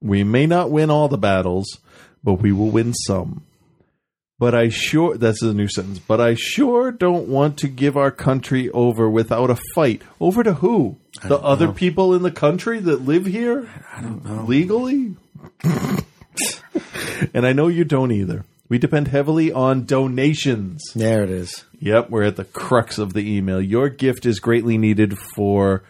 [0.00, 1.66] We may not win all the battles,
[2.24, 3.44] but we will win some.
[4.38, 5.98] But I sure that's a new sentence.
[5.98, 10.02] But I sure don't want to give our country over without a fight.
[10.20, 10.98] Over to who?
[11.22, 13.68] The other people in the country that live here?
[13.94, 14.44] I don't know.
[14.44, 15.16] Legally?
[17.32, 18.44] and I know you don't either.
[18.68, 20.82] We depend heavily on donations.
[20.94, 21.64] There it is.
[21.80, 23.60] Yep, we're at the crux of the email.
[23.60, 25.84] Your gift is greatly needed for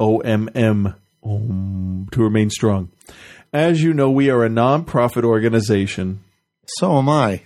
[0.00, 2.90] OMM um, to remain strong.
[3.52, 6.24] As you know, we are a nonprofit organization.
[6.78, 7.42] So am I.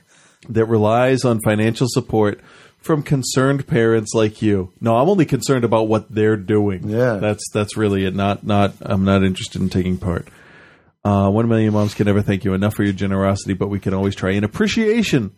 [0.48, 2.40] That relies on financial support
[2.78, 4.72] from concerned parents like you.
[4.80, 6.88] No, I'm only concerned about what they're doing.
[6.88, 7.14] Yeah.
[7.16, 8.14] That's that's really it.
[8.14, 10.28] Not not I'm not interested in taking part.
[11.04, 13.92] Uh, one million moms can never thank you enough for your generosity, but we can
[13.94, 15.32] always try in appreciation.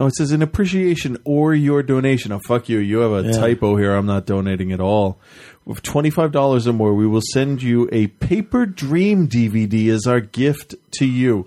[0.00, 2.32] Oh, it says in appreciation or your donation.
[2.32, 2.78] Oh, fuck you.
[2.78, 3.38] You have a Yeah.
[3.38, 3.92] typo here.
[3.94, 5.20] I'm not donating at all.
[5.64, 10.74] With $25 or more, we will send you a Paper Dream DVD as our gift
[10.98, 11.46] to you.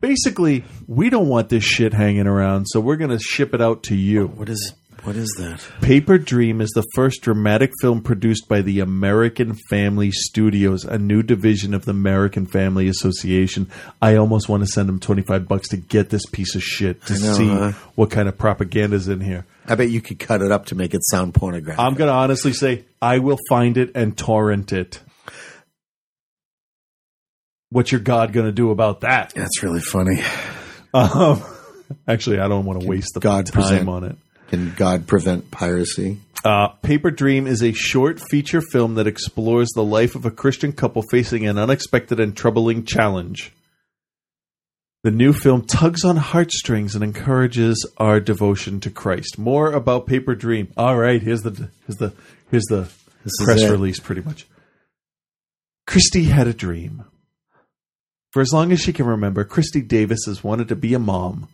[0.00, 3.82] Basically, we don't want this shit hanging around, so we're going to ship it out
[3.84, 4.28] to you.
[4.28, 5.64] What is what is that?
[5.80, 11.22] Paper Dream is the first dramatic film produced by the American Family Studios, a new
[11.22, 13.70] division of the American Family Association.
[14.02, 17.14] I almost want to send them 25 bucks to get this piece of shit to
[17.14, 17.72] I know, see huh?
[17.94, 19.46] what kind of propaganda's in here.
[19.66, 21.80] I bet you could cut it up to make it sound pornographic.
[21.80, 25.00] I'm going to honestly say I will find it and torrent it.
[27.70, 29.32] What's your God going to do about that?
[29.34, 30.22] That's really funny.
[30.94, 31.42] Um,
[32.08, 34.16] actually, I don't want to waste the God time present- on it.
[34.48, 36.20] Can God prevent piracy?
[36.42, 40.72] Uh, Paper Dream is a short feature film that explores the life of a Christian
[40.72, 43.52] couple facing an unexpected and troubling challenge.
[45.04, 49.38] The new film tugs on heartstrings and encourages our devotion to Christ.
[49.38, 50.72] More about Paper Dream.
[50.76, 52.12] All right, here's the here's the
[52.50, 52.88] here's the
[53.24, 54.46] This press release, pretty much.
[55.86, 57.04] Christy had a dream.
[58.30, 61.48] For as long as she can remember, Christy Davis has wanted to be a mom,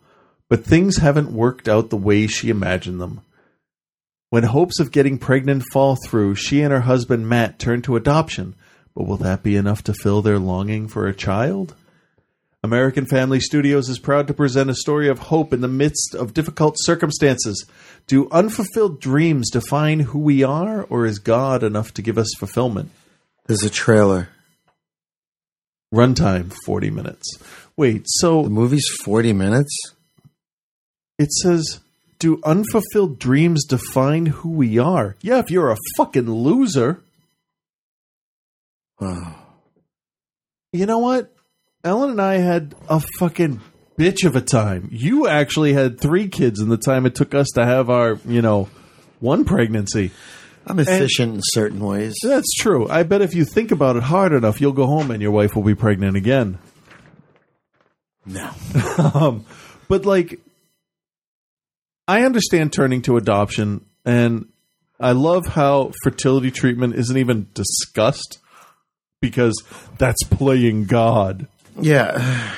[0.49, 3.20] but things haven't worked out the way she imagined them.
[4.31, 8.57] When hopes of getting pregnant fall through, she and her husband Matt turn to adoption.
[8.94, 11.75] But will that be enough to fill their longing for a child?
[12.65, 16.35] American Family Studios is proud to present a story of hope in the midst of
[16.35, 17.67] difficult circumstances.
[18.07, 22.91] Do unfulfilled dreams define who we are, or is God enough to give us fulfillment?
[23.47, 24.31] There's a trailer.
[25.94, 27.39] Runtime 40 minutes.
[27.76, 28.42] Wait, so.
[28.42, 29.73] The movie's 40 minutes?
[31.18, 31.81] It says,
[32.18, 35.16] Do unfulfilled dreams define who we are?
[35.23, 37.00] Yeah, if you're a fucking loser.
[39.00, 39.36] Wow.
[40.73, 41.32] You know what?
[41.84, 43.60] Ellen and I had a fucking
[43.98, 44.89] bitch of a time.
[44.90, 48.42] You actually had three kids in the time it took us to have our, you
[48.42, 48.68] know,
[49.20, 50.10] one pregnancy.
[50.67, 52.15] I'm efficient in certain ways.
[52.23, 52.89] That's true.
[52.89, 55.55] I bet if you think about it hard enough, you'll go home and your wife
[55.55, 56.59] will be pregnant again.
[58.26, 58.51] No.
[59.15, 59.44] um,
[59.89, 60.41] but like,
[62.09, 64.49] I understand turning to adoption, and
[65.01, 68.39] I love how fertility treatment isn't even discussed
[69.20, 69.55] because
[69.99, 71.49] that's playing God.
[71.81, 72.52] Yeah.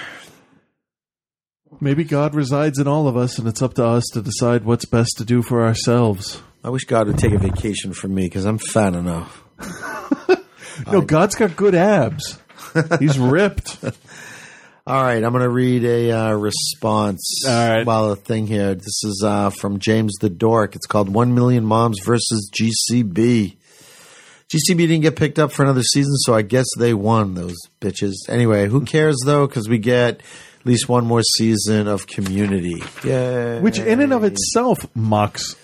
[1.81, 4.87] Maybe God resides in all of us, and it's up to us to decide what's
[4.87, 6.43] best to do for ourselves.
[6.65, 9.43] I wish God would take a vacation from me because I'm fat enough.
[10.91, 12.39] No, God's got good abs.
[12.99, 13.83] He's ripped.
[14.87, 17.43] All right, I'm going to read a uh, response.
[17.47, 17.85] All right.
[17.85, 18.75] Well, a thing here.
[18.75, 20.77] This is uh, from James the Dork.
[20.77, 23.57] It's called One Million Moms versus GCB.
[24.49, 28.13] GCB didn't get picked up for another season, so I guess they won those bitches.
[28.29, 29.49] Anyway, who cares though?
[29.49, 32.81] Because we get at least one more season of Community.
[33.03, 35.57] Yeah, Which, in and of itself, mocks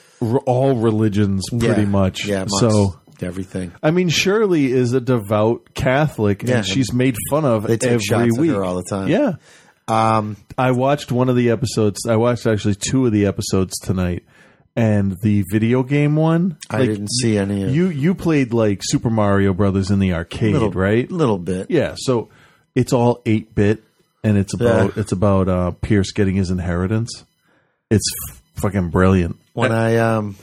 [0.46, 1.88] all religions pretty Yeah.
[1.88, 2.26] much.
[2.26, 3.72] Yeah, so everything.
[3.82, 6.58] I mean, Shirley is a devout Catholic, Yeah.
[6.58, 9.08] and she's made fun of They take every shots week her all the time.
[9.08, 9.34] Yeah.
[9.88, 12.00] Um, I watched one of the episodes.
[12.08, 14.22] I watched actually two of the episodes tonight,
[14.76, 16.56] and the video game one.
[16.70, 17.64] I didn't see any.
[17.64, 21.10] Of You you played like Super Mario Brothers in the arcade, Little- right?
[21.10, 21.66] little bit.
[21.70, 21.94] Yeah.
[21.98, 22.28] So
[22.74, 23.82] it's all eight bit,
[24.24, 27.24] and it's about it's about uh, Pierce getting his inheritance.
[27.90, 28.08] It's
[28.54, 29.36] fucking brilliant.
[29.54, 30.36] when I um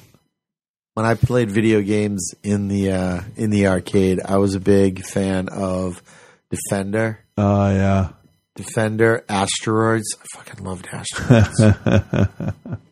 [0.93, 5.03] when I played video games in the uh, in the arcade, I was a big
[5.05, 6.01] fan of
[6.49, 7.19] Defender.
[7.37, 8.09] Oh yeah.
[8.55, 10.07] Defender, Asteroids.
[10.19, 12.65] I fucking loved Asteroids.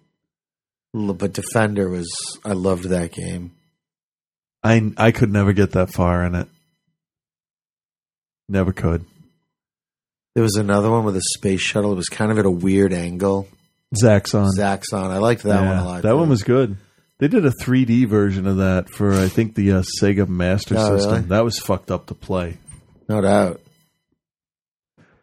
[0.94, 2.08] But Defender was
[2.44, 3.52] I loved that game.
[4.64, 6.48] I I could never get that far in it.
[8.50, 9.06] Never could.
[10.34, 11.92] There was another one with a space shuttle.
[11.92, 13.48] It was kind of at a weird angle.
[13.96, 14.50] Zaxxon.
[14.58, 15.10] Zaxxon.
[15.12, 16.02] I liked that one a lot.
[16.04, 16.18] That too.
[16.18, 16.78] one was good.
[17.20, 20.96] They did a 3D version of that for I think the uh, Sega Master Oh,
[20.98, 21.14] System.
[21.16, 21.26] really?
[21.30, 22.58] That was fucked up to play.
[23.10, 23.62] no doubt.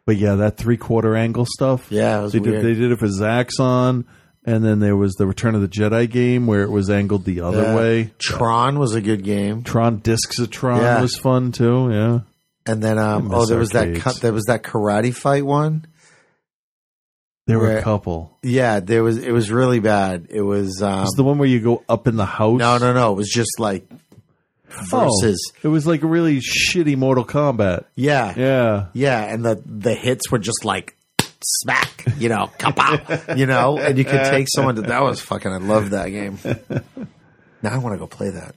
[0.05, 1.87] But yeah, that three quarter angle stuff.
[1.91, 2.61] Yeah, it was they weird.
[2.61, 2.75] did.
[2.75, 4.05] They did it for Zaxxon,
[4.45, 7.41] and then there was the Return of the Jedi game where it was angled the
[7.41, 7.75] other Yeah.
[7.75, 8.11] way.
[8.19, 9.63] Tron was a good game.
[9.63, 11.01] Tron Discs of Tron Yeah.
[11.01, 11.89] was fun too.
[11.91, 12.19] Yeah.
[12.67, 15.85] And then um oh there was that there was that karate fight one.
[17.47, 18.37] There were a couple.
[18.41, 20.27] Yeah, there was it was really bad.
[20.29, 22.57] It was um Was the one where you go up in the house?
[22.57, 23.11] No, no, no.
[23.13, 23.87] It was just like
[24.89, 27.85] versus Oh, it was like a really shitty Mortal Kombat.
[27.95, 28.33] Yeah.
[28.35, 28.85] Yeah.
[28.93, 30.95] Yeah, and the the hits were just like
[31.43, 35.51] smack, you know, kapow, you know, and you could take someone to that was fucking
[35.51, 36.39] I love that game.
[37.61, 38.53] Now I want to go play that.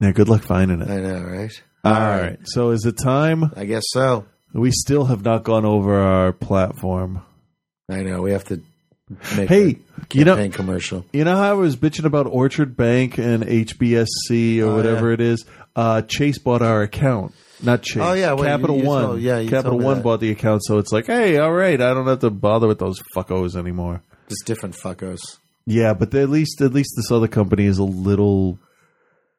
[0.00, 0.10] Yeah.
[0.10, 0.88] Good luck finding it.
[0.90, 1.62] I know, right?
[1.84, 2.36] All right.
[2.44, 3.52] So is it time?
[3.56, 4.24] I guess so.
[4.52, 7.22] We still have not gone over our platform.
[7.88, 8.22] I know.
[8.22, 8.60] We have to
[9.36, 9.70] make Hey,
[10.12, 11.04] a you know- commercial.
[11.12, 15.14] You know how I was bitching about Orchard Bank and HBSC or Oh, whatever yeah.
[15.14, 15.44] it is?
[15.76, 17.32] Uh, Chase bought our account.
[17.62, 18.02] Not Chase.
[18.02, 19.02] Oh, yeah, well, Capital you- you One.
[19.04, 20.02] told- yeah, Capital One that.
[20.04, 22.78] bought the account, so it's like, hey, all right, I don't have to bother with
[22.78, 24.02] those fuckos anymore.
[24.28, 25.20] Just different fuckos.
[25.66, 28.58] Yeah, but at least at least this other company is a little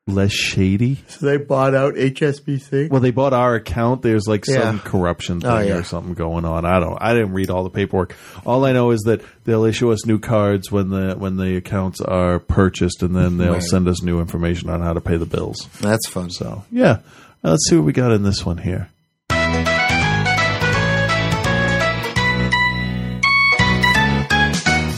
[0.08, 1.00] less shady.
[1.08, 2.90] So they bought out HSBC.
[2.92, 4.04] Well, they bought our account.
[4.04, 4.82] There's like some Yeah.
[4.84, 5.78] corruption thing Oh, yeah.
[5.78, 6.64] or something going on.
[6.64, 6.98] I don't.
[7.02, 8.16] I didn't read all the paperwork.
[8.46, 12.02] All I know is that they'll issue us new cards when the when the accounts
[12.02, 13.64] are purchased, and then they'll Right.
[13.64, 15.68] send us new information on how to pay the bills.
[15.82, 16.30] That's fun.
[16.30, 17.00] So yeah,
[17.44, 18.90] Uh, let's see what we got in this one here.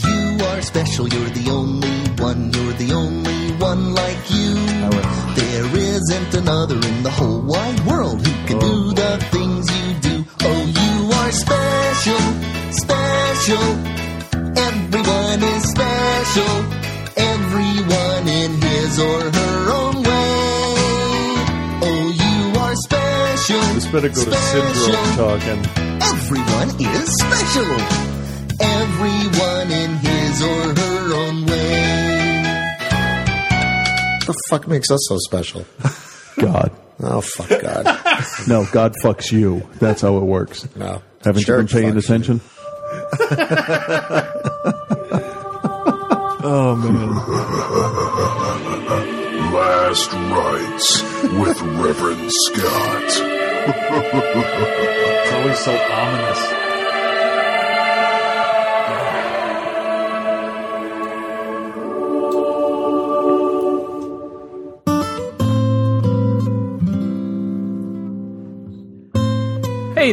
[0.03, 4.66] You are special, you're the only one, you're the only one like you.
[6.09, 8.93] Isn't another in the whole wide world who can do oh.
[8.93, 10.25] the things you do.
[10.39, 12.23] Oh, you are special,
[12.71, 13.67] special.
[14.55, 16.53] Everyone is special,
[17.17, 20.71] everyone in his or her own way.
[21.83, 23.59] Oh, you are special.
[23.75, 25.59] This better go to syndrome talking.
[26.07, 27.71] Everyone is special.
[28.61, 30.76] Everyone in his or
[34.27, 35.65] The fuck makes us so special?
[36.37, 36.71] God.
[36.99, 37.85] Oh fuck God.
[38.47, 39.67] No, God fucks you.
[39.79, 40.67] That's how it works.
[40.75, 41.01] No.
[41.23, 42.41] Haven't Church you been paying attention?
[46.43, 47.09] oh man.
[49.53, 51.01] Last Rites
[51.39, 53.23] with Reverend Scott.
[55.29, 56.66] It's always so ominous.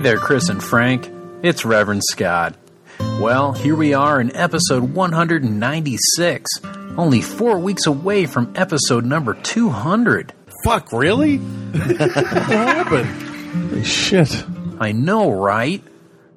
[0.05, 1.10] There, Chris and Frank.
[1.42, 2.55] It's Reverend Scott.
[3.00, 6.50] Well, here we are in episode 196,
[6.99, 10.34] only four weeks away from episode number 200.
[10.62, 11.39] Fuck, really?
[11.39, 13.86] what happened?
[13.86, 14.44] Shit.
[14.78, 15.83] I know, right?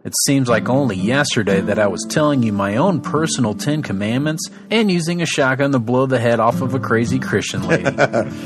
[0.08, 4.50] It seems like only yesterday that I was telling you my own personal Ten Commandments
[4.72, 7.84] and using a shotgun to blow the head off of a crazy Christian lady.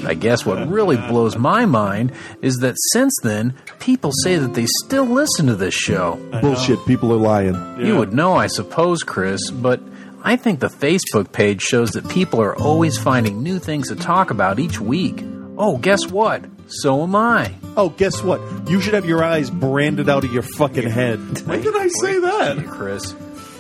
[0.03, 4.65] I guess what really blows my mind is that since then, people say that they
[4.83, 6.15] still listen to this show.
[6.41, 6.83] Bullshit.
[6.87, 7.53] People are lying.
[7.79, 9.79] You would know, I suppose, Chris, but
[10.23, 14.31] I think the Facebook page shows that people are always finding new things to talk
[14.31, 15.23] about each week.
[15.59, 16.43] Oh, guess what?
[16.71, 17.53] So am I.
[17.75, 18.41] Oh, guess what?
[18.69, 21.19] You should have your eyes branded out of your fucking head.
[21.45, 22.65] When did I say that?
[22.67, 23.13] Chris.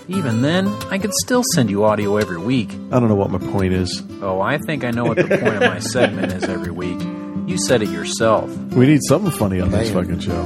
[0.07, 2.71] Even then, I could still send you audio every week.
[2.91, 4.01] I don't know what my point is.
[4.21, 6.99] Oh, I think I know what the point of my segment is every week.
[7.47, 8.49] You said it yourself.
[8.73, 10.45] We need something funny on this fucking show.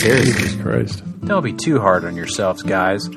[0.00, 1.02] Jesus Christ.
[1.24, 3.08] Don't be too hard on yourselves, guys.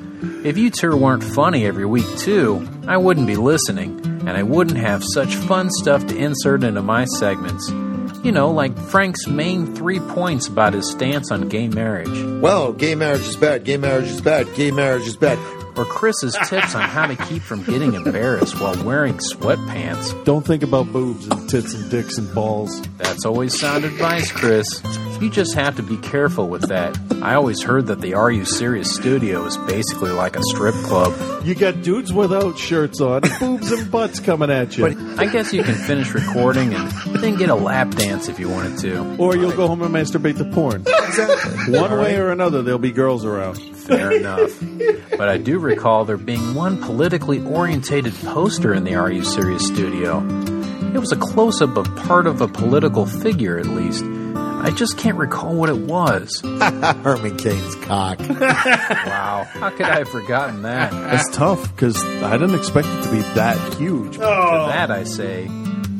[0.44, 4.78] If you two weren't funny every week, too, I wouldn't be listening, and I wouldn't
[4.78, 7.70] have such fun stuff to insert into my segments.
[8.22, 12.40] You know, like Frank's main three points about his stance on gay marriage.
[12.40, 13.64] Well, gay marriage is bad.
[13.64, 14.54] Gay marriage is bad.
[14.54, 15.38] Gay marriage is bad.
[15.76, 20.24] Or Chris's tips on how to keep from getting embarrassed while wearing sweatpants.
[20.24, 22.80] Don't think about boobs and tits and dicks and balls.
[22.98, 24.68] That's always sound advice, Chris.
[25.22, 26.98] You just have to be careful with that.
[27.22, 31.14] I always heard that the Are You Serious studio is basically like a strip club.
[31.46, 34.88] You got dudes without shirts on, boobs and butts coming at you.
[34.88, 38.48] But I guess you can finish recording and then get a lap dance if you
[38.48, 39.16] wanted to.
[39.16, 40.82] or you'll go home and masturbate to porn.
[41.80, 43.58] One way or another, there'll be girls around.
[43.58, 44.58] Fair enough.
[45.16, 49.64] But I do recall there being one politically orientated poster in the Are You Serious
[49.68, 50.18] studio.
[50.94, 54.04] It was a close up of part of a political figure, at least.
[54.62, 56.40] I just can't recall what it was.
[56.44, 58.20] Herman Cain's cock.
[58.30, 59.44] wow.
[59.50, 60.92] How could I have forgotten that?
[60.92, 64.14] That's tough because I didn't expect it to be that huge.
[64.14, 65.48] To that I say,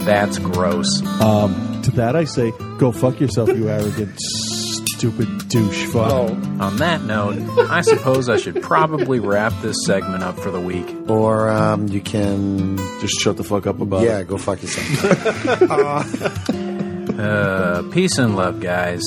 [0.05, 1.03] that's gross.
[1.21, 6.31] Um, to that I say, go fuck yourself, you arrogant, stupid douche fuck.
[6.31, 10.87] On that note, I suppose I should probably wrap this segment up for the week.
[11.09, 14.29] Or um, you can just shut the fuck up about yeah, it.
[14.29, 16.49] go fuck yourself.
[17.19, 19.03] Uh, peace and love, guys.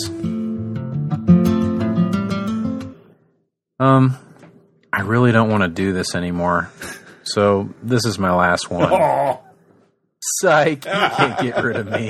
[3.79, 4.17] Um,
[4.93, 6.69] I really don't want to do this anymore.
[7.23, 8.89] So this is my last one.
[10.39, 12.09] Psych, you can't get rid of me,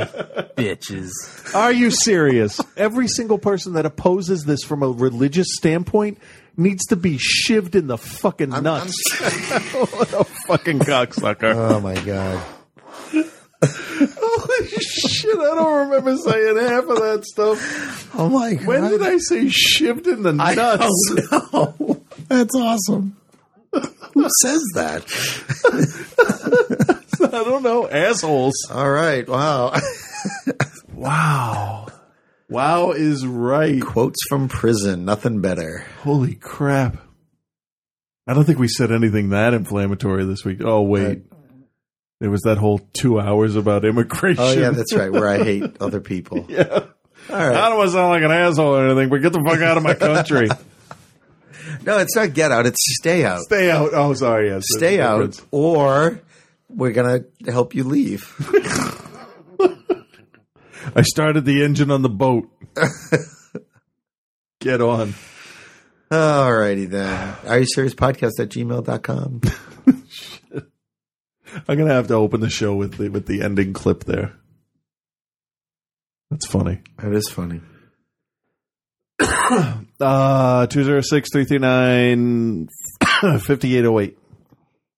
[0.55, 1.11] bitches.
[1.53, 2.61] Are you serious?
[2.77, 6.19] Every single person that opposes this from a religious standpoint
[6.55, 8.95] needs to be shivved in the fucking nuts.
[9.73, 11.55] what a fucking cocksucker.
[11.55, 12.41] oh my god.
[13.67, 18.15] Holy shit, I don't remember saying half of that stuff.
[18.17, 18.65] Oh my god.
[18.65, 21.13] When did I say shivved in the I nuts?
[21.29, 22.01] don't know.
[22.27, 23.17] That's awesome.
[24.13, 25.03] Who says that?
[27.33, 27.89] I don't know.
[27.89, 28.53] Assholes.
[28.71, 29.27] All right.
[29.27, 29.73] Wow.
[30.93, 31.87] Wow.
[32.49, 33.81] Wow is right.
[33.81, 35.03] Quotes from prison.
[35.05, 35.85] Nothing better.
[36.03, 36.97] Holy crap.
[38.27, 40.59] I don't think we said anything that inflammatory this week.
[40.63, 41.23] Oh, wait.
[42.21, 44.43] There was that whole two hours about immigration.
[44.43, 45.11] Oh yeah, that's right.
[45.11, 46.45] Where I hate other people.
[46.49, 46.65] yeah.
[47.29, 47.55] All right.
[47.55, 49.77] I don't want to sound like an asshole or anything, but get the fuck out
[49.77, 50.47] of my country.
[51.83, 52.65] No, it's not get out.
[52.67, 53.41] It's stay out.
[53.41, 53.89] Stay out.
[53.93, 54.49] Oh, sorry.
[54.49, 54.63] Yes.
[54.67, 55.41] Stay out, difference.
[55.51, 56.21] or
[56.69, 58.31] we're gonna help you leave.
[60.95, 62.49] I started the engine on the boat.
[64.59, 65.13] Get on.
[66.11, 67.35] Alrighty then.
[67.47, 67.95] Are you serious?
[67.95, 69.41] Podcast at gmail.com.
[71.67, 74.33] I'm gonna have to open the show with the with the ending clip there.
[76.31, 76.79] That's funny.
[76.99, 77.61] That is funny.
[80.01, 82.67] Uh 206 339
[82.99, 84.17] 5808.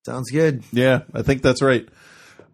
[0.05, 0.63] Sounds good.
[0.71, 1.87] Yeah, I think that's right.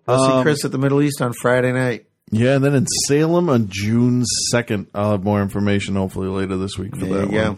[0.07, 2.05] I'll see Um, Chris at the Middle East on Friday night.
[2.31, 4.23] Yeah, and then in Salem on June
[4.53, 7.57] 2nd, I'll have more information hopefully later this week for There that you go.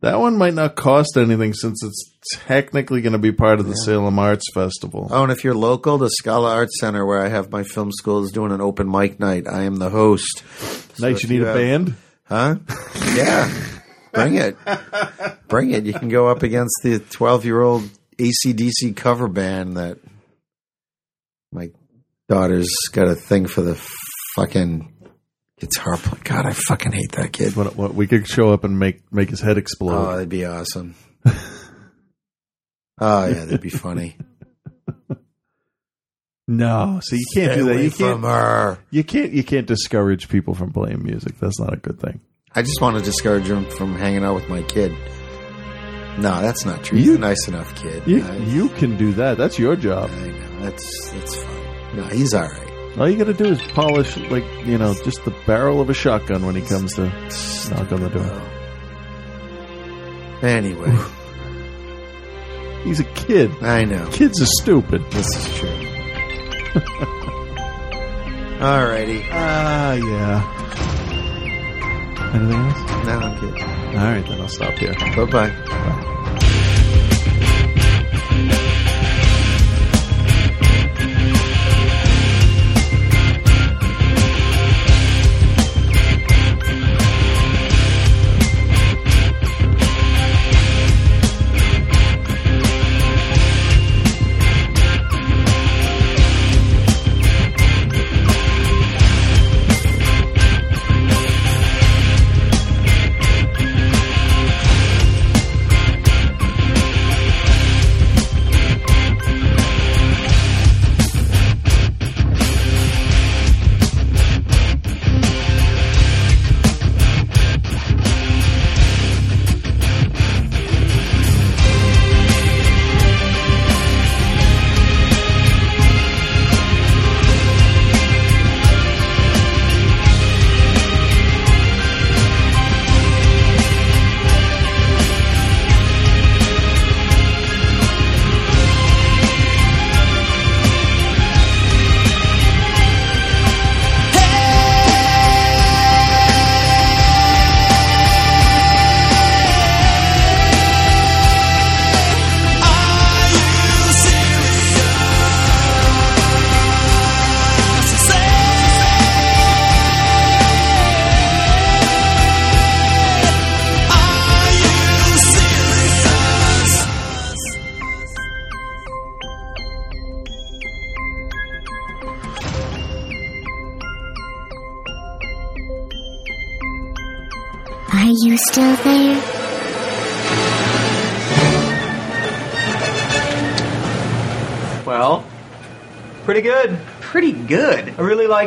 [0.00, 2.12] That one might not cost anything since it's
[2.46, 5.08] technically going to be part of the Salem Arts Festival.
[5.10, 8.22] Oh, and if you're local, the Scala Arts Center, where I have my film school,
[8.22, 9.48] is doing an open mic night.
[9.48, 10.44] I am the host.
[10.94, 11.96] So if you need a have- band?
[12.24, 12.56] Huh?
[13.14, 13.50] Yeah.
[14.12, 14.56] Bring it.
[15.48, 15.84] Bring it.
[15.84, 19.98] You can go up against the 12 year old ACDC cover band that
[21.52, 21.70] my
[22.28, 23.74] daughter's got a thing for the
[24.36, 24.92] fucking
[25.60, 26.22] guitar player.
[26.24, 27.56] God, I fucking hate that kid.
[27.56, 29.94] What, what, we could show up and make make his head explode.
[29.94, 30.94] Oh, that'd be awesome.
[31.26, 34.16] oh, yeah, that'd be funny.
[36.48, 37.82] no, so you can't Stay do that.
[37.82, 38.22] You can't.
[38.22, 38.78] her.
[38.90, 39.32] You can't.
[39.32, 41.38] You can't discourage people from playing music.
[41.38, 42.20] That's not a good thing.
[42.54, 44.92] I just want to discourage him from hanging out with my kid.
[46.18, 46.98] No, that's not true.
[46.98, 48.02] He's You- a nice enough kid.
[48.06, 49.38] You I, you can do that.
[49.38, 50.10] That's your job.
[50.10, 50.60] I know.
[50.60, 51.96] That's, that's fine.
[51.96, 52.67] No, he's all right.
[52.98, 55.94] All you got to do is polish, like you know, just the barrel of a
[55.94, 57.04] shotgun when he comes to
[57.70, 58.42] knock on the door.
[60.42, 60.96] Anyway,
[62.84, 63.50] He's a kid.
[63.62, 64.08] I know.
[64.10, 65.02] Kids are stupid.
[65.10, 65.68] This is true.
[68.58, 69.22] Alrighty.
[69.30, 70.54] Ah, yeah.
[72.34, 73.06] Anything else?
[73.06, 73.60] No, I'm good.
[73.60, 74.94] All right, then I'll stop here.
[75.16, 76.14] Bye bye.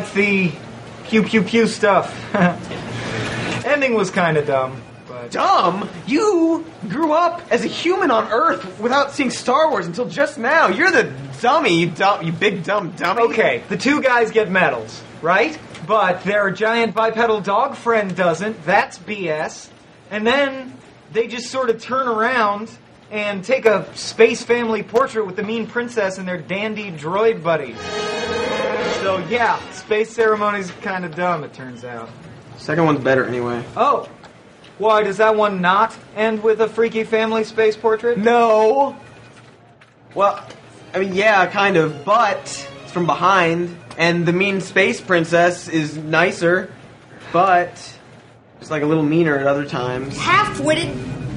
[0.00, 0.52] liked the
[1.08, 2.34] pew pew pew stuff.
[3.64, 4.82] Ending was kind of dumb.
[5.06, 5.88] But Dumb?
[6.06, 10.68] You grew up as a human on Earth without seeing Star Wars until just now.
[10.68, 13.22] You're the dummy, you dumb, you big dumb dummy.
[13.22, 15.58] Okay, the two guys get medals, right?
[15.86, 18.64] But their giant bipedal dog friend doesn't.
[18.64, 19.68] That's BS.
[20.10, 20.76] And then
[21.12, 22.70] they just sort of turn around
[23.10, 27.76] and take a space family portrait with the mean princess and their dandy droid buddies.
[29.02, 31.42] So yeah, space ceremony's kind of dumb.
[31.42, 32.08] It turns out.
[32.56, 33.64] Second one's better anyway.
[33.76, 34.08] Oh,
[34.78, 38.16] why does that one not end with a freaky family space portrait?
[38.16, 38.96] No.
[40.14, 40.46] Well,
[40.94, 42.38] I mean, yeah, kind of, but
[42.84, 46.72] it's from behind, and the mean space princess is nicer,
[47.32, 47.70] but
[48.60, 50.16] it's like a little meaner at other times.
[50.16, 50.88] Half-witted,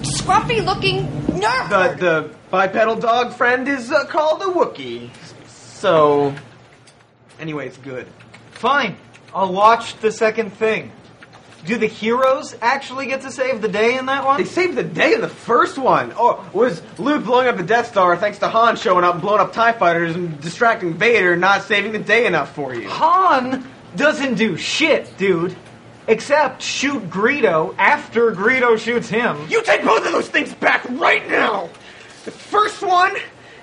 [0.03, 1.07] scruffy-looking
[1.39, 1.69] nerd.
[1.69, 5.09] The the bipedal dog friend is uh, called a Wookiee.
[5.47, 6.35] So,
[7.39, 8.07] anyway, it's good.
[8.51, 8.97] Fine,
[9.33, 10.91] I'll watch the second thing.
[11.65, 14.37] Do the heroes actually get to save the day in that one?
[14.37, 16.13] They saved the day in the first one.
[16.15, 19.41] Oh, was Luke blowing up the Death Star thanks to Han showing up and blowing
[19.41, 22.87] up TIE fighters and distracting Vader, not saving the day enough for you?
[22.87, 25.55] Han doesn't do shit, dude.
[26.07, 29.47] Except shoot Greedo after Greedo shoots him.
[29.49, 31.69] You take both of those things back right now!
[32.25, 33.15] The first one,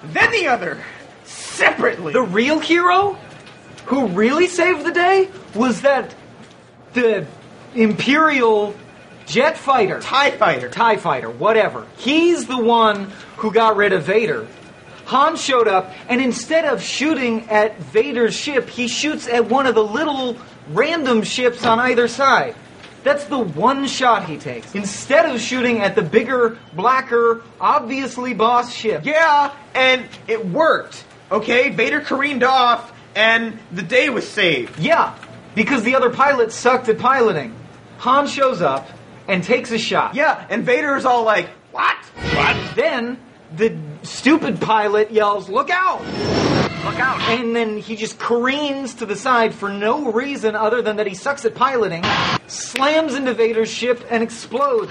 [0.03, 0.83] then the other.
[1.25, 2.13] Separately.
[2.13, 3.17] The real hero
[3.93, 6.15] who really saved the day was that
[6.95, 7.27] the
[7.75, 8.75] Imperial
[9.27, 10.01] jet fighter.
[10.01, 10.71] TIE fighter.
[10.71, 11.87] TIE fighter, whatever.
[11.99, 14.47] He's the one who got rid of Vader.
[15.05, 19.75] Han showed up, and instead of shooting at Vader's ship, he shoots at one of
[19.75, 20.39] the little
[20.71, 22.55] random ships on either side.
[23.05, 24.75] That's the one shot he takes.
[24.75, 29.05] Instead of shooting at the bigger, blacker, obviously boss ship.
[29.05, 31.05] Yeah, and it worked.
[31.31, 34.79] Okay, Vader careened off, and the day was saved.
[34.79, 35.15] Yeah,
[35.55, 37.55] because the other pilot sucked at piloting.
[37.99, 38.89] Han shows up
[39.29, 40.15] and takes a shot.
[40.15, 41.97] Yeah, and Vader is all like, "What?
[42.35, 43.19] What?" Then
[43.55, 46.03] the stupid pilot yells, "Look out!"
[46.85, 47.21] Look out!
[47.31, 51.15] And then he just careens to the side for no reason other than that he
[51.15, 52.05] sucks at piloting,
[52.49, 54.91] slams into Vader's ship, and explodes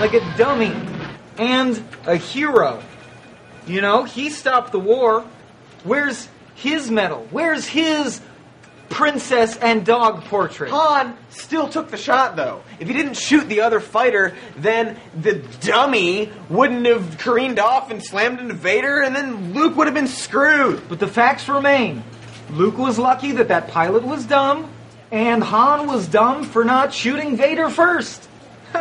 [0.00, 0.74] like a dummy
[1.38, 2.82] and a hero.
[3.68, 5.24] You know, he stopped the war.
[5.84, 6.28] Where's
[6.60, 7.26] his medal?
[7.30, 8.20] Where's his
[8.90, 10.70] princess and dog portrait?
[10.70, 12.62] Han still took the shot, though.
[12.78, 18.04] If he didn't shoot the other fighter, then the dummy wouldn't have careened off and
[18.04, 20.88] slammed into Vader, and then Luke would have been screwed.
[20.88, 22.02] But the facts remain.
[22.50, 24.70] Luke was lucky that that pilot was dumb,
[25.10, 28.28] and Han was dumb for not shooting Vader first.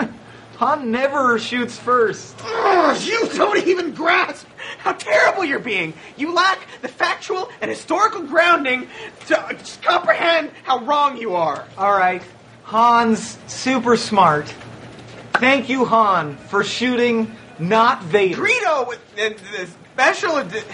[0.59, 2.35] Han never shoots first.
[2.43, 4.45] Ugh, you don't even grasp
[4.79, 5.93] how terrible you're being.
[6.17, 8.89] You lack the factual and historical grounding
[9.27, 11.65] to comprehend how wrong you are.
[11.77, 12.21] All right,
[12.65, 14.53] Han's super smart.
[15.35, 18.41] Thank you, Han, for shooting not Vader.
[18.41, 20.39] Greedo, with the, the special.
[20.39, 20.65] edi-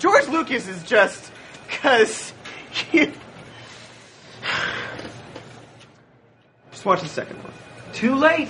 [0.00, 1.30] George Lucas is just
[1.68, 2.32] because.
[6.72, 7.52] just watch the second one.
[7.92, 8.48] Too late,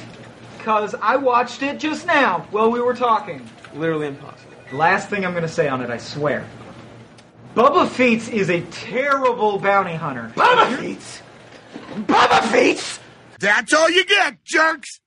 [0.61, 3.49] because I watched it just now while we were talking.
[3.75, 4.53] Literally impossible.
[4.73, 6.47] Last thing I'm going to say on it, I swear.
[7.55, 10.31] Bubba Feets is a terrible bounty hunter.
[10.37, 11.23] Bubba Feets?
[11.95, 13.01] Bubba Feets?
[13.41, 15.01] That's all you get, jerks!